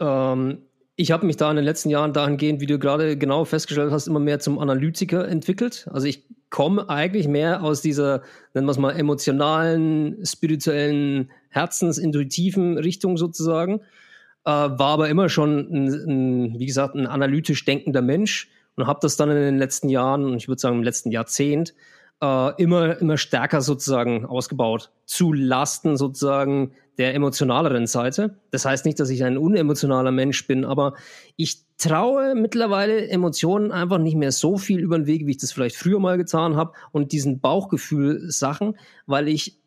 Ähm, 0.00 0.58
ich 0.96 1.10
habe 1.10 1.26
mich 1.26 1.36
da 1.36 1.50
in 1.50 1.56
den 1.56 1.64
letzten 1.64 1.90
Jahren 1.90 2.12
dahingehend, 2.12 2.60
wie 2.60 2.66
du 2.66 2.78
gerade 2.78 3.18
genau 3.18 3.44
festgestellt 3.44 3.92
hast, 3.92 4.06
immer 4.06 4.20
mehr 4.20 4.38
zum 4.38 4.58
Analytiker 4.58 5.28
entwickelt. 5.28 5.88
Also 5.92 6.06
ich 6.06 6.24
komme 6.48 6.88
eigentlich 6.88 7.28
mehr 7.28 7.62
aus 7.62 7.82
dieser, 7.82 8.22
nennen 8.54 8.66
wir 8.66 8.70
es 8.70 8.78
mal, 8.78 8.92
emotionalen, 8.92 10.24
spirituellen, 10.24 11.30
herzensintuitiven 11.56 12.78
Richtung 12.78 13.16
sozusagen. 13.16 13.80
Äh, 14.44 14.50
war 14.50 14.80
aber 14.80 15.08
immer 15.08 15.28
schon, 15.28 15.58
ein, 15.58 15.88
ein, 15.88 16.58
wie 16.60 16.66
gesagt, 16.66 16.94
ein 16.94 17.06
analytisch 17.06 17.64
denkender 17.64 18.02
Mensch 18.02 18.48
und 18.76 18.86
habe 18.86 19.00
das 19.02 19.16
dann 19.16 19.30
in 19.30 19.36
den 19.36 19.58
letzten 19.58 19.88
Jahren, 19.88 20.24
und 20.24 20.36
ich 20.36 20.48
würde 20.48 20.60
sagen 20.60 20.76
im 20.76 20.82
letzten 20.84 21.10
Jahrzehnt, 21.10 21.74
äh, 22.22 22.62
immer, 22.62 23.00
immer 23.00 23.18
stärker 23.18 23.60
sozusagen 23.60 24.24
ausgebaut, 24.24 24.90
zu 25.04 25.32
Lasten 25.32 25.96
sozusagen 25.96 26.72
der 26.98 27.14
emotionaleren 27.14 27.86
Seite. 27.86 28.36
Das 28.50 28.64
heißt 28.64 28.86
nicht, 28.86 28.98
dass 29.00 29.10
ich 29.10 29.24
ein 29.24 29.36
unemotionaler 29.36 30.12
Mensch 30.12 30.46
bin, 30.46 30.64
aber 30.64 30.94
ich 31.36 31.62
traue 31.76 32.34
mittlerweile 32.34 33.08
Emotionen 33.08 33.70
einfach 33.70 33.98
nicht 33.98 34.16
mehr 34.16 34.32
so 34.32 34.56
viel 34.56 34.80
über 34.80 34.98
den 34.98 35.06
Weg, 35.06 35.26
wie 35.26 35.32
ich 35.32 35.38
das 35.38 35.52
vielleicht 35.52 35.76
früher 35.76 36.00
mal 36.00 36.16
getan 36.16 36.56
habe 36.56 36.72
und 36.92 37.12
diesen 37.12 37.40
Bauchgefühl 37.40 38.30
Sachen, 38.30 38.78
weil 39.06 39.28
ich 39.28 39.58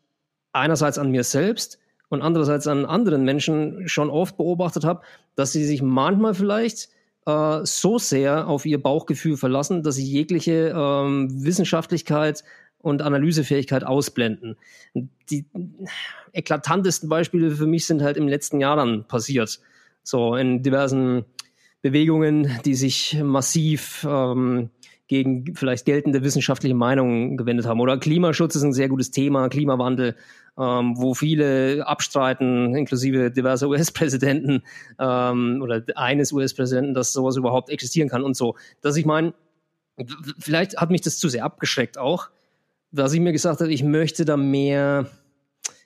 einerseits 0.52 0.98
an 0.98 1.10
mir 1.10 1.22
selbst 1.22 1.78
und 2.10 2.20
andererseits 2.22 2.66
an 2.66 2.84
anderen 2.84 3.24
Menschen 3.24 3.88
schon 3.88 4.10
oft 4.10 4.36
beobachtet 4.36 4.84
habe, 4.84 5.00
dass 5.36 5.52
sie 5.52 5.64
sich 5.64 5.80
manchmal 5.80 6.34
vielleicht 6.34 6.90
äh, 7.24 7.60
so 7.62 7.98
sehr 7.98 8.48
auf 8.48 8.66
ihr 8.66 8.82
Bauchgefühl 8.82 9.38
verlassen, 9.38 9.82
dass 9.82 9.94
sie 9.94 10.04
jegliche 10.04 10.74
ähm, 10.76 11.44
Wissenschaftlichkeit 11.44 12.44
und 12.78 13.00
Analysefähigkeit 13.00 13.84
ausblenden. 13.84 14.56
Die 15.30 15.46
eklatantesten 16.32 17.08
Beispiele 17.08 17.52
für 17.52 17.66
mich 17.66 17.86
sind 17.86 18.02
halt 18.02 18.16
im 18.16 18.28
letzten 18.28 18.60
Jahr 18.60 18.76
dann 18.76 19.06
passiert. 19.06 19.60
So 20.02 20.34
in 20.34 20.62
diversen 20.62 21.24
Bewegungen, 21.82 22.58
die 22.64 22.74
sich 22.74 23.20
massiv 23.22 24.06
ähm, 24.08 24.70
gegen 25.06 25.54
vielleicht 25.54 25.86
geltende 25.86 26.22
wissenschaftliche 26.22 26.74
Meinungen 26.74 27.36
gewendet 27.36 27.66
haben. 27.66 27.80
Oder 27.80 27.98
Klimaschutz 27.98 28.54
ist 28.54 28.62
ein 28.62 28.72
sehr 28.72 28.88
gutes 28.88 29.10
Thema, 29.10 29.48
Klimawandel, 29.48 30.16
ähm, 30.58 30.94
wo 30.96 31.14
viele 31.14 31.86
abstreiten, 31.86 32.74
inklusive 32.74 33.30
diverser 33.30 33.68
US-Präsidenten 33.70 34.62
ähm, 34.98 35.60
oder 35.62 35.82
eines 35.96 36.32
US-Präsidenten, 36.32 36.94
dass 36.94 37.12
sowas 37.12 37.36
überhaupt 37.36 37.70
existieren 37.70 38.08
kann 38.08 38.22
und 38.22 38.36
so. 38.36 38.56
Dass 38.80 38.96
ich 38.96 39.06
meine, 39.06 39.34
vielleicht 40.38 40.78
hat 40.78 40.90
mich 40.90 41.00
das 41.00 41.18
zu 41.18 41.28
sehr 41.28 41.44
abgeschreckt 41.44 41.98
auch, 41.98 42.30
dass 42.92 43.12
ich 43.12 43.20
mir 43.20 43.32
gesagt 43.32 43.60
habe, 43.60 43.72
ich 43.72 43.84
möchte 43.84 44.24
da 44.24 44.36
mehr, 44.36 45.06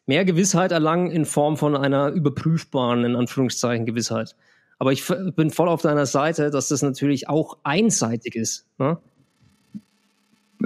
mehr 0.06 0.24
Gewissheit 0.24 0.72
erlangen 0.72 1.10
in 1.10 1.24
Form 1.24 1.56
von 1.56 1.76
einer 1.76 2.08
überprüfbaren, 2.08 3.04
in 3.04 3.16
Anführungszeichen, 3.16 3.86
Gewissheit. 3.86 4.34
Aber 4.78 4.92
ich 4.92 5.04
bin 5.36 5.50
voll 5.50 5.68
auf 5.68 5.82
deiner 5.82 6.06
Seite, 6.06 6.50
dass 6.50 6.68
das 6.68 6.82
natürlich 6.82 7.28
auch 7.28 7.58
einseitig 7.62 8.34
ist. 8.34 8.66
Ne? 8.78 8.98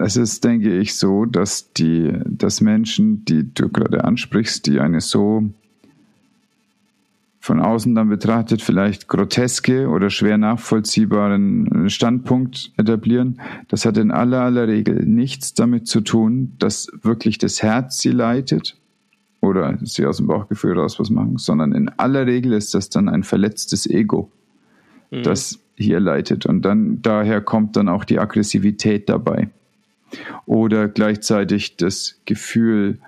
Es 0.01 0.17
ist, 0.17 0.45
denke 0.45 0.79
ich, 0.79 0.97
so, 0.97 1.25
dass 1.25 1.73
die, 1.73 2.13
dass 2.27 2.61
Menschen, 2.61 3.25
die 3.25 3.53
du 3.53 3.69
gerade 3.69 4.05
ansprichst, 4.05 4.67
die 4.67 4.81
eine 4.81 5.01
so 5.01 5.51
von 7.41 7.61
außen 7.61 7.95
dann 7.95 8.09
betrachtet 8.09 8.61
vielleicht 8.61 9.09
groteske 9.09 9.89
oder 9.89 10.11
schwer 10.11 10.37
nachvollziehbaren 10.37 11.89
Standpunkt 11.89 12.73
etablieren, 12.77 13.41
das 13.69 13.87
hat 13.87 13.97
in 13.97 14.11
aller 14.11 14.43
aller 14.43 14.69
Regel 14.69 15.07
nichts 15.07 15.55
damit 15.55 15.87
zu 15.87 16.01
tun, 16.03 16.53
dass 16.59 16.91
wirklich 17.03 17.39
das 17.39 17.63
Herz 17.63 18.01
sie 18.01 18.11
leitet 18.11 18.77
oder 19.41 19.79
sie 19.83 20.05
aus 20.05 20.19
dem 20.19 20.27
Bauchgefühl 20.27 20.79
raus 20.79 20.99
was 20.99 21.11
machen, 21.11 21.39
sondern 21.39 21.73
in 21.73 21.89
aller 21.91 22.27
Regel 22.27 22.53
ist 22.53 22.75
das 22.75 22.91
dann 22.91 23.09
ein 23.09 23.23
verletztes 23.23 23.89
Ego, 23.89 24.31
mhm. 25.11 25.23
das 25.23 25.61
hier 25.77 26.01
leitet. 26.01 26.45
Und 26.45 26.63
dann 26.63 27.01
daher 27.03 27.41
kommt 27.41 27.77
dann 27.77 27.89
auch 27.89 28.05
die 28.05 28.19
Aggressivität 28.19 29.09
dabei. 29.09 29.49
Oder 30.47 30.89
gleichzeitig 30.89 31.77
das 31.77 32.21
Gefühl, 32.25 32.99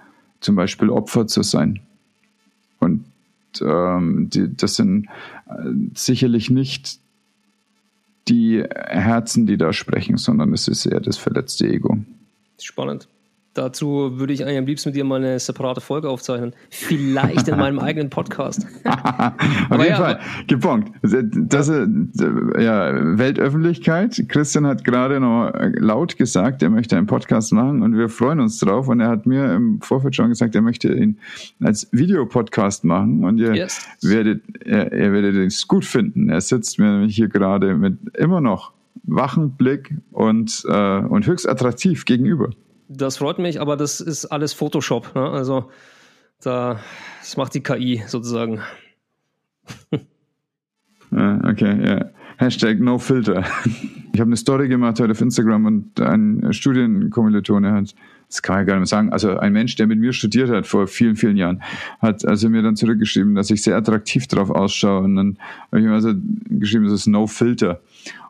zum 0.40 0.56
Beispiel 0.56 0.90
Opfer 0.90 1.27
zu 1.27 1.43
sein. 1.43 1.81
Und 2.78 3.05
ähm, 3.60 4.28
die, 4.31 4.55
das 4.55 4.77
sind 4.77 5.06
äh, 5.47 5.52
sicherlich 5.94 6.51
nicht 6.51 6.98
die 8.28 8.62
Herzen, 8.62 9.47
die 9.47 9.56
da 9.56 9.72
sprechen, 9.72 10.16
sondern 10.16 10.52
es 10.52 10.68
ist 10.68 10.86
eher 10.86 11.01
das 11.01 11.16
verletzte 11.16 11.68
Ego. 11.68 11.98
Spannend. 12.60 13.09
Dazu 13.61 14.19
würde 14.19 14.32
ich 14.32 14.43
eigentlich 14.43 14.57
am 14.57 14.65
liebsten 14.65 14.89
mit 14.89 14.97
dir 14.97 15.05
mal 15.05 15.16
eine 15.16 15.39
separate 15.39 15.82
Folge 15.82 16.09
aufzeichnen. 16.09 16.55
Vielleicht 16.70 17.47
in 17.47 17.59
meinem 17.59 17.78
eigenen 17.78 18.09
Podcast. 18.09 18.66
Auf 18.85 19.78
jeden 19.78 19.85
ja, 19.85 19.97
Fall, 19.97 20.20
gebongt. 20.47 20.91
Das, 21.03 21.69
ja. 21.69 21.87
ja, 22.59 23.19
Weltöffentlichkeit. 23.19 24.24
Christian 24.28 24.66
hat 24.66 24.82
gerade 24.82 25.20
noch 25.20 25.53
laut 25.74 26.16
gesagt, 26.16 26.62
er 26.62 26.70
möchte 26.70 26.97
einen 26.97 27.07
Podcast 27.07 27.53
machen 27.53 27.82
und 27.82 27.99
wir 27.99 28.09
freuen 28.09 28.41
uns 28.41 28.59
drauf. 28.61 28.89
Und 28.89 29.01
er 29.01 29.09
hat 29.09 29.27
mir 29.27 29.53
im 29.53 29.82
Vorfeld 29.82 30.16
schon 30.16 30.31
gesagt, 30.31 30.55
er 30.55 30.62
möchte 30.62 30.95
ihn 30.95 31.19
als 31.62 31.87
Videopodcast 31.93 32.85
machen. 32.85 33.24
Und 33.24 33.37
ihr 33.41 33.55
yes. 33.55 33.87
werdet, 34.01 34.41
er, 34.65 34.91
er 34.91 35.12
werdet 35.12 35.35
es 35.35 35.69
gut 35.69 35.85
finden. 35.85 36.31
Er 36.31 36.41
sitzt 36.41 36.78
mir 36.78 36.93
nämlich 36.93 37.15
hier 37.15 37.28
gerade 37.28 37.74
mit 37.74 37.99
immer 38.16 38.41
noch 38.41 38.73
wachen 39.03 39.51
Blick 39.51 39.95
und, 40.12 40.65
äh, 40.66 41.01
und 41.01 41.27
höchst 41.27 41.47
attraktiv 41.47 42.07
gegenüber. 42.07 42.49
Das 42.92 43.18
freut 43.18 43.38
mich, 43.38 43.60
aber 43.60 43.76
das 43.76 44.00
ist 44.00 44.26
alles 44.26 44.52
Photoshop. 44.52 45.14
Ne? 45.14 45.22
Also 45.22 45.70
da, 46.42 46.80
das 47.20 47.36
macht 47.36 47.54
die 47.54 47.62
KI 47.62 48.02
sozusagen. 48.08 48.60
okay, 51.12 51.86
ja. 51.86 52.10
Hashtag 52.36 52.80
NoFilter. 52.80 53.44
Ich 54.12 54.18
habe 54.18 54.30
eine 54.30 54.36
Story 54.36 54.66
gemacht 54.66 54.98
heute 54.98 55.12
auf 55.12 55.20
Instagram 55.20 55.66
und 55.66 56.00
ein 56.00 56.52
Studienkommilitone 56.52 57.72
hat, 57.72 57.94
das 58.26 58.42
kann 58.42 58.60
ich 58.60 58.66
gar 58.66 58.74
nicht 58.74 58.80
mehr 58.80 58.86
sagen, 58.86 59.12
also 59.12 59.38
ein 59.38 59.52
Mensch, 59.52 59.76
der 59.76 59.86
mit 59.86 60.00
mir 60.00 60.12
studiert 60.12 60.50
hat 60.50 60.66
vor 60.66 60.88
vielen, 60.88 61.14
vielen 61.14 61.36
Jahren, 61.36 61.62
hat 62.00 62.26
also 62.26 62.48
mir 62.48 62.60
dann 62.60 62.74
zurückgeschrieben, 62.74 63.36
dass 63.36 63.50
ich 63.50 63.62
sehr 63.62 63.76
attraktiv 63.76 64.26
drauf 64.26 64.50
ausschaue 64.50 65.04
und 65.04 65.14
dann 65.14 65.38
habe 65.70 65.80
ich 65.80 65.86
mir 65.86 65.92
also 65.92 66.12
geschrieben, 66.48 66.86
das 66.86 66.94
ist 66.94 67.06
No 67.06 67.28
Filter. 67.28 67.80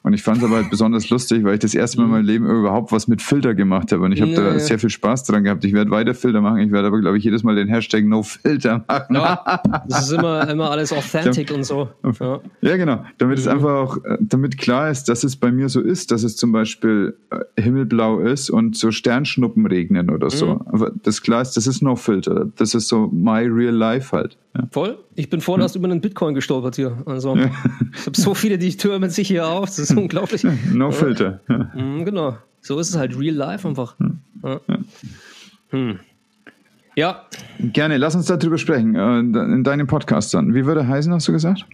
Und 0.02 0.14
ich 0.14 0.22
fand 0.22 0.38
es 0.38 0.44
aber 0.44 0.56
halt 0.56 0.70
besonders 0.70 1.10
lustig, 1.10 1.44
weil 1.44 1.54
ich 1.54 1.60
das 1.60 1.74
erste 1.74 1.98
Mal 1.98 2.04
in 2.04 2.10
meinem 2.10 2.24
Leben 2.24 2.46
überhaupt 2.46 2.90
was 2.90 3.06
mit 3.06 3.20
Filter 3.20 3.54
gemacht 3.54 3.92
habe. 3.92 4.04
Und 4.04 4.12
ich 4.12 4.22
habe 4.22 4.32
da 4.32 4.58
sehr 4.58 4.78
viel 4.78 4.88
Spaß 4.88 5.24
dran 5.24 5.44
gehabt. 5.44 5.62
Ich 5.64 5.74
werde 5.74 5.90
weiter 5.90 6.14
Filter 6.14 6.40
machen. 6.40 6.58
Ich 6.60 6.72
werde 6.72 6.88
aber, 6.88 7.00
glaube 7.00 7.18
ich, 7.18 7.24
jedes 7.24 7.42
Mal 7.42 7.54
den 7.54 7.68
Hashtag 7.68 8.04
NoFilter 8.04 8.84
machen. 8.88 9.14
Ja, 9.14 9.62
das 9.88 10.04
ist 10.04 10.12
immer, 10.12 10.48
immer 10.48 10.70
alles 10.70 10.92
authentic 10.92 11.50
und 11.50 11.64
so. 11.64 11.90
Ja, 12.18 12.40
ja 12.62 12.76
genau. 12.78 13.04
Damit 13.18 13.36
mhm. 13.36 13.40
es 13.42 13.48
einfach 13.48 13.70
auch, 13.70 13.98
damit 14.20 14.56
klar 14.56 14.90
ist, 14.90 15.04
dass 15.04 15.22
es 15.22 15.36
bei 15.36 15.52
mir 15.52 15.68
so 15.68 15.80
ist, 15.80 16.10
dass 16.10 16.22
es 16.22 16.36
zum 16.36 16.50
Beispiel 16.50 17.14
äh, 17.30 17.60
himmelblau 17.60 18.20
ist 18.20 18.48
und 18.48 18.76
so 18.76 18.92
Sternschnuppen 18.92 19.66
regnen 19.66 20.08
oder 20.08 20.30
so. 20.30 20.54
Mhm. 20.54 20.62
Aber 20.66 20.92
das 21.02 21.20
klar 21.20 21.42
ist, 21.42 21.58
das 21.58 21.66
ist 21.66 21.82
NoFilter. 21.82 22.46
Das 22.56 22.74
ist 22.74 22.88
so 22.88 23.08
my 23.12 23.42
real 23.42 23.74
life 23.74 24.16
halt. 24.16 24.38
Ja. 24.56 24.66
Voll. 24.70 24.98
Ich 25.20 25.28
bin 25.28 25.42
vorhin 25.42 25.60
erst 25.60 25.76
über 25.76 25.86
einen 25.86 26.00
Bitcoin 26.00 26.34
gestolpert 26.34 26.76
hier. 26.76 26.96
Also 27.04 27.36
ich 27.36 28.06
habe 28.06 28.18
so 28.18 28.32
viele, 28.32 28.56
die 28.56 28.74
türmen 28.74 29.10
sich 29.10 29.28
hier 29.28 29.46
auf. 29.46 29.66
Das 29.66 29.78
ist 29.78 29.94
unglaublich. 29.94 30.46
No 30.72 30.90
Filter. 30.90 31.40
Ja. 31.46 31.70
Mhm, 31.74 32.06
genau. 32.06 32.38
So 32.62 32.78
ist 32.78 32.88
es 32.88 32.96
halt 32.96 33.18
real 33.18 33.34
life 33.34 33.68
einfach. 33.68 33.96
Ja. 34.42 34.60
Hm. 35.72 36.00
ja. 36.96 37.26
Gerne, 37.58 37.98
lass 37.98 38.14
uns 38.14 38.26
darüber 38.26 38.56
sprechen. 38.56 38.94
Äh, 38.94 39.18
in 39.18 39.62
deinem 39.62 39.86
Podcast 39.86 40.32
dann. 40.32 40.54
Wie 40.54 40.64
würde 40.64 40.88
heißen, 40.88 41.12
hast 41.12 41.28
du 41.28 41.32
gesagt? 41.32 41.66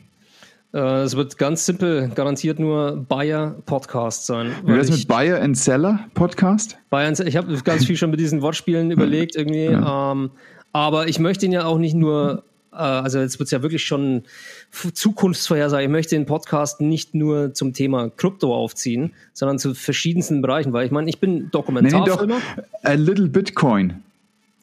Äh, 0.75 1.03
es 1.03 1.17
wird 1.17 1.39
ganz 1.39 1.65
simpel, 1.65 2.11
garantiert 2.17 2.59
nur 2.59 2.97
Buyer 3.09 3.55
Podcast 3.65 4.27
sein. 4.27 4.51
Wie 4.65 4.73
wäre 4.73 4.81
es 4.81 4.91
mit 4.91 5.07
Buyer 5.07 5.41
and 5.41 5.57
Seller 5.57 6.01
Podcast? 6.15 6.79
Buyer 6.91 7.07
and 7.07 7.17
Seller. 7.17 7.29
Ich 7.29 7.37
habe 7.37 7.57
ganz 7.63 7.85
viel 7.85 7.97
schon 7.97 8.11
mit 8.11 8.19
diesen 8.19 8.43
Wortspielen 8.43 8.91
überlegt 8.91 9.37
irgendwie. 9.37 9.67
Ja. 9.67 10.11
Ähm, 10.11 10.31
aber 10.73 11.09
ich 11.09 11.21
möchte 11.21 11.47
ihn 11.47 11.53
ja 11.53 11.65
auch 11.65 11.79
nicht 11.79 11.95
nur 11.95 12.43
also 12.77 13.19
jetzt 13.21 13.39
wird 13.39 13.47
es 13.47 13.51
ja 13.51 13.63
wirklich 13.63 13.85
schon 13.85 14.23
Zukunftsvorhersage. 14.71 15.85
Ich 15.85 15.91
möchte 15.91 16.15
den 16.15 16.27
Podcast 16.27 16.81
nicht 16.81 17.15
nur 17.15 17.55
zum 17.55 17.73
Thema 17.73 18.11
Krypto 18.11 18.55
aufziehen, 18.55 19.15
sondern 19.33 19.59
zu 19.59 19.75
verschiedensten 19.75 20.43
Bereichen, 20.43 20.73
weil 20.73 20.87
ich 20.87 20.93
meine, 20.93 21.09
ich 21.09 21.21
bin 21.21 21.51
Dokumentarfilmer. 21.51 22.39
A 22.83 22.93
little 22.93 23.29
Bitcoin. 23.29 24.03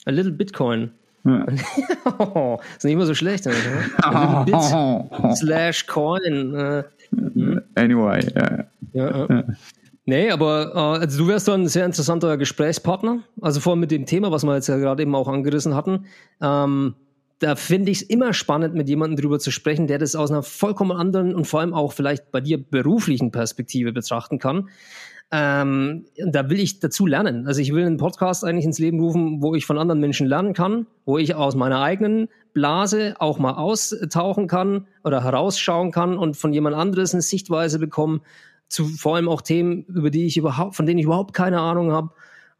A 0.06 0.12
little 0.12 0.32
Bitcoin. 0.32 0.92
Ja. 1.26 1.46
ist 2.78 2.84
nicht 2.84 2.94
immer 2.94 3.06
so 3.06 3.16
schlecht. 3.16 3.48
A 3.48 3.52
little 3.52 4.46
Bit 4.46 5.36
slash 5.38 5.88
Coin. 5.88 6.54
Äh. 6.56 6.84
Anyway, 7.76 8.28
ja. 8.36 8.66
ja, 8.94 9.28
ja. 9.28 9.44
Nee, 10.06 10.32
aber 10.32 10.72
äh, 10.76 11.02
also 11.02 11.24
du 11.24 11.28
wärst 11.30 11.48
doch 11.48 11.54
ein 11.54 11.68
sehr 11.68 11.86
interessanter 11.86 12.38
Gesprächspartner. 12.38 13.20
Also 13.42 13.62
vor 13.62 13.72
allem 13.72 13.80
mit 13.80 13.92
dem 13.92 14.06
Thema, 14.06 14.32
was 14.32 14.44
wir 14.44 14.54
jetzt 14.56 14.68
ja 14.68 14.78
gerade 14.78 15.02
eben 15.04 15.16
auch 15.16 15.30
angerissen 15.30 15.76
hatten. 15.76 16.06
Ähm, 16.42 16.96
da 17.44 17.58
finde 17.58 17.92
ich 17.92 18.02
es 18.02 18.04
immer 18.04 18.32
spannend, 18.32 18.74
mit 18.74 18.88
jemandem 18.88 19.18
drüber 19.18 19.38
zu 19.38 19.52
sprechen, 19.52 19.88
der 19.88 19.98
das 19.98 20.16
aus 20.16 20.32
einer 20.32 20.44
vollkommen 20.44 20.94
anderen 20.94 21.36
und 21.36 21.46
vor 21.46 21.60
allem 21.60 21.74
auch 21.74 21.92
vielleicht 21.92 22.32
bei 22.32 22.40
dir 22.40 22.58
beruflichen 22.58 23.32
Perspektive 23.32 23.92
betrachten 23.92 24.40
kann. 24.40 24.70
Ähm, 25.30 26.06
da 26.18 26.50
will 26.50 26.60
ich 26.60 26.80
dazu 26.80 27.06
lernen. 27.06 27.46
Also 27.46 27.60
ich 27.60 27.74
will 27.74 27.86
einen 27.86 27.98
Podcast 27.98 28.46
eigentlich 28.46 28.64
ins 28.64 28.80
Leben 28.80 29.00
rufen, 29.02 29.42
wo 29.42 29.56
ich 29.56 29.66
von 29.66 29.78
anderen 29.78 30.00
Menschen 30.00 30.26
lernen 30.26 30.54
kann, 30.54 30.88
wo 31.06 31.18
ich 31.18 31.36
aus 31.36 31.56
meiner 31.56 31.82
eigenen 31.82 32.30
Blase 32.54 33.16
auch 33.20 33.40
mal 33.40 33.56
austauchen 33.56 34.48
kann 34.48 34.88
oder 35.04 35.24
herausschauen 35.24 35.92
kann 35.92 36.18
und 36.18 36.38
von 36.38 36.54
jemand 36.54 36.78
anderes 36.78 37.14
eine 37.14 37.24
Sichtweise 37.24 37.78
bekommen, 37.78 38.22
zu 38.70 38.86
vor 38.86 39.16
allem 39.16 39.28
auch 39.28 39.42
Themen, 39.42 39.84
über 39.88 40.12
die 40.12 40.28
ich 40.28 40.38
überhaupt, 40.38 40.76
von 40.76 40.86
denen 40.86 41.00
ich 41.00 41.06
überhaupt 41.06 41.34
keine 41.34 41.60
Ahnung 41.60 41.92
habe. 41.92 42.12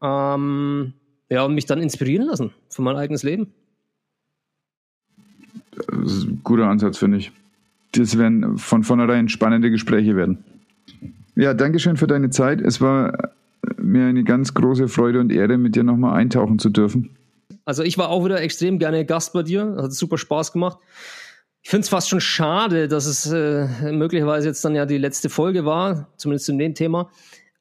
Ähm, 0.02 0.92
ja, 1.30 1.44
und 1.44 1.54
mich 1.54 1.64
dann 1.64 1.80
inspirieren 1.80 2.26
lassen 2.26 2.52
für 2.68 2.82
mein 2.82 2.96
eigenes 2.96 3.22
Leben 3.22 3.54
guter 6.42 6.66
Ansatz, 6.66 6.98
finde 6.98 7.18
ich. 7.18 7.32
Das 7.92 8.18
werden 8.18 8.58
von 8.58 8.82
vornherein 8.82 9.28
spannende 9.28 9.70
Gespräche 9.70 10.16
werden. 10.16 10.44
Ja, 11.36 11.54
Dankeschön 11.54 11.96
für 11.96 12.06
deine 12.06 12.30
Zeit. 12.30 12.60
Es 12.60 12.80
war 12.80 13.30
mir 13.78 14.06
eine 14.06 14.24
ganz 14.24 14.54
große 14.54 14.88
Freude 14.88 15.20
und 15.20 15.32
Ehre, 15.32 15.58
mit 15.58 15.76
dir 15.76 15.84
nochmal 15.84 16.14
eintauchen 16.14 16.58
zu 16.58 16.70
dürfen. 16.70 17.10
Also 17.64 17.82
ich 17.82 17.98
war 17.98 18.08
auch 18.08 18.24
wieder 18.24 18.40
extrem 18.40 18.78
gerne 18.78 19.04
Gast 19.04 19.32
bei 19.32 19.42
dir, 19.42 19.76
hat 19.78 19.92
super 19.92 20.18
Spaß 20.18 20.52
gemacht. 20.52 20.78
Ich 21.62 21.70
finde 21.70 21.84
es 21.84 21.88
fast 21.88 22.10
schon 22.10 22.20
schade, 22.20 22.88
dass 22.88 23.06
es 23.06 23.26
äh, 23.32 23.66
möglicherweise 23.90 24.48
jetzt 24.48 24.64
dann 24.64 24.74
ja 24.74 24.84
die 24.84 24.98
letzte 24.98 25.30
Folge 25.30 25.64
war, 25.64 26.08
zumindest 26.18 26.48
in 26.50 26.58
dem 26.58 26.74
Thema. 26.74 27.08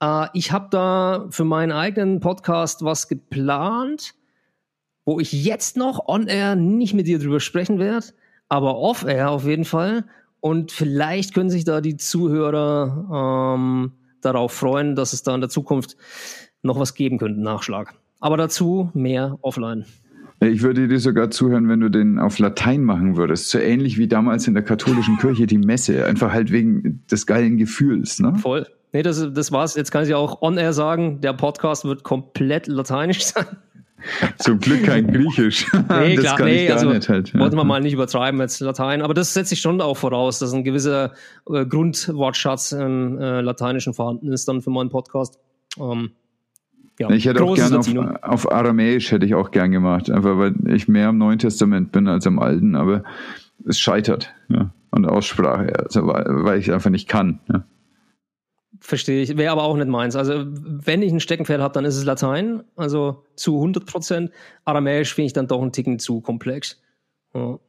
Äh, 0.02 0.28
ich 0.34 0.52
habe 0.52 0.68
da 0.72 1.28
für 1.30 1.46
meinen 1.46 1.72
eigenen 1.72 2.20
Podcast 2.20 2.84
was 2.84 3.08
geplant, 3.08 4.14
wo 5.06 5.20
ich 5.20 5.32
jetzt 5.32 5.78
noch 5.78 6.08
on 6.08 6.28
air 6.28 6.56
nicht 6.56 6.94
mit 6.94 7.08
dir 7.08 7.20
drüber 7.20 7.40
sprechen 7.40 7.80
werde, 7.80 8.08
aber 8.50 8.78
off 8.78 9.06
air 9.06 9.32
auf 9.32 9.46
jeden 9.46 9.66
Fall. 9.66 10.06
Und 10.40 10.72
vielleicht 10.72 11.34
können 11.34 11.50
sich 11.50 11.64
da 11.64 11.82
die 11.82 11.98
Zuhörer 11.98 13.56
ähm, 13.56 13.94
darauf 14.22 14.52
freuen, 14.52 14.96
dass 14.96 15.14
es 15.14 15.24
da 15.24 15.34
in 15.36 15.42
der 15.42 15.50
Zukunft 15.50 15.96
noch 16.62 16.80
was 16.80 16.96
geben 16.96 17.18
könnte, 17.18 17.42
Nachschlag. 17.42 17.94
Aber 18.20 18.38
dazu 18.38 18.90
mehr 18.94 19.38
offline. 19.42 19.86
Ich 20.40 20.62
würde 20.62 20.88
dir 20.88 21.00
sogar 21.00 21.32
zuhören, 21.32 21.70
wenn 21.70 21.80
du 21.80 21.90
den 21.90 22.20
auf 22.20 22.40
Latein 22.40 22.84
machen 22.84 23.16
würdest. 23.16 23.50
So 23.50 23.60
ähnlich 23.60 23.98
wie 23.98 24.08
damals 24.08 24.48
in 24.48 24.54
der 24.54 24.64
katholischen 24.64 25.18
Kirche 25.18 25.48
die 25.48 25.58
Messe. 25.58 26.06
Einfach 26.06 26.34
halt 26.34 26.52
wegen 26.52 27.04
des 27.10 27.26
geilen 27.26 27.58
Gefühls. 27.58 28.20
Ne? 28.20 28.36
Voll. 28.36 28.68
Nee, 28.92 29.04
das, 29.04 29.26
das 29.34 29.52
war's. 29.52 29.76
Jetzt 29.76 29.92
kann 29.92 30.04
ich 30.04 30.10
ja 30.10 30.18
auch 30.18 30.42
on-air 30.42 30.74
sagen, 30.74 31.22
der 31.22 31.34
Podcast 31.34 31.86
wird 31.86 32.04
komplett 32.04 32.68
lateinisch 32.68 33.24
sein. 33.26 33.46
Zum 34.40 34.60
Glück 34.60 34.84
kein 34.84 35.08
Griechisch. 35.08 35.66
Nee, 35.90 36.16
das 36.16 36.26
klar, 36.26 36.38
kann 36.38 36.48
nee, 36.48 36.64
ich 36.64 36.68
gar 36.68 36.78
also, 36.78 36.90
nicht 36.90 37.10
halt. 37.10 37.34
Ja. 37.34 37.40
Wollten 37.40 37.56
wir 37.56 37.64
mal 37.64 37.80
nicht 37.82 37.94
übertreiben 37.94 38.40
jetzt 38.40 38.60
Latein, 38.60 39.02
aber 39.02 39.14
das 39.14 39.34
setze 39.34 39.54
ich 39.54 39.62
schon 39.62 39.80
auch 39.82 39.98
voraus, 39.98 40.40
dass 40.40 40.54
ein 40.54 40.64
gewisser 40.64 41.12
äh, 41.50 41.66
Grundwortschatz 41.66 42.72
im 42.72 43.20
äh, 43.20 43.42
Lateinischen 43.42 43.94
vorhanden 43.94 44.32
ist 44.32 44.48
dann 44.48 44.62
für 44.62 44.70
meinen 44.70 44.90
Podcast. 44.90 45.40
Ähm, 45.80 46.12
ja, 47.00 47.10
ich 47.10 47.26
hätte 47.26 47.44
auch 47.44 47.56
gerne 47.56 47.80
auf, 47.80 47.88
auf, 48.22 48.52
Aramäisch 48.52 49.12
hätte 49.12 49.26
ich 49.26 49.34
auch 49.34 49.52
gern 49.52 49.72
gemacht, 49.72 50.12
einfach 50.12 50.38
weil 50.38 50.54
ich 50.68 50.88
mehr 50.88 51.10
im 51.10 51.18
Neuen 51.18 51.40
Testament 51.40 51.92
bin 51.92 52.08
als 52.08 52.26
im 52.26 52.40
Alten, 52.40 52.76
aber 52.76 53.04
es 53.66 53.80
scheitert 53.80 54.34
ja, 54.50 54.72
an 54.92 55.04
der 55.04 55.12
Aussprache, 55.12 55.74
also 55.80 56.06
weil, 56.08 56.26
weil 56.28 56.60
ich 56.60 56.72
einfach 56.72 56.92
nicht 56.92 57.08
kann. 57.08 57.40
Ja. 57.52 57.64
Verstehe 58.86 59.24
ich. 59.24 59.38
Wäre 59.38 59.54
aber 59.54 59.64
auch 59.64 59.78
nicht 59.78 59.88
meins. 59.88 60.18
Also, 60.18 60.44
wenn 60.46 61.02
ich 61.02 61.14
ein 61.14 61.22
Steckenpferd 61.22 61.62
habe, 61.62 61.74
dann 61.74 61.86
ist 61.86 61.96
es 61.96 62.04
Latein, 62.04 62.64
also 62.76 63.24
zu 63.38 63.56
100 63.56 63.86
Prozent. 63.86 64.32
Aramäisch 64.66 65.14
finde 65.14 65.28
ich 65.28 65.34
dann 65.34 65.48
doch 65.48 65.62
einen 65.62 65.72
Ticken 65.72 66.00
zu 66.00 66.20
komplex. 66.20 66.82
Ja. 67.34 67.60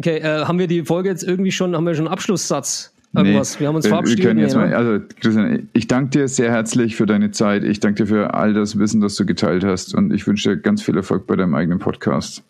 Okay, 0.00 0.18
äh, 0.18 0.44
haben 0.44 0.58
wir 0.58 0.66
die 0.66 0.84
Folge 0.84 1.08
jetzt 1.08 1.22
irgendwie 1.22 1.52
schon, 1.52 1.76
haben 1.76 1.86
wir 1.86 1.94
schon 1.94 2.06
einen 2.06 2.12
Abschlusssatz? 2.12 2.94
Irgendwas? 3.14 3.54
Nee, 3.54 3.60
wir 3.60 3.68
haben 3.68 3.76
uns 3.76 3.86
verabschiedet. 3.86 4.36
jetzt 4.38 4.56
mal, 4.56 4.74
also, 4.74 5.04
Christian, 5.20 5.68
ich 5.72 5.86
danke 5.86 6.10
dir 6.10 6.26
sehr 6.26 6.50
herzlich 6.50 6.96
für 6.96 7.06
deine 7.06 7.30
Zeit. 7.30 7.62
Ich 7.62 7.78
danke 7.78 8.02
dir 8.02 8.08
für 8.08 8.34
all 8.34 8.54
das 8.54 8.80
Wissen, 8.80 9.00
das 9.00 9.14
du 9.14 9.24
geteilt 9.24 9.62
hast. 9.62 9.94
Und 9.94 10.12
ich 10.12 10.26
wünsche 10.26 10.50
dir 10.50 10.56
ganz 10.56 10.82
viel 10.82 10.96
Erfolg 10.96 11.28
bei 11.28 11.36
deinem 11.36 11.54
eigenen 11.54 11.78
Podcast. 11.78 12.42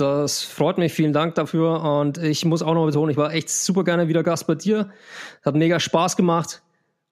Das 0.00 0.42
freut 0.42 0.78
mich, 0.78 0.94
vielen 0.94 1.12
Dank 1.12 1.34
dafür. 1.34 1.82
Und 1.82 2.16
ich 2.16 2.46
muss 2.46 2.62
auch 2.62 2.72
noch 2.72 2.86
betonen, 2.86 3.10
ich 3.10 3.18
war 3.18 3.34
echt 3.34 3.50
super 3.50 3.84
gerne 3.84 4.08
wieder 4.08 4.22
Gast 4.22 4.46
bei 4.46 4.54
dir. 4.54 4.90
Hat 5.44 5.54
mega 5.54 5.78
Spaß 5.78 6.16
gemacht. 6.16 6.62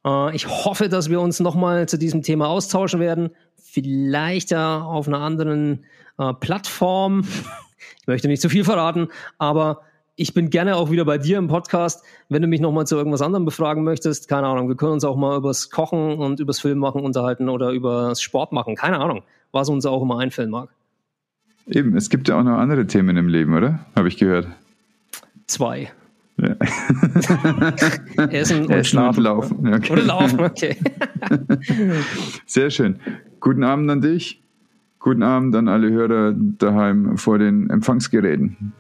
Äh, 0.06 0.35
ich 0.35 0.48
hoffe, 0.48 0.89
dass 0.89 1.10
wir 1.10 1.20
uns 1.20 1.39
nochmal 1.39 1.86
zu 1.86 1.98
diesem 1.98 2.23
Thema 2.23 2.48
austauschen 2.48 2.98
werden. 2.98 3.31
Vielleicht 3.56 4.51
ja 4.51 4.81
auf 4.81 5.06
einer 5.06 5.20
anderen 5.20 5.85
äh, 6.19 6.32
Plattform. 6.32 7.24
Ich 8.01 8.06
möchte 8.06 8.27
nicht 8.27 8.40
zu 8.40 8.48
viel 8.48 8.65
verraten, 8.65 9.09
aber 9.36 9.82
ich 10.16 10.32
bin 10.32 10.48
gerne 10.48 10.77
auch 10.77 10.90
wieder 10.90 11.05
bei 11.05 11.19
dir 11.19 11.36
im 11.36 11.47
Podcast. 11.47 12.02
Wenn 12.31 12.40
du 12.40 12.48
mich 12.48 12.60
nochmal 12.60 12.86
zu 12.86 12.97
irgendwas 12.97 13.20
anderem 13.20 13.44
befragen 13.44 13.85
möchtest, 13.85 14.28
keine 14.28 14.47
Ahnung, 14.47 14.69
wir 14.69 14.77
können 14.77 14.93
uns 14.93 15.05
auch 15.05 15.16
mal 15.16 15.36
übers 15.36 15.70
Kochen 15.70 16.19
und 16.19 16.40
übers 16.40 16.59
Filmmachen 16.59 17.02
unterhalten 17.02 17.51
oder 17.51 17.70
übers 17.70 18.23
Sport 18.23 18.52
machen. 18.52 18.74
Keine 18.77 18.98
Ahnung, 18.98 19.23
was 19.52 19.69
uns 19.69 19.85
auch 19.85 20.01
immer 20.01 20.19
einfällen 20.19 20.51
mag. 20.51 20.70
Eben, 21.70 21.96
es 21.96 22.08
gibt 22.08 22.28
ja 22.28 22.38
auch 22.38 22.42
noch 22.42 22.58
andere 22.58 22.86
Themen 22.86 23.16
im 23.16 23.28
Leben, 23.28 23.54
oder? 23.54 23.80
Habe 23.94 24.08
ich 24.08 24.16
gehört. 24.16 24.48
Zwei. 25.46 25.90
Ja. 26.38 26.54
Essen 28.30 28.62
und 28.62 28.70
Essen 28.70 28.84
Schlafen. 28.84 29.18
Und 29.18 29.24
laufen. 29.24 29.74
Okay. 29.74 29.92
Oder 29.92 30.02
laufen, 30.02 30.40
okay. 30.40 30.76
Sehr 32.46 32.70
schön. 32.70 33.00
Guten 33.40 33.64
Abend 33.64 33.90
an 33.90 34.00
dich. 34.00 34.40
Guten 35.00 35.22
Abend 35.22 35.54
an 35.56 35.68
alle 35.68 35.90
Hörer 35.90 36.34
daheim 36.34 37.18
vor 37.18 37.38
den 37.38 37.68
Empfangsgeräten. 37.70 38.72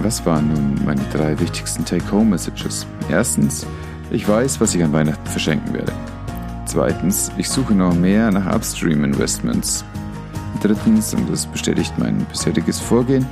Was 0.00 0.26
waren 0.26 0.48
nun 0.48 0.84
meine 0.84 1.02
drei 1.12 1.38
wichtigsten 1.38 1.84
Take-Home-Messages? 1.84 2.86
Erstens, 3.08 3.66
ich 4.10 4.28
weiß, 4.28 4.60
was 4.60 4.74
ich 4.74 4.82
an 4.82 4.92
Weihnachten 4.92 5.26
verschenken 5.26 5.72
werde. 5.74 5.92
Zweitens, 6.66 7.30
ich 7.38 7.48
suche 7.48 7.74
noch 7.74 7.94
mehr 7.94 8.30
nach 8.30 8.52
Upstream-Investments. 8.54 9.84
Drittens, 10.60 11.14
und 11.14 11.30
das 11.30 11.46
bestätigt 11.46 11.94
mein 11.98 12.18
bisheriges 12.26 12.78
Vorgehen, 12.78 13.26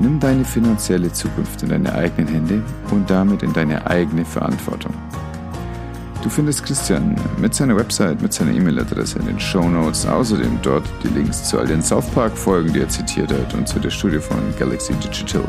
nimm 0.00 0.18
deine 0.18 0.44
finanzielle 0.44 1.12
Zukunft 1.12 1.62
in 1.62 1.68
deine 1.68 1.94
eigenen 1.94 2.32
Hände 2.32 2.62
und 2.90 3.08
damit 3.10 3.42
in 3.42 3.52
deine 3.52 3.86
eigene 3.86 4.24
Verantwortung. 4.24 4.94
Du 6.22 6.30
findest 6.30 6.64
Christian 6.64 7.16
mit 7.38 7.52
seiner 7.52 7.76
Website, 7.76 8.22
mit 8.22 8.32
seiner 8.32 8.52
E-Mail-Adresse 8.52 9.18
in 9.18 9.26
den 9.26 9.40
Show 9.40 9.68
Notes, 9.68 10.06
außerdem 10.06 10.58
dort 10.62 10.88
die 11.02 11.08
Links 11.08 11.48
zu 11.48 11.58
all 11.58 11.66
den 11.66 11.82
South 11.82 12.06
Park-Folgen, 12.10 12.72
die 12.72 12.80
er 12.80 12.88
zitiert 12.88 13.32
hat 13.32 13.52
und 13.54 13.66
zu 13.66 13.80
der 13.80 13.90
Studie 13.90 14.20
von 14.20 14.38
Galaxy 14.56 14.94
Digital. 14.94 15.48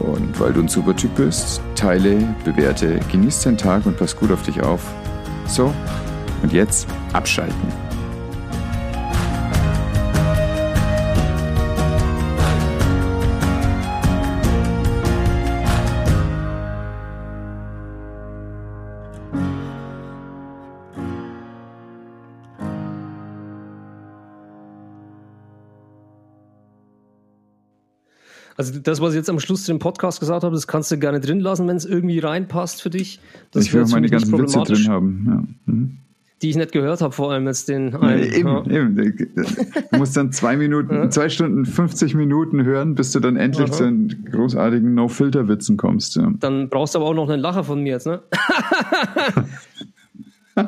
Und 0.00 0.38
weil 0.38 0.52
du 0.52 0.60
ein 0.60 0.68
super 0.68 0.94
Typ 0.94 1.14
bist, 1.14 1.62
teile, 1.74 2.34
bewerte, 2.44 3.00
genieß 3.10 3.42
deinen 3.42 3.58
Tag 3.58 3.86
und 3.86 3.96
pass 3.96 4.14
gut 4.14 4.30
auf 4.32 4.42
dich 4.42 4.62
auf. 4.62 4.82
So, 5.46 5.72
und 6.42 6.52
jetzt 6.52 6.86
abschalten. 7.12 7.89
Also 28.60 28.78
das, 28.78 29.00
was 29.00 29.14
ich 29.14 29.16
jetzt 29.16 29.30
am 29.30 29.40
Schluss 29.40 29.64
zu 29.64 29.72
dem 29.72 29.78
Podcast 29.78 30.20
gesagt 30.20 30.44
habe, 30.44 30.54
das 30.54 30.66
kannst 30.66 30.90
du 30.90 30.98
gerne 30.98 31.18
drin 31.18 31.40
lassen, 31.40 31.66
wenn 31.66 31.76
es 31.76 31.86
irgendwie 31.86 32.18
reinpasst 32.18 32.82
für 32.82 32.90
dich. 32.90 33.18
Das 33.52 33.64
ich 33.64 33.72
will 33.72 33.84
auch 33.84 33.88
meine 33.88 34.10
ganzen 34.10 34.36
Witze 34.38 34.58
drin 34.58 34.86
haben. 34.86 35.24
Ja. 35.26 35.72
Mhm. 35.72 35.96
Die 36.42 36.50
ich 36.50 36.56
nicht 36.56 36.72
gehört 36.72 37.00
habe, 37.00 37.14
vor 37.14 37.32
allem 37.32 37.46
jetzt 37.46 37.70
den 37.70 37.94
einen. 37.96 38.22
Ja, 38.22 38.36
eben, 38.36 38.70
ja. 38.70 38.82
eben. 38.82 38.96
Du 39.92 39.98
musst 39.98 40.14
dann 40.14 40.30
zwei 40.32 40.58
Minuten, 40.58 41.10
zwei 41.10 41.30
Stunden, 41.30 41.64
50 41.64 42.14
Minuten 42.14 42.62
hören, 42.64 42.94
bis 42.94 43.12
du 43.12 43.20
dann 43.20 43.38
endlich 43.38 43.70
Aha. 43.70 43.72
zu 43.72 43.84
den 43.84 44.26
großartigen 44.30 44.92
No-Filter-Witzen 44.92 45.78
kommst. 45.78 46.20
Dann 46.40 46.68
brauchst 46.68 46.94
du 46.94 46.98
aber 46.98 47.08
auch 47.08 47.14
noch 47.14 47.30
einen 47.30 47.40
Lacher 47.40 47.64
von 47.64 47.82
mir 47.82 47.92
jetzt, 47.92 48.06
ne? 48.06 48.20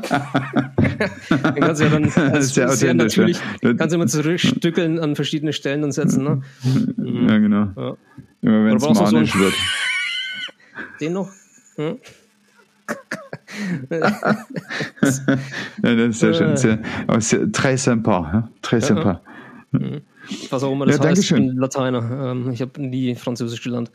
dann 0.00 1.54
kannst 1.54 1.80
du 1.80 1.84
ja 1.84 1.90
dann 1.90 2.12
als 2.32 2.54
sehr, 2.54 2.68
sehr 2.70 2.94
natürlich, 2.94 3.38
ja. 3.62 3.74
kannst 3.74 3.92
du 3.92 3.96
immer 3.96 4.06
zurückstückeln 4.06 4.98
an 4.98 5.16
verschiedene 5.16 5.52
Stellen 5.52 5.84
und 5.84 5.92
setzen, 5.92 6.24
ne? 6.24 6.42
Ja, 7.28 7.38
genau. 7.38 7.68
Ja. 7.76 7.96
Immer 8.42 8.64
wenn 8.64 8.76
es 8.76 8.82
manisch 8.82 9.32
so 9.32 9.38
wird. 9.38 9.54
Den 11.00 11.12
noch? 11.12 11.30
Hm? 11.76 11.98
ja, 13.90 14.00
das 15.82 16.08
ist 16.08 16.20
sehr 16.20 16.34
schön. 16.34 16.56
Sehr, 16.56 16.78
sehr, 17.18 17.52
très 17.52 17.76
sympa. 17.76 18.30
Ja? 18.32 18.48
Très 18.62 18.80
ja, 18.80 18.86
sympa. 18.86 19.20
Mhm. 19.72 20.00
Was 20.50 20.62
auch 20.62 20.72
immer 20.72 20.86
das 20.86 20.98
ja, 20.98 21.04
heißt, 21.04 21.22
ich 21.22 21.32
bin 21.32 21.56
Lateiner. 21.56 22.30
Ähm, 22.30 22.50
ich 22.52 22.62
habe 22.62 22.80
nie 22.80 23.14
Französisch 23.14 23.62
gelernt. 23.62 23.90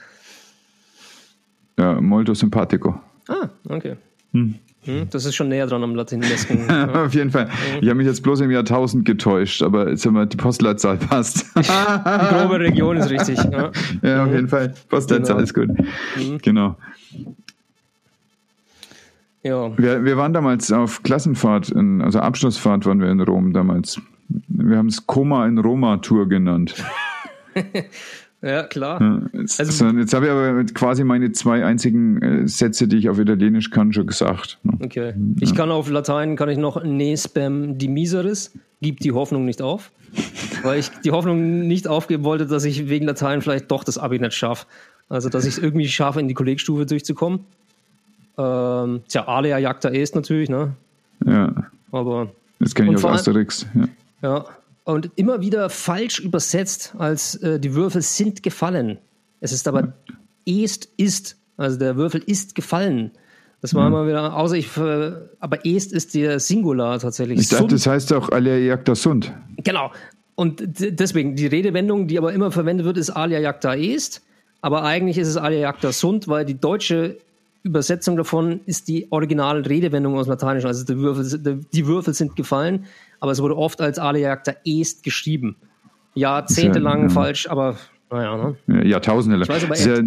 Ja, 1.77 1.99
molto 2.01 2.33
simpatico. 2.33 2.99
Ah, 3.27 3.49
okay. 3.69 3.97
Hm. 4.33 4.55
Hm, 4.87 5.09
das 5.09 5.25
ist 5.25 5.35
schon 5.35 5.49
näher 5.49 5.67
dran 5.67 5.83
am 5.83 5.95
Latinesken. 5.95 6.69
Auf 6.93 7.13
jeden 7.13 7.29
Fall. 7.29 7.49
Ich 7.81 7.89
habe 7.89 7.95
mich 7.95 8.07
jetzt 8.07 8.23
bloß 8.23 8.39
im 8.39 8.51
Jahr 8.51 8.61
1000 8.61 9.03
getäuscht, 9.03 9.61
aber 9.61 9.89
jetzt 9.89 10.05
haben 10.05 10.13
wir, 10.13 10.25
die 10.25 10.37
Postleitzahl 10.37 10.95
passt. 10.95 11.45
die 11.57 11.61
grobe 11.61 12.59
Region 12.61 12.95
ist 12.95 13.09
richtig. 13.09 13.37
Ja, 13.37 13.71
ja 14.01 14.25
auf 14.25 14.31
jeden 14.31 14.47
Fall. 14.47 14.73
Postleitzahl 14.87 15.35
genau. 15.35 15.43
ist 15.43 15.53
gut. 15.53 15.69
Mhm. 16.15 16.37
Genau. 16.41 16.77
Ja. 19.43 19.77
Wir, 19.77 20.05
wir 20.05 20.17
waren 20.17 20.31
damals 20.31 20.71
auf 20.71 21.03
Klassenfahrt, 21.03 21.69
in, 21.69 22.01
also 22.01 22.19
Abschlussfahrt 22.19 22.85
waren 22.85 23.01
wir 23.01 23.09
in 23.09 23.19
Rom 23.19 23.51
damals. 23.51 24.01
Wir 24.47 24.77
haben 24.77 24.87
es 24.87 25.05
Koma 25.05 25.47
in 25.47 25.57
Roma 25.57 25.97
Tour 25.97 26.29
genannt. 26.29 26.75
Ja, 28.41 28.63
klar. 28.63 29.01
Ja, 29.01 29.21
jetzt, 29.33 29.59
also, 29.59 29.87
jetzt 29.87 30.13
habe 30.13 30.25
ich 30.27 30.31
aber 30.31 30.63
quasi 30.65 31.03
meine 31.03 31.31
zwei 31.31 31.65
einzigen 31.65 32.21
äh, 32.21 32.47
Sätze, 32.47 32.87
die 32.87 32.97
ich 32.97 33.09
auf 33.09 33.17
Italienisch 33.17 33.71
kann, 33.71 33.91
schon 33.93 34.05
gesagt. 34.05 34.59
Ne? 34.63 34.73
Okay. 34.83 35.13
Ich 35.39 35.55
kann 35.55 35.71
auf 35.71 35.89
Latein 35.89 36.35
kann 36.35 36.49
ich 36.49 36.57
noch 36.57 36.83
ne 36.83 37.17
spam 37.17 37.77
di 37.79 37.87
miseris, 37.87 38.53
gib 38.81 38.99
die 38.99 39.11
Hoffnung 39.11 39.45
nicht 39.45 39.61
auf. 39.61 39.91
weil 40.63 40.79
ich 40.79 40.89
die 41.03 41.11
Hoffnung 41.11 41.67
nicht 41.67 41.87
aufgeben 41.87 42.23
wollte, 42.23 42.45
dass 42.45 42.63
ich 42.63 42.89
wegen 42.89 43.05
Latein 43.05 43.41
vielleicht 43.41 43.69
doch 43.71 43.83
das 43.83 43.97
Abi 43.97 44.19
nicht 44.19 44.33
schaffe. 44.33 44.65
Also, 45.09 45.29
dass 45.29 45.45
ich 45.45 45.57
es 45.57 45.57
irgendwie 45.57 45.87
schaffe, 45.87 46.19
in 46.19 46.27
die 46.27 46.33
Kollegstufe 46.33 46.85
durchzukommen. 46.85 47.39
Ähm, 48.37 49.01
tja, 49.07 49.27
Alea 49.27 49.57
jagta 49.57 49.89
est 49.89 50.15
natürlich, 50.15 50.49
ne? 50.49 50.73
Ja. 51.25 51.53
Aber. 51.91 52.29
Das 52.59 52.75
kenne 52.75 52.93
ich 52.93 53.03
allem- 53.03 53.13
Asterix. 53.15 53.65
Ja. 53.73 53.87
Ja. 54.21 54.45
Und 54.87 55.11
immer 55.17 55.41
wieder 55.41 55.69
falsch 55.69 56.21
übersetzt, 56.21 56.95
als 56.97 57.35
äh, 57.35 57.59
die 57.59 57.75
Würfel 57.75 58.01
sind 58.01 58.41
gefallen. 58.41 58.99
Es 59.41 59.51
ist 59.51 59.67
aber 59.67 59.91
est 60.45 60.87
ist. 60.95 61.35
Also 61.57 61.77
der 61.77 61.97
Würfel 61.97 62.23
ist 62.25 62.55
gefallen. 62.55 63.11
Das 63.61 63.73
war 63.73 63.85
immer 63.87 64.07
wieder, 64.07 64.37
außer 64.37 64.55
ich, 64.55 64.77
äh, 64.77 65.11
aber 65.41 65.65
est 65.65 65.91
ist 65.91 66.13
der 66.13 66.39
Singular 66.39 66.99
tatsächlich. 66.99 67.37
Ich 67.37 67.49
dachte, 67.49 67.63
Sund- 67.63 67.71
das 67.73 67.85
heißt 67.85 68.13
auch 68.13 68.29
Alia 68.29 68.55
jagta 68.55 68.95
Sund. 68.95 69.33
Genau. 69.57 69.91
Und 70.35 70.63
deswegen, 70.63 71.35
die 71.35 71.47
Redewendung, 71.47 72.07
die 72.07 72.17
aber 72.17 72.31
immer 72.31 72.51
verwendet 72.51 72.85
wird, 72.85 72.95
ist 72.95 73.09
alia 73.09 73.39
jacta 73.39 73.75
est. 73.75 74.21
Aber 74.61 74.83
eigentlich 74.83 75.17
ist 75.17 75.27
es 75.27 75.35
alia 75.35 75.59
jacta 75.59 75.91
sunt, 75.91 76.29
weil 76.29 76.45
die 76.45 76.57
deutsche 76.57 77.17
Übersetzung 77.63 78.15
davon 78.15 78.61
ist 78.65 78.87
die 78.87 79.07
originale 79.11 79.69
Redewendung 79.69 80.15
aus 80.17 80.27
dem 80.27 80.29
Lateinischen. 80.29 80.67
Also 80.67 80.85
die 80.85 80.97
Würfel, 80.97 81.65
die 81.73 81.87
Würfel 81.87 82.13
sind 82.13 82.37
gefallen, 82.37 82.85
aber 83.19 83.31
es 83.31 83.41
wurde 83.41 83.57
oft 83.57 83.81
als 83.81 83.97
jacta 83.97 84.53
est 84.65 85.03
geschrieben. 85.03 85.55
Jahrzehntelang 86.13 87.03
ja. 87.03 87.09
falsch, 87.09 87.47
aber 87.49 87.77
naja, 88.09 88.37
ne? 88.37 88.55
Ja, 88.67 88.83
Jahrtausende 88.83 89.37
lang. 89.37 89.49
weiß 89.49 89.67
Das 89.67 89.79
ist 89.79 89.85
ja, 89.85 90.01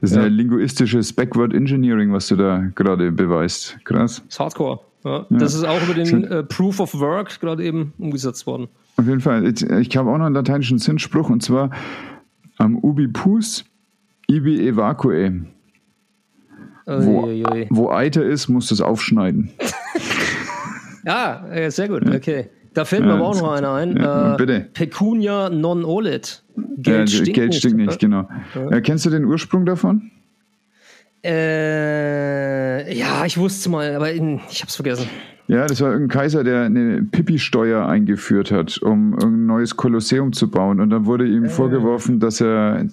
das 0.00 0.10
ist 0.10 0.16
ja 0.16 0.26
linguistisches 0.26 1.12
Backward 1.12 1.52
Engineering, 1.52 2.12
was 2.12 2.28
du 2.28 2.36
da 2.36 2.64
gerade 2.74 3.10
beweist. 3.10 3.76
Krass. 3.84 4.22
ist 4.28 4.38
Hardcore. 4.38 4.80
Ja. 5.04 5.26
Das 5.30 5.54
ist 5.54 5.64
auch 5.64 5.82
über 5.82 5.94
den 5.94 6.24
äh, 6.24 6.42
Proof 6.44 6.78
of 6.78 6.94
Work 6.94 7.40
gerade 7.40 7.64
eben 7.64 7.92
umgesetzt 7.98 8.46
worden. 8.46 8.68
Auf 8.96 9.06
jeden 9.06 9.20
Fall. 9.20 9.44
Jetzt, 9.44 9.62
Ich 9.62 9.96
habe 9.96 10.10
auch 10.10 10.18
noch 10.18 10.26
einen 10.26 10.34
lateinischen 10.34 10.78
Sinnspruch 10.78 11.30
und 11.30 11.42
zwar 11.42 11.70
am 12.58 12.76
ubi 12.76 13.08
pus, 13.08 13.64
ibi 14.28 14.68
evacue. 14.68 15.46
Wo, 16.86 17.28
wo 17.70 17.90
Eiter 17.90 18.24
ist, 18.24 18.48
musst 18.48 18.70
du 18.70 18.74
es 18.74 18.80
aufschneiden. 18.80 19.50
Ja, 21.04 21.46
äh, 21.48 21.70
sehr 21.70 21.88
gut, 21.88 22.06
okay. 22.06 22.50
Da 22.72 22.84
fällt 22.84 23.04
mir 23.04 23.14
aber 23.14 23.26
auch 23.26 23.40
noch 23.40 23.52
einer 23.52 23.72
ein. 23.72 23.96
ja, 23.96 24.34
äh, 24.34 24.36
bitte. 24.36 24.68
Pecunia 24.72 25.50
non 25.50 25.84
olet. 25.84 26.44
Geld 26.78 27.10
Ja, 27.10 27.16
stinkt 27.16 27.34
Geld 27.34 27.48
nicht. 27.48 27.58
stinkt 27.58 27.78
nicht, 27.78 27.98
genau. 27.98 28.28
Ja, 28.70 28.80
kennst 28.80 29.06
du 29.06 29.10
den 29.10 29.24
Ursprung 29.24 29.66
davon? 29.66 30.10
Äh, 31.24 32.96
ja, 32.96 33.24
ich 33.26 33.36
wusste 33.38 33.68
mal, 33.70 33.94
aber 33.94 34.12
in, 34.12 34.40
ich 34.50 34.62
hab's 34.62 34.76
vergessen. 34.76 35.08
Ja, 35.48 35.66
das 35.66 35.80
war 35.80 35.90
irgendein 35.90 36.16
Kaiser, 36.20 36.44
der 36.44 36.62
eine 36.62 37.02
Pipi-Steuer 37.02 37.86
eingeführt 37.86 38.52
hat, 38.52 38.78
um 38.78 39.18
ein 39.18 39.46
neues 39.46 39.76
Kolosseum 39.76 40.32
zu 40.32 40.48
bauen. 40.48 40.80
Und 40.80 40.90
dann 40.90 41.06
wurde 41.06 41.26
ihm 41.26 41.46
vorgeworfen, 41.46 42.20
dass 42.20 42.40
er 42.40 42.86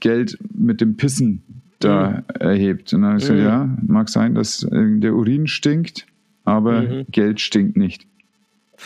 Geld 0.00 0.36
mit 0.52 0.80
dem 0.80 0.96
Pissen 0.96 1.42
da 1.78 2.24
erhebt. 2.40 2.92
Und 2.92 3.02
dann 3.02 3.10
habe 3.10 3.18
ich 3.20 3.28
gesagt, 3.28 3.40
ja, 3.40 3.68
mag 3.86 4.08
sein, 4.08 4.34
dass 4.34 4.64
äh, 4.64 4.98
der 4.98 5.14
Urin 5.14 5.46
stinkt, 5.46 6.06
aber 6.46 7.04
Geld 7.10 7.40
stinkt 7.40 7.76
nicht. 7.76 8.06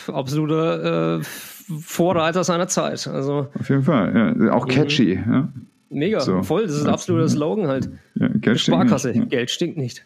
Absoluter 0.07 1.19
äh, 1.19 1.23
Vorreiter 1.23 2.43
seiner 2.43 2.67
Zeit. 2.67 3.07
Also 3.07 3.47
Auf 3.57 3.69
jeden 3.69 3.83
Fall. 3.83 4.35
Ja, 4.41 4.51
auch 4.53 4.67
catchy. 4.67 5.13
Ja, 5.15 5.47
mega, 5.89 6.19
So. 6.19 6.43
voll. 6.43 6.63
Das 6.63 6.73
ist 6.75 6.83
ein 6.85 6.93
absoluter 6.93 7.29
Slogan 7.29 7.67
halt. 7.67 7.89
ja, 8.15 8.27
Geld 8.27 8.59
Sparkasse, 8.59 9.11
nicht. 9.11 9.29
Geld 9.29 9.49
stinkt 9.51 9.77
nicht. 9.77 10.05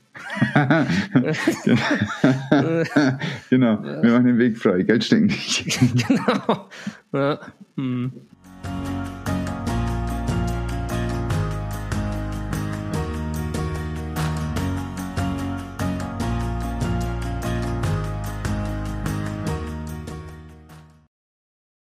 Genau, 3.49 3.81
wir 3.83 4.11
machen 4.11 4.25
den 4.25 4.37
Weg 4.37 4.57
frei. 4.57 4.81
Geld 4.83 5.03
stinkt 5.03 5.31
nicht. 5.31 5.79
genau. 6.07 6.67
Ja. 7.13 7.39
Hm. 7.77 8.11